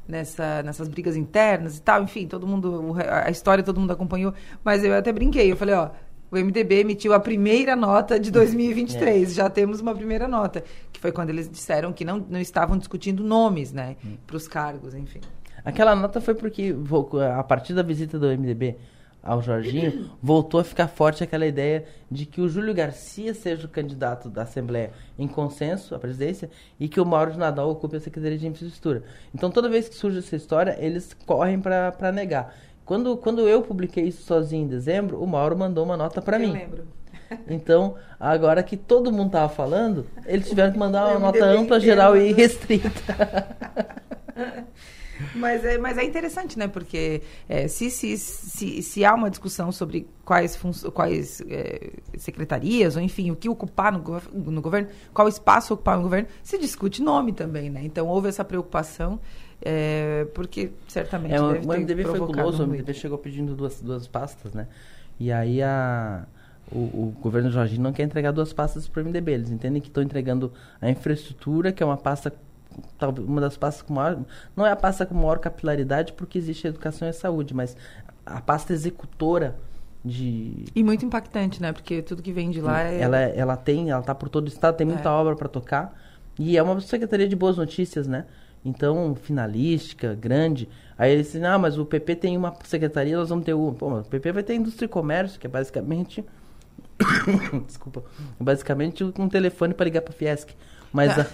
nessa, 0.07 0.63
nessas 0.63 0.87
brigas 0.87 1.17
internas 1.17 1.79
e 1.79 1.83
tal. 1.83 2.03
Enfim, 2.03 2.29
todo 2.29 2.47
mundo. 2.47 2.95
A 3.25 3.31
história 3.31 3.65
todo 3.65 3.81
mundo 3.81 3.93
acompanhou. 3.93 4.35
Mas 4.63 4.85
eu 4.85 4.95
até 4.95 5.11
brinquei. 5.13 5.51
Eu 5.51 5.57
falei, 5.57 5.75
ó 5.75 5.91
o 6.31 6.37
MDB 6.37 6.81
emitiu 6.81 7.13
a 7.13 7.21
primeira 7.21 7.77
nota 7.77 8.19
de 8.19 8.31
2023. 8.31 9.31
É. 9.31 9.35
Já 9.35 9.51
temos 9.51 9.81
uma 9.81 9.95
primeira 9.95 10.27
nota, 10.27 10.65
que 10.93 11.01
foi 11.01 11.13
quando 11.13 11.31
eles 11.31 11.49
disseram 11.49 11.93
que 11.93 12.05
não, 12.05 12.19
não 12.29 12.41
estavam 12.41 12.77
discutindo 12.77 13.23
nomes, 13.23 13.73
né, 13.73 13.97
hum. 14.05 14.17
para 14.27 14.37
os 14.37 14.49
cargos, 14.49 14.95
enfim. 14.95 15.21
Aquela 15.65 15.97
nota 15.97 16.21
foi 16.21 16.35
porque, 16.35 16.75
a 17.37 17.43
partir 17.43 17.75
da 17.75 17.83
visita 17.83 18.19
do 18.19 18.27
MDB 18.27 18.77
ao 19.27 19.43
Jorginho, 19.43 20.09
voltou 20.23 20.61
a 20.61 20.65
ficar 20.65 20.87
forte 20.87 21.25
aquela 21.25 21.45
ideia 21.45 21.85
de 22.09 22.25
que 22.25 22.41
o 22.41 22.49
Júlio 22.49 22.73
Garcia 22.73 23.35
seja 23.35 23.67
o 23.67 23.69
candidato 23.69 24.31
da 24.31 24.43
Assembleia 24.43 24.93
em 25.19 25.27
consenso 25.27 25.93
à 25.97 25.99
presidência 25.99 26.49
e 26.79 26.89
que 26.89 27.01
o 27.01 27.05
Mauro 27.05 27.33
de 27.33 27.39
Nadal 27.39 27.69
ocupe 27.69 27.97
a 27.97 28.01
Secretaria 28.01 28.39
de 28.39 28.47
Infraestrutura. 28.47 29.03
Então, 29.35 29.51
toda 29.51 29.69
vez 29.69 29.89
que 29.89 29.97
surge 29.97 30.21
essa 30.21 30.37
história, 30.37 30.77
eles 30.79 31.13
correm 31.27 31.59
para 31.61 32.13
negar. 32.13 32.55
Quando, 32.87 33.17
quando 33.19 33.47
eu 33.47 33.61
publiquei 33.61 34.05
isso 34.05 34.23
sozinho 34.23 34.65
em 34.65 34.69
dezembro, 34.69 35.23
o 35.23 35.27
Mauro 35.27 35.59
mandou 35.59 35.85
uma 35.85 35.97
nota 35.97 36.23
para 36.23 36.39
mim. 36.39 36.49
Eu 36.49 36.53
lembro. 36.55 36.85
Então, 37.49 37.97
agora 38.21 38.63
que 38.63 38.77
todo 38.77 39.11
mundo 39.11 39.33
tava 39.33 39.49
falando, 39.53 40.07
eles 40.27 40.49
tiveram 40.49 40.73
que 40.73 40.79
mandar 40.79 41.09
uma 41.09 41.19
nota 41.19 41.45
ampla, 41.45 41.81
geral 41.81 42.17
e 42.17 42.31
restrita. 42.33 42.89
Mas 45.35 45.65
é, 45.65 45.79
mas 45.79 45.97
é 45.97 46.05
interessante, 46.05 46.59
né? 46.59 46.69
Porque 46.69 47.23
é, 47.49 47.67
se, 47.69 47.91
se, 47.91 48.17
se, 48.19 48.83
se 48.83 49.05
há 49.05 49.15
uma 49.15 49.31
discussão 49.31 49.73
sobre 49.73 50.07
quais, 50.25 50.57
quais 50.93 51.41
é, 51.49 51.91
secretarias, 52.19 52.97
ou 52.97 53.03
enfim, 53.03 53.31
o 53.31 53.37
que 53.37 53.49
ocupar 53.49 53.93
no, 53.93 54.01
gov- 54.01 54.29
no 54.33 54.61
governo, 54.61 54.89
qual 55.15 55.27
espaço 55.27 55.73
ocupar 55.75 55.97
no 55.97 56.03
governo, 56.03 56.29
se 56.43 56.59
discute 56.59 57.03
nome 57.03 57.33
também, 57.33 57.71
né? 57.71 57.81
Então 57.83 58.07
houve 58.07 58.29
essa 58.29 58.45
preocupação, 58.45 59.19
é, 59.63 60.27
porque 60.35 60.71
certamente 60.89 61.35
É, 61.35 61.41
o, 61.41 61.53
deve 61.53 61.67
o 61.67 61.73
MDB 61.73 62.05
foi 62.05 62.21
guloso, 62.21 62.63
o 62.65 62.67
MDB 62.67 62.95
chegou 62.95 63.19
pedindo 63.19 63.55
duas, 63.55 63.81
duas 63.81 64.07
pastas, 64.07 64.53
né? 64.53 64.67
E 65.19 65.33
aí 65.33 65.63
a, 65.63 66.27
o, 66.71 66.79
o 66.79 67.15
governo 67.21 67.51
Jorginho 67.51 67.83
não 67.83 67.93
quer 67.93 68.03
entregar 68.03 68.33
duas 68.33 68.53
pastas 68.53 68.87
para 68.89 69.03
o 69.03 69.05
MDB. 69.05 69.33
Eles 69.33 69.51
entendem 69.51 69.81
que 69.81 69.89
estão 69.89 70.03
entregando 70.03 70.53
a 70.81 70.91
infraestrutura, 70.91 71.73
que 71.73 71.83
é 71.83 71.87
uma 71.87 71.97
pasta, 71.97 72.33
talvez 72.99 73.27
uma 73.27 73.41
das 73.41 73.57
pastas 73.57 73.83
com 73.83 73.95
maior. 73.95 74.19
Não 74.55 74.67
é 74.67 74.71
a 74.71 74.77
pasta 74.77 75.07
com 75.07 75.15
maior 75.15 75.39
capilaridade, 75.39 76.13
porque 76.13 76.39
existe 76.39 76.67
educação 76.67 77.09
e 77.09 77.13
saúde, 77.13 77.55
mas 77.55 77.77
a 78.25 78.41
pasta 78.41 78.73
executora 78.73 79.57
de. 80.05 80.65
E 80.75 80.85
muito 80.85 81.05
impactante, 81.05 81.61
né? 81.63 81.73
Porque 81.73 82.03
tudo 82.03 82.23
que 82.23 82.33
vem 82.33 82.51
de 82.51 82.61
lá 82.61 82.83
é. 82.83 83.01
Ela, 83.01 83.19
ela 83.19 83.57
tem, 83.57 83.91
ela 83.91 84.03
tá 84.03 84.15
por 84.15 84.29
todo 84.29 84.45
o 84.45 84.49
estado, 84.49 84.77
tem 84.77 84.87
muita 84.87 85.09
É. 85.09 85.13
obra 85.13 85.35
para 85.35 85.49
tocar. 85.49 85.99
E 86.39 86.57
é 86.59 86.63
uma 86.63 86.79
secretaria 86.81 87.27
de 87.27 87.35
boas 87.35 87.57
notícias, 87.57 88.07
né? 88.07 88.27
Então, 88.65 89.15
finalística, 89.15 90.15
grande. 90.15 90.69
Aí 90.99 91.13
eles 91.13 91.27
dizem, 91.27 91.45
ah, 91.45 91.59
mas 91.59 91.79
o 91.79 91.85
PP 91.87 92.17
tem 92.17 92.37
uma 92.37 92.53
secretaria, 92.65 93.17
nós 93.17 93.29
vamos 93.29 93.45
ter 93.45 93.55
uma. 93.55 93.73
Pô, 93.75 93.99
o 94.01 94.05
PP 94.05 94.33
vai 94.33 94.43
ter 94.43 94.55
indústria 94.55 94.87
e 94.87 94.89
comércio, 94.89 95.39
que 95.39 95.47
é 95.47 95.51
basicamente. 95.51 96.25
Desculpa. 97.67 98.03
Basicamente 98.41 99.05
um 99.05 99.29
telefone 99.29 99.73
para 99.75 99.85
ligar 99.85 100.01
para 100.03 100.13
Fiesc. 100.13 100.53
Mas. 100.93 101.17
a- 101.19 101.27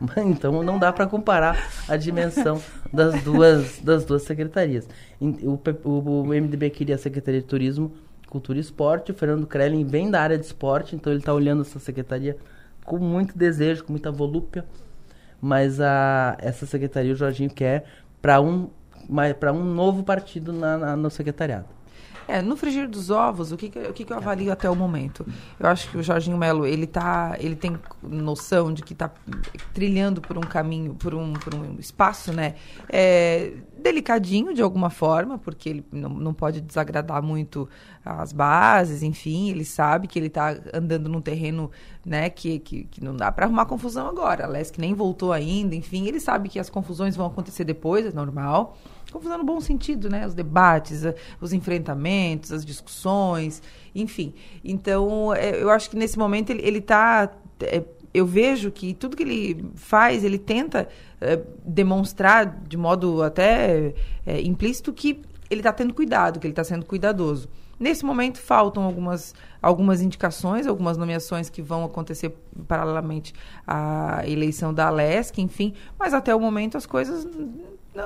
Mas, 0.00 0.16
então 0.26 0.62
não 0.62 0.78
dá 0.78 0.92
para 0.92 1.06
comparar 1.06 1.56
a 1.88 1.96
dimensão 1.96 2.60
das 2.92 3.22
duas, 3.22 3.78
das 3.80 4.04
duas 4.04 4.22
secretarias. 4.22 4.88
O, 5.20 5.58
o- 5.84 6.20
o 6.22 6.26
MDB 6.34 6.70
queria 6.70 6.94
a 6.94 6.98
Secretaria 6.98 7.40
de 7.40 7.46
Turismo, 7.46 7.92
Cultura 8.28 8.58
e 8.58 8.60
Esporte. 8.60 9.12
O 9.12 9.14
Fernando 9.14 9.46
Krellin 9.46 9.84
vem 9.84 10.10
da 10.10 10.20
área 10.20 10.36
de 10.38 10.44
esporte, 10.44 10.96
então 10.96 11.12
ele 11.12 11.20
está 11.20 11.32
olhando 11.32 11.62
essa 11.62 11.78
secretaria 11.78 12.36
com 12.88 12.98
muito 12.98 13.36
desejo, 13.38 13.84
com 13.84 13.92
muita 13.92 14.10
volúpia. 14.10 14.64
Mas 15.40 15.80
a, 15.80 16.36
essa 16.40 16.66
secretaria 16.66 17.12
o 17.12 17.16
Jorginho 17.16 17.50
quer 17.50 17.84
para 18.20 18.40
um, 18.40 18.70
para 19.38 19.52
um 19.52 19.64
novo 19.64 20.02
partido 20.02 20.52
na, 20.52 20.76
na- 20.78 20.96
no 20.96 21.10
secretariado. 21.10 21.66
É, 22.28 22.42
no 22.42 22.56
frigir 22.56 22.86
dos 22.86 23.08
ovos, 23.08 23.52
o 23.52 23.56
que, 23.56 23.70
que, 23.70 23.78
o 23.78 23.92
que, 23.94 24.04
que 24.04 24.12
eu 24.12 24.18
avalio 24.18 24.52
até 24.52 24.68
o 24.68 24.76
momento? 24.76 25.26
Eu 25.58 25.66
acho 25.66 25.90
que 25.90 25.96
o 25.96 26.02
Jorginho 26.02 26.36
Melo, 26.36 26.66
ele 26.66 26.86
tá, 26.86 27.34
ele 27.40 27.56
tem 27.56 27.78
noção 28.02 28.70
de 28.70 28.82
que 28.82 28.92
está 28.92 29.10
trilhando 29.72 30.20
por 30.20 30.36
um 30.36 30.42
caminho, 30.42 30.94
por 30.94 31.14
um, 31.14 31.32
por 31.32 31.54
um 31.54 31.76
espaço, 31.78 32.30
né? 32.30 32.54
É, 32.86 33.54
delicadinho 33.78 34.52
de 34.52 34.60
alguma 34.60 34.90
forma, 34.90 35.38
porque 35.38 35.70
ele 35.70 35.86
não, 35.90 36.10
não 36.10 36.34
pode 36.34 36.60
desagradar 36.60 37.22
muito 37.22 37.66
as 38.04 38.32
bases, 38.32 39.02
enfim, 39.02 39.50
ele 39.50 39.64
sabe 39.64 40.06
que 40.06 40.18
ele 40.18 40.26
está 40.26 40.56
andando 40.72 41.08
num 41.08 41.20
terreno, 41.20 41.70
né, 42.04 42.30
que, 42.30 42.58
que, 42.58 42.84
que 42.84 43.04
não 43.04 43.14
dá 43.14 43.30
para 43.30 43.46
arrumar 43.46 43.66
confusão 43.66 44.06
agora. 44.06 44.44
A 44.44 44.48
Lesk 44.48 44.78
nem 44.78 44.94
voltou 44.94 45.32
ainda, 45.32 45.74
enfim, 45.74 46.06
ele 46.06 46.20
sabe 46.20 46.48
que 46.48 46.58
as 46.58 46.70
confusões 46.70 47.16
vão 47.16 47.26
acontecer 47.26 47.64
depois, 47.64 48.06
é 48.06 48.12
normal. 48.12 48.76
Confusão 49.12 49.38
no 49.38 49.44
bom 49.44 49.60
sentido, 49.60 50.08
né? 50.10 50.26
Os 50.26 50.34
debates, 50.34 51.02
os 51.40 51.52
enfrentamentos, 51.52 52.52
as 52.52 52.64
discussões, 52.64 53.62
enfim. 53.94 54.34
Então, 54.62 55.34
é, 55.34 55.62
eu 55.62 55.70
acho 55.70 55.88
que 55.88 55.96
nesse 55.96 56.18
momento 56.18 56.50
ele, 56.50 56.62
ele 56.62 56.80
tá. 56.80 57.30
é, 57.60 57.82
eu 58.12 58.26
vejo 58.26 58.70
que 58.70 58.94
tudo 58.94 59.16
que 59.16 59.22
ele 59.22 59.70
faz, 59.74 60.24
ele 60.24 60.38
tenta 60.38 60.88
é, 61.20 61.40
demonstrar 61.64 62.46
de 62.46 62.76
modo 62.76 63.22
até 63.22 63.94
implícito 64.42 64.92
que 64.92 65.22
ele 65.50 65.60
está 65.60 65.72
tendo 65.72 65.94
cuidado, 65.94 66.38
que 66.38 66.46
ele 66.46 66.52
está 66.52 66.64
sendo 66.64 66.84
cuidadoso. 66.84 67.48
Nesse 67.78 68.04
momento 68.04 68.38
faltam 68.38 68.82
algumas, 68.82 69.34
algumas 69.62 70.02
indicações, 70.02 70.66
algumas 70.66 70.96
nomeações 70.96 71.48
que 71.48 71.62
vão 71.62 71.84
acontecer 71.84 72.36
paralelamente 72.66 73.32
à 73.66 74.22
eleição 74.26 74.74
da 74.74 74.88
Alesc, 74.88 75.40
enfim, 75.40 75.74
mas 75.98 76.12
até 76.12 76.34
o 76.34 76.40
momento 76.40 76.76
as 76.76 76.86
coisas 76.86 77.24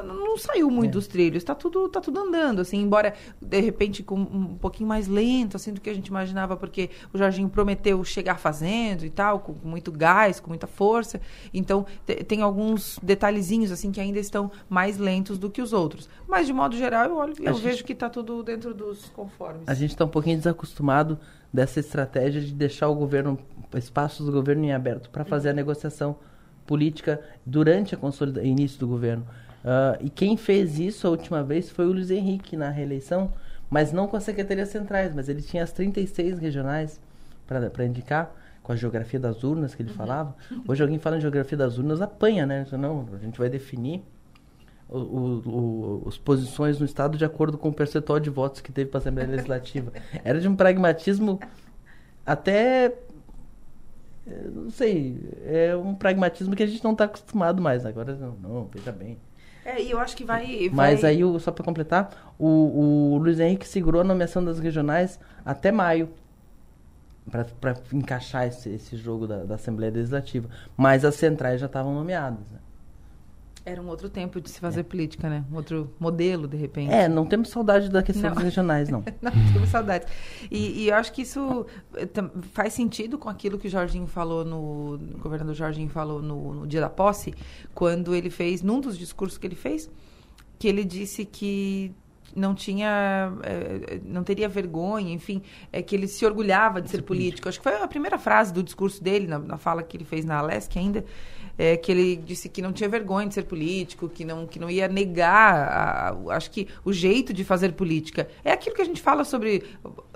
não, 0.00 0.14
não- 0.14 0.38
saiu 0.38 0.70
muito 0.70 0.92
dos 0.92 1.08
trilhos, 1.08 1.42
tá 1.42 1.54
tudo, 1.54 1.88
tá 1.88 2.00
tudo 2.00 2.20
andando, 2.20 2.60
assim, 2.60 2.80
embora 2.80 3.12
de 3.40 3.60
repente 3.60 4.02
com 4.02 4.14
um 4.14 4.56
pouquinho 4.56 4.88
mais 4.88 5.08
lento, 5.08 5.56
assim, 5.56 5.72
do 5.72 5.80
que 5.80 5.90
a 5.90 5.94
gente 5.94 6.06
imaginava, 6.06 6.56
porque 6.56 6.88
o 7.12 7.18
Jorginho 7.18 7.48
prometeu 7.48 8.02
chegar 8.04 8.38
fazendo 8.38 9.04
e 9.04 9.10
tal, 9.10 9.40
com, 9.40 9.54
com 9.54 9.68
muito 9.68 9.90
gás, 9.90 10.38
com 10.38 10.48
muita 10.48 10.66
força. 10.68 11.20
Então, 11.52 11.84
te- 12.06 12.22
tem 12.22 12.40
alguns 12.42 12.98
detalhezinhos, 13.02 13.72
assim, 13.72 13.90
que 13.90 14.00
ainda 14.00 14.20
estão 14.20 14.50
mais 14.70 14.96
lentos 14.98 15.36
do 15.38 15.50
que 15.50 15.60
os 15.60 15.72
outros. 15.72 16.08
Mas, 16.28 16.46
de 16.46 16.52
modo 16.52 16.76
geral, 16.76 17.06
eu, 17.06 17.16
olho, 17.16 17.34
eu 17.40 17.52
gente- 17.54 17.62
vejo 17.62 17.84
que 17.84 17.94
tá 17.94 18.08
tudo 18.08 18.42
dentro 18.42 18.72
dos 18.72 19.06
conformes. 19.10 19.62
A 19.66 19.74
gente 19.74 19.90
está 19.90 20.04
um 20.04 20.08
pouquinho 20.08 20.36
desacostumado 20.38 21.18
dessa 21.52 21.80
estratégia 21.80 22.40
de 22.40 22.52
deixar 22.54 22.88
o 22.88 22.94
governo, 22.94 23.38
espaços 23.74 24.24
do 24.24 24.30
governo 24.32 24.64
em 24.64 24.72
aberto 24.72 25.10
para 25.10 25.24
fazer 25.24 25.50
a 25.50 25.52
negociação 25.52 26.16
política 26.66 27.20
durante 27.44 27.94
a 27.94 27.98
consolida 27.98 28.42
início 28.44 28.78
do 28.78 28.86
governo. 28.86 29.26
Ah, 29.64 29.96
e 30.00 30.10
quem 30.10 30.36
fez 30.36 30.78
isso 30.78 31.06
a 31.06 31.10
última 31.10 31.42
vez 31.42 31.70
foi 31.70 31.86
o 31.86 31.92
Luiz 31.92 32.10
Henrique 32.10 32.56
na 32.56 32.68
reeleição, 32.70 33.32
mas 33.70 33.92
não 33.92 34.06
com 34.08 34.16
as 34.16 34.24
secretarias 34.24 34.68
centrais, 34.68 35.14
mas 35.14 35.28
ele 35.28 35.40
tinha 35.42 35.62
as 35.62 35.72
36 35.72 36.38
regionais 36.38 37.00
para 37.46 37.84
indicar, 37.84 38.34
com 38.62 38.72
a 38.72 38.76
geografia 38.76 39.18
das 39.20 39.42
urnas 39.44 39.74
que 39.74 39.82
ele 39.82 39.92
falava. 39.92 40.34
Hoje 40.68 40.82
alguém 40.82 40.98
fala 40.98 41.16
em 41.18 41.20
geografia 41.20 41.56
das 41.58 41.78
urnas, 41.78 42.00
apanha, 42.00 42.46
né? 42.46 42.64
Não, 42.72 43.06
a 43.12 43.18
gente 43.18 43.38
vai 43.38 43.48
definir 43.48 44.02
o- 44.88 44.98
o- 44.98 45.42
o- 45.48 46.02
os 46.06 46.16
posições 46.18 46.78
no 46.78 46.84
Estado 46.86 47.16
de 47.18 47.24
acordo 47.24 47.56
com 47.58 47.68
o 47.70 47.72
percentual 47.72 48.20
de 48.20 48.30
votos 48.30 48.60
que 48.60 48.70
teve 48.72 48.90
para 48.90 48.98
a 48.98 49.00
Assembleia 49.00 49.28
Legislativa. 49.28 49.92
Era 50.24 50.40
de 50.40 50.46
um 50.48 50.54
pragmatismo 50.56 51.40
até. 52.24 52.94
eh, 54.26 54.48
Não 54.54 54.70
sei, 54.70 55.18
é 55.44 55.76
um 55.76 55.94
pragmatismo 55.94 56.54
que 56.54 56.62
a 56.62 56.66
gente 56.66 56.82
não 56.84 56.92
está 56.92 57.04
acostumado 57.04 57.60
mais. 57.60 57.84
Agora, 57.84 58.14
não, 58.14 58.32
não, 58.36 58.64
veja 58.72 58.92
bem. 58.92 59.18
É, 59.64 59.80
e 59.80 59.90
eu 59.90 59.98
acho 60.00 60.16
que 60.16 60.24
vai... 60.24 60.68
Mas 60.72 61.02
vai- 61.02 61.12
aí, 61.12 61.24
o- 61.24 61.38
só 61.38 61.52
para 61.52 61.64
completar, 61.64 62.34
o, 62.38 63.14
o 63.14 63.18
Luiz 63.18 63.38
Henrique 63.38 63.66
segurou 63.66 64.00
a 64.00 64.04
nomeação 64.04 64.44
das 64.44 64.58
regionais 64.58 65.18
até 65.44 65.70
maio. 65.70 66.08
Para 67.30 67.76
encaixar 67.92 68.48
esse, 68.48 68.68
esse 68.70 68.96
jogo 68.96 69.26
da, 69.28 69.44
da 69.44 69.54
Assembleia 69.54 69.92
Legislativa. 69.92 70.48
Mas 70.76 71.04
as 71.04 71.14
centrais 71.14 71.60
já 71.60 71.66
estavam 71.66 71.94
nomeadas. 71.94 72.50
Né? 72.50 72.58
Era 73.64 73.80
um 73.80 73.88
outro 73.88 74.08
tempo 74.08 74.40
de 74.40 74.50
se 74.50 74.58
fazer 74.58 74.82
política, 74.82 75.28
né? 75.28 75.44
Um 75.50 75.54
outro 75.54 75.94
modelo, 76.00 76.48
de 76.48 76.56
repente. 76.56 76.92
É, 76.92 77.08
não 77.08 77.24
temos 77.24 77.48
saudade 77.48 77.88
da 77.88 78.02
questão 78.02 78.30
Não. 78.30 78.34
dos 78.34 78.42
regionais, 78.42 78.88
não. 78.88 79.04
Não, 79.22 79.30
temos 79.52 79.68
saudades. 79.68 80.08
E, 80.50 80.82
e 80.82 80.88
eu 80.88 80.96
acho 80.96 81.12
que 81.12 81.22
isso 81.22 81.64
eh, 81.94 82.08
faz 82.52 82.72
sentido 82.72 83.16
com 83.16 83.28
aquilo 83.28 83.56
que 83.58 83.68
o 83.68 83.70
Jorginho 83.70 84.08
falou 84.08 84.44
no. 84.44 84.94
O 84.94 85.18
governador 85.18 85.54
Jorginho 85.54 85.88
falou 85.88 86.20
no, 86.20 86.54
no 86.54 86.66
dia 86.66 86.80
da 86.80 86.90
posse, 86.90 87.34
quando 87.72 88.14
ele 88.14 88.30
fez, 88.30 88.62
num 88.62 88.80
dos 88.80 88.98
discursos 88.98 89.38
que 89.38 89.46
ele 89.46 89.54
fez, 89.54 89.88
que 90.58 90.66
ele 90.66 90.84
disse 90.84 91.24
que 91.24 91.94
não 92.34 92.54
tinha 92.54 93.32
eh, 93.42 94.00
não 94.04 94.24
teria 94.24 94.48
vergonha 94.48 95.12
enfim 95.12 95.42
é 95.70 95.82
que 95.82 95.94
ele 95.94 96.08
se 96.08 96.24
orgulhava 96.24 96.80
de 96.80 96.88
ser 96.88 97.02
político 97.02 97.46
acho 97.46 97.58
que 97.58 97.62
foi 97.62 97.76
a 97.76 97.86
primeira 97.86 98.18
frase 98.18 98.52
do 98.54 98.62
discurso 98.62 99.04
dele 99.04 99.26
na, 99.26 99.38
na 99.38 99.58
fala 99.58 99.82
que 99.82 99.98
ele 99.98 100.04
fez 100.04 100.24
na 100.24 100.38
Alesc 100.38 100.78
ainda 100.78 101.04
é 101.64 101.76
que 101.76 101.92
ele 101.92 102.16
disse 102.16 102.48
que 102.48 102.60
não 102.60 102.72
tinha 102.72 102.88
vergonha 102.88 103.26
de 103.28 103.34
ser 103.34 103.44
político 103.44 104.08
que 104.08 104.24
não 104.24 104.46
que 104.46 104.58
não 104.58 104.68
ia 104.70 104.88
negar 104.88 105.54
a- 105.54 106.34
acho 106.36 106.50
que 106.50 106.66
o 106.84 106.92
jeito 106.92 107.32
de 107.32 107.44
fazer 107.44 107.72
política. 107.72 108.28
É 108.44 108.52
aquilo 108.52 108.74
que 108.74 108.82
a 108.82 108.84
gente 108.84 109.00
fala 109.00 109.24
sobre 109.24 109.62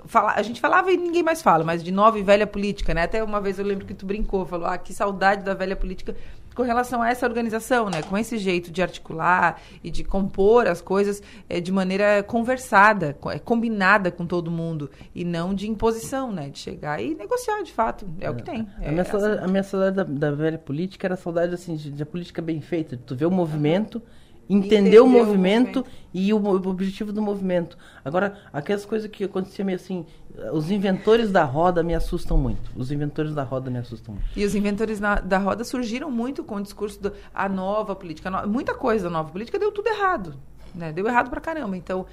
fala, 0.05 0.33
a 0.35 0.41
gente 0.41 0.59
falava 0.59 0.91
e 0.91 0.97
ninguém 0.97 1.23
mais 1.23 1.41
fala 1.41 1.63
mas 1.63 1.83
de 1.83 1.91
nova 1.91 2.19
e 2.19 2.23
velha 2.23 2.45
política 2.47 2.93
né? 2.93 3.03
Até 3.03 3.23
uma 3.23 3.39
vez 3.41 3.59
eu 3.59 3.65
lembro 3.65 3.85
que 3.85 3.93
tu 3.93 4.05
brincou 4.05 4.45
falou 4.45 4.67
ah 4.67 4.77
que 4.77 4.93
saudade 4.93 5.43
da 5.43 5.53
velha 5.53 5.75
política 5.75 6.15
com 6.57 6.63
relação 6.63 7.01
a 7.03 7.09
essa 7.09 7.25
organização, 7.25 7.87
né? 7.89 8.01
Com 8.01 8.17
esse 8.17 8.37
jeito 8.39 8.71
de 8.71 8.81
articular 8.81 9.61
e 9.83 9.91
de 9.91 10.03
compor 10.03 10.67
as 10.67 10.81
coisas 10.81 11.21
é, 11.47 11.61
de 11.61 11.71
maneira 11.71 12.23
conversada, 12.23 13.15
co- 13.21 13.29
é, 13.29 13.37
combinada 13.37 14.09
com 14.11 14.25
todo 14.25 14.49
mundo 14.49 14.89
e 15.13 15.23
não 15.23 15.53
de 15.53 15.69
imposição, 15.69 16.31
né? 16.31 16.49
De 16.49 16.57
chegar 16.57 16.99
e 17.01 17.13
negociar, 17.13 17.61
de 17.61 17.71
fato, 17.71 18.07
é, 18.19 18.27
o 18.29 18.33
que 18.35 18.41
tem. 18.43 18.67
A 18.79 18.85
É, 18.85 18.91
minha, 18.91 19.05
saudade, 19.05 19.43
a 19.43 19.47
minha 19.47 19.63
saudade 19.63 19.95
da, 19.97 20.03
da 20.03 20.31
velha 20.31 20.57
política 20.57 21.05
era 21.05 21.13
a 21.13 21.17
saudade 21.17 21.53
assim, 21.53 21.75
de, 21.75 21.91
de 21.91 22.05
política 22.05 22.41
bem 22.41 22.59
feita, 22.59 22.97
de 22.97 23.03
tu 23.03 23.15
ver 23.15 23.27
o 23.27 23.31
movimento 23.31 23.97
entender 23.97 24.07
Entender 24.49 24.99
o 24.99 25.05
o 25.05 25.09
movimento, 25.09 25.85
e 26.13 26.33
o, 26.33 26.37
o 26.37 26.67
objetivo 26.69 27.11
do 27.11 27.21
movimento. 27.21 27.77
Agora, 28.03 28.37
aquelas 28.53 28.85
coisas 28.85 29.09
que 29.09 29.23
aconteciam 29.25 29.65
meio 29.65 29.75
assim, 29.75 30.05
os 30.53 30.71
inventores 30.71 31.31
da 31.31 31.43
roda 31.43 31.83
me 31.83 31.93
assustam 31.93 32.37
muito. 32.37 32.71
Os 32.75 32.91
inventores 32.91 33.33
da 33.35 33.43
roda 33.43 33.69
me 33.69 33.77
assustam 33.79 34.13
muito. 34.15 34.27
E 34.35 34.45
os 34.45 34.55
inventores 34.55 34.99
na- 34.99 35.19
da 35.19 35.37
roda 35.37 35.63
surgiram 35.63 36.09
muito 36.09 36.43
com 36.43 36.55
o 36.55 36.61
discurso 36.61 37.01
da 37.01 37.11
a 37.33 37.49
nova 37.49 37.93
política. 37.95 38.29
a 38.29 38.45
no- 38.45 38.51
muita 38.51 38.73
coisa 38.73 39.05
da 39.05 39.09
nova 39.09 39.29
política 39.31 39.59
deu 39.59 39.71
tudo 39.71 39.87
errado. 39.87 40.33
Né? 40.75 40.91
Deu 40.93 41.07
errado 41.07 41.29
pra 41.29 41.41
caramba. 41.41 41.75
Então, 41.75 42.05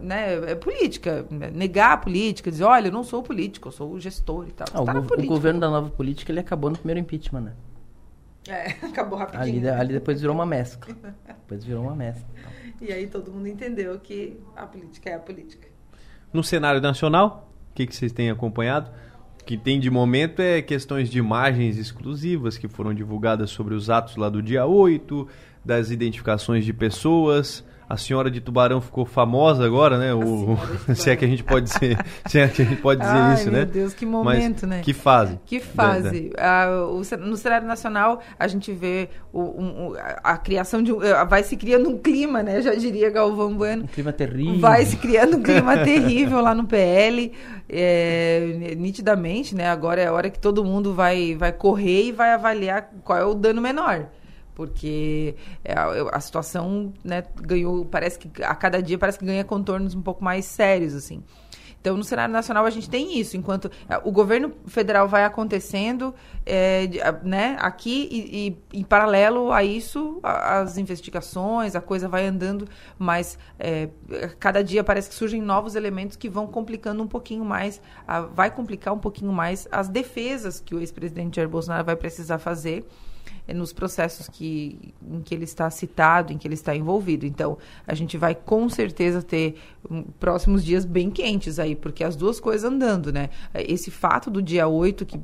né, 0.00 0.34
é 0.50 0.54
política. 0.54 1.26
né? 1.30 1.50
Negar 1.52 1.92
a 1.92 1.96
política, 1.96 2.50
dizer, 2.50 2.64
olha, 2.64 2.86
eu 2.88 2.92
não 2.92 3.02
sou 3.02 3.22
político, 3.22 3.68
eu 3.68 3.72
sou 3.72 3.90
o 3.92 3.98
gestor 4.00 4.46
e 4.48 4.52
tal. 4.52 4.66
Ah, 4.72 4.80
o, 4.80 4.84
tá 4.84 4.92
go- 4.92 4.98
o 5.00 5.02
política. 5.02 5.34
governo 5.34 5.58
da 5.60 5.68
nova 5.70 5.90
política, 5.90 6.30
ele 6.30 6.38
acabou 6.40 6.70
no 6.70 6.76
primeiro 6.76 7.00
impeachment, 7.00 7.40
né? 7.40 7.52
É, 8.48 8.70
acabou 8.86 9.18
Ali, 9.18 9.32
rapidinho. 9.32 9.74
ali 9.74 9.92
depois 9.92 10.20
virou 10.20 10.34
uma 10.34 10.46
mescla. 10.46 10.94
Depois 11.26 11.64
virou 11.64 11.82
uma 11.82 11.94
mescla. 11.94 12.26
E 12.80 12.92
aí 12.92 13.06
todo 13.06 13.30
mundo 13.30 13.46
entendeu 13.46 13.98
que 14.00 14.40
a 14.56 14.66
política 14.66 15.10
é 15.10 15.14
a 15.14 15.18
política. 15.18 15.68
No 16.32 16.42
cenário 16.42 16.80
nacional, 16.80 17.52
o 17.70 17.74
que, 17.74 17.86
que 17.86 17.94
vocês 17.94 18.10
têm 18.12 18.30
acompanhado? 18.30 18.90
O 19.40 19.44
que 19.44 19.56
tem 19.56 19.78
de 19.78 19.90
momento 19.90 20.40
é 20.40 20.62
questões 20.62 21.10
de 21.10 21.18
imagens 21.18 21.76
exclusivas 21.76 22.56
que 22.56 22.68
foram 22.68 22.94
divulgadas 22.94 23.50
sobre 23.50 23.74
os 23.74 23.90
atos 23.90 24.16
lá 24.16 24.28
do 24.28 24.42
dia 24.42 24.66
8, 24.66 25.28
das 25.64 25.90
identificações 25.90 26.64
de 26.64 26.72
pessoas. 26.72 27.64
A 27.92 27.96
senhora 27.98 28.30
de 28.30 28.40
Tubarão 28.40 28.80
ficou 28.80 29.04
famosa 29.04 29.66
agora, 29.66 29.98
né? 29.98 30.14
O, 30.14 30.56
se 30.96 31.10
é 31.10 31.14
que 31.14 31.26
a 31.26 31.28
gente 31.28 31.44
pode 31.44 31.66
dizer, 31.66 31.98
se 32.26 32.38
é 32.38 32.48
que 32.48 32.62
a 32.62 32.64
gente 32.64 32.80
pode 32.80 33.02
dizer 33.02 33.12
Ai, 33.12 33.34
isso, 33.34 33.50
meu 33.50 33.60
né? 33.60 33.64
Deus, 33.66 33.92
que 33.92 34.06
Mas 34.06 34.14
momento, 34.14 34.66
né? 34.66 34.80
Que 34.82 34.94
fase. 34.94 35.38
Que 35.44 35.58
Da- 35.58 35.64
fase. 35.66 36.32
Ah, 36.38 36.86
o 36.88 37.02
no 37.18 37.36
cenário 37.36 37.66
nacional, 37.66 38.22
a 38.38 38.48
gente 38.48 38.72
vê 38.72 39.10
o, 39.30 39.40
um- 39.42 39.92
a, 40.24 40.38
criação 40.38 40.82
de 40.82 40.90
um. 40.90 41.02
eh, 41.02 41.22
Vai 41.26 41.42
se 41.42 41.54
criando 41.54 41.90
um 41.90 41.98
clima, 41.98 42.42
né? 42.42 42.62
Já 42.62 42.74
diria 42.74 43.10
Galvão 43.10 43.54
Bueno. 43.54 43.82
Um 43.84 43.88
clima 43.88 44.10
terrível. 44.10 44.58
Vai 44.58 44.86
se 44.86 44.96
criando 44.96 45.36
um 45.36 45.42
clima 45.42 45.76
terrível 45.84 46.40
lá 46.40 46.54
no 46.54 46.64
PL, 46.64 47.30
é, 47.68 48.74
nitidamente, 48.74 49.54
né? 49.54 49.68
Agora 49.68 50.00
é 50.00 50.06
a 50.06 50.12
hora 50.14 50.30
que 50.30 50.38
todo 50.38 50.64
mundo 50.64 50.94
vai, 50.94 51.34
vai 51.34 51.52
correr 51.52 52.04
e 52.04 52.12
vai 52.12 52.32
avaliar 52.32 52.90
qual 53.04 53.18
é 53.18 53.24
o 53.26 53.34
dano 53.34 53.60
menor. 53.60 54.06
Porque 54.54 55.34
é, 55.64 55.74
a, 56.12 56.20
situação 56.20 56.92
né, 57.02 57.24
ganhou, 57.40 57.84
parece 57.84 58.18
que 58.18 58.42
a 58.42 58.54
cada 58.54 58.82
dia 58.82 58.98
parece 58.98 59.18
que 59.18 59.24
ganha 59.24 59.44
contornos 59.44 59.94
um 59.94 60.02
pouco 60.02 60.22
mais 60.22 60.44
sérios, 60.44 60.94
assim. 60.94 61.22
Então, 61.80 61.96
no 61.96 62.04
cenário 62.04 62.32
nacional, 62.32 62.64
a 62.64 62.70
gente 62.70 62.88
tem 62.88 63.18
isso. 63.18 63.36
Enquanto 63.36 63.68
eh, 63.88 64.00
o 64.04 64.12
governo 64.12 64.52
federal 64.68 65.08
vai 65.08 65.24
acontecendo, 65.24 66.14
a- 67.02 67.26
né, 67.26 67.56
aqui, 67.60 68.08
e, 68.08 68.56
e, 68.72 68.78
em 68.78 68.84
paralelo 68.84 69.50
a 69.50 69.64
isso, 69.64 70.20
as 70.22 70.78
investigações, 70.78 71.74
a 71.74 71.80
coisa 71.80 72.08
vai 72.08 72.24
andando, 72.24 72.68
mas 72.96 73.36
eh, 73.58 73.88
cada 74.38 74.62
dia 74.62 74.84
parece 74.84 75.08
que 75.08 75.14
surgem 75.16 75.42
novos 75.42 75.74
elementos 75.74 76.16
que 76.16 76.28
vão 76.28 76.46
complicando 76.46 77.02
um 77.02 77.08
pouquinho 77.08 77.44
mais, 77.44 77.80
a- 78.06 78.20
vai 78.20 78.48
complicar 78.50 78.94
um 78.94 78.98
pouquinho 78.98 79.32
mais 79.32 79.66
as 79.72 79.88
defesas 79.88 80.60
que 80.60 80.76
o 80.76 80.78
ex-presidente 80.78 81.34
Jair 81.34 81.48
Bolsonaro 81.48 81.84
vai 81.84 81.96
precisar 81.96 82.38
fazer 82.38 82.86
nos 83.48 83.72
processos 83.72 84.28
que, 84.28 84.94
em 85.06 85.20
que 85.20 85.34
ele 85.34 85.44
está 85.44 85.68
citado, 85.70 86.32
em 86.32 86.38
que 86.38 86.46
ele 86.46 86.54
está 86.54 86.74
envolvido. 86.74 87.26
Então, 87.26 87.58
a 87.86 87.94
gente 87.94 88.16
vai 88.16 88.34
com 88.34 88.68
certeza 88.68 89.22
ter 89.22 89.56
um, 89.90 90.02
próximos 90.02 90.64
dias 90.64 90.84
bem 90.84 91.10
quentes 91.10 91.58
aí, 91.58 91.74
porque 91.74 92.04
as 92.04 92.16
duas 92.16 92.38
coisas 92.40 92.70
andando, 92.70 93.12
né? 93.12 93.30
Esse 93.54 93.90
fato 93.90 94.30
do 94.30 94.40
dia 94.40 94.68
8, 94.68 95.04
que, 95.04 95.20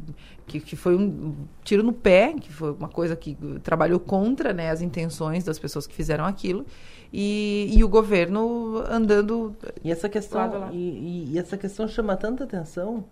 que, 0.47 0.61
que 0.61 0.77
foi 0.77 0.97
um 0.97 1.35
tiro 1.63 1.83
no 1.83 1.93
pé, 1.93 2.35
que 2.35 2.53
foi 2.53 2.73
uma 2.73 2.89
coisa 2.89 3.15
que 3.15 3.37
uh, 3.43 3.61
trabalhou 3.61 4.01
contra 4.01 4.53
né, 4.53 4.71
as 4.71 4.83
intenções 4.83 5.45
das 5.45 5.59
pessoas 5.59 5.87
que 5.87 5.95
fizeram 5.95 6.25
aquilo, 6.25 6.67
e, 7.13 7.71
e 7.73 7.83
o 7.83 7.89
governo 7.89 8.85
andando 8.89 9.57
E 9.83 9.91
essa 9.91 10.09
questão, 10.09 10.71
e, 10.73 11.33
e- 11.33 11.39
essa 11.39 11.57
questão 11.57 11.89
chama 11.89 12.17
tanta 12.17 12.45
atenção, 12.45 13.05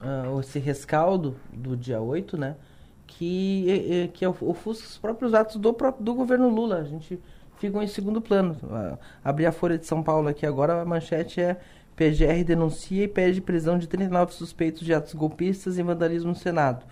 ah, 0.00 0.24
esse 0.40 0.58
rescaldo 0.58 1.36
do 1.52 1.76
dia 1.76 2.00
8, 2.00 2.36
né? 2.36 2.56
Que, 3.08 3.64
é- 3.70 4.04
é- 4.04 4.08
que 4.08 4.24
ofusca 4.26 4.86
os 4.86 4.98
próprios 4.98 5.32
atos 5.34 5.56
do, 5.56 5.74
do 5.98 6.14
governo 6.14 6.48
Lula. 6.48 6.76
A 6.76 6.84
gente 6.84 7.18
fica 7.56 7.82
em 7.82 7.86
segundo 7.88 8.20
plano. 8.20 8.54
Abri 9.24 9.46
a 9.46 9.50
Folha 9.52 9.76
de 9.78 9.86
São 9.86 10.02
Paulo 10.02 10.28
aqui 10.28 10.44
agora, 10.46 10.82
a 10.82 10.84
manchete 10.84 11.40
é 11.40 11.56
PGR 11.96 12.44
denuncia 12.44 13.04
e 13.04 13.08
pede 13.08 13.40
prisão 13.40 13.76
de 13.78 13.88
39 13.88 14.32
suspeitos 14.32 14.82
de 14.82 14.94
atos 14.94 15.14
golpistas 15.14 15.78
e 15.78 15.82
vandalismo 15.82 16.28
no 16.30 16.36
Senado. 16.36 16.84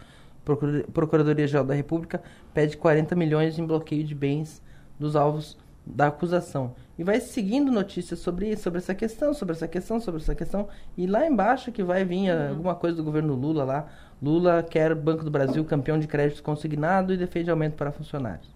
Procura- 0.45 0.85
Procuradoria-Geral 0.93 1.65
da 1.65 1.75
República 1.75 2.21
pede 2.55 2.77
40 2.77 3.15
milhões 3.15 3.59
em 3.59 3.67
bloqueio 3.67 4.03
de 4.03 4.15
bens 4.15 4.61
dos 4.99 5.15
alvos 5.15 5.57
da 5.85 6.09
acusação. 6.09 6.75
E 6.99 7.05
vai 7.05 7.21
seguindo 7.21 7.71
notícias 7.71 8.19
sobre 8.21 8.49
isso, 8.51 8.63
sobre 8.63 8.79
essa 8.79 8.95
questão, 8.95 9.33
sobre 9.35 9.55
essa 9.55 9.69
questão, 9.69 10.01
sobre 10.01 10.21
essa 10.23 10.35
questão. 10.35 10.67
E 10.97 11.07
lá 11.07 11.27
embaixo 11.27 11.71
que 11.71 11.83
vai 11.85 12.05
vir 12.05 12.31
ah, 12.31 12.49
alguma 12.49 12.75
coisa 12.75 12.97
do 12.97 13.05
governo 13.05 13.35
Lula 13.35 13.63
lá. 13.65 13.87
Lula 14.23 14.63
quer 14.63 14.95
Banco 14.95 15.25
do 15.25 15.31
Brasil 15.31 15.65
campeão 15.65 15.99
de 15.99 16.07
crédito 16.07 16.43
consignado 16.43 17.13
e 17.13 17.17
defende 17.17 17.51
aumento 17.51 17.75
para 17.75 17.93
funcionários. 17.93 18.49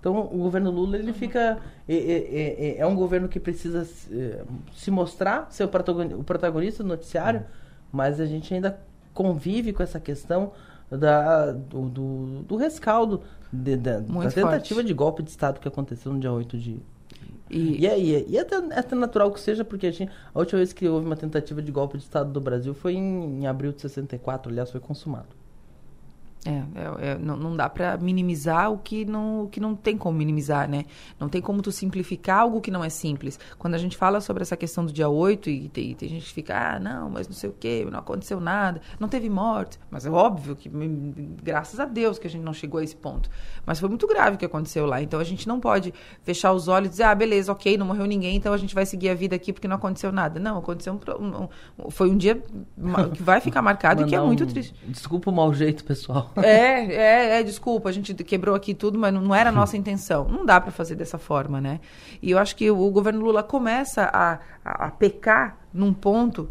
Então 0.00 0.20
o 0.32 0.38
governo 0.38 0.70
Lula 0.70 0.96
ele 0.96 1.12
fica 1.12 1.58
é, 1.88 1.94
é- 1.94 2.66
é- 2.68 2.78
é 2.78 2.86
um 2.86 2.94
governo 2.94 3.28
que 3.28 3.40
precisa 3.40 3.86
eh, 4.12 4.42
se 4.74 4.90
mostrar 4.90 5.48
ser 5.50 5.64
o 5.64 5.68
protagoni- 5.68 6.14
o 6.14 6.22
protagonista 6.22 6.82
do 6.82 6.88
noticiário, 6.88 7.44
mas 7.92 8.20
a 8.20 8.26
gente 8.26 8.52
ainda 8.54 8.78
convive 9.12 9.72
com 9.72 9.82
essa 9.82 9.98
questão 9.98 10.52
da, 10.90 11.50
do, 11.52 11.88
do, 11.88 12.26
do 12.44 12.56
rescaldo 12.56 13.22
de- 13.52 13.76
da, 13.76 13.98
da 14.00 14.30
tentativa 14.34 14.76
forte. 14.80 14.86
de 14.86 14.94
golpe 14.94 15.22
de 15.22 15.30
Estado 15.30 15.58
que 15.58 15.66
aconteceu 15.66 16.12
no 16.12 16.20
dia 16.20 16.30
8 16.32 16.56
de. 16.56 16.80
E- 17.50 17.82
E, 17.82 17.86
é, 17.86 17.98
e, 17.98 18.14
é- 18.14 18.24
e 18.28 18.36
é 18.38 18.40
até, 18.40 18.56
é 18.56 18.78
até 18.78 18.94
natural 18.96 19.30
que 19.32 19.40
seja, 19.40 19.64
porque 19.64 19.86
a, 19.86 19.90
gente, 19.92 20.10
a 20.34 20.38
última 20.38 20.58
vez 20.58 20.72
que 20.72 20.86
houve 20.88 21.06
uma 21.06 21.16
tentativa 21.16 21.62
de 21.62 21.70
golpe 21.72 21.96
de 21.98 22.04
Estado 22.04 22.30
do 22.32 22.40
Brasil 22.40 22.74
foi 22.74 22.94
em, 22.94 23.40
em 23.42 23.46
abril 23.46 23.72
de 23.72 23.80
64, 23.80 24.50
aliás, 24.50 24.70
foi 24.70 24.80
consumado. 24.80 25.28
É, 26.44 26.50
é- 26.50 27.10
é, 27.10 27.18
não, 27.18 27.36
não 27.36 27.56
dá 27.56 27.68
para 27.68 27.96
minimizar 27.98 28.70
o 28.70 28.78
que 28.78 29.04
não, 29.04 29.42
o 29.44 29.48
que 29.48 29.58
não 29.58 29.74
tem 29.74 29.98
como 29.98 30.16
minimizar, 30.16 30.68
né? 30.68 30.84
Não 31.18 31.28
tem 31.28 31.42
como 31.42 31.60
tu 31.60 31.72
simplificar 31.72 32.38
algo 32.38 32.60
que 32.60 32.70
não 32.70 32.84
é 32.84 32.88
simples. 32.88 33.36
Quando 33.58 33.74
a 33.74 33.78
gente 33.78 33.96
fala 33.96 34.20
sobre 34.20 34.42
essa 34.44 34.56
questão 34.56 34.86
do 34.86 34.92
dia 34.92 35.08
8 35.08 35.50
e 35.50 35.68
tem, 35.68 35.92
tem 35.96 36.08
gente 36.08 36.26
que 36.26 36.32
fica, 36.32 36.76
ah, 36.76 36.78
não, 36.78 37.10
mas 37.10 37.26
não 37.26 37.34
sei 37.34 37.50
o 37.50 37.52
quê, 37.58 37.84
não 37.90 37.98
aconteceu 37.98 38.38
nada, 38.38 38.80
não 39.00 39.08
teve 39.08 39.28
morte. 39.28 39.76
Mas 39.90 40.06
é 40.06 40.10
óbvio 40.10 40.54
que, 40.54 40.68
hum, 40.68 41.34
graças 41.42 41.80
a 41.80 41.84
Deus 41.84 42.16
que 42.16 42.28
a 42.28 42.30
gente 42.30 42.44
não 42.44 42.54
chegou 42.54 42.78
a 42.78 42.84
esse 42.84 42.94
ponto. 42.94 43.28
Mas 43.66 43.80
foi 43.80 43.88
muito 43.88 44.06
grave 44.06 44.36
o 44.36 44.38
que 44.38 44.44
aconteceu 44.46 44.86
lá. 44.86 45.02
Então 45.02 45.18
a 45.18 45.24
gente 45.24 45.46
não 45.48 45.58
pode 45.58 45.92
fechar 46.22 46.52
os 46.52 46.68
olhos 46.68 46.86
e 46.86 46.90
dizer, 46.92 47.02
ah, 47.02 47.14
beleza, 47.14 47.50
ok, 47.50 47.76
não 47.76 47.84
morreu 47.86 48.06
ninguém, 48.06 48.36
então 48.36 48.52
a 48.52 48.56
gente 48.56 48.74
vai 48.74 48.86
seguir 48.86 49.08
a 49.10 49.14
vida 49.14 49.34
aqui 49.34 49.52
porque 49.52 49.66
não 49.66 49.76
aconteceu 49.76 50.12
nada. 50.12 50.38
Não, 50.38 50.58
aconteceu 50.58 50.98
um, 51.18 51.42
um- 51.84 51.90
foi 51.90 52.08
um 52.08 52.16
dia 52.16 52.36
que 53.12 53.22
vai 53.22 53.40
ficar 53.40 53.60
marcado 53.60 54.02
e 54.02 54.06
que 54.06 54.14
é 54.14 54.20
muito 54.20 54.44
um- 54.44 54.46
triste. 54.46 54.74
Desculpa 54.86 55.30
o 55.30 55.34
mau 55.34 55.52
jeito, 55.52 55.84
pessoal. 55.84 56.30
É, 56.36 56.94
é, 56.94 57.40
é, 57.40 57.42
desculpa, 57.42 57.88
a 57.88 57.92
gente 57.92 58.14
quebrou 58.14 58.54
aqui 58.54 58.72
tudo, 58.72 58.98
mas 58.98 59.12
não, 59.12 59.20
não 59.20 59.34
era 59.34 59.50
a 59.50 59.52
nossa 59.52 59.76
intenção. 59.76 60.28
Não 60.28 60.46
dá 60.46 60.60
para 60.60 60.70
fazer 60.70 60.94
dessa 60.94 61.18
forma, 61.18 61.60
né? 61.60 61.80
E 62.22 62.30
eu 62.30 62.38
acho 62.38 62.54
que 62.54 62.70
o, 62.70 62.90
governo 62.90 63.20
Lula 63.24 63.42
começa 63.42 64.04
a, 64.12 64.38
a, 64.64 64.86
a 64.86 64.90
pecar 64.90 65.58
num 65.72 65.92
ponto 65.92 66.48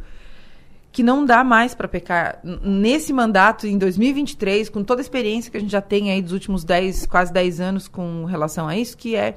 que 0.96 1.04
não 1.04 1.26
dá 1.26 1.44
mais 1.44 1.76
para 1.76 1.90
pecar. 1.90 2.40
Nesse 2.42 3.12
mandato 3.12 3.68
em 3.68 3.78
2023, 3.78 4.70
com 4.70 4.82
toda 4.82 5.02
a 5.02 5.04
experiência 5.04 5.52
que 5.52 5.58
a 5.58 5.60
gente 5.60 5.70
já 5.70 5.82
tem 5.82 6.10
aí 6.10 6.22
dos 6.22 6.32
últimos 6.32 6.64
10, 6.64 7.06
quase 7.08 7.34
10 7.34 7.60
anos 7.60 7.88
com 7.90 8.24
relação 8.24 8.66
a 8.66 8.78
isso, 8.78 8.96
que 8.96 9.14
é 9.14 9.36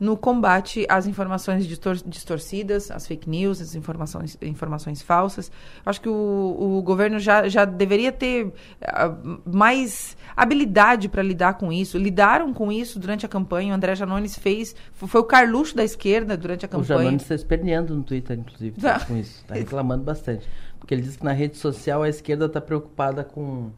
no 0.00 0.16
combate 0.16 0.86
às 0.88 1.06
informações 1.06 1.66
distor- 1.66 2.00
distorcidas, 2.06 2.90
às 2.90 3.06
fake 3.06 3.28
news, 3.28 3.60
às 3.60 3.74
informações, 3.74 4.38
informações 4.40 5.02
falsas. 5.02 5.52
Acho 5.84 6.00
que 6.00 6.08
o, 6.08 6.56
o 6.78 6.82
governo 6.82 7.18
já, 7.18 7.46
já 7.50 7.66
deveria 7.66 8.10
ter 8.10 8.50
ah, 8.82 9.14
mais 9.44 10.16
habilidade 10.34 11.06
para 11.10 11.22
lidar 11.22 11.54
com 11.58 11.70
isso. 11.70 11.98
Lidaram 11.98 12.54
com 12.54 12.72
isso 12.72 12.98
durante 12.98 13.26
a 13.26 13.28
campanha. 13.28 13.72
O 13.72 13.76
André 13.76 13.94
Janones 13.94 14.38
fez. 14.38 14.74
Foi 14.94 15.20
o 15.20 15.24
Carluxo 15.24 15.76
da 15.76 15.84
esquerda 15.84 16.34
durante 16.34 16.64
a 16.64 16.68
O 16.68 16.70
campanha. 16.70 16.98
Janones 17.00 17.22
está 17.22 17.34
esperneando 17.34 17.94
no 17.94 18.02
Twitter, 18.02 18.38
inclusive, 18.38 18.80
Tá. 18.80 19.00
com 19.04 19.16
isso. 19.18 19.42
Está 19.42 19.54
reclamando 19.56 20.02
bastante. 20.02 20.48
Porque 20.78 20.94
ele 20.94 21.02
diz 21.02 21.18
que 21.18 21.24
na 21.24 21.32
rede 21.32 21.58
social 21.58 22.02
a 22.02 22.08
esquerda 22.08 22.46
está 22.46 22.58
preocupada 22.58 23.22
com, 23.22 23.70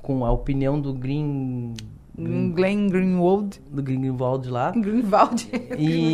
com 0.00 0.24
a 0.24 0.30
opinião 0.30 0.80
do 0.80 0.94
Green... 0.94 1.74
Hum, 2.18 2.52
Glenn 2.52 2.88
Greenwald. 2.88 3.60
Do 3.70 3.82
Greenwald 3.82 4.48
lá. 4.48 4.70
Greenwald. 4.70 5.48
E, 5.76 6.12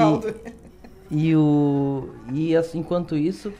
e, 1.10 1.36
o, 1.36 2.08
e 2.32 2.56
assim, 2.56 2.78
enquanto 2.78 3.16
isso, 3.16 3.52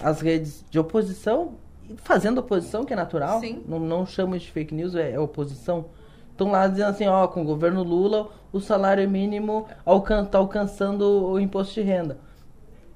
as 0.00 0.20
redes 0.20 0.64
de 0.70 0.78
oposição, 0.78 1.54
fazendo 1.96 2.38
oposição, 2.38 2.84
que 2.84 2.92
é 2.92 2.96
natural, 2.96 3.40
Sim. 3.40 3.62
não, 3.66 3.80
não 3.80 4.06
chamo 4.06 4.38
de 4.38 4.50
fake 4.50 4.74
news, 4.74 4.94
é, 4.94 5.12
é 5.12 5.18
oposição. 5.18 5.86
Estão 6.30 6.52
lá 6.52 6.68
dizendo 6.68 6.90
assim, 6.90 7.06
ó, 7.06 7.26
com 7.26 7.42
o 7.42 7.44
governo 7.44 7.82
Lula, 7.82 8.28
o 8.52 8.60
salário 8.60 9.08
mínimo 9.10 9.66
alcan 9.84 10.24
tá 10.24 10.38
alcançando 10.38 11.02
o 11.02 11.40
imposto 11.40 11.74
de 11.74 11.82
renda. 11.82 12.18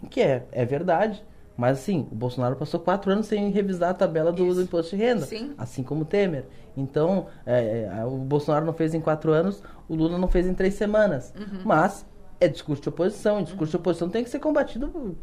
Que 0.09 0.21
é, 0.21 0.47
é 0.53 0.65
verdade. 0.65 1.23
Mas 1.57 1.79
assim, 1.79 2.09
o 2.11 2.15
Bolsonaro 2.15 2.57
passou 2.57 2.81
quatro 2.81 3.11
anos 3.11 3.27
sem 3.27 3.51
revisar 3.51 3.91
a 3.91 3.95
tabela 3.95 4.33
do, 4.33 4.55
do 4.55 4.63
imposto 4.63 4.97
de 4.97 5.03
renda. 5.03 5.27
Sim. 5.27 5.53
Assim 5.59 5.83
como 5.83 6.03
o 6.03 6.05
Temer. 6.05 6.47
Então, 6.77 7.27
é, 7.45 7.91
é, 7.99 8.05
o 8.05 8.17
Bolsonaro 8.17 8.65
não 8.65 8.73
fez 8.73 8.95
em 8.95 9.01
quatro 9.01 9.33
anos, 9.33 9.63
o 9.89 9.95
Lula 9.95 10.19
não 10.19 10.29
fez 10.29 10.47
em 10.47 10.55
três 10.55 10.75
semanas. 10.75 11.33
Uhum. 11.37 11.61
Mas 11.65 12.07
é 12.41 12.49
discurso 12.49 12.83
de 12.83 12.89
oposição. 12.89 13.41
E 13.41 13.45
discurso 13.45 13.71
de 13.71 13.77
oposição 13.77 14.09
tem 14.09 14.25
que 14.25 14.31
ser 14.31 14.39
combatido 14.39 15.17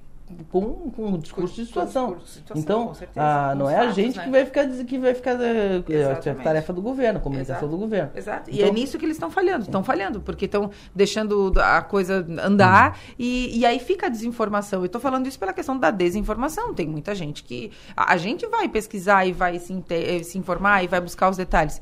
com, 0.49 0.91
com 0.91 1.07
um 1.07 1.17
discurso 1.17 1.55
de 1.55 1.65
situação. 1.65 2.07
discurso 2.07 2.25
de 2.25 2.31
situação, 2.39 2.61
então, 2.63 2.87
com 2.87 2.93
certeza. 2.93 3.19
ah, 3.25 3.49
Com 3.51 3.59
não 3.59 3.65
os 3.65 3.71
é 3.71 3.75
a 3.75 3.79
fatos, 3.81 3.95
gente 3.95 4.17
né? 4.17 4.23
que 4.23 4.29
vai 4.29 4.45
ficar 4.45 4.67
que 4.67 4.99
vai 4.99 5.13
ficar 5.13 5.41
é 5.41 6.31
a 6.31 6.35
tarefa 6.35 6.73
do 6.73 6.81
governo, 6.81 7.19
a 7.19 7.21
comunicação 7.21 7.55
Exato. 7.57 7.71
do 7.71 7.77
governo. 7.77 8.11
Exato. 8.15 8.49
E 8.49 8.55
Então, 8.57 8.67
é 8.67 8.71
nisso 8.71 8.97
que 8.97 9.05
eles 9.05 9.15
estão 9.15 9.31
falhando. 9.31 9.65
Estão 9.65 9.83
falhando, 9.83 10.21
porque 10.21 10.45
estão 10.45 10.71
deixando 10.93 11.53
a 11.57 11.81
coisa 11.81 12.25
andar 12.41 12.97
Hum. 12.97 13.13
e, 13.19 13.59
e 13.59 13.65
aí 13.65 13.79
fica 13.79 14.05
a 14.07 14.09
desinformação. 14.09 14.81
Eu 14.81 14.85
estou 14.85 15.01
falando 15.01 15.27
isso 15.27 15.39
pela 15.39 15.53
questão 15.53 15.77
da 15.77 15.91
desinformação. 15.91 16.73
Tem 16.73 16.87
muita 16.87 17.13
gente 17.15 17.43
que. 17.43 17.71
A, 17.95 18.13
a 18.13 18.17
gente 18.17 18.45
vai 18.47 18.67
pesquisar 18.69 19.25
e 19.25 19.31
vai 19.31 19.59
se, 19.59 19.83
eh, 19.89 20.23
se 20.23 20.37
informar 20.37 20.83
e 20.83 20.87
vai 20.87 21.01
buscar 21.01 21.29
os 21.29 21.37
detalhes. 21.37 21.81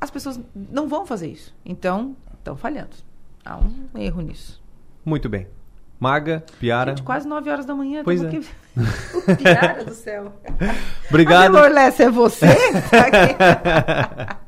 As 0.00 0.10
pessoas 0.10 0.38
não 0.54 0.86
vão 0.88 1.04
fazer 1.04 1.28
isso. 1.28 1.54
Então, 1.64 2.16
estão 2.38 2.56
falhando. 2.56 2.96
Há 3.44 3.56
um 3.58 3.98
erro 3.98 4.20
nisso. 4.20 4.62
Muito 5.04 5.28
bem. 5.28 5.57
Maga, 6.00 6.44
Piara. 6.60 6.92
Gente, 6.92 7.02
quase 7.02 7.26
9 7.26 7.50
horas 7.50 7.66
da 7.66 7.74
manhã. 7.74 8.02
Pois 8.04 8.22
é. 8.22 8.28
o 8.78 9.36
Piara 9.36 9.84
do 9.84 9.92
céu. 9.92 10.32
Obrigado. 11.08 11.56
A 11.56 11.60
Lorlessa, 11.60 12.04
é 12.04 12.10
você? 12.10 12.46
Tá 12.88 14.38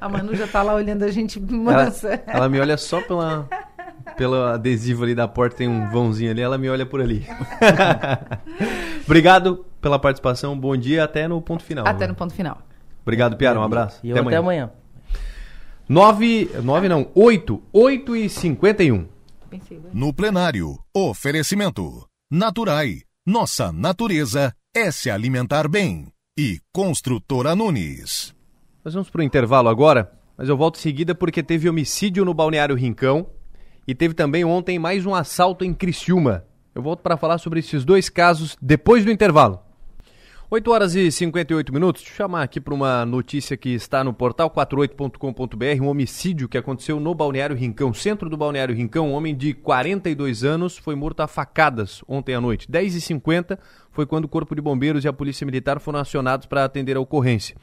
a 0.00 0.08
Manu 0.08 0.34
já 0.34 0.46
tá 0.46 0.62
lá 0.62 0.74
olhando 0.74 1.02
a 1.02 1.10
gente 1.10 1.40
mansa. 1.40 2.22
Ela, 2.26 2.36
ela 2.36 2.48
me 2.48 2.60
olha 2.60 2.76
só 2.76 3.00
pela, 3.00 3.48
pelo 4.16 4.36
adesivo 4.44 5.02
ali 5.02 5.14
da 5.14 5.26
porta, 5.26 5.56
tem 5.56 5.68
um 5.68 5.90
vãozinho 5.90 6.30
ali, 6.30 6.40
ela 6.40 6.56
me 6.56 6.68
olha 6.68 6.86
por 6.86 7.00
ali. 7.00 7.26
Obrigado 9.04 9.64
pela 9.80 9.98
participação, 9.98 10.56
bom 10.56 10.76
dia, 10.76 11.02
até 11.02 11.26
no 11.26 11.40
ponto 11.42 11.64
final. 11.64 11.86
Até 11.86 12.06
no 12.06 12.14
ponto 12.14 12.32
final. 12.32 12.58
Obrigado, 13.02 13.36
Piara, 13.36 13.58
um 13.58 13.64
abraço. 13.64 13.98
E 14.04 14.10
eu 14.10 14.18
até 14.18 14.36
amanhã. 14.36 14.70
9, 15.88 16.50
9 16.62 16.88
não, 16.88 17.08
8, 17.14 17.62
8 17.72 18.16
e 18.16 18.28
51. 18.28 19.11
No 19.92 20.12
plenário, 20.12 20.78
oferecimento. 20.94 22.06
Naturai. 22.30 23.02
Nossa 23.26 23.70
natureza 23.70 24.54
é 24.74 24.90
se 24.90 25.10
alimentar 25.10 25.68
bem. 25.68 26.08
E 26.38 26.58
Construtora 26.72 27.54
Nunes. 27.54 28.34
Nós 28.84 28.94
vamos 28.94 29.10
para 29.10 29.20
o 29.20 29.24
intervalo 29.24 29.68
agora, 29.68 30.12
mas 30.36 30.48
eu 30.48 30.56
volto 30.56 30.76
em 30.76 30.80
seguida 30.80 31.14
porque 31.14 31.42
teve 31.42 31.68
homicídio 31.68 32.24
no 32.24 32.34
Balneário 32.34 32.74
Rincão 32.74 33.30
e 33.86 33.94
teve 33.94 34.14
também 34.14 34.44
ontem 34.44 34.78
mais 34.78 35.04
um 35.04 35.14
assalto 35.14 35.64
em 35.64 35.74
Criciúma. 35.74 36.44
Eu 36.74 36.82
volto 36.82 37.00
para 37.00 37.16
falar 37.16 37.38
sobre 37.38 37.60
esses 37.60 37.84
dois 37.84 38.08
casos 38.08 38.56
depois 38.60 39.04
do 39.04 39.10
intervalo. 39.10 39.60
8 40.54 40.70
horas 40.70 40.94
e 40.94 41.10
58 41.10 41.72
minutos. 41.72 42.02
Deixa 42.02 42.12
eu 42.12 42.16
chamar 42.18 42.42
aqui 42.42 42.60
para 42.60 42.74
uma 42.74 43.06
notícia 43.06 43.56
que 43.56 43.70
está 43.70 44.04
no 44.04 44.12
portal 44.12 44.50
48.com.br, 44.50 45.82
um 45.82 45.88
homicídio 45.88 46.46
que 46.46 46.58
aconteceu 46.58 47.00
no 47.00 47.14
Balneário 47.14 47.56
Rincão, 47.56 47.94
centro 47.94 48.28
do 48.28 48.36
Balneário 48.36 48.74
Rincão. 48.74 49.08
Um 49.08 49.12
homem 49.14 49.34
de 49.34 49.54
42 49.54 50.44
anos 50.44 50.76
foi 50.76 50.94
morto 50.94 51.20
a 51.20 51.26
facadas 51.26 52.04
ontem 52.06 52.34
à 52.34 52.40
noite. 52.42 52.70
10h50 52.70 53.58
foi 53.92 54.04
quando 54.04 54.26
o 54.26 54.28
Corpo 54.28 54.54
de 54.54 54.60
Bombeiros 54.60 55.06
e 55.06 55.08
a 55.08 55.12
Polícia 55.14 55.46
Militar 55.46 55.80
foram 55.80 56.00
acionados 56.00 56.46
para 56.46 56.66
atender 56.66 56.98
a 56.98 57.00
ocorrência. 57.00 57.56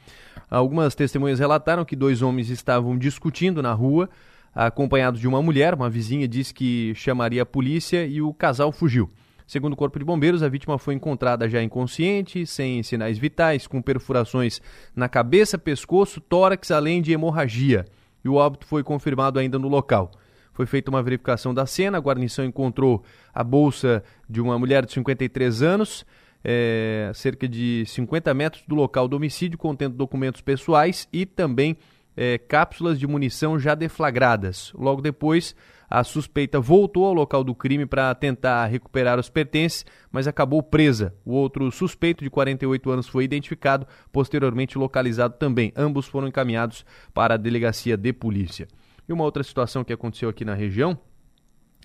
Algumas 0.50 0.92
testemunhas 0.96 1.38
relataram 1.38 1.84
que 1.84 1.94
dois 1.94 2.22
homens 2.22 2.50
estavam 2.50 2.98
discutindo 2.98 3.62
na 3.62 3.72
rua, 3.72 4.10
acompanhados 4.52 5.20
de 5.20 5.28
uma 5.28 5.40
mulher. 5.40 5.74
Uma 5.74 5.88
vizinha 5.88 6.26
disse 6.26 6.52
que 6.52 6.92
chamaria 6.96 7.42
a 7.42 7.46
polícia 7.46 8.04
e 8.04 8.20
o 8.20 8.34
casal 8.34 8.72
fugiu. 8.72 9.08
Segundo 9.50 9.72
o 9.72 9.76
Corpo 9.76 9.98
de 9.98 10.04
Bombeiros, 10.04 10.44
a 10.44 10.48
vítima 10.48 10.78
foi 10.78 10.94
encontrada 10.94 11.48
já 11.48 11.60
inconsciente, 11.60 12.46
sem 12.46 12.84
sinais 12.84 13.18
vitais, 13.18 13.66
com 13.66 13.82
perfurações 13.82 14.62
na 14.94 15.08
cabeça, 15.08 15.58
pescoço, 15.58 16.20
tórax, 16.20 16.70
além 16.70 17.02
de 17.02 17.10
hemorragia. 17.10 17.84
E 18.24 18.28
o 18.28 18.34
óbito 18.34 18.64
foi 18.64 18.84
confirmado 18.84 19.40
ainda 19.40 19.58
no 19.58 19.66
local. 19.66 20.12
Foi 20.52 20.66
feita 20.66 20.88
uma 20.88 21.02
verificação 21.02 21.52
da 21.52 21.66
cena, 21.66 21.98
a 21.98 22.00
guarnição 22.00 22.44
encontrou 22.44 23.02
a 23.34 23.42
bolsa 23.42 24.04
de 24.28 24.40
uma 24.40 24.56
mulher 24.56 24.86
de 24.86 24.92
53 24.92 25.62
anos, 25.64 26.06
é, 26.44 27.10
cerca 27.12 27.48
de 27.48 27.82
50 27.88 28.32
metros 28.32 28.62
do 28.68 28.76
local 28.76 29.08
do 29.08 29.16
homicídio, 29.16 29.58
contendo 29.58 29.96
documentos 29.96 30.40
pessoais 30.40 31.08
e 31.12 31.26
também 31.26 31.76
é, 32.16 32.38
cápsulas 32.38 33.00
de 33.00 33.06
munição 33.08 33.58
já 33.58 33.74
deflagradas. 33.74 34.72
Logo 34.76 35.02
depois, 35.02 35.56
a 35.90 36.04
suspeita 36.04 36.60
voltou 36.60 37.04
ao 37.04 37.12
local 37.12 37.42
do 37.42 37.52
crime 37.52 37.84
para 37.84 38.14
tentar 38.14 38.66
recuperar 38.66 39.18
os 39.18 39.28
pertences, 39.28 39.84
mas 40.12 40.28
acabou 40.28 40.62
presa. 40.62 41.12
O 41.24 41.32
outro 41.32 41.68
suspeito, 41.72 42.22
de 42.22 42.30
48 42.30 42.90
anos, 42.90 43.08
foi 43.08 43.24
identificado, 43.24 43.86
posteriormente 44.12 44.78
localizado 44.78 45.34
também. 45.36 45.72
Ambos 45.74 46.06
foram 46.06 46.28
encaminhados 46.28 46.86
para 47.12 47.34
a 47.34 47.36
delegacia 47.36 47.96
de 47.96 48.12
polícia. 48.12 48.68
E 49.08 49.12
uma 49.12 49.24
outra 49.24 49.42
situação 49.42 49.82
que 49.82 49.92
aconteceu 49.92 50.28
aqui 50.28 50.44
na 50.44 50.54
região 50.54 50.96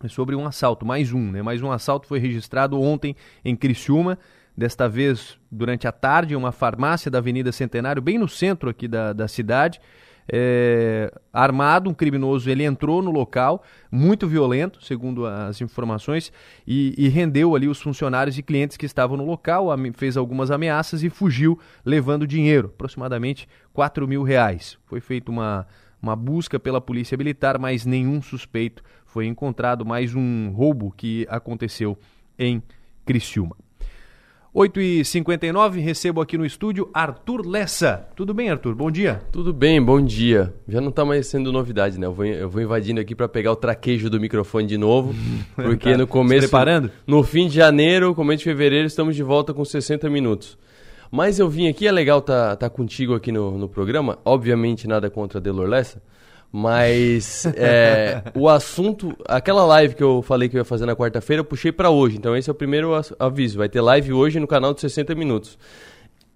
é 0.04 0.08
sobre 0.08 0.36
um 0.36 0.46
assalto, 0.46 0.86
mais 0.86 1.12
um, 1.12 1.32
né? 1.32 1.42
Mais 1.42 1.64
um 1.64 1.72
assalto 1.72 2.08
foi 2.08 2.20
registrado 2.20 2.80
ontem 2.80 3.16
em 3.44 3.56
Criciúma, 3.56 4.20
desta 4.56 4.88
vez 4.88 5.38
durante 5.52 5.88
a 5.88 5.92
tarde, 5.92 6.34
em 6.34 6.38
uma 6.38 6.52
farmácia 6.52 7.10
da 7.10 7.18
Avenida 7.18 7.52
Centenário, 7.52 8.02
bem 8.02 8.18
no 8.20 8.28
centro 8.28 8.70
aqui 8.70 8.88
da, 8.88 9.14
da 9.14 9.28
cidade. 9.28 9.82
É, 10.32 11.12
armado, 11.32 11.90
um 11.90 11.94
criminoso, 11.94 12.50
ele 12.50 12.64
entrou 12.64 13.02
no 13.02 13.12
local, 13.12 13.64
muito 13.92 14.28
violento, 14.28 14.84
segundo 14.84 15.26
as 15.26 15.62
informações, 15.62 16.32
e, 16.66 16.96
e 16.98 17.08
rendeu 17.08 17.56
ali 17.56 17.68
os 17.68 17.82
funcionários 17.82 18.38
e 18.38 18.44
clientes 18.44 18.78
que 18.78 18.86
estavam 18.86 19.18
no 19.18 19.26
local, 19.26 19.68
fez 19.94 20.18
algumas 20.18 20.50
ameaças 20.50 21.04
e 21.04 21.10
fugiu 21.10 21.60
levando 21.86 22.26
dinheiro, 22.26 22.72
aproximadamente 22.74 23.48
4 23.74 24.08
mil 24.08 24.24
reais. 24.24 24.78
Foi 24.86 25.00
feita 25.00 25.30
uma, 25.30 25.68
uma 26.02 26.16
busca 26.16 26.60
pela 26.60 26.82
polícia 26.82 27.18
militar, 27.18 27.60
mas 27.60 27.86
nenhum 27.86 28.22
suspeito 28.22 28.84
foi 29.06 29.28
encontrado, 29.28 29.86
mais 29.86 30.14
um 30.16 30.50
roubo 30.52 30.92
que 30.92 31.26
aconteceu 31.30 31.98
em 32.38 32.62
Criciúma. 33.06 33.65
8h59, 34.56 35.82
recebo 35.82 36.22
aqui 36.22 36.38
no 36.38 36.46
estúdio 36.46 36.90
Arthur 36.94 37.46
Lessa. 37.46 38.08
Tudo 38.16 38.34
bem, 38.34 38.50
Arthur? 38.50 38.74
Bom 38.74 38.90
dia. 38.90 39.22
Tudo 39.30 39.52
bem, 39.52 39.84
bom 39.84 40.02
dia. 40.02 40.54
Já 40.66 40.80
não 40.80 40.92
tá 40.94 41.04
mais 41.04 41.28
sendo 41.28 41.52
novidade, 41.52 42.00
né? 42.00 42.08
Eu 42.08 42.14
vou, 42.14 42.26
eu 42.26 42.50
vou 42.50 42.62
invadindo 42.62 43.02
aqui 43.02 43.14
para 43.14 43.28
pegar 43.28 43.52
o 43.52 43.56
traquejo 43.58 44.10
do 44.10 44.18
microfone 44.18 44.66
de 44.66 44.78
novo, 44.78 45.14
porque 45.54 45.92
Tá 45.92 45.98
no 45.98 46.06
se 46.06 46.10
começo... 46.10 46.48
preparando? 46.48 46.90
No 47.06 47.22
fim 47.22 47.50
de 47.50 47.56
janeiro, 47.56 48.16
começo 48.16 48.38
de 48.38 48.44
fevereiro, 48.46 48.88
estamos 48.88 49.14
de 49.14 49.24
volta 49.24 49.54
com 49.54 49.66
60 49.66 50.10
minutos. 50.10 50.58
Mas 51.12 51.38
eu 51.38 51.50
vim 51.50 51.68
aqui, 51.68 51.86
é 51.86 51.92
legal 51.92 52.20
estar 52.20 52.52
tá, 52.52 52.56
tá 52.56 52.70
contigo 52.70 53.14
aqui 53.14 53.34
no, 53.34 53.58
no 53.58 53.68
programa, 53.68 54.20
obviamente 54.24 54.88
nada 54.88 55.10
contra 55.10 55.38
a 55.38 55.42
Delor 55.42 55.68
Lessa, 55.68 56.02
mas 56.58 57.46
é, 57.48 58.24
o 58.34 58.48
assunto, 58.48 59.14
aquela 59.28 59.66
live 59.66 59.94
que 59.94 60.02
eu 60.02 60.22
falei 60.22 60.48
que 60.48 60.56
eu 60.56 60.60
ia 60.60 60.64
fazer 60.64 60.86
na 60.86 60.96
quarta-feira, 60.96 61.42
eu 61.42 61.46
puxei 61.46 61.70
para 61.70 61.90
hoje. 61.90 62.16
Então 62.16 62.34
esse 62.34 62.50
é 62.50 62.54
o 62.54 62.56
primeiro 62.56 62.94
aviso. 63.20 63.58
Vai 63.58 63.68
ter 63.68 63.82
live 63.82 64.14
hoje 64.14 64.40
no 64.40 64.48
canal 64.48 64.74
de 64.74 64.80
60 64.80 65.14
minutos. 65.16 65.60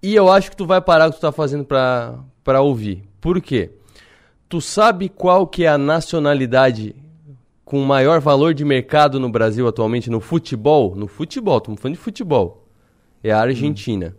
E 0.03 0.13
eu 0.13 0.29
acho 0.29 0.51
que 0.51 0.57
tu 0.57 0.65
vai 0.65 0.81
parar 0.81 1.07
o 1.07 1.13
que 1.13 1.19
tu 1.19 1.21
tá 1.21 1.31
fazendo 1.31 1.63
pra, 1.63 2.19
pra 2.43 2.59
ouvir. 2.59 3.07
Por 3.21 3.39
quê? 3.39 3.71
Tu 4.49 4.59
sabe 4.59 5.07
qual 5.07 5.47
que 5.47 5.63
é 5.63 5.69
a 5.69 5.77
nacionalidade 5.77 6.97
com 7.63 7.79
maior 7.85 8.19
valor 8.19 8.53
de 8.53 8.65
mercado 8.65 9.21
no 9.21 9.29
Brasil 9.29 9.69
atualmente 9.69 10.09
no 10.09 10.19
futebol? 10.19 10.97
No 10.97 11.07
futebol, 11.07 11.59
estamos 11.59 11.79
falando 11.79 11.95
de 11.95 12.03
futebol. 12.03 12.67
É 13.23 13.31
a 13.31 13.39
Argentina. 13.39 14.13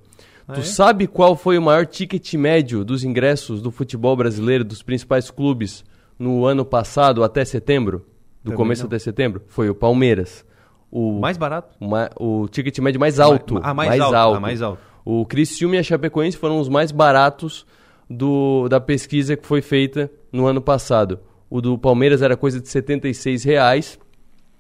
Ah, 0.49 0.55
tu 0.55 0.61
é? 0.61 0.63
sabe 0.63 1.07
qual 1.07 1.37
foi 1.37 1.59
o 1.59 1.63
maior 1.63 1.85
ticket 1.85 2.33
médio 2.35 2.87
dos 2.87 3.05
ingressos 3.05 3.61
do 3.61 3.71
futebol 3.71 4.17
brasileiro, 4.17 4.65
dos 4.65 4.83
principais 4.83 5.31
clubes, 5.31 5.85
no 6.21 6.45
ano 6.47 6.65
passado 6.65 7.25
até 7.25 7.45
setembro? 7.45 8.01
Do 8.45 8.51
Também 8.51 8.57
começo 8.59 8.83
não. 8.83 8.87
até 8.89 8.99
setembro? 9.01 9.43
Foi 9.49 9.69
o 9.69 9.75
Palmeiras. 9.75 10.45
O 10.91 11.19
Mais 11.21 11.37
barato? 11.37 11.75
o 11.81 11.89
ma- 11.89 12.11
o 12.19 12.47
ticket 12.49 12.79
médio 12.79 13.01
mais 13.01 13.19
alto. 13.19 13.59
Ah, 13.63 13.73
mais 13.75 14.01
alto, 14.01 14.37
ah, 14.37 14.41
mais 14.41 14.61
alto. 14.63 14.81
O 15.05 15.25
Criciúma 15.27 15.77
e 15.77 15.79
a 15.79 15.83
Chapecoense 15.83 16.37
foram 16.37 16.61
os 16.61 16.69
mais 16.69 16.93
baratos 16.93 17.67
do, 18.09 18.69
da 18.69 18.81
pesquisa 18.81 19.37
que 19.37 19.47
foi 19.47 19.63
feita 19.63 20.11
no 20.33 20.47
ano 20.47 20.61
passado. 20.61 21.19
O 21.49 21.61
do 21.61 21.77
Palmeiras 21.79 22.23
era 22.23 22.37
coisa 22.37 22.61
de 22.61 22.69
76 22.69 23.43
reais 23.45 23.99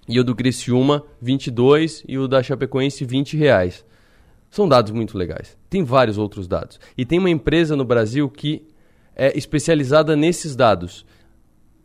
e 0.08 0.18
o 0.18 0.24
do 0.24 0.34
Criciúma 0.34 1.04
22 1.20 2.02
e 2.08 2.16
o 2.18 2.26
da 2.26 2.42
Chapecoense 2.42 3.04
20 3.04 3.36
reais. 3.36 3.84
São 4.50 4.68
dados 4.68 4.90
muito 4.92 5.16
legais. 5.16 5.56
Tem 5.68 5.84
vários 5.84 6.18
outros 6.18 6.48
dados. 6.48 6.80
E 6.98 7.04
tem 7.04 7.18
uma 7.18 7.30
empresa 7.30 7.76
no 7.76 7.84
Brasil 7.84 8.28
que 8.28 8.66
é 9.14 9.36
especializada 9.36 10.16
nesses 10.16 10.56
dados 10.56 11.04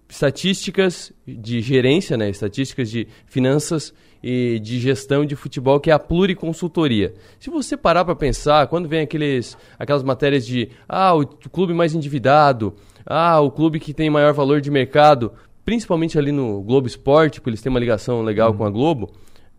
estatísticas 0.08 1.12
de 1.28 1.62
gerência, 1.62 2.16
né, 2.16 2.30
estatísticas 2.30 2.90
de 2.90 3.08
finanças 3.26 3.94
e 4.24 4.60
de 4.60 4.80
gestão 4.80 5.26
de 5.26 5.36
futebol, 5.36 5.80
que 5.80 5.92
é 5.92 5.94
a 5.94 6.00
Pluriconsultoria. 6.00 7.14
Se 7.40 7.50
você 7.50 7.78
parar 7.78 8.06
para 8.06 8.16
pensar, 8.16 8.68
quando 8.68 8.88
vem 8.88 9.02
aqueles, 9.02 9.58
aquelas 9.78 10.04
matérias 10.04 10.46
de 10.46 10.70
ah, 10.88 11.14
o 11.14 11.26
clube 11.26 11.74
mais 11.74 11.94
endividado, 11.94 12.76
ah, 13.06 13.40
o 13.40 13.52
clube 13.52 13.80
que 13.80 13.94
tem 13.94 14.10
maior 14.10 14.34
valor 14.34 14.62
de 14.62 14.72
mercado, 14.72 15.32
principalmente 15.64 16.18
ali 16.18 16.32
no 16.32 16.62
Globo 16.62 16.88
Esporte, 16.88 17.40
porque 17.40 17.52
eles 17.52 17.62
têm 17.62 17.70
uma 17.70 17.80
ligação 17.80 18.22
legal 18.22 18.54
com 18.54 18.66
a 18.66 18.70
Globo, 18.70 19.12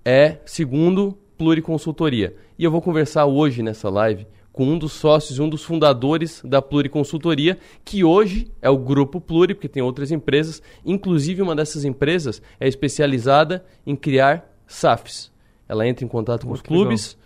é 0.05 0.39
segundo 0.44 1.16
Pluriconsultoria. 1.36 2.35
E 2.59 2.64
eu 2.64 2.70
vou 2.70 2.81
conversar 2.81 3.27
hoje 3.27 3.62
nessa 3.62 3.90
live 3.90 4.27
com 4.57 4.65
um 4.65 4.78
dos 4.78 4.95
sócios, 4.95 5.39
um 5.39 5.51
dos 5.51 5.62
fundadores 5.62 6.41
da 6.43 6.62
Pluriconsultoria, 6.62 7.59
que 7.85 8.03
hoje 8.03 8.51
é 8.62 8.70
o 8.70 8.78
Grupo 8.78 9.20
Pluri, 9.20 9.55
porque 9.55 9.69
tem 9.69 9.83
outras 9.83 10.11
empresas. 10.11 10.62
Inclusive, 10.83 11.43
uma 11.43 11.55
dessas 11.55 11.85
empresas 11.85 12.41
é 12.59 12.66
especializada 12.66 13.62
em 13.87 13.95
criar 13.95 14.51
SAFs. 14.66 15.31
Ela 15.69 15.87
entra 15.87 16.07
em 16.07 16.09
contato 16.09 16.47
com 16.47 16.55
os 16.55 16.62
clubes 16.62 17.19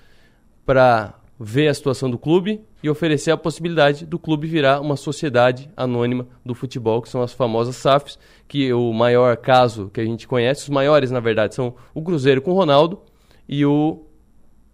para 0.66 1.14
ver 1.38 1.68
a 1.68 1.74
situação 1.74 2.10
do 2.10 2.18
clube 2.18 2.62
e 2.82 2.90
oferecer 2.90 3.30
a 3.30 3.36
possibilidade 3.36 4.04
do 4.04 4.18
clube 4.18 4.48
virar 4.48 4.80
uma 4.80 4.96
sociedade 4.96 5.70
anônima 5.76 6.26
do 6.44 6.52
futebol, 6.52 7.00
que 7.00 7.08
são 7.08 7.22
as 7.22 7.32
famosas 7.32 7.76
SAFs, 7.76 8.18
que 8.48 8.72
o 8.72 8.92
maior 8.92 9.36
caso 9.36 9.88
que 9.94 10.00
a 10.00 10.04
gente 10.04 10.26
conhece, 10.26 10.64
os 10.64 10.68
maiores, 10.68 11.12
na 11.12 11.20
verdade, 11.20 11.54
são 11.54 11.76
o 11.94 12.02
Cruzeiro 12.02 12.42
com 12.42 12.50
o 12.50 12.54
Ronaldo 12.54 13.00
e 13.48 13.64
o 13.64 14.04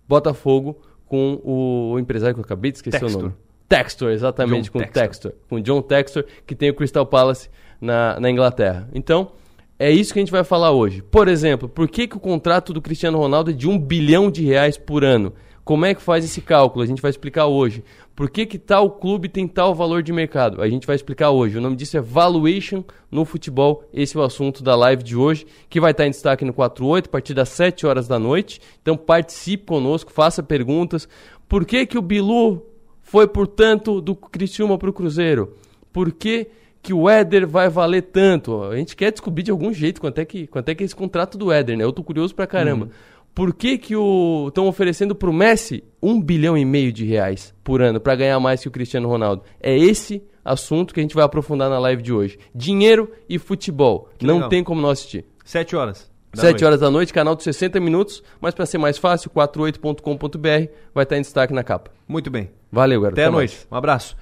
Botafogo 0.09 0.81
com 1.07 1.41
o 1.45 1.99
empresário 1.99 2.35
que 2.35 2.41
eu 2.41 2.45
acabei 2.45 2.71
de 2.71 2.79
esquecer 2.79 3.01
Textor. 3.01 3.21
o 3.21 3.23
nome. 3.25 3.35
Textor, 3.69 4.11
exatamente, 4.11 4.67
John 4.67 4.73
com 4.73 4.79
o 4.79 4.83
Textor. 4.83 5.03
Textor. 5.03 5.33
Com 5.49 5.57
o 5.57 5.61
John 5.61 5.83
Textor, 5.83 6.25
que 6.47 6.55
tem 6.55 6.71
o 6.71 6.75
Crystal 6.75 7.07
Palace 7.07 7.49
na, 7.81 8.19
na 8.21 8.31
Inglaterra. 8.31 8.89
Então, 8.95 9.33
é 9.79 9.91
isso 9.91 10.13
que 10.13 10.19
a 10.19 10.23
gente 10.23 10.33
vai 10.33 10.45
falar 10.45 10.71
hoje. 10.71 11.03
Por 11.03 11.29
exemplo, 11.29 11.69
por 11.69 11.89
que, 11.89 12.07
que 12.07 12.17
o 12.17 12.21
contrato 12.21 12.73
do 12.73 12.81
Cristiano 12.81 13.19
Ronaldo 13.19 13.51
é 13.51 13.55
de 13.55 13.69
um 13.69 13.79
bilhão 13.79 14.31
de 14.31 14.45
reais 14.45 14.79
por 14.79 15.05
ano? 15.05 15.33
Como 15.67 15.85
é 15.85 15.97
que 15.97 16.01
faz 16.01 16.25
esse 16.25 16.41
cálculo? 16.41 16.85
A 16.85 16.87
gente 16.87 17.03
vai 17.03 17.11
explicar 17.11 17.47
hoje. 17.47 17.83
Por 18.15 18.31
que, 18.31 18.47
que 18.47 18.57
tal 18.57 18.89
clube 18.89 19.29
tem 19.29 19.49
tal 19.49 19.75
valor 19.75 20.01
de 20.01 20.13
mercado? 20.13 20.63
A 20.63 20.69
gente 20.69 20.87
vai 20.87 20.95
explicar 20.95 21.31
hoje. 21.33 21.59
O 21.59 21.61
nome 21.61 21.75
disso 21.75 21.97
é 21.97 22.01
Valuation 22.01 22.85
no 23.11 23.25
futebol. 23.25 23.83
Esse 23.93 24.17
é 24.17 24.21
o 24.21 24.23
assunto 24.23 24.63
da 24.63 24.77
live 24.77 25.03
de 25.03 25.17
hoje, 25.17 25.45
que 25.69 25.81
vai 25.81 25.91
estar 25.91 26.07
em 26.07 26.11
destaque 26.11 26.45
no 26.45 26.53
48, 26.53 27.07
a 27.07 27.11
partir 27.11 27.35
das 27.35 27.49
7 27.49 27.85
horas 27.85 28.07
da 28.07 28.17
noite. 28.17 28.61
Então 28.81 28.97
participe 28.97 29.67
conosco, 29.67 30.13
faça 30.13 30.41
perguntas. 30.41 31.09
Por 31.49 31.65
que, 31.65 31.85
que 31.85 31.99
o 31.99 32.03
Bilu 32.03 32.65
foi, 33.03 33.27
portanto, 33.27 34.01
do 34.01 34.15
Criciúma 34.15 34.79
para 34.79 34.91
o 34.91 34.93
Cruzeiro? 34.93 35.57
Por 35.93 36.13
que, 36.13 36.47
que 36.81 36.95
o 36.95 37.11
Éder 37.11 37.45
vai 37.45 37.69
valer 37.69 38.03
tanto? 38.03 38.63
A 38.63 38.77
gente 38.77 38.95
quer 38.95 39.11
descobrir 39.11 39.43
de 39.43 39.51
algum 39.51 39.73
jeito 39.73 40.01
quanto 40.01 40.21
é 40.21 40.25
que, 40.25 40.47
quanto 40.47 40.69
é, 40.69 40.77
que 40.77 40.85
é 40.85 40.87
esse 40.87 40.95
contrato 40.95 41.37
do 41.37 41.51
Éder, 41.51 41.77
né? 41.77 41.83
Eu 41.83 41.93
tô 41.93 42.05
curioso 42.05 42.37
pra 42.37 42.47
caramba. 42.47 42.89
Por 43.37 43.53
que 43.53 43.77
que 43.77 43.95
o 43.95 44.47
estão 44.49 44.67
oferecendo 44.67 45.15
pro 45.15 45.31
Messi 45.31 45.85
um 46.03 46.19
bilhão 46.19 46.57
e 46.57 46.65
meio 46.65 46.91
de 46.91 47.05
reais 47.05 47.53
por 47.63 47.83
ano 47.83 48.01
para 48.01 48.15
ganhar 48.17 48.41
mais 48.41 48.63
que 48.63 48.69
o 48.69 48.71
Cristiano 48.71 49.07
Ronaldo? 49.11 49.43
É 49.61 49.77
esse 49.77 50.23
assunto 50.43 50.95
que 50.95 51.01
a 51.01 51.03
gente 51.03 51.15
vai 51.15 51.23
aprofundar 51.23 51.69
na 51.69 51.79
live 51.79 52.03
de 52.03 52.15
hoje. 52.15 52.39
Dinheiro 52.55 53.13
e 53.29 53.39
futebol. 53.39 54.09
Que 54.17 54.25
Não 54.25 54.37
legal. 54.37 54.49
tem 54.49 54.65
como 54.65 54.81
não 54.81 54.89
assistir. 54.89 55.27
7 55.45 55.77
horas. 55.77 56.11
da 56.35 56.41
7 56.41 56.53
noite. 56.53 56.65
horas 56.65 56.81
da 56.81 56.91
noite, 56.91 57.13
canal 57.13 57.37
de 57.37 57.43
60 57.43 57.79
minutos, 57.79 58.23
mas 58.41 58.55
para 58.55 58.65
ser 58.65 58.79
mais 58.79 58.97
fácil, 58.97 59.29
48.com.br 59.31 60.73
vai 60.95 61.03
estar 61.05 61.19
em 61.19 61.21
destaque 61.21 61.53
na 61.53 61.63
capa. 61.63 61.91
Muito 62.09 62.31
bem. 62.31 62.51
Valeu, 62.73 63.03
garoto. 63.03 63.21
Até 63.21 63.29
a 63.29 63.31
mais. 63.31 63.53
noite. 63.53 63.67
Um 63.71 63.77
abraço. 63.77 64.17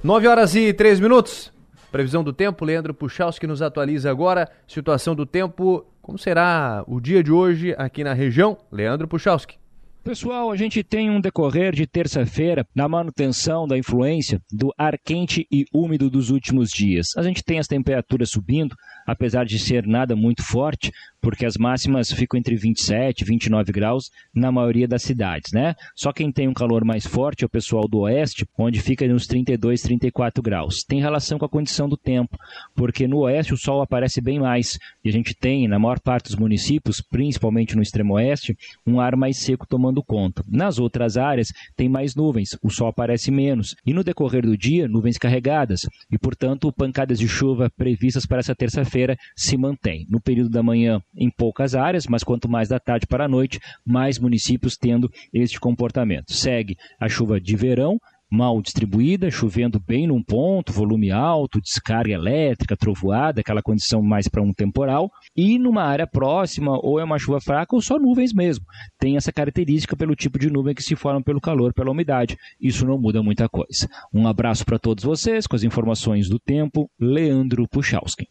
9 0.00 0.28
horas 0.28 0.54
e 0.54 0.72
3 0.72 1.00
minutos. 1.00 1.52
Previsão 1.90 2.22
do 2.22 2.32
tempo, 2.32 2.64
Leandro 2.64 2.94
Puchalski 2.94 3.48
nos 3.48 3.62
atualiza 3.62 4.10
agora. 4.10 4.48
Situação 4.66 5.14
do 5.14 5.24
tempo, 5.26 5.84
como 6.04 6.18
será 6.18 6.84
o 6.86 7.00
dia 7.00 7.22
de 7.22 7.32
hoje 7.32 7.74
aqui 7.78 8.04
na 8.04 8.12
região? 8.12 8.58
Leandro 8.70 9.08
Puchalski. 9.08 9.56
Pessoal, 10.04 10.50
a 10.50 10.56
gente 10.56 10.84
tem 10.84 11.08
um 11.08 11.18
decorrer 11.18 11.72
de 11.74 11.86
terça-feira 11.86 12.66
na 12.74 12.86
manutenção 12.86 13.66
da 13.66 13.78
influência 13.78 14.38
do 14.52 14.70
ar 14.76 14.98
quente 15.02 15.46
e 15.50 15.64
úmido 15.72 16.10
dos 16.10 16.28
últimos 16.28 16.68
dias. 16.68 17.16
A 17.16 17.22
gente 17.22 17.42
tem 17.42 17.58
as 17.58 17.66
temperaturas 17.66 18.28
subindo, 18.28 18.76
apesar 19.06 19.46
de 19.46 19.58
ser 19.58 19.86
nada 19.86 20.14
muito 20.14 20.42
forte, 20.42 20.92
porque 21.24 21.46
as 21.46 21.56
máximas 21.56 22.12
ficam 22.12 22.38
entre 22.38 22.54
27 22.54 23.22
e 23.22 23.24
29 23.24 23.72
graus 23.72 24.10
na 24.34 24.52
maioria 24.52 24.86
das 24.86 25.02
cidades, 25.02 25.52
né? 25.52 25.74
Só 25.96 26.12
quem 26.12 26.30
tem 26.30 26.46
um 26.46 26.52
calor 26.52 26.84
mais 26.84 27.06
forte 27.06 27.44
é 27.44 27.46
o 27.46 27.48
pessoal 27.50 27.88
do 27.88 28.00
oeste, 28.00 28.46
onde 28.58 28.78
fica 28.78 29.08
nos 29.08 29.26
32, 29.26 29.80
34 29.80 30.42
graus. 30.42 30.84
Tem 30.86 31.00
relação 31.00 31.38
com 31.38 31.46
a 31.46 31.48
condição 31.48 31.88
do 31.88 31.96
tempo, 31.96 32.36
porque 32.74 33.08
no 33.08 33.20
oeste 33.20 33.54
o 33.54 33.56
sol 33.56 33.80
aparece 33.80 34.20
bem 34.20 34.38
mais 34.38 34.78
e 35.02 35.08
a 35.08 35.12
gente 35.12 35.34
tem, 35.34 35.66
na 35.66 35.78
maior 35.78 35.98
parte 35.98 36.26
dos 36.26 36.36
municípios, 36.36 37.00
principalmente 37.00 37.74
no 37.74 37.80
extremo 37.80 38.14
oeste, 38.14 38.54
um 38.86 39.00
ar 39.00 39.16
mais 39.16 39.38
seco 39.38 39.66
tomando 39.66 40.04
conta. 40.04 40.44
Nas 40.46 40.78
outras 40.78 41.16
áreas 41.16 41.48
tem 41.74 41.88
mais 41.88 42.14
nuvens, 42.14 42.50
o 42.62 42.68
sol 42.68 42.88
aparece 42.88 43.30
menos 43.30 43.74
e 43.86 43.94
no 43.94 44.04
decorrer 44.04 44.42
do 44.42 44.58
dia 44.58 44.86
nuvens 44.86 45.16
carregadas 45.16 45.88
e, 46.12 46.18
portanto, 46.18 46.70
pancadas 46.70 47.18
de 47.18 47.26
chuva 47.26 47.70
previstas 47.74 48.26
para 48.26 48.40
essa 48.40 48.54
terça-feira 48.54 49.16
se 49.34 49.56
mantêm. 49.56 50.06
No 50.10 50.20
período 50.20 50.50
da 50.50 50.62
manhã 50.62 51.00
em 51.16 51.30
poucas 51.30 51.74
áreas, 51.74 52.06
mas 52.06 52.24
quanto 52.24 52.48
mais 52.48 52.68
da 52.68 52.78
tarde 52.78 53.06
para 53.06 53.24
a 53.24 53.28
noite, 53.28 53.60
mais 53.84 54.18
municípios 54.18 54.76
tendo 54.76 55.10
este 55.32 55.58
comportamento. 55.60 56.32
Segue 56.32 56.76
a 57.00 57.08
chuva 57.08 57.40
de 57.40 57.56
verão, 57.56 57.98
mal 58.30 58.60
distribuída, 58.60 59.30
chovendo 59.30 59.80
bem 59.80 60.06
num 60.06 60.22
ponto, 60.22 60.72
volume 60.72 61.10
alto, 61.10 61.60
descarga 61.60 62.12
elétrica, 62.12 62.76
trovoada, 62.76 63.40
aquela 63.40 63.62
condição 63.62 64.02
mais 64.02 64.28
para 64.28 64.42
um 64.42 64.52
temporal, 64.52 65.10
e 65.36 65.58
numa 65.58 65.84
área 65.84 66.06
próxima, 66.06 66.78
ou 66.82 66.98
é 66.98 67.04
uma 67.04 67.18
chuva 67.18 67.40
fraca 67.40 67.74
ou 67.74 67.80
só 67.80 67.98
nuvens 67.98 68.32
mesmo. 68.34 68.64
Tem 68.98 69.16
essa 69.16 69.32
característica 69.32 69.96
pelo 69.96 70.16
tipo 70.16 70.38
de 70.38 70.50
nuvem 70.50 70.74
que 70.74 70.82
se 70.82 70.96
forma 70.96 71.22
pelo 71.22 71.40
calor, 71.40 71.72
pela 71.72 71.90
umidade. 71.90 72.36
Isso 72.60 72.84
não 72.84 72.98
muda 72.98 73.22
muita 73.22 73.48
coisa. 73.48 73.88
Um 74.12 74.26
abraço 74.26 74.64
para 74.64 74.78
todos 74.78 75.04
vocês 75.04 75.46
com 75.46 75.56
as 75.56 75.62
informações 75.62 76.28
do 76.28 76.38
tempo, 76.38 76.90
Leandro 76.98 77.68
Puchalski. 77.68 78.26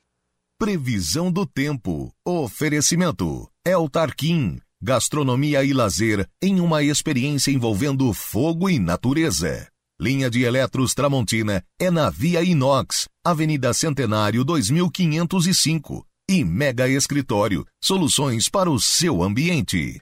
Previsão 0.59 1.31
do 1.31 1.45
tempo. 1.45 2.11
Oferecimento. 2.25 3.49
El 3.65 3.89
Tarquim. 3.89 4.59
Gastronomia 4.81 5.63
e 5.63 5.73
lazer 5.73 6.27
em 6.41 6.59
uma 6.59 6.83
experiência 6.83 7.51
envolvendo 7.51 8.11
fogo 8.13 8.69
e 8.69 8.77
natureza. 8.79 9.67
Linha 9.99 10.29
de 10.29 10.43
Eletros 10.43 10.93
Tramontina 10.93 11.63
é 11.79 11.89
na 11.89 12.09
Via 12.09 12.43
Inox, 12.43 13.07
Avenida 13.25 13.73
Centenário 13.73 14.43
2505. 14.43 16.05
E 16.29 16.43
Mega 16.43 16.87
Escritório. 16.87 17.65
Soluções 17.81 18.47
para 18.49 18.69
o 18.69 18.79
seu 18.79 19.21
ambiente. 19.23 20.01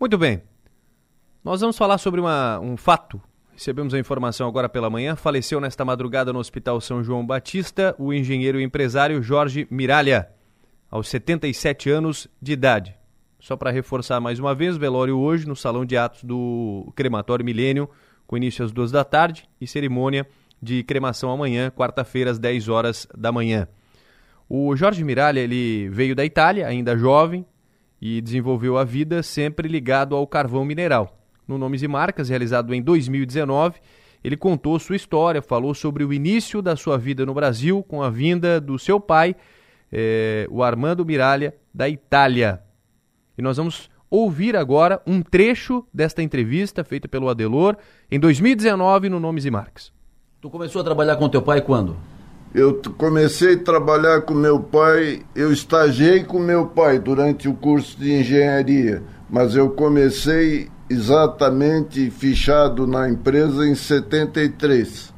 Muito 0.00 0.16
bem. 0.18 0.42
Nós 1.44 1.60
vamos 1.60 1.76
falar 1.76 1.98
sobre 1.98 2.20
uma- 2.20 2.58
um 2.60 2.76
fato. 2.76 3.20
Recebemos 3.62 3.94
a 3.94 3.98
informação 4.00 4.48
agora 4.48 4.68
pela 4.68 4.90
manhã. 4.90 5.14
Faleceu 5.14 5.60
nesta 5.60 5.84
madrugada 5.84 6.32
no 6.32 6.40
Hospital 6.40 6.80
São 6.80 7.00
João 7.00 7.24
Batista 7.24 7.94
o 7.96 8.12
engenheiro 8.12 8.60
e 8.60 8.64
empresário 8.64 9.22
Jorge 9.22 9.68
Miralha, 9.70 10.28
aos 10.90 11.06
77 11.06 11.88
anos 11.88 12.26
de 12.42 12.54
idade. 12.54 12.92
Só 13.38 13.56
para 13.56 13.70
reforçar 13.70 14.18
mais 14.18 14.40
uma 14.40 14.52
vez, 14.52 14.76
velório 14.76 15.16
hoje 15.16 15.46
no 15.46 15.54
Salão 15.54 15.84
de 15.84 15.96
Atos 15.96 16.24
do 16.24 16.92
Crematório 16.96 17.44
Milênio, 17.44 17.88
com 18.26 18.36
início 18.36 18.64
às 18.64 18.72
duas 18.72 18.90
da 18.90 19.04
tarde 19.04 19.48
e 19.60 19.66
cerimônia 19.68 20.26
de 20.60 20.82
cremação 20.82 21.30
amanhã, 21.30 21.70
quarta-feira, 21.70 22.32
às 22.32 22.40
10 22.40 22.68
horas 22.68 23.06
da 23.16 23.30
manhã. 23.30 23.68
O 24.48 24.74
Jorge 24.74 25.04
Miralha 25.04 25.38
ele 25.38 25.88
veio 25.88 26.16
da 26.16 26.24
Itália, 26.24 26.66
ainda 26.66 26.98
jovem, 26.98 27.46
e 28.00 28.20
desenvolveu 28.20 28.76
a 28.76 28.82
vida 28.82 29.22
sempre 29.22 29.68
ligado 29.68 30.16
ao 30.16 30.26
carvão 30.26 30.64
mineral. 30.64 31.21
No 31.52 31.58
Nomes 31.58 31.82
e 31.82 31.88
Marcas, 31.88 32.30
realizado 32.30 32.72
em 32.72 32.80
2019, 32.80 33.78
ele 34.24 34.38
contou 34.38 34.78
sua 34.78 34.96
história, 34.96 35.42
falou 35.42 35.74
sobre 35.74 36.02
o 36.02 36.12
início 36.12 36.62
da 36.62 36.76
sua 36.76 36.96
vida 36.96 37.26
no 37.26 37.34
Brasil 37.34 37.82
com 37.82 38.02
a 38.02 38.08
vinda 38.08 38.58
do 38.58 38.78
seu 38.78 38.98
pai, 38.98 39.36
eh, 39.92 40.46
o 40.50 40.62
Armando 40.62 41.04
Miralha, 41.04 41.54
da 41.74 41.90
Itália. 41.90 42.62
E 43.36 43.42
nós 43.42 43.58
vamos 43.58 43.90
ouvir 44.10 44.56
agora 44.56 45.02
um 45.06 45.20
trecho 45.20 45.84
desta 45.92 46.22
entrevista 46.22 46.82
feita 46.84 47.06
pelo 47.06 47.28
Adelor 47.28 47.76
em 48.10 48.18
2019 48.18 49.10
no 49.10 49.20
Nomes 49.20 49.44
e 49.44 49.50
Marcas. 49.50 49.92
Tu 50.40 50.48
começou 50.48 50.80
a 50.80 50.84
trabalhar 50.84 51.16
com 51.16 51.28
teu 51.28 51.42
pai 51.42 51.60
quando? 51.60 51.96
Eu 52.54 52.80
comecei 52.96 53.54
a 53.54 53.62
trabalhar 53.62 54.22
com 54.22 54.34
meu 54.34 54.60
pai, 54.60 55.22
eu 55.34 55.52
estagiei 55.52 56.24
com 56.24 56.38
meu 56.38 56.66
pai 56.66 56.98
durante 56.98 57.48
o 57.48 57.54
curso 57.54 57.98
de 57.98 58.12
engenharia, 58.12 59.02
mas 59.28 59.54
eu 59.54 59.70
comecei 59.70 60.68
exatamente 60.92 62.10
fichado 62.10 62.86
na 62.86 63.08
empresa 63.08 63.66
em 63.66 63.74
73. 63.74 65.12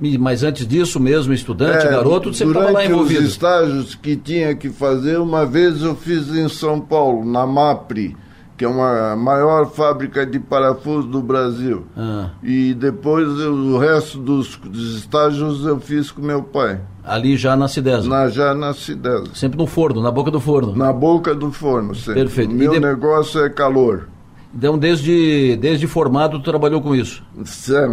E- 0.00 0.16
Mas 0.18 0.42
antes 0.42 0.66
disso 0.66 0.98
mesmo, 0.98 1.32
estudante, 1.32 1.86
É, 1.86 1.90
garoto, 1.90 2.32
você 2.32 2.44
estava 2.44 2.66
lá 2.66 2.70
durante 2.72 2.90
envolvido. 2.90 3.20
os 3.20 3.26
estágios 3.28 3.94
que 3.94 4.16
tinha 4.16 4.54
que 4.54 4.70
fazer, 4.70 5.18
uma 5.18 5.44
vez 5.44 5.82
eu 5.82 5.94
fiz 5.94 6.28
em 6.34 6.48
São 6.48 6.80
Paulo, 6.80 7.22
na 7.24 7.46
MAPRI, 7.46 8.16
que 8.56 8.64
é 8.64 8.68
uma 8.68 9.14
maior 9.16 9.70
fábrica 9.70 10.24
de 10.24 10.38
parafuso 10.38 11.06
do 11.06 11.20
Brasil. 11.20 11.84
Ah, 11.96 12.30
E 12.42 12.72
depois 12.72 13.26
eu- 13.40 13.52
o 13.52 13.78
resto 13.78 14.18
dos, 14.18 14.56
dos 14.56 14.96
estágios 14.96 15.66
eu 15.66 15.78
fiz 15.80 16.10
com 16.10 16.22
meu 16.22 16.42
pai. 16.42 16.80
ali 17.04 17.36
já 17.36 17.54
na 17.56 17.68
Cidesa. 17.68 18.08
Na, 18.08 18.28
já 18.28 18.54
na 18.54 18.72
Cidesa. 18.72 19.24
Sempre 19.34 19.58
no 19.58 19.66
forno, 19.66 20.00
na 20.02 20.10
boca 20.10 20.30
do 20.30 20.40
forno. 20.40 20.74
Na 20.76 20.92
boca 20.94 21.34
do 21.34 21.50
forno, 21.52 21.94
sempre. 21.94 22.14
Perfeito. 22.22 22.52
O 22.52 22.54
meu 22.54 22.72
de- 22.72 22.80
negócio 22.80 23.42
é 23.44 23.50
calor. 23.50 24.08
Então, 24.54 24.76
desde, 24.76 25.56
desde 25.60 25.86
formado, 25.86 26.38
tu 26.38 26.44
trabalhou 26.44 26.80
com 26.80 26.94
isso? 26.94 27.22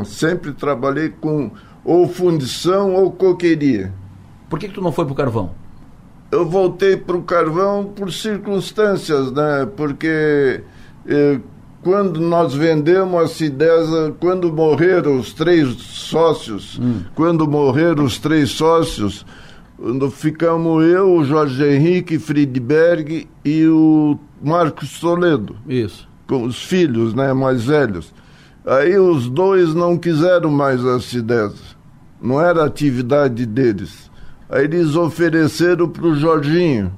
Sempre, 0.05 0.53
trabalhei 0.53 1.09
com 1.09 1.51
ou 1.85 2.07
fundição 2.07 2.93
ou 2.95 3.11
coqueria. 3.11 3.93
Por 4.49 4.57
que, 4.59 4.67
que 4.67 4.73
tu 4.73 4.81
não 4.81 4.91
foi 4.91 5.05
pro 5.05 5.13
carvão? 5.15 5.51
Eu 6.31 6.45
voltei 6.45 6.97
para 6.97 7.15
o 7.15 7.21
carvão 7.23 7.85
por 7.85 8.11
circunstâncias, 8.11 9.31
né? 9.31 9.67
Porque 9.77 10.61
eh, 11.07 11.39
quando 11.81 12.19
nós 12.19 12.53
vendemos 12.53 13.21
a 13.21 13.27
Cidesa, 13.27 14.13
quando 14.19 14.51
morreram 14.51 15.17
os 15.17 15.31
três 15.33 15.69
sócios, 15.75 16.77
Hum. 16.81 17.01
quando 17.15 17.47
morreram 17.47 18.03
os 18.03 18.17
três 18.17 18.49
sócios, 18.49 19.25
ficamos 20.11 20.83
eu, 20.85 21.13
o 21.13 21.23
Jorge 21.23 21.63
Henrique 21.63 22.19
Friedberg 22.19 23.27
e 23.45 23.65
o 23.67 24.17
Marcos 24.41 24.99
Toledo. 24.99 25.55
Isso. 25.67 26.07
Com 26.27 26.43
os 26.43 26.61
filhos, 26.63 27.13
né, 27.13 27.31
mais 27.33 27.63
velhos. 27.65 28.13
Aí 28.65 28.97
os 28.99 29.29
dois 29.29 29.73
não 29.73 29.97
quiseram 29.97 30.51
mais 30.51 30.85
a 30.85 30.99
Cidesa. 30.99 31.55
Não 32.21 32.41
era 32.41 32.65
atividade 32.65 33.45
deles. 33.45 34.11
Aí 34.49 34.65
eles 34.65 34.95
ofereceram 34.95 35.87
para 35.87 36.05
o 36.05 36.15
Jorginho. 36.15 36.91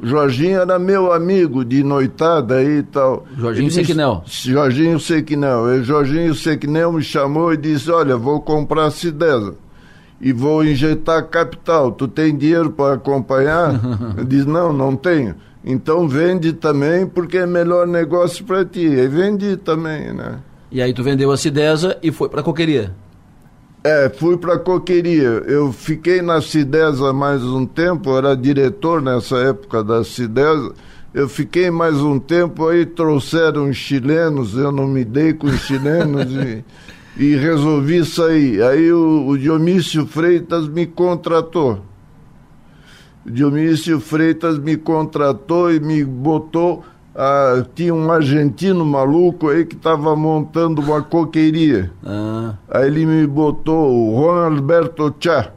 O 0.00 0.06
Jorginho 0.06 0.60
era 0.60 0.78
meu 0.78 1.12
amigo 1.12 1.64
de 1.64 1.82
noitada 1.82 2.56
aí 2.56 2.78
e 2.78 2.82
tal. 2.82 3.24
Jorginho 3.36 3.66
Ele 3.68 3.76
me- 3.76 3.84
Sequinel. 3.84 4.22
Jorginho 4.26 5.00
Sequinel. 5.00 5.74
E 5.74 5.82
Jorginho 5.84 6.34
Sequinel 6.34 6.92
me 6.92 7.02
chamou 7.02 7.52
e 7.52 7.56
disse: 7.56 7.90
Olha, 7.90 8.16
vou 8.16 8.40
comprar 8.40 8.86
a 8.86 8.90
Cidesa 8.90 9.54
e 10.20 10.32
vou 10.32 10.64
injetar 10.64 11.26
capital. 11.28 11.92
Tu 11.92 12.06
tem 12.08 12.36
dinheiro 12.36 12.70
para 12.70 12.94
acompanhar? 12.94 13.80
Eu 14.18 14.24
disse: 14.24 14.48
Não, 14.48 14.72
não 14.72 14.96
tenho. 14.96 15.34
Então 15.64 16.08
vende 16.08 16.52
também, 16.52 17.06
porque 17.06 17.38
é 17.38 17.46
melhor 17.46 17.86
negócio 17.86 18.44
para 18.44 18.64
ti. 18.64 18.80
E 18.80 19.06
vendi 19.06 19.56
também, 19.56 20.12
né? 20.12 20.40
E 20.70 20.80
aí 20.80 20.92
tu 20.92 21.02
vendeu 21.02 21.30
a 21.30 21.36
Cidesa 21.36 21.98
e 22.02 22.10
foi 22.10 22.28
pra 22.28 22.42
coqueria. 22.42 22.92
É, 23.84 24.08
fui 24.08 24.36
para 24.36 24.58
Coqueria. 24.58 25.42
Eu 25.44 25.72
fiquei 25.72 26.22
na 26.22 26.40
Cidesa 26.40 27.12
mais 27.12 27.42
um 27.42 27.66
tempo, 27.66 28.16
era 28.16 28.36
diretor 28.36 29.02
nessa 29.02 29.36
época 29.38 29.82
da 29.82 30.04
Cidesa. 30.04 30.72
Eu 31.12 31.28
fiquei 31.28 31.68
mais 31.68 31.96
um 31.96 32.18
tempo, 32.18 32.68
aí 32.68 32.86
trouxeram 32.86 33.68
os 33.68 33.76
chilenos, 33.76 34.56
eu 34.56 34.70
não 34.70 34.86
me 34.86 35.04
dei 35.04 35.32
com 35.32 35.48
os 35.48 35.60
chilenos 35.62 36.30
e, 36.30 36.64
e 37.16 37.34
resolvi 37.34 38.04
sair. 38.04 38.62
Aí 38.62 38.92
o, 38.92 39.26
o 39.26 39.36
Dionísio 39.36 40.06
Freitas 40.06 40.68
me 40.68 40.86
contratou. 40.86 41.82
Dionísio 43.24 44.00
Freitas 44.00 44.58
me 44.58 44.76
contratou 44.76 45.72
e 45.72 45.80
me 45.80 46.04
botou. 46.04 46.84
ah, 47.14 47.64
tinha 47.74 47.94
um 47.94 48.10
argentino 48.10 48.84
maluco 48.84 49.48
aí 49.48 49.64
que 49.64 49.76
estava 49.76 50.16
montando 50.16 50.80
uma 50.80 51.02
coqueria. 51.02 51.92
Ah. 52.04 52.54
Aí 52.68 52.86
ele 52.86 53.06
me 53.06 53.26
botou 53.26 53.90
o 53.90 54.20
Juan 54.20 54.46
Alberto 54.46 55.14
Chá. 55.20 55.52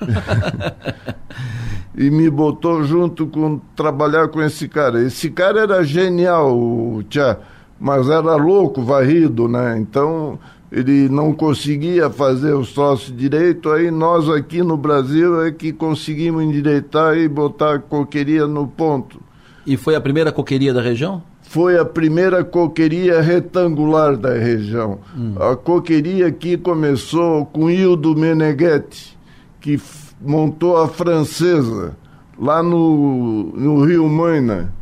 e 1.96 2.10
me 2.10 2.30
botou 2.30 2.82
junto 2.84 3.26
com 3.26 3.60
trabalhar 3.76 4.28
com 4.28 4.40
esse 4.40 4.68
cara. 4.68 5.02
Esse 5.02 5.30
cara 5.30 5.60
era 5.60 5.84
genial, 5.84 6.56
o 6.56 7.04
Chá, 7.10 7.38
mas 7.78 8.08
era 8.08 8.36
louco, 8.36 8.82
varrido, 8.82 9.48
né? 9.48 9.78
Então 9.78 10.38
ele 10.70 11.08
não 11.08 11.32
conseguia 11.32 12.08
fazer 12.08 12.54
os 12.54 12.72
troços 12.72 13.14
direito. 13.16 13.70
Aí 13.70 13.90
nós 13.90 14.28
aqui 14.28 14.62
no 14.62 14.76
Brasil 14.76 15.44
é 15.44 15.50
que 15.50 15.72
conseguimos 15.72 16.42
endireitar 16.42 17.16
e 17.16 17.28
botar 17.28 17.74
a 17.74 17.78
coqueria 17.78 18.46
no 18.46 18.66
ponto. 18.66 19.20
E 19.66 19.76
foi 19.76 19.94
a 19.94 20.00
primeira 20.00 20.30
coqueria 20.32 20.72
da 20.72 20.80
região? 20.80 21.22
Foi 21.42 21.76
a 21.76 21.84
primeira 21.84 22.44
coqueria 22.44 23.20
retangular 23.20 24.16
da 24.16 24.32
região. 24.34 25.00
A 25.40 25.56
coqueria 25.56 26.28
aqui 26.28 26.56
começou 26.56 27.44
com 27.46 27.68
Hildo 27.68 28.14
Meneghetti, 28.14 29.18
que 29.60 29.80
montou 30.20 30.76
a 30.76 30.86
francesa 30.86 31.96
lá 32.38 32.62
no, 32.62 33.52
no 33.56 33.84
Rio 33.84 34.08
Maina. 34.08 34.72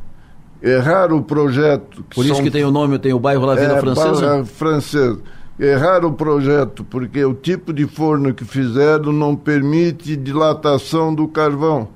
Erraram 0.63 1.19
o 1.19 1.23
projeto. 1.23 2.05
Por 2.15 2.25
isso 2.25 2.35
são- 2.35 2.45
que 2.45 2.51
tem 2.51 2.65
o 2.65 2.71
nome, 2.71 2.99
tem 2.99 3.15
o 3.15 3.19
bairro 3.19 3.47
lá 3.47 3.55
Vila 3.55 3.79
é, 3.79 3.81
Francesa? 3.81 4.45
Francesa. 4.45 5.19
Erraram 5.59 6.11
o 6.11 6.15
projeto, 6.15 6.85
porque 6.85 7.25
o 7.25 7.35
tipo 7.35 7.73
de 7.73 7.87
forno 7.87 8.33
que 8.33 8.45
fizeram 8.45 9.13
não 9.13 9.35
permite 9.35 10.17
dilatação 10.17 11.13
do 11.13 11.27
carvão 11.27 11.89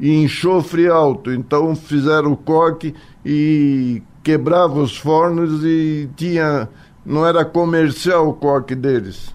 e 0.00 0.10
enxofre 0.22 0.88
alto. 0.88 1.32
Então 1.32 1.74
fizeram 1.76 2.32
o 2.32 2.36
coque 2.36 2.94
e 3.24 4.02
quebrava 4.24 4.80
os 4.80 4.96
fornos 4.96 5.64
e 5.64 6.08
tinha. 6.16 6.68
não 7.04 7.24
era 7.24 7.44
comercial 7.44 8.28
o 8.28 8.34
coque 8.34 8.74
deles. 8.74 9.34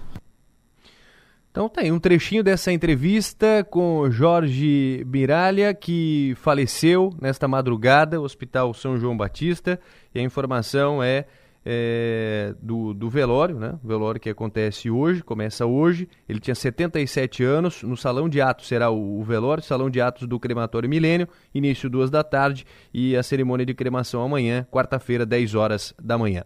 Então 1.50 1.68
tem 1.68 1.92
um 1.92 1.98
trechinho 1.98 2.42
dessa 2.42 2.72
entrevista 2.72 3.62
com 3.68 4.10
Jorge 4.10 5.04
Miralha, 5.06 5.74
que 5.74 6.34
faleceu 6.36 7.14
nesta 7.20 7.46
madrugada, 7.46 8.18
Hospital 8.18 8.72
São 8.72 8.96
João 8.96 9.14
Batista, 9.14 9.78
e 10.14 10.20
a 10.20 10.22
informação 10.22 11.02
é, 11.02 11.26
é, 11.64 12.54
do, 12.60 12.92
do 12.92 13.08
velório, 13.08 13.58
né? 13.58 13.78
O 13.82 13.86
velório 13.86 14.20
que 14.20 14.28
acontece 14.28 14.90
hoje, 14.90 15.22
começa 15.22 15.64
hoje. 15.64 16.08
Ele 16.28 16.40
tinha 16.40 16.54
77 16.54 17.44
anos, 17.44 17.82
no 17.82 17.96
Salão 17.96 18.28
de 18.28 18.40
Atos 18.40 18.66
será 18.66 18.90
o, 18.90 19.20
o 19.20 19.24
velório, 19.24 19.62
Salão 19.62 19.88
de 19.88 20.00
Atos 20.00 20.26
do 20.26 20.38
Crematório 20.40 20.88
Milênio, 20.88 21.28
início 21.54 21.88
duas 21.88 22.10
da 22.10 22.24
tarde, 22.24 22.66
e 22.92 23.16
a 23.16 23.22
cerimônia 23.22 23.64
de 23.64 23.74
cremação 23.74 24.22
amanhã, 24.22 24.66
quarta-feira, 24.70 25.24
10 25.24 25.54
horas 25.54 25.94
da 26.02 26.18
manhã. 26.18 26.44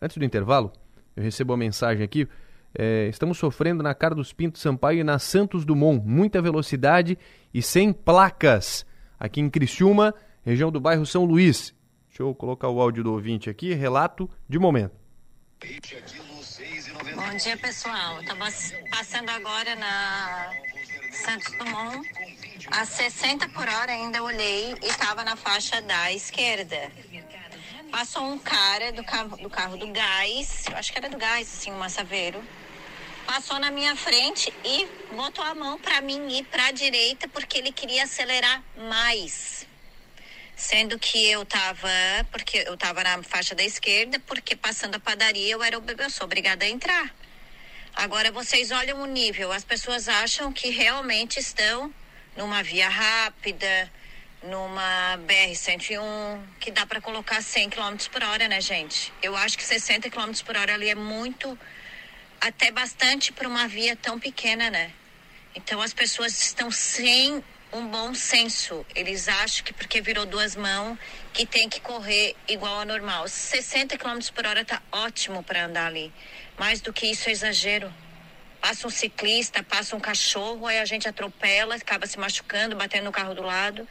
Antes 0.00 0.16
do 0.16 0.24
intervalo, 0.24 0.72
eu 1.14 1.22
recebo 1.22 1.52
uma 1.52 1.58
mensagem 1.58 2.02
aqui. 2.02 2.26
É, 2.78 3.08
estamos 3.08 3.38
sofrendo 3.38 3.82
na 3.82 3.94
Cara 3.94 4.14
dos 4.14 4.32
Pintos 4.32 4.60
Sampaio 4.60 5.00
e 5.00 5.04
na 5.04 5.18
Santos 5.18 5.64
Dumont. 5.64 6.02
Muita 6.06 6.42
velocidade 6.42 7.18
e 7.52 7.62
sem 7.62 7.92
placas. 7.92 8.84
Aqui 9.18 9.40
em 9.40 9.48
Criciúma, 9.48 10.14
região 10.42 10.70
do 10.70 10.78
bairro 10.78 11.06
São 11.06 11.24
Luís. 11.24 11.74
Deixa 12.16 12.22
eu 12.22 12.34
colocar 12.34 12.70
o 12.70 12.80
áudio 12.80 13.04
do 13.04 13.12
ouvinte 13.12 13.50
aqui. 13.50 13.74
Relato 13.74 14.30
de 14.48 14.58
momento. 14.58 14.94
Bom 17.14 17.36
dia, 17.36 17.58
pessoal. 17.58 18.22
Estava 18.22 18.46
passando 18.90 19.28
agora 19.28 19.76
na 19.76 20.50
Santos 21.12 21.52
Dumont. 21.58 22.08
A 22.68 22.86
60 22.86 23.50
por 23.50 23.68
hora 23.68 23.92
ainda 23.92 24.22
olhei 24.22 24.74
e 24.82 24.86
estava 24.86 25.24
na 25.24 25.36
faixa 25.36 25.82
da 25.82 26.10
esquerda. 26.10 26.90
Passou 27.92 28.22
um 28.22 28.38
cara 28.38 28.90
do 28.92 29.04
carro, 29.04 29.36
do 29.36 29.50
carro 29.50 29.76
do 29.76 29.86
gás, 29.88 30.64
eu 30.70 30.76
acho 30.78 30.90
que 30.90 30.98
era 30.98 31.10
do 31.10 31.18
gás, 31.18 31.46
assim, 31.46 31.70
um 31.70 31.78
massaveiro. 31.78 32.42
Passou 33.26 33.58
na 33.58 33.70
minha 33.70 33.94
frente 33.94 34.50
e 34.64 34.88
botou 35.14 35.44
a 35.44 35.54
mão 35.54 35.78
para 35.78 36.00
mim 36.00 36.28
ir 36.28 36.44
para 36.44 36.68
a 36.68 36.72
direita 36.72 37.28
porque 37.28 37.58
ele 37.58 37.72
queria 37.72 38.04
acelerar 38.04 38.64
mais. 38.88 39.55
Sendo 40.56 40.98
que 40.98 41.30
eu 41.30 41.44
tava, 41.44 41.88
porque 42.32 42.64
eu 42.66 42.78
tava 42.78 43.04
na 43.04 43.22
faixa 43.22 43.54
da 43.54 43.62
esquerda, 43.62 44.18
porque 44.20 44.56
passando 44.56 44.94
a 44.94 44.98
padaria 44.98 45.52
eu 45.52 45.62
era 45.62 45.76
eu 45.76 46.10
sou 46.10 46.24
obrigada 46.24 46.64
a 46.64 46.68
entrar. 46.68 47.14
Agora 47.94 48.32
vocês 48.32 48.70
olham 48.70 49.02
o 49.02 49.06
nível, 49.06 49.52
as 49.52 49.64
pessoas 49.64 50.08
acham 50.08 50.50
que 50.50 50.70
realmente 50.70 51.38
estão 51.38 51.92
numa 52.34 52.62
via 52.62 52.88
rápida, 52.88 53.92
numa 54.42 55.18
BR-101, 55.26 56.42
que 56.58 56.70
dá 56.70 56.86
para 56.86 57.02
colocar 57.02 57.42
100 57.42 57.70
km 57.70 57.96
por 58.10 58.22
hora, 58.22 58.48
né, 58.48 58.60
gente? 58.60 59.12
Eu 59.22 59.36
acho 59.36 59.58
que 59.58 59.64
60 59.64 60.08
km 60.08 60.32
por 60.44 60.56
hora 60.56 60.72
ali 60.72 60.88
é 60.88 60.94
muito, 60.94 61.58
até 62.40 62.70
bastante 62.70 63.30
para 63.30 63.46
uma 63.46 63.68
via 63.68 63.94
tão 63.94 64.18
pequena, 64.18 64.70
né? 64.70 64.90
Então 65.54 65.82
as 65.82 65.92
pessoas 65.92 66.40
estão 66.40 66.70
sem 66.70 67.44
um 67.72 67.86
bom 67.88 68.14
senso. 68.14 68.84
Eles 68.94 69.28
acham 69.28 69.64
que 69.64 69.72
porque 69.72 70.00
virou 70.00 70.26
duas 70.26 70.56
mãos 70.56 70.98
que 71.32 71.46
tem 71.46 71.68
que 71.68 71.80
correr 71.80 72.34
igual 72.48 72.80
ao 72.80 72.84
normal. 72.84 73.28
60 73.28 73.96
km 73.98 74.18
por 74.34 74.46
hora 74.46 74.64
tá 74.64 74.82
ótimo 74.92 75.42
para 75.42 75.66
andar 75.66 75.86
ali. 75.86 76.12
Mais 76.58 76.80
do 76.80 76.92
que 76.92 77.06
isso 77.06 77.28
é 77.28 77.32
exagero. 77.32 77.92
Passa 78.60 78.86
um 78.86 78.90
ciclista, 78.90 79.62
passa 79.62 79.94
um 79.94 80.00
cachorro, 80.00 80.66
aí 80.66 80.78
a 80.78 80.84
gente 80.84 81.06
atropela, 81.06 81.74
acaba 81.74 82.06
se 82.06 82.18
machucando, 82.18 82.74
batendo 82.74 83.04
no 83.04 83.12
carro 83.12 83.34
do 83.34 83.42
lado. 83.42 83.86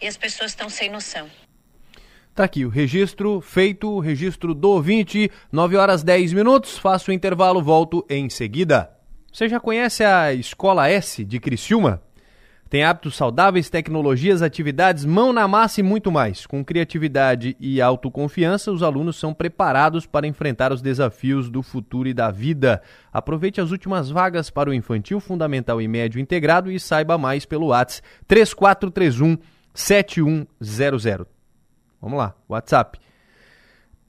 E 0.00 0.06
as 0.06 0.16
pessoas 0.16 0.50
estão 0.50 0.68
sem 0.68 0.90
noção. 0.90 1.30
Tá 2.34 2.44
aqui 2.44 2.64
o 2.64 2.68
registro 2.68 3.40
feito, 3.40 3.90
o 3.90 4.00
registro 4.00 4.54
do 4.54 4.70
ouvinte, 4.70 5.30
9 5.50 5.76
horas 5.76 6.02
10 6.02 6.32
minutos. 6.32 6.78
Faço 6.78 7.10
o 7.10 7.14
intervalo, 7.14 7.62
volto 7.62 8.06
em 8.08 8.30
seguida. 8.30 8.90
Você 9.32 9.48
já 9.48 9.58
conhece 9.58 10.04
a 10.04 10.32
Escola 10.32 10.88
S 10.88 11.24
de 11.24 11.40
Criciúma? 11.40 12.02
Tem 12.72 12.84
hábitos 12.84 13.16
saudáveis, 13.16 13.68
tecnologias, 13.68 14.40
atividades, 14.40 15.04
mão 15.04 15.30
na 15.30 15.46
massa 15.46 15.80
e 15.80 15.82
muito 15.82 16.10
mais. 16.10 16.46
Com 16.46 16.64
criatividade 16.64 17.54
e 17.60 17.82
autoconfiança, 17.82 18.72
os 18.72 18.82
alunos 18.82 19.16
são 19.16 19.34
preparados 19.34 20.06
para 20.06 20.26
enfrentar 20.26 20.72
os 20.72 20.80
desafios 20.80 21.50
do 21.50 21.62
futuro 21.62 22.08
e 22.08 22.14
da 22.14 22.30
vida. 22.30 22.80
Aproveite 23.12 23.60
as 23.60 23.72
últimas 23.72 24.08
vagas 24.08 24.48
para 24.48 24.70
o 24.70 24.72
infantil, 24.72 25.20
fundamental 25.20 25.82
e 25.82 25.86
médio 25.86 26.18
integrado 26.18 26.70
e 26.70 26.80
saiba 26.80 27.18
mais 27.18 27.44
pelo 27.44 27.66
WhatsApp 27.66 28.08
3431 28.26 29.36
7100. 29.74 31.26
Vamos 32.00 32.18
lá, 32.18 32.34
WhatsApp 32.48 32.98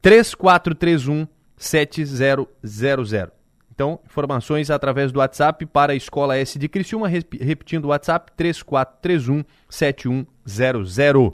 3431 0.01 1.27
7000. 1.57 3.42
Então, 3.73 3.99
informações 4.05 4.69
através 4.69 5.11
do 5.11 5.17
WhatsApp 5.17 5.65
para 5.65 5.93
a 5.93 5.95
Escola 5.95 6.37
S 6.37 6.59
de 6.59 6.69
Criciúma, 6.69 7.07
rep- 7.07 7.39
repetindo 7.41 7.85
o 7.85 7.87
WhatsApp 7.87 8.31
3431 8.37 9.43
7100. 9.67 11.33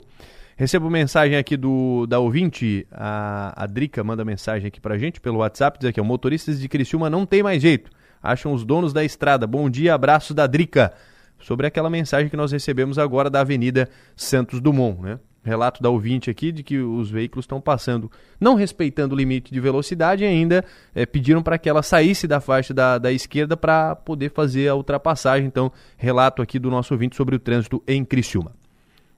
Recebo 0.56 0.88
mensagem 0.90 1.36
aqui 1.36 1.56
do 1.56 2.06
da 2.06 2.18
ouvinte, 2.18 2.86
a, 2.90 3.52
a 3.64 3.66
Drica 3.66 4.02
manda 4.04 4.24
mensagem 4.24 4.68
aqui 4.68 4.80
pra 4.80 4.96
gente 4.98 5.20
pelo 5.20 5.38
WhatsApp, 5.38 5.78
diz 5.78 5.88
aqui, 5.88 6.00
ó, 6.00 6.04
motoristas 6.04 6.58
de 6.60 6.68
Criciúma 6.68 7.08
não 7.10 7.24
tem 7.26 7.42
mais 7.42 7.60
jeito, 7.62 7.90
acham 8.22 8.52
os 8.52 8.64
donos 8.64 8.92
da 8.92 9.04
estrada. 9.04 9.46
Bom 9.46 9.68
dia, 9.70 9.94
abraço 9.94 10.32
da 10.34 10.46
Drica. 10.46 10.92
Sobre 11.38 11.66
aquela 11.66 11.88
mensagem 11.88 12.28
que 12.28 12.36
nós 12.36 12.52
recebemos 12.52 12.98
agora 12.98 13.30
da 13.30 13.40
Avenida 13.40 13.88
Santos 14.14 14.60
Dumont, 14.60 15.00
né? 15.02 15.18
Relato 15.42 15.82
da 15.82 15.88
ouvinte 15.88 16.28
aqui 16.28 16.52
de 16.52 16.62
que 16.62 16.78
os 16.78 17.10
veículos 17.10 17.44
estão 17.44 17.60
passando, 17.62 18.10
não 18.38 18.54
respeitando 18.54 19.14
o 19.14 19.18
limite 19.18 19.50
de 19.50 19.58
velocidade 19.58 20.22
e 20.22 20.26
ainda 20.26 20.62
é, 20.94 21.06
pediram 21.06 21.42
para 21.42 21.56
que 21.56 21.66
ela 21.66 21.82
saísse 21.82 22.26
da 22.26 22.40
faixa 22.40 22.74
da, 22.74 22.98
da 22.98 23.10
esquerda 23.10 23.56
para 23.56 23.96
poder 23.96 24.30
fazer 24.30 24.68
a 24.68 24.74
ultrapassagem. 24.74 25.46
Então, 25.46 25.72
relato 25.96 26.42
aqui 26.42 26.58
do 26.58 26.70
nosso 26.70 26.92
ouvinte 26.92 27.16
sobre 27.16 27.36
o 27.36 27.38
trânsito 27.38 27.82
em 27.88 28.04
Criciúma. 28.04 28.52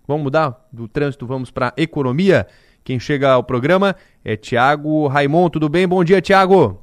Vamos 0.06 0.22
mudar 0.22 0.68
do 0.72 0.86
trânsito, 0.86 1.26
vamos 1.26 1.50
para 1.50 1.72
economia. 1.76 2.46
Quem 2.84 3.00
chega 3.00 3.32
ao 3.32 3.42
programa 3.42 3.96
é 4.24 4.36
Tiago 4.36 5.08
Raimon. 5.08 5.48
Tudo 5.48 5.68
bem? 5.68 5.88
Bom 5.88 6.04
dia, 6.04 6.20
Tiago. 6.20 6.82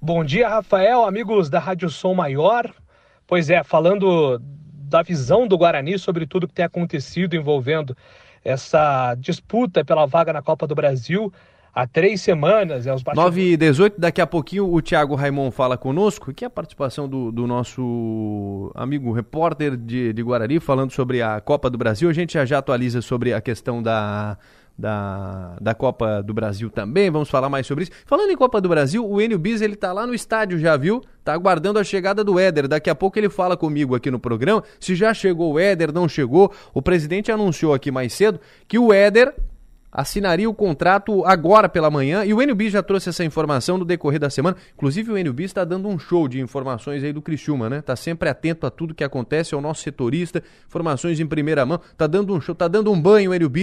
Bom 0.00 0.24
dia, 0.24 0.48
Rafael, 0.48 1.04
amigos 1.04 1.50
da 1.50 1.58
Rádio 1.58 1.90
Som 1.90 2.14
Maior. 2.14 2.70
Pois 3.26 3.50
é, 3.50 3.62
falando 3.62 4.40
da 4.40 5.02
visão 5.02 5.46
do 5.46 5.58
Guarani 5.58 5.98
sobre 5.98 6.26
tudo 6.26 6.48
que 6.48 6.54
tem 6.54 6.64
acontecido 6.64 7.34
envolvendo 7.34 7.96
essa 8.48 9.14
disputa 9.14 9.84
pela 9.84 10.06
vaga 10.06 10.32
na 10.32 10.40
Copa 10.40 10.66
do 10.66 10.74
Brasil 10.74 11.32
há 11.74 11.86
três 11.86 12.20
semanas. 12.20 12.86
É, 12.86 12.94
os 12.94 13.02
9 13.04 13.52
e 13.52 13.56
18, 13.56 14.00
daqui 14.00 14.20
a 14.20 14.26
pouquinho 14.26 14.72
o 14.72 14.80
Thiago 14.80 15.14
Raimon 15.14 15.50
fala 15.50 15.76
conosco, 15.76 16.32
que 16.32 16.44
é 16.44 16.48
a 16.48 16.50
participação 16.50 17.08
do, 17.08 17.30
do 17.30 17.46
nosso 17.46 18.72
amigo 18.74 19.12
repórter 19.12 19.76
de, 19.76 20.12
de 20.12 20.22
Guarani, 20.22 20.58
falando 20.58 20.90
sobre 20.92 21.20
a 21.20 21.40
Copa 21.40 21.68
do 21.68 21.76
Brasil. 21.76 22.08
A 22.08 22.12
gente 22.12 22.32
já, 22.34 22.44
já 22.44 22.58
atualiza 22.58 23.02
sobre 23.02 23.34
a 23.34 23.40
questão 23.40 23.82
da, 23.82 24.38
da, 24.78 25.56
da 25.60 25.74
Copa 25.74 26.22
do 26.22 26.32
Brasil 26.32 26.70
também, 26.70 27.10
vamos 27.10 27.28
falar 27.28 27.48
mais 27.48 27.66
sobre 27.66 27.84
isso. 27.84 27.92
Falando 28.06 28.30
em 28.30 28.36
Copa 28.36 28.60
do 28.60 28.68
Brasil, 28.68 29.04
o 29.04 29.20
Enio 29.20 29.38
Bis, 29.38 29.60
ele 29.60 29.74
tá 29.74 29.92
lá 29.92 30.06
no 30.06 30.14
estádio, 30.14 30.58
já 30.58 30.76
viu? 30.76 31.02
Tá 31.24 31.32
aguardando 31.32 31.80
a 31.80 31.84
chegada 31.84 32.22
do 32.22 32.38
Éder. 32.38 32.68
Daqui 32.68 32.88
a 32.88 32.94
pouco 32.94 33.18
ele 33.18 33.28
fala 33.28 33.56
comigo 33.56 33.96
aqui 33.96 34.10
no 34.10 34.20
programa 34.20 34.62
se 34.78 34.94
já 34.94 35.12
chegou 35.12 35.52
o 35.52 35.58
Éder, 35.58 35.92
não 35.92 36.08
chegou. 36.08 36.52
O 36.72 36.80
presidente 36.80 37.32
anunciou 37.32 37.74
aqui 37.74 37.90
mais 37.90 38.12
cedo 38.12 38.40
que 38.68 38.78
o 38.78 38.92
Éder 38.92 39.34
assinaria 39.90 40.48
o 40.48 40.54
contrato 40.54 41.24
agora 41.24 41.68
pela 41.68 41.90
manhã 41.90 42.24
e 42.24 42.34
o 42.34 42.42
NB 42.42 42.70
já 42.70 42.82
trouxe 42.82 43.08
essa 43.08 43.24
informação 43.24 43.78
no 43.78 43.84
decorrer 43.84 44.20
da 44.20 44.30
semana. 44.30 44.56
Inclusive 44.74 45.12
o 45.12 45.18
NB 45.18 45.44
está 45.44 45.64
dando 45.64 45.88
um 45.88 45.98
show 45.98 46.28
de 46.28 46.40
informações 46.40 47.02
aí 47.02 47.12
do 47.12 47.22
Criciúma, 47.22 47.68
né? 47.70 47.80
Tá 47.80 47.96
sempre 47.96 48.28
atento 48.28 48.66
a 48.66 48.70
tudo 48.70 48.94
que 48.94 49.04
acontece, 49.04 49.54
é 49.54 49.58
o 49.58 49.60
nosso 49.60 49.82
setorista, 49.82 50.42
informações 50.66 51.20
em 51.20 51.26
primeira 51.26 51.64
mão. 51.64 51.80
Tá 51.96 52.06
dando 52.06 52.34
um 52.34 52.40
show, 52.40 52.54
tá 52.54 52.68
dando 52.68 52.92
um 52.92 53.00
banho 53.00 53.30
o 53.30 53.34
NB 53.34 53.58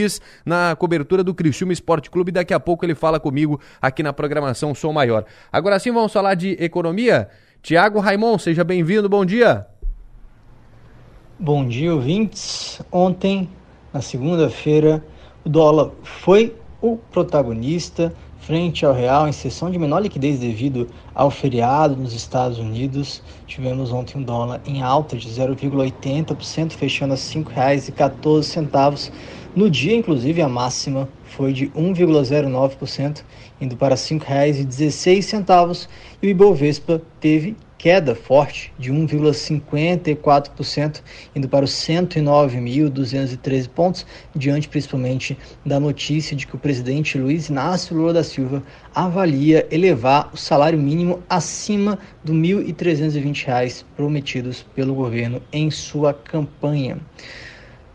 na 0.45 0.75
cobertura 0.75 1.23
do 1.23 1.33
Criciúma 1.33 1.73
Esporte 1.73 2.09
Clube. 2.09 2.31
Daqui 2.31 2.53
a 2.53 2.59
pouco 2.59 2.85
ele 2.85 2.95
fala 2.95 3.19
comigo 3.19 3.59
aqui 3.81 4.03
na 4.03 4.11
programação 4.11 4.75
Som 4.75 4.93
Maior. 4.93 5.25
Agora 5.51 5.79
sim 5.79 5.91
vamos 5.91 6.11
falar 6.11 6.35
de 6.35 6.51
economia. 6.59 7.29
Tiago 7.61 7.99
Raimon, 7.99 8.37
seja 8.37 8.63
bem-vindo. 8.63 9.09
Bom 9.09 9.25
dia. 9.25 9.65
Bom 11.39 11.67
dia, 11.67 11.93
ouvintes. 11.93 12.81
Ontem, 12.91 13.49
na 13.93 14.01
segunda-feira, 14.01 15.03
o 15.45 15.49
dólar 15.49 15.91
foi 16.03 16.55
o 16.81 16.97
protagonista 17.11 18.11
frente 18.39 18.83
ao 18.83 18.93
real 18.93 19.27
em 19.27 19.31
sessão 19.31 19.69
de 19.69 19.77
menor 19.77 19.99
liquidez 19.99 20.39
devido 20.39 20.87
ao 21.13 21.29
feriado 21.29 21.95
nos 21.95 22.13
Estados 22.13 22.57
Unidos. 22.57 23.21
Tivemos 23.45 23.91
ontem 23.91 24.17
um 24.17 24.23
dólar 24.23 24.59
em 24.65 24.81
alta 24.81 25.15
de 25.15 25.29
0,80%, 25.29 26.71
fechando 26.71 27.13
a 27.13 27.15
R$ 27.15 27.21
5,14. 27.21 29.11
No 29.55 29.69
dia, 29.69 29.95
inclusive, 29.95 30.41
a 30.41 30.49
máxima 30.49 31.07
foi 31.23 31.53
de 31.53 31.67
1,09%, 31.69 33.23
indo 33.61 33.77
para 33.77 33.93
R$ 33.93 34.01
5,16. 34.01 35.87
E 36.21 36.27
o 36.27 36.29
Ibovespa 36.29 37.01
teve 37.19 37.55
queda 37.85 38.15
forte 38.15 38.73
de 38.79 38.91
1,54%, 38.91 41.03
indo 41.35 41.47
para 41.47 41.65
os 41.65 41.71
109.213 41.71 43.69
pontos, 43.69 44.07
diante 44.35 44.67
principalmente 44.67 45.37
da 45.63 45.79
notícia 45.79 46.35
de 46.35 46.47
que 46.47 46.55
o 46.55 46.57
presidente 46.57 47.19
Luiz 47.19 47.47
Inácio 47.47 47.95
Lula 47.95 48.11
da 48.11 48.23
Silva 48.23 48.63
avalia 48.95 49.67
elevar 49.69 50.31
o 50.33 50.37
salário 50.37 50.79
mínimo 50.79 51.21
acima 51.29 51.99
do 52.23 52.33
R$ 52.33 52.73
1.320 52.73 53.85
prometidos 53.95 54.65
pelo 54.73 54.95
governo 54.95 55.39
em 55.53 55.69
sua 55.69 56.11
campanha. 56.11 56.97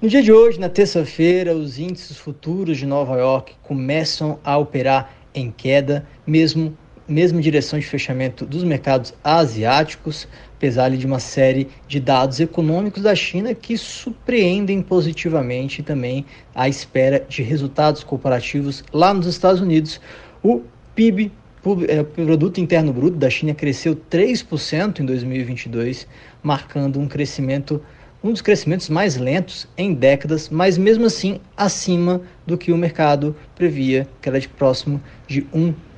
No 0.01 0.09
dia 0.09 0.23
de 0.23 0.31
hoje, 0.31 0.61
na 0.61 0.69
terça-feira, 0.69 1.53
os 1.53 1.81
índices 1.81 2.17
futuros 2.17 2.79
de 2.79 2.87
Nova 2.87 3.19
York 3.19 3.55
começam 3.61 4.39
a 4.45 4.57
operar 4.57 5.13
em 5.35 5.51
queda, 5.51 6.07
mesmo 6.25 6.79
mesma 7.11 7.41
direção 7.41 7.79
de 7.79 7.87
fechamento 7.87 8.47
dos 8.47 8.63
mercados 8.63 9.13
asiáticos, 9.25 10.29
apesar 10.57 10.91
de 10.91 11.05
uma 11.05 11.19
série 11.19 11.69
de 11.89 11.99
dados 11.99 12.39
econômicos 12.39 13.03
da 13.03 13.15
China 13.15 13.55
que 13.55 13.77
surpreendem 13.77 14.81
positivamente 14.81 15.83
também 15.83 16.25
à 16.55 16.69
espera 16.69 17.25
de 17.29 17.43
resultados 17.43 18.05
comparativos 18.05 18.85
lá 18.93 19.13
nos 19.13 19.27
Estados 19.27 19.61
Unidos. 19.61 20.01
O 20.43 20.63
PIB, 20.95 21.33
o 21.65 21.85
é, 21.89 22.03
Produto 22.03 22.61
Interno 22.61 22.93
Bruto 22.93 23.17
da 23.17 23.29
China, 23.29 23.55
cresceu 23.55 23.97
3% 24.11 25.01
em 25.01 25.05
2022, 25.05 26.07
marcando 26.43 27.01
um 27.01 27.09
crescimento 27.09 27.83
um 28.23 28.33
dos 28.33 28.43
crescimentos 28.43 28.89
mais 28.89 29.17
lentos 29.17 29.67
em 29.77 29.95
décadas, 29.95 30.49
mas 30.49 30.77
mesmo 30.77 31.07
assim 31.07 31.41
acima 31.57 32.21
do 32.47 32.59
que 32.59 32.73
o 32.73 32.77
mercado 32.77 33.35
previa, 33.55 34.07
que 34.21 34.29
era 34.29 34.39
de 34.39 34.49
próximo 34.49 35.01
de 35.27 35.43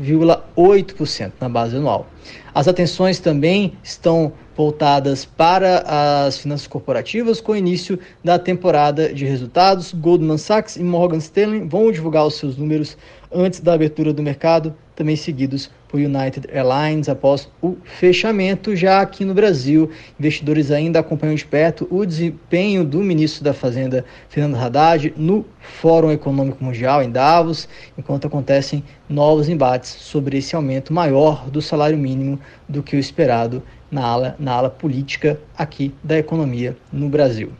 1,8% 0.01 1.32
na 1.40 1.49
base 1.49 1.77
anual. 1.77 2.07
As 2.55 2.69
atenções 2.69 3.19
também 3.19 3.73
estão 3.82 4.32
voltadas 4.55 5.24
para 5.24 6.27
as 6.27 6.39
finanças 6.39 6.66
corporativas 6.66 7.40
com 7.40 7.53
o 7.53 7.57
início 7.57 7.99
da 8.23 8.39
temporada 8.39 9.12
de 9.12 9.24
resultados. 9.24 9.93
Goldman 9.93 10.39
Sachs 10.39 10.77
e 10.77 10.82
Morgan 10.82 11.19
Stanley 11.19 11.66
vão 11.66 11.90
divulgar 11.90 12.27
os 12.27 12.35
seus 12.35 12.57
números 12.57 12.97
antes 13.32 13.61
da 13.61 13.73
abertura 13.73 14.12
do 14.12 14.23
mercado, 14.23 14.74
também 14.94 15.16
seguidos 15.16 15.70
por 15.89 15.98
United 16.01 16.48
Airlines 16.51 17.09
após 17.09 17.48
o 17.60 17.77
fechamento. 17.85 18.74
Já 18.74 19.01
aqui 19.01 19.24
no 19.24 19.35
Brasil, 19.35 19.90
investidores 20.19 20.70
ainda 20.70 20.98
acompanham 20.98 21.35
de 21.35 21.44
perto 21.44 21.86
o 21.90 22.05
desempenho 22.05 22.85
do 22.85 22.98
ministro 23.01 23.44
da 23.44 23.52
Fazenda, 23.52 24.05
Fernando 24.28 24.56
Haddad, 24.56 25.12
no 25.16 25.44
Fórum 25.60 26.10
Econômico 26.10 26.62
Mundial 26.64 27.02
em 27.02 27.10
Davos, 27.10 27.69
enquanto 27.97 28.27
acontecem 28.27 28.82
novos 29.09 29.48
embates 29.48 29.90
sobre 29.90 30.39
esse 30.39 30.56
aumento 30.56 30.93
maior 30.93 31.48
do 31.51 31.60
salário 31.60 31.98
mínimo 31.98 32.39
do 32.69 32.82
que 32.82 32.97
o 32.97 32.98
esperado 32.98 33.62
na 33.90 34.05
ala, 34.05 34.36
na 34.39 34.52
ala 34.52 34.70
política 34.70 35.39
aqui 35.56 35.94
da 36.02 36.19
economia 36.19 36.77
no 36.90 37.09
Brasil. 37.09 37.52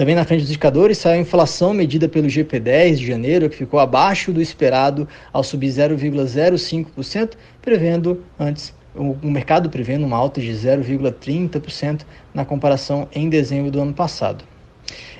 Também 0.00 0.14
na 0.14 0.24
frente 0.24 0.40
dos 0.40 0.48
indicadores 0.48 0.96
saiu 0.96 1.18
a 1.18 1.20
inflação 1.20 1.74
medida 1.74 2.08
pelo 2.08 2.26
GP10 2.26 2.94
de 2.94 3.06
janeiro, 3.06 3.50
que 3.50 3.56
ficou 3.58 3.78
abaixo 3.78 4.32
do 4.32 4.40
esperado 4.40 5.06
ao 5.30 5.44
subir 5.44 5.68
0,05%, 5.68 7.32
prevendo 7.60 8.24
antes 8.38 8.72
o 8.94 9.30
mercado 9.30 9.68
prevendo 9.68 10.06
uma 10.06 10.16
alta 10.16 10.40
de 10.40 10.52
0,30% 10.52 12.06
na 12.32 12.46
comparação 12.46 13.10
em 13.12 13.28
dezembro 13.28 13.70
do 13.70 13.78
ano 13.78 13.92
passado. 13.92 14.42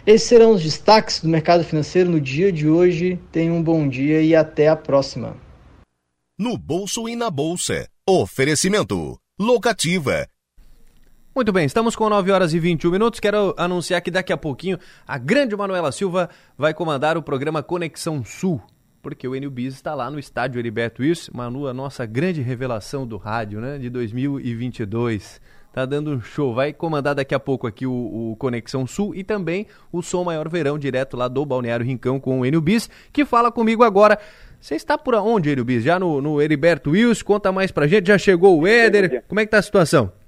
Esses 0.07 0.27
serão 0.27 0.53
os 0.53 0.63
destaques 0.63 1.21
do 1.21 1.29
mercado 1.29 1.63
financeiro 1.63 2.11
no 2.11 2.19
dia 2.19 2.51
de 2.51 2.67
hoje. 2.67 3.21
Tenham 3.31 3.57
um 3.57 3.63
bom 3.63 3.87
dia 3.87 4.23
e 4.23 4.35
até 4.35 4.69
a 4.69 4.77
próxima. 4.77 5.37
No 6.39 6.57
bolso 6.57 7.07
e 7.07 7.15
na 7.15 7.31
bolsa. 7.31 7.87
Oferecimento. 8.09 9.19
Locativa 9.39 10.27
muito 11.41 11.55
bem, 11.55 11.65
estamos 11.65 11.97
com 11.97 12.07
9 12.07 12.31
horas 12.33 12.53
e 12.53 12.59
21 12.59 12.91
minutos. 12.91 13.19
Quero 13.19 13.55
anunciar 13.57 14.03
que 14.03 14.11
daqui 14.11 14.31
a 14.31 14.37
pouquinho 14.37 14.79
a 15.09 15.17
grande 15.17 15.57
Manuela 15.57 15.91
Silva 15.91 16.29
vai 16.55 16.75
comandar 16.75 17.17
o 17.17 17.23
programa 17.23 17.63
Conexão 17.63 18.23
Sul, 18.23 18.61
porque 19.01 19.27
o 19.27 19.35
Enio 19.35 19.51
Bis 19.51 19.73
está 19.73 19.95
lá 19.95 20.11
no 20.11 20.19
estádio 20.19 20.59
Heriberto 20.59 21.01
Wilson. 21.01 21.33
Manu, 21.35 21.67
a 21.67 21.73
nossa 21.73 22.05
grande 22.05 22.43
revelação 22.43 23.07
do 23.07 23.17
rádio, 23.17 23.59
né, 23.59 23.79
de 23.79 23.89
2022. 23.89 25.41
Tá 25.73 25.87
dando 25.87 26.11
um 26.11 26.21
show. 26.21 26.55
Vai 26.55 26.75
comandar 26.75 27.15
daqui 27.15 27.35
a 27.35 27.41
pouco 27.41 27.67
aqui 27.67 27.87
o, 27.87 28.33
o, 28.33 28.37
Conexão 28.37 28.87
Sul 28.87 29.15
e 29.15 29.25
também 29.25 29.67
o 29.91 30.03
Som 30.03 30.25
Maior 30.25 30.47
Verão, 30.47 30.79
direto 30.79 31.17
lá 31.17 31.27
do 31.27 31.47
Balneário 31.47 31.87
Rincão 31.87 32.21
com 32.21 32.43
o 32.43 32.61
Bis, 32.61 32.91
que 33.11 33.25
fala 33.25 33.51
comigo 33.51 33.83
agora. 33.83 34.19
Você 34.61 34.75
está 34.75 34.99
por 34.99 35.15
onde, 35.15 35.49
Enio 35.49 35.65
Bis? 35.65 35.85
Já 35.85 35.99
no, 35.99 36.21
no 36.21 36.43
Heriberto 36.43 36.91
Wilson? 36.91 37.25
Conta 37.25 37.51
mais 37.51 37.71
pra 37.71 37.87
gente. 37.87 38.09
Já 38.09 38.19
chegou 38.19 38.61
o 38.61 38.67
Éder? 38.67 39.25
Como 39.27 39.41
é 39.41 39.47
que 39.47 39.51
tá 39.51 39.57
a 39.57 39.63
situação? 39.63 40.20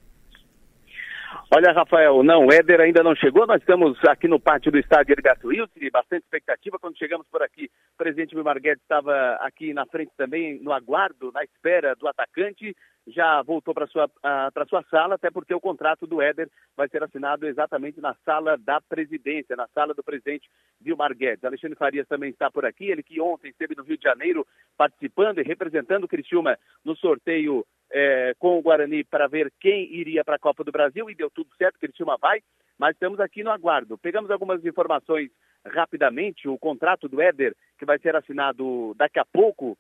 Olha, 1.55 1.71
Rafael, 1.71 2.23
não, 2.23 2.47
o 2.47 2.51
Éder 2.51 2.81
ainda 2.81 3.03
não 3.03 3.15
chegou. 3.15 3.47
Nós 3.47 3.61
estamos 3.61 3.99
aqui 4.09 4.27
no 4.27 4.41
pátio 4.41 4.73
do 4.73 4.79
estádio 4.79 5.13
Edgato 5.13 5.49
Wilson, 5.49 5.81
bastante 5.93 6.23
expectativa. 6.23 6.79
Quando 6.79 6.97
chegamos 6.97 7.27
por 7.31 7.43
aqui, 7.43 7.71
o 7.93 7.99
presidente 7.99 8.35
Vilmar 8.35 8.59
Guedes 8.59 8.81
estava 8.83 9.35
aqui 9.35 9.75
na 9.75 9.85
frente 9.85 10.11
também, 10.17 10.59
no 10.63 10.73
aguardo, 10.73 11.31
na 11.31 11.45
espera 11.45 11.95
do 11.95 12.09
atacante. 12.09 12.75
Já 13.07 13.43
voltou 13.43 13.75
para 13.75 13.87
sua 13.87 14.09
para 14.09 14.65
sua 14.67 14.83
sala, 14.85 15.17
até 15.17 15.31
porque 15.31 15.53
o 15.53 15.61
contrato 15.61 16.07
do 16.07 16.23
Éder 16.23 16.49
vai 16.75 16.89
ser 16.89 17.03
assinado 17.03 17.47
exatamente 17.47 18.01
na 18.01 18.15
sala 18.25 18.57
da 18.57 18.81
presidência, 18.81 19.55
na 19.55 19.69
sala 19.75 19.93
do 19.93 20.03
presidente 20.03 20.49
Vilmar 20.81 21.15
Guedes. 21.15 21.45
Alexandre 21.45 21.77
Farias 21.77 22.09
também 22.09 22.31
está 22.31 22.51
por 22.51 22.65
aqui, 22.65 22.87
ele 22.87 23.03
que 23.03 23.21
ontem 23.21 23.51
esteve 23.51 23.75
no 23.77 23.83
Rio 23.83 23.99
de 23.99 24.05
Janeiro 24.05 24.47
participando 24.75 25.39
e 25.39 25.43
representando 25.43 26.05
o 26.05 26.09
Criciúma 26.09 26.57
no 26.83 26.97
sorteio 26.97 27.67
é, 27.93 28.35
com 28.39 28.59
o 28.59 28.63
Guarani 28.63 29.05
para 29.05 29.29
ver 29.29 29.53
quem 29.61 29.93
iria 29.95 30.25
para 30.25 30.37
a 30.37 30.39
Copa 30.39 30.65
do 30.65 30.73
Brasil 30.73 31.09
e 31.11 31.15
deu 31.15 31.31
tudo 31.31 31.51
certo, 31.57 31.79
Criciúma 31.79 32.17
vai, 32.17 32.41
mas 32.79 32.95
estamos 32.95 33.21
aqui 33.21 33.45
no 33.45 33.51
aguardo. 33.51 33.99
Pegamos 33.99 34.31
algumas 34.31 34.65
informações 34.65 35.31
rapidamente, 35.65 36.49
o 36.49 36.59
contrato 36.59 37.09
do 37.09 37.21
Éder, 37.21 37.55
que 37.79 37.85
vai 37.85 37.99
ser 37.99 38.17
assinado 38.17 38.95
daqui 38.97 39.19
a 39.19 39.25
pouco, 39.25 39.79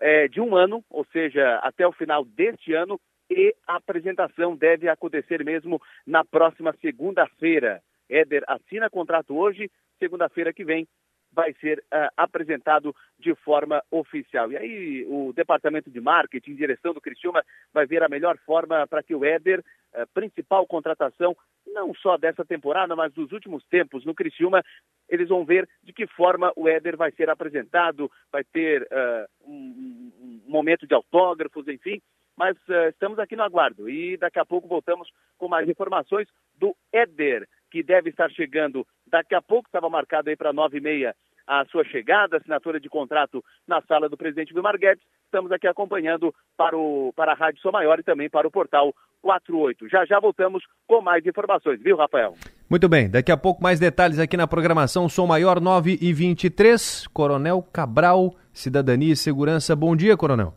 é 0.00 0.28
de 0.28 0.40
um 0.40 0.56
ano, 0.56 0.84
ou 0.90 1.04
seja, 1.06 1.58
até 1.62 1.86
o 1.86 1.92
final 1.92 2.24
deste 2.24 2.74
ano, 2.74 3.00
e 3.30 3.54
a 3.66 3.76
apresentação 3.76 4.54
deve 4.54 4.88
acontecer 4.88 5.42
mesmo 5.44 5.80
na 6.06 6.24
próxima 6.24 6.74
segunda-feira. 6.80 7.80
Éder 8.08 8.44
assina 8.46 8.90
contrato 8.90 9.36
hoje, 9.36 9.70
segunda-feira 9.98 10.52
que 10.52 10.64
vem 10.64 10.86
vai 11.34 11.52
ser 11.54 11.78
uh, 11.78 12.08
apresentado 12.16 12.94
de 13.18 13.34
forma 13.34 13.82
oficial. 13.90 14.50
E 14.52 14.56
aí 14.56 15.06
o 15.08 15.32
departamento 15.32 15.90
de 15.90 16.00
marketing, 16.00 16.54
direção 16.54 16.94
do 16.94 17.00
Criciúma, 17.00 17.44
vai 17.72 17.86
ver 17.86 18.02
a 18.02 18.08
melhor 18.08 18.38
forma 18.38 18.86
para 18.86 19.02
que 19.02 19.14
o 19.14 19.24
Éder, 19.24 19.60
uh, 19.60 20.06
principal 20.14 20.66
contratação, 20.66 21.36
não 21.66 21.92
só 21.94 22.16
dessa 22.16 22.44
temporada, 22.44 22.94
mas 22.94 23.12
dos 23.12 23.32
últimos 23.32 23.64
tempos 23.66 24.04
no 24.04 24.14
Criciúma, 24.14 24.62
eles 25.08 25.28
vão 25.28 25.44
ver 25.44 25.68
de 25.82 25.92
que 25.92 26.06
forma 26.06 26.52
o 26.56 26.68
Éder 26.68 26.96
vai 26.96 27.10
ser 27.12 27.28
apresentado, 27.28 28.10
vai 28.30 28.44
ter 28.44 28.82
uh, 28.82 29.50
um, 29.50 30.12
um, 30.20 30.42
momento 30.46 30.86
de 30.86 30.94
autógrafos, 30.94 31.66
enfim. 31.68 32.00
Mas 32.36 32.56
estamos 32.88 33.20
aqui 33.20 33.36
no 33.36 33.44
aguardo 33.44 33.88
e 33.88 34.16
daqui 34.16 34.40
a 34.40 34.44
pouco 34.44 34.66
voltamos 34.66 35.08
com 35.38 35.46
mais 35.46 35.68
informações 35.68 36.26
do 36.58 36.76
Éder, 36.92 37.48
que 37.74 37.82
deve 37.82 38.10
estar 38.10 38.30
chegando 38.30 38.86
daqui 39.04 39.34
a 39.34 39.42
pouco, 39.42 39.66
estava 39.66 39.90
marcado 39.90 40.30
aí 40.30 40.36
para 40.36 40.52
nove 40.52 40.78
e 40.78 40.80
meia 40.80 41.12
a 41.44 41.64
sua 41.66 41.84
chegada, 41.84 42.36
assinatura 42.36 42.78
de 42.78 42.88
contrato 42.88 43.44
na 43.66 43.82
sala 43.82 44.08
do 44.08 44.16
presidente 44.16 44.54
Vilmar 44.54 44.78
Guedes. 44.78 45.02
Estamos 45.24 45.50
aqui 45.50 45.66
acompanhando 45.66 46.32
para, 46.56 46.78
o, 46.78 47.12
para 47.16 47.32
a 47.32 47.34
Rádio 47.34 47.60
Sou 47.60 47.72
Maior 47.72 47.98
e 47.98 48.04
também 48.04 48.30
para 48.30 48.46
o 48.46 48.50
portal 48.50 48.94
48. 49.20 49.88
Já 49.88 50.06
já 50.06 50.20
voltamos 50.20 50.62
com 50.86 51.02
mais 51.02 51.26
informações, 51.26 51.82
viu, 51.82 51.96
Rafael? 51.96 52.34
Muito 52.70 52.88
bem, 52.88 53.10
daqui 53.10 53.32
a 53.32 53.36
pouco 53.36 53.60
mais 53.60 53.80
detalhes 53.80 54.20
aqui 54.20 54.36
na 54.36 54.46
programação 54.46 55.08
Sou 55.08 55.26
Maior 55.26 55.60
9 55.60 55.98
e 56.00 56.12
23. 56.12 57.08
Coronel 57.08 57.60
Cabral, 57.72 58.36
Cidadania 58.52 59.14
e 59.14 59.16
Segurança. 59.16 59.74
Bom 59.74 59.96
dia, 59.96 60.16
Coronel. 60.16 60.54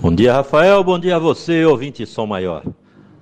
Bom 0.00 0.14
dia, 0.14 0.34
Rafael. 0.34 0.84
Bom 0.84 1.00
dia 1.00 1.16
a 1.16 1.18
você, 1.18 1.64
ouvinte 1.64 2.06
Som 2.06 2.26
Maior. 2.26 2.62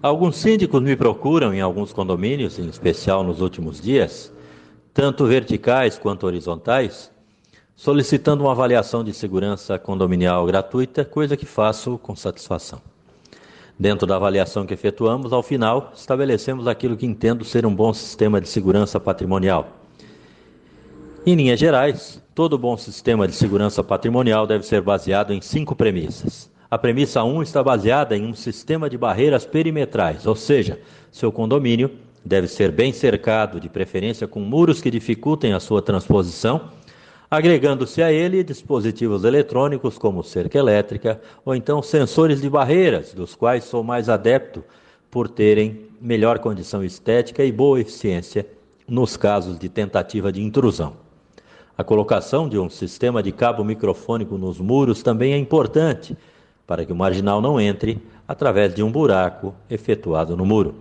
Alguns 0.01 0.37
síndicos 0.37 0.81
me 0.81 0.95
procuram 0.95 1.53
em 1.53 1.61
alguns 1.61 1.93
condomínios, 1.93 2.57
em 2.57 2.69
especial 2.69 3.25
nos 3.25 3.41
últimos 3.41 3.81
dias, 3.81 4.33
tanto 4.95 5.27
verticais 5.27 5.99
quanto 5.99 6.25
horizontais, 6.25 7.11
solicitando 7.75 8.45
uma 8.45 8.53
avaliação 8.53 9.03
de 9.03 9.13
segurança 9.13 9.77
condominial 9.77 10.47
gratuita, 10.47 11.05
coisa 11.05 11.37
que 11.37 11.45
faço 11.45 11.99
com 11.99 12.15
satisfação. 12.15 12.81
Dentro 13.77 14.07
da 14.07 14.15
avaliação 14.15 14.65
que 14.65 14.75
efetuamos, 14.75 15.33
ao 15.33 15.43
final, 15.43 15.93
estabelecemos 15.97 16.69
aquilo 16.69 16.97
que 16.97 17.07
entendo 17.07 17.45
ser 17.45 17.67
um 17.67 17.75
bom 17.75 17.93
sistema 17.93 18.41
de 18.41 18.49
segurança 18.49 19.01
patrimonial. 19.01 19.69
Em 21.27 21.35
linhas 21.35 21.59
gerais, 21.59 22.23
todo 22.37 22.57
bom 22.57 22.77
sistema 22.77 23.27
de 23.27 23.35
segurança 23.35 23.83
patrimonial 23.83 24.47
deve 24.47 24.65
ser 24.65 24.81
baseado 24.81 25.33
em 25.33 25.41
cinco 25.41 25.75
premissas. 25.75 26.49
A 26.71 26.77
premissa 26.77 27.25
1 27.25 27.43
está 27.43 27.63
baseada 27.63 28.15
em 28.15 28.27
um 28.27 28.35
sistema 28.35 28.91
de 28.91 28.99
barreiras 28.99 29.47
perimetrais, 29.47 30.27
ou 30.27 30.37
seja, 30.37 30.79
seu 31.11 31.33
condomínio 31.33 31.91
deve 32.23 32.47
ser 32.47 32.71
bem 32.71 32.93
cercado, 32.93 33.59
de 33.59 33.71
preferência 33.71 34.29
com 34.29 34.41
muros 34.41 34.79
que 34.79 34.91
dificultem 34.91 35.55
a 35.55 35.61
sua 35.61 35.81
transposição, 35.81 36.69
agregando-se 37.31 38.03
a 38.03 38.13
ele 38.13 38.45
dispositivos 38.45 39.25
eletrônicos 39.25 39.97
como 39.97 40.23
cerca 40.23 40.59
elétrica 40.59 41.19
ou 41.43 41.55
então 41.55 41.81
sensores 41.81 42.43
de 42.43 42.51
barreiras, 42.51 43.15
dos 43.15 43.35
quais 43.35 43.65
sou 43.65 43.83
mais 43.83 44.11
adepto 44.11 44.63
por 45.11 45.27
terem 45.27 45.87
melhor 45.99 46.39
condição 46.39 46.85
estética 46.85 47.43
e 47.43 47.51
boa 47.51 47.81
eficiência 47.81 48.47
nos 48.87 49.17
casos 49.17 49.59
de 49.59 49.71
tentativa 49.71 50.31
de 50.31 50.43
intrusão. 50.43 50.97
A 51.79 51.85
colocação 51.85 52.47
de 52.47 52.59
um 52.59 52.69
sistema 52.69 53.23
de 53.23 53.33
cabo 53.33 53.65
microfônico 53.65 54.37
nos 54.37 54.61
muros 54.61 55.03
também 55.03 55.33
é 55.33 55.39
importante 55.39 56.15
para 56.69 56.85
que 56.85 56.93
o 56.93 56.97
marginal 56.97 57.41
não 57.41 57.59
entre 57.59 57.99
através 58.29 58.75
de 58.75 58.83
um 58.83 58.93
buraco 58.93 59.55
efetuado 59.71 60.37
no 60.37 60.45
muro. 60.45 60.75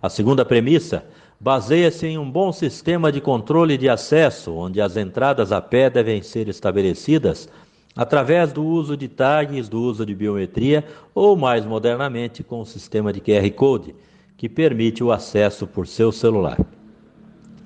A 0.00 0.08
segunda 0.08 0.42
premissa 0.42 1.04
baseia-se 1.38 2.06
em 2.06 2.16
um 2.16 2.28
bom 2.28 2.50
sistema 2.50 3.12
de 3.12 3.20
controle 3.20 3.76
de 3.76 3.90
acesso, 3.90 4.54
onde 4.54 4.80
as 4.80 4.96
entradas 4.96 5.52
a 5.52 5.60
pé 5.60 5.90
devem 5.90 6.22
ser 6.22 6.48
estabelecidas 6.48 7.46
através 7.94 8.54
do 8.54 8.64
uso 8.64 8.96
de 8.96 9.06
tags, 9.06 9.68
do 9.68 9.82
uso 9.82 10.06
de 10.06 10.14
biometria 10.14 10.82
ou, 11.14 11.36
mais 11.36 11.66
modernamente, 11.66 12.42
com 12.42 12.62
o 12.62 12.66
sistema 12.66 13.12
de 13.12 13.20
QR 13.20 13.50
Code, 13.50 13.94
que 14.34 14.48
permite 14.48 15.04
o 15.04 15.12
acesso 15.12 15.66
por 15.66 15.86
seu 15.86 16.10
celular. 16.10 16.58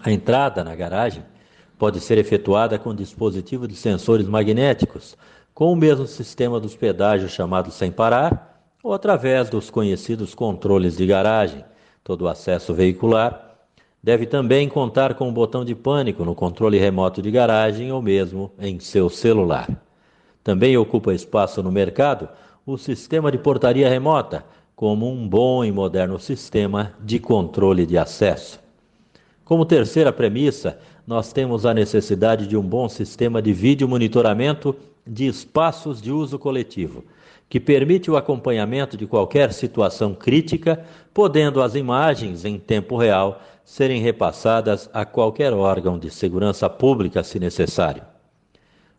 A 0.02 0.10
entrada 0.10 0.64
na 0.64 0.74
garagem 0.74 1.22
pode 1.78 2.00
ser 2.00 2.18
efetuada 2.18 2.76
com 2.76 2.92
dispositivo 2.92 3.68
de 3.68 3.76
sensores 3.76 4.26
magnéticos, 4.26 5.16
com 5.56 5.72
o 5.72 5.74
mesmo 5.74 6.06
sistema 6.06 6.60
dos 6.60 6.76
pedágios 6.76 7.32
chamado 7.32 7.70
sem 7.70 7.90
parar 7.90 8.60
ou 8.84 8.92
através 8.92 9.48
dos 9.48 9.70
conhecidos 9.70 10.34
controles 10.34 10.98
de 10.98 11.06
garagem. 11.06 11.64
Todo 12.04 12.22
o 12.22 12.28
acesso 12.28 12.74
veicular 12.74 13.56
deve 14.02 14.26
também 14.26 14.68
contar 14.68 15.14
com 15.14 15.26
um 15.26 15.32
botão 15.32 15.64
de 15.64 15.74
pânico 15.74 16.26
no 16.26 16.34
controle 16.34 16.78
remoto 16.78 17.22
de 17.22 17.30
garagem 17.30 17.90
ou 17.90 18.02
mesmo 18.02 18.52
em 18.58 18.78
seu 18.78 19.08
celular. 19.08 19.66
Também 20.44 20.76
ocupa 20.76 21.14
espaço 21.14 21.62
no 21.62 21.72
mercado 21.72 22.28
o 22.66 22.76
sistema 22.76 23.32
de 23.32 23.38
portaria 23.38 23.88
remota, 23.88 24.44
como 24.74 25.10
um 25.10 25.26
bom 25.26 25.64
e 25.64 25.72
moderno 25.72 26.18
sistema 26.18 26.92
de 27.00 27.18
controle 27.18 27.86
de 27.86 27.96
acesso. 27.96 28.60
Como 29.42 29.64
terceira 29.64 30.12
premissa, 30.12 30.78
nós 31.06 31.32
temos 31.32 31.64
a 31.64 31.72
necessidade 31.72 32.46
de 32.46 32.58
um 32.58 32.62
bom 32.62 32.90
sistema 32.90 33.40
de 33.40 33.54
vídeo 33.54 33.88
monitoramento 33.88 34.76
de 35.06 35.26
espaços 35.26 36.02
de 36.02 36.10
uso 36.10 36.38
coletivo, 36.38 37.04
que 37.48 37.60
permite 37.60 38.10
o 38.10 38.16
acompanhamento 38.16 38.96
de 38.96 39.06
qualquer 39.06 39.52
situação 39.52 40.14
crítica, 40.14 40.84
podendo 41.14 41.62
as 41.62 41.74
imagens 41.74 42.44
em 42.44 42.58
tempo 42.58 42.96
real 42.96 43.40
serem 43.64 44.00
repassadas 44.00 44.90
a 44.92 45.04
qualquer 45.04 45.52
órgão 45.52 45.98
de 45.98 46.10
segurança 46.10 46.68
pública, 46.68 47.22
se 47.22 47.38
necessário. 47.38 48.02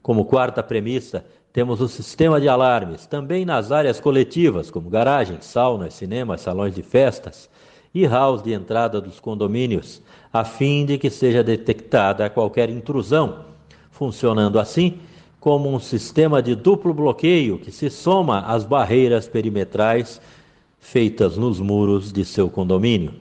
Como 0.01 0.25
quarta 0.25 0.63
premissa, 0.63 1.25
temos 1.51 1.81
o 1.81 1.87
sistema 1.87 2.39
de 2.39 2.47
alarmes, 2.47 3.05
também 3.05 3.43
nas 3.43 3.71
áreas 3.71 3.99
coletivas, 3.99 4.69
como 4.69 4.89
garagens, 4.89 5.45
saunas, 5.45 5.93
cinemas, 5.93 6.41
salões 6.41 6.75
de 6.75 6.83
festas 6.83 7.49
e 7.93 8.05
halls 8.05 8.43
de 8.43 8.53
entrada 8.53 9.01
dos 9.01 9.19
condomínios, 9.19 10.01
a 10.31 10.45
fim 10.45 10.85
de 10.85 10.97
que 10.97 11.09
seja 11.09 11.43
detectada 11.43 12.29
qualquer 12.29 12.69
intrusão, 12.69 13.45
funcionando 13.89 14.59
assim 14.59 14.99
como 15.47 15.73
um 15.73 15.79
sistema 15.79 16.43
de 16.43 16.55
duplo 16.55 16.93
bloqueio 16.93 17.57
que 17.57 17.71
se 17.71 17.89
soma 17.89 18.41
às 18.41 18.65
barreiras 18.65 19.29
perimetrais 19.29 20.19
feitas 20.77 21.37
nos 21.37 21.61
muros 21.61 22.11
de 22.11 22.25
seu 22.25 22.49
condomínio. 22.49 23.13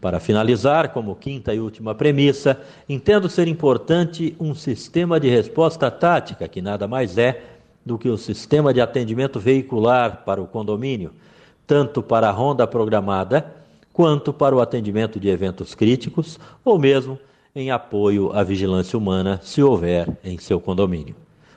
Para 0.00 0.18
finalizar, 0.18 0.92
como 0.92 1.14
quinta 1.14 1.54
e 1.54 1.60
última 1.60 1.94
premissa, 1.94 2.60
entendo 2.88 3.28
ser 3.28 3.46
importante 3.46 4.34
um 4.40 4.52
sistema 4.52 5.20
de 5.20 5.28
resposta 5.28 5.92
tática, 5.92 6.48
que 6.48 6.60
nada 6.60 6.88
mais 6.88 7.16
é 7.18 7.40
do 7.86 7.96
que 7.96 8.08
o 8.08 8.18
sistema 8.18 8.74
de 8.74 8.80
atendimento 8.80 9.38
veicular 9.38 10.24
para 10.24 10.42
o 10.42 10.48
condomínio, 10.48 11.12
tanto 11.68 12.02
para 12.02 12.28
a 12.28 12.32
ronda 12.32 12.66
programada 12.66 13.46
quanto 13.92 14.32
para 14.32 14.56
o 14.56 14.60
atendimento 14.60 15.20
de 15.20 15.28
eventos 15.28 15.72
críticos 15.72 16.36
ou 16.64 16.80
mesmo 16.80 17.16
em 17.54 17.70
apoio 17.70 18.32
à 18.32 18.42
vigilância 18.42 18.98
humana, 18.98 19.38
se 19.40 19.62
houver 19.62 20.08
em 20.24 20.36
seu 20.36 20.58
condomínio. 20.58 21.14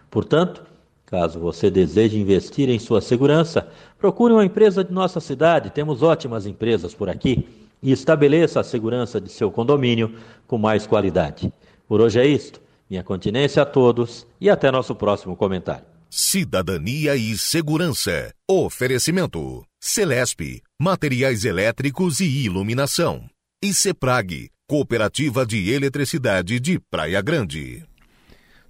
Portanto, 0.09 0.63
caso 1.05 1.39
você 1.39 1.69
deseje 1.69 2.19
investir 2.19 2.69
em 2.69 2.79
sua 2.79 3.01
segurança, 3.01 3.67
procure 3.97 4.33
uma 4.33 4.45
empresa 4.45 4.83
de 4.83 4.91
nossa 4.91 5.19
cidade, 5.19 5.69
temos 5.69 6.03
ótimas 6.03 6.45
empresas 6.45 6.93
por 6.93 7.09
aqui, 7.09 7.47
e 7.81 7.91
estabeleça 7.91 8.59
a 8.59 8.63
segurança 8.63 9.21
de 9.21 9.29
seu 9.29 9.51
condomínio 9.51 10.15
com 10.47 10.57
mais 10.57 10.87
qualidade. 10.87 11.51
Por 11.87 12.01
hoje 12.01 12.19
é 12.19 12.25
isto. 12.25 12.59
Minha 12.89 13.03
continência 13.03 13.61
a 13.61 13.65
todos 13.65 14.25
e 14.39 14.49
até 14.49 14.71
nosso 14.71 14.95
próximo 14.95 15.35
comentário. 15.35 15.85
Cidadania 16.09 17.15
e 17.15 17.37
Segurança. 17.37 18.31
Oferecimento. 18.49 19.63
Celesp 19.79 20.61
materiais 20.79 21.43
elétricos 21.43 22.19
e 22.19 22.45
iluminação. 22.45 23.23
E 23.63 23.73
CEPRAG, 23.73 24.49
Cooperativa 24.67 25.45
de 25.45 25.71
Eletricidade 25.71 26.59
de 26.59 26.79
Praia 26.79 27.21
Grande. 27.21 27.83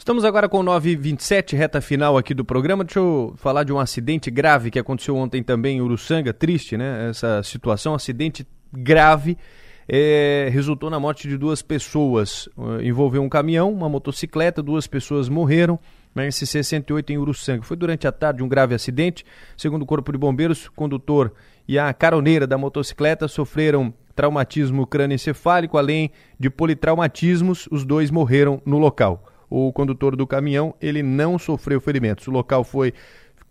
Estamos 0.08 0.24
agora 0.24 0.48
com 0.48 0.64
9h27, 0.64 1.58
reta 1.58 1.82
final 1.82 2.18
aqui 2.18 2.34
do 2.34 2.46
programa. 2.46 2.86
Deixa 2.86 2.98
eu 2.98 3.34
falar 3.36 3.66
de 3.66 3.74
um 3.74 3.78
acidente 3.78 4.32
grave 4.32 4.72
que 4.72 4.80
aconteceu 4.80 5.18
ontem 5.18 5.44
também 5.44 5.80
em 5.80 5.82
Uruçanga. 5.82 6.34
Triste, 6.34 6.78
né? 6.78 7.10
Essa 7.10 7.44
situação, 7.44 7.94
acidente 7.94 8.48
grave. 8.72 9.38
É, 9.86 10.48
resultou 10.50 10.90
na 10.90 10.98
morte 10.98 11.28
de 11.28 11.38
duas 11.38 11.62
pessoas. 11.62 12.48
Uh, 12.56 12.82
envolveu 12.82 13.22
um 13.22 13.28
caminhão, 13.28 13.70
uma 13.70 13.90
motocicleta, 13.90 14.64
duas 14.64 14.88
pessoas 14.88 15.28
morreram 15.28 15.78
na 16.16 16.24
SC-108 16.24 17.10
em 17.10 17.18
Uruçanga. 17.18 17.64
Foi 17.64 17.76
durante 17.76 18.08
a 18.08 18.12
tarde 18.14 18.42
um 18.42 18.48
grave 18.48 18.74
acidente. 18.74 19.26
Segundo 19.58 19.82
o 19.82 19.86
Corpo 19.86 20.14
de 20.14 20.18
Bombeiros, 20.18 20.68
o 20.68 20.72
condutor 20.72 21.34
e 21.68 21.78
a 21.78 21.94
caroneira 21.94 22.48
da 22.48 22.58
motocicleta 22.58 23.28
sofreram 23.28 23.94
traumatismo 24.16 24.88
crânioencefálico, 24.88 25.78
além 25.78 26.12
de 26.40 26.50
politraumatismos. 26.50 27.68
Os 27.70 27.84
dois 27.84 28.10
morreram 28.10 28.62
no 28.66 28.78
local 28.78 29.34
o 29.50 29.72
condutor 29.72 30.16
do 30.16 30.28
caminhão 30.28 30.74
ele 30.82 31.02
não 31.02 31.38
sofreu 31.38 31.80
ferimentos. 31.80 32.28
O 32.28 32.32
local 32.32 32.64
foi 32.64 32.94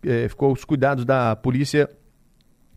é, 0.05 0.29
ficou 0.29 0.51
aos 0.51 0.65
cuidados 0.65 1.05
da 1.05 1.35
polícia 1.35 1.89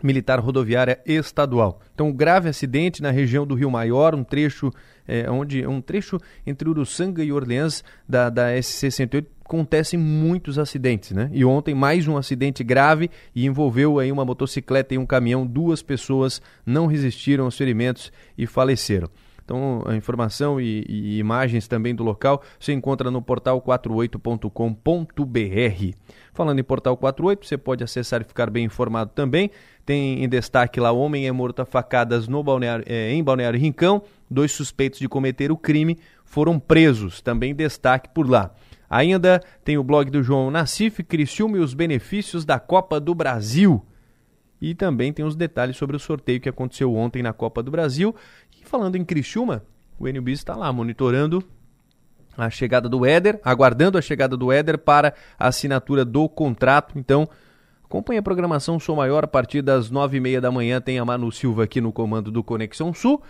militar 0.01 0.39
rodoviária 0.39 0.99
estadual. 1.05 1.81
Então, 1.93 2.07
um 2.07 2.13
grave 2.13 2.47
acidente 2.47 3.01
na 3.01 3.11
região 3.11 3.45
do 3.45 3.53
Rio 3.53 3.69
Maior, 3.69 4.15
um 4.15 4.23
trecho 4.23 4.71
é, 5.07 5.29
onde 5.29 5.65
um 5.65 5.81
trecho 5.81 6.17
entre 6.45 6.69
Uruçanga 6.69 7.23
e 7.23 7.31
Orleans 7.31 7.83
da, 8.07 8.29
da 8.29 8.61
SC 8.61 8.91
108 8.91 9.29
acontecem 9.43 9.99
muitos 9.99 10.59
acidentes, 10.59 11.11
né? 11.11 11.29
E 11.33 11.43
ontem 11.43 11.73
mais 11.73 12.07
um 12.07 12.15
acidente 12.15 12.63
grave 12.63 13.09
e 13.35 13.45
envolveu 13.45 13.97
aí 13.97 14.11
uma 14.11 14.23
motocicleta 14.23 14.93
e 14.93 14.97
um 14.97 15.07
caminhão, 15.07 15.45
duas 15.45 15.81
pessoas 15.81 16.39
não 16.63 16.85
resistiram 16.85 17.45
aos 17.45 17.57
ferimentos 17.57 18.11
e 18.37 18.45
faleceram. 18.45 19.09
Então, 19.49 19.81
a 19.87 19.95
informação 19.95 20.61
e, 20.61 20.85
e 20.87 21.17
imagens 21.17 21.67
também 21.67 21.95
do 21.95 22.03
local 22.03 22.43
você 22.59 22.71
encontra 22.71 23.09
no 23.09 23.19
portal 23.19 23.59
48.com.br. 23.59 25.97
Falando 26.31 26.59
em 26.59 26.63
portal 26.63 26.95
48, 26.95 27.47
você 27.47 27.57
pode 27.57 27.83
acessar 27.83 28.21
e 28.21 28.25
ficar 28.25 28.51
bem 28.51 28.65
informado 28.65 29.09
também. 29.15 29.49
Tem 29.83 30.23
em 30.23 30.29
destaque 30.29 30.79
lá: 30.79 30.91
homem 30.91 31.27
é 31.27 31.31
morto 31.31 31.63
a 31.63 31.65
facadas 31.65 32.27
no 32.27 32.43
balneário, 32.43 32.85
é, 32.87 33.11
em 33.11 33.23
Balneário 33.23 33.59
Rincão. 33.59 34.03
Dois 34.29 34.51
suspeitos 34.51 34.99
de 34.99 35.09
cometer 35.09 35.51
o 35.51 35.57
crime 35.57 35.97
foram 36.23 36.59
presos. 36.59 37.19
Também 37.19 37.55
destaque 37.55 38.07
por 38.13 38.29
lá. 38.29 38.53
Ainda 38.87 39.41
tem 39.63 39.79
o 39.79 39.83
blog 39.83 40.11
do 40.11 40.21
João 40.21 40.51
Nassif, 40.51 41.01
Criciúma 41.01 41.57
e 41.57 41.59
os 41.59 41.73
benefícios 41.73 42.45
da 42.45 42.59
Copa 42.59 42.99
do 42.99 43.15
Brasil. 43.15 43.83
E 44.61 44.75
também 44.75 45.13
tem 45.13 45.25
os 45.25 45.35
detalhes 45.35 45.77
sobre 45.77 45.95
o 45.95 45.99
sorteio 45.99 46.41
que 46.41 46.49
aconteceu 46.49 46.93
ontem 46.93 47.23
na 47.23 47.31
Copa 47.31 47.63
do 47.63 47.71
Brasil 47.71 48.13
falando 48.69 48.95
em 48.95 49.03
Criciúma, 49.03 49.63
o 49.97 50.07
NBB 50.07 50.31
está 50.31 50.55
lá 50.55 50.71
monitorando 50.71 51.43
a 52.37 52.49
chegada 52.49 52.87
do 52.87 53.05
Éder, 53.05 53.39
aguardando 53.43 53.97
a 53.97 54.01
chegada 54.01 54.37
do 54.37 54.51
Éder 54.51 54.77
para 54.77 55.13
a 55.37 55.47
assinatura 55.47 56.05
do 56.05 56.29
contrato. 56.29 56.97
Então, 56.97 57.27
acompanhe 57.83 58.19
a 58.19 58.23
programação 58.23 58.79
Sou 58.79 58.95
Maior 58.95 59.25
a 59.25 59.27
partir 59.27 59.61
das 59.61 59.89
nove 59.89 60.17
e 60.17 60.19
meia 60.21 60.39
da 60.39 60.51
manhã. 60.51 60.79
Tem 60.79 60.99
a 60.99 61.03
Manu 61.03 61.31
Silva 61.31 61.63
aqui 61.63 61.81
no 61.81 61.91
comando 61.91 62.31
do 62.31 62.41
Conexão 62.41 62.93
Sul, 62.93 63.21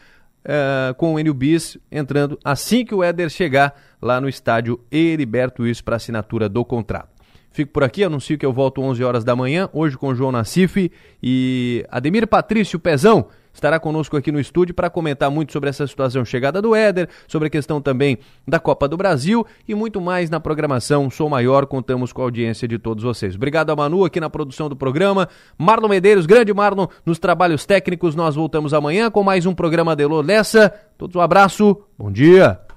uh, 0.45 0.93
com 0.95 1.15
o 1.15 1.19
NBis 1.19 1.77
entrando 1.91 2.37
assim 2.43 2.85
que 2.85 2.93
o 2.93 3.03
Éder 3.03 3.29
chegar 3.29 3.73
lá 3.99 4.21
no 4.21 4.29
estádio 4.29 4.79
Heriberto 4.91 5.65
Isso 5.65 5.83
para 5.83 5.95
assinatura 5.95 6.47
do 6.47 6.63
contrato. 6.63 7.09
Fico 7.51 7.71
por 7.71 7.83
aqui, 7.83 8.03
anuncio 8.03 8.37
que 8.37 8.45
eu 8.45 8.53
volto 8.53 8.79
11 8.79 9.03
horas 9.03 9.23
da 9.23 9.35
manhã, 9.35 9.69
hoje 9.73 9.97
com 9.97 10.13
João 10.13 10.31
Nassif 10.31 10.91
e 11.21 11.83
Ademir 11.89 12.27
Patrício 12.27 12.79
Pezão 12.79 13.27
estará 13.53 13.79
conosco 13.79 14.15
aqui 14.17 14.31
no 14.31 14.39
estúdio 14.39 14.73
para 14.73 14.89
comentar 14.89 15.29
muito 15.29 15.51
sobre 15.51 15.69
essa 15.69 15.85
situação 15.85 16.23
chegada 16.23 16.61
do 16.61 16.75
Éder, 16.75 17.09
sobre 17.27 17.47
a 17.47 17.49
questão 17.49 17.81
também 17.81 18.17
da 18.47 18.59
Copa 18.59 18.87
do 18.87 18.97
Brasil 18.97 19.45
e 19.67 19.75
muito 19.75 19.99
mais 19.99 20.29
na 20.29 20.39
programação 20.39 21.09
Sou 21.09 21.29
Maior. 21.29 21.65
Contamos 21.65 22.13
com 22.13 22.21
a 22.21 22.25
audiência 22.25 22.67
de 22.67 22.77
todos 22.77 23.03
vocês. 23.03 23.35
Obrigado 23.35 23.71
a 23.71 23.75
Manu 23.75 24.05
aqui 24.05 24.19
na 24.19 24.29
produção 24.29 24.69
do 24.69 24.75
programa. 24.75 25.27
Marlon 25.57 25.89
Medeiros, 25.89 26.25
grande 26.25 26.53
Marlon, 26.53 26.87
nos 27.05 27.19
trabalhos 27.19 27.65
técnicos. 27.65 28.15
Nós 28.15 28.35
voltamos 28.35 28.73
amanhã 28.73 29.09
com 29.09 29.23
mais 29.23 29.45
um 29.45 29.53
programa 29.53 29.95
de 29.95 30.07
Lessa. 30.07 30.69
Todos 30.97 31.15
um 31.15 31.21
abraço, 31.21 31.81
bom 31.97 32.11
dia. 32.11 32.68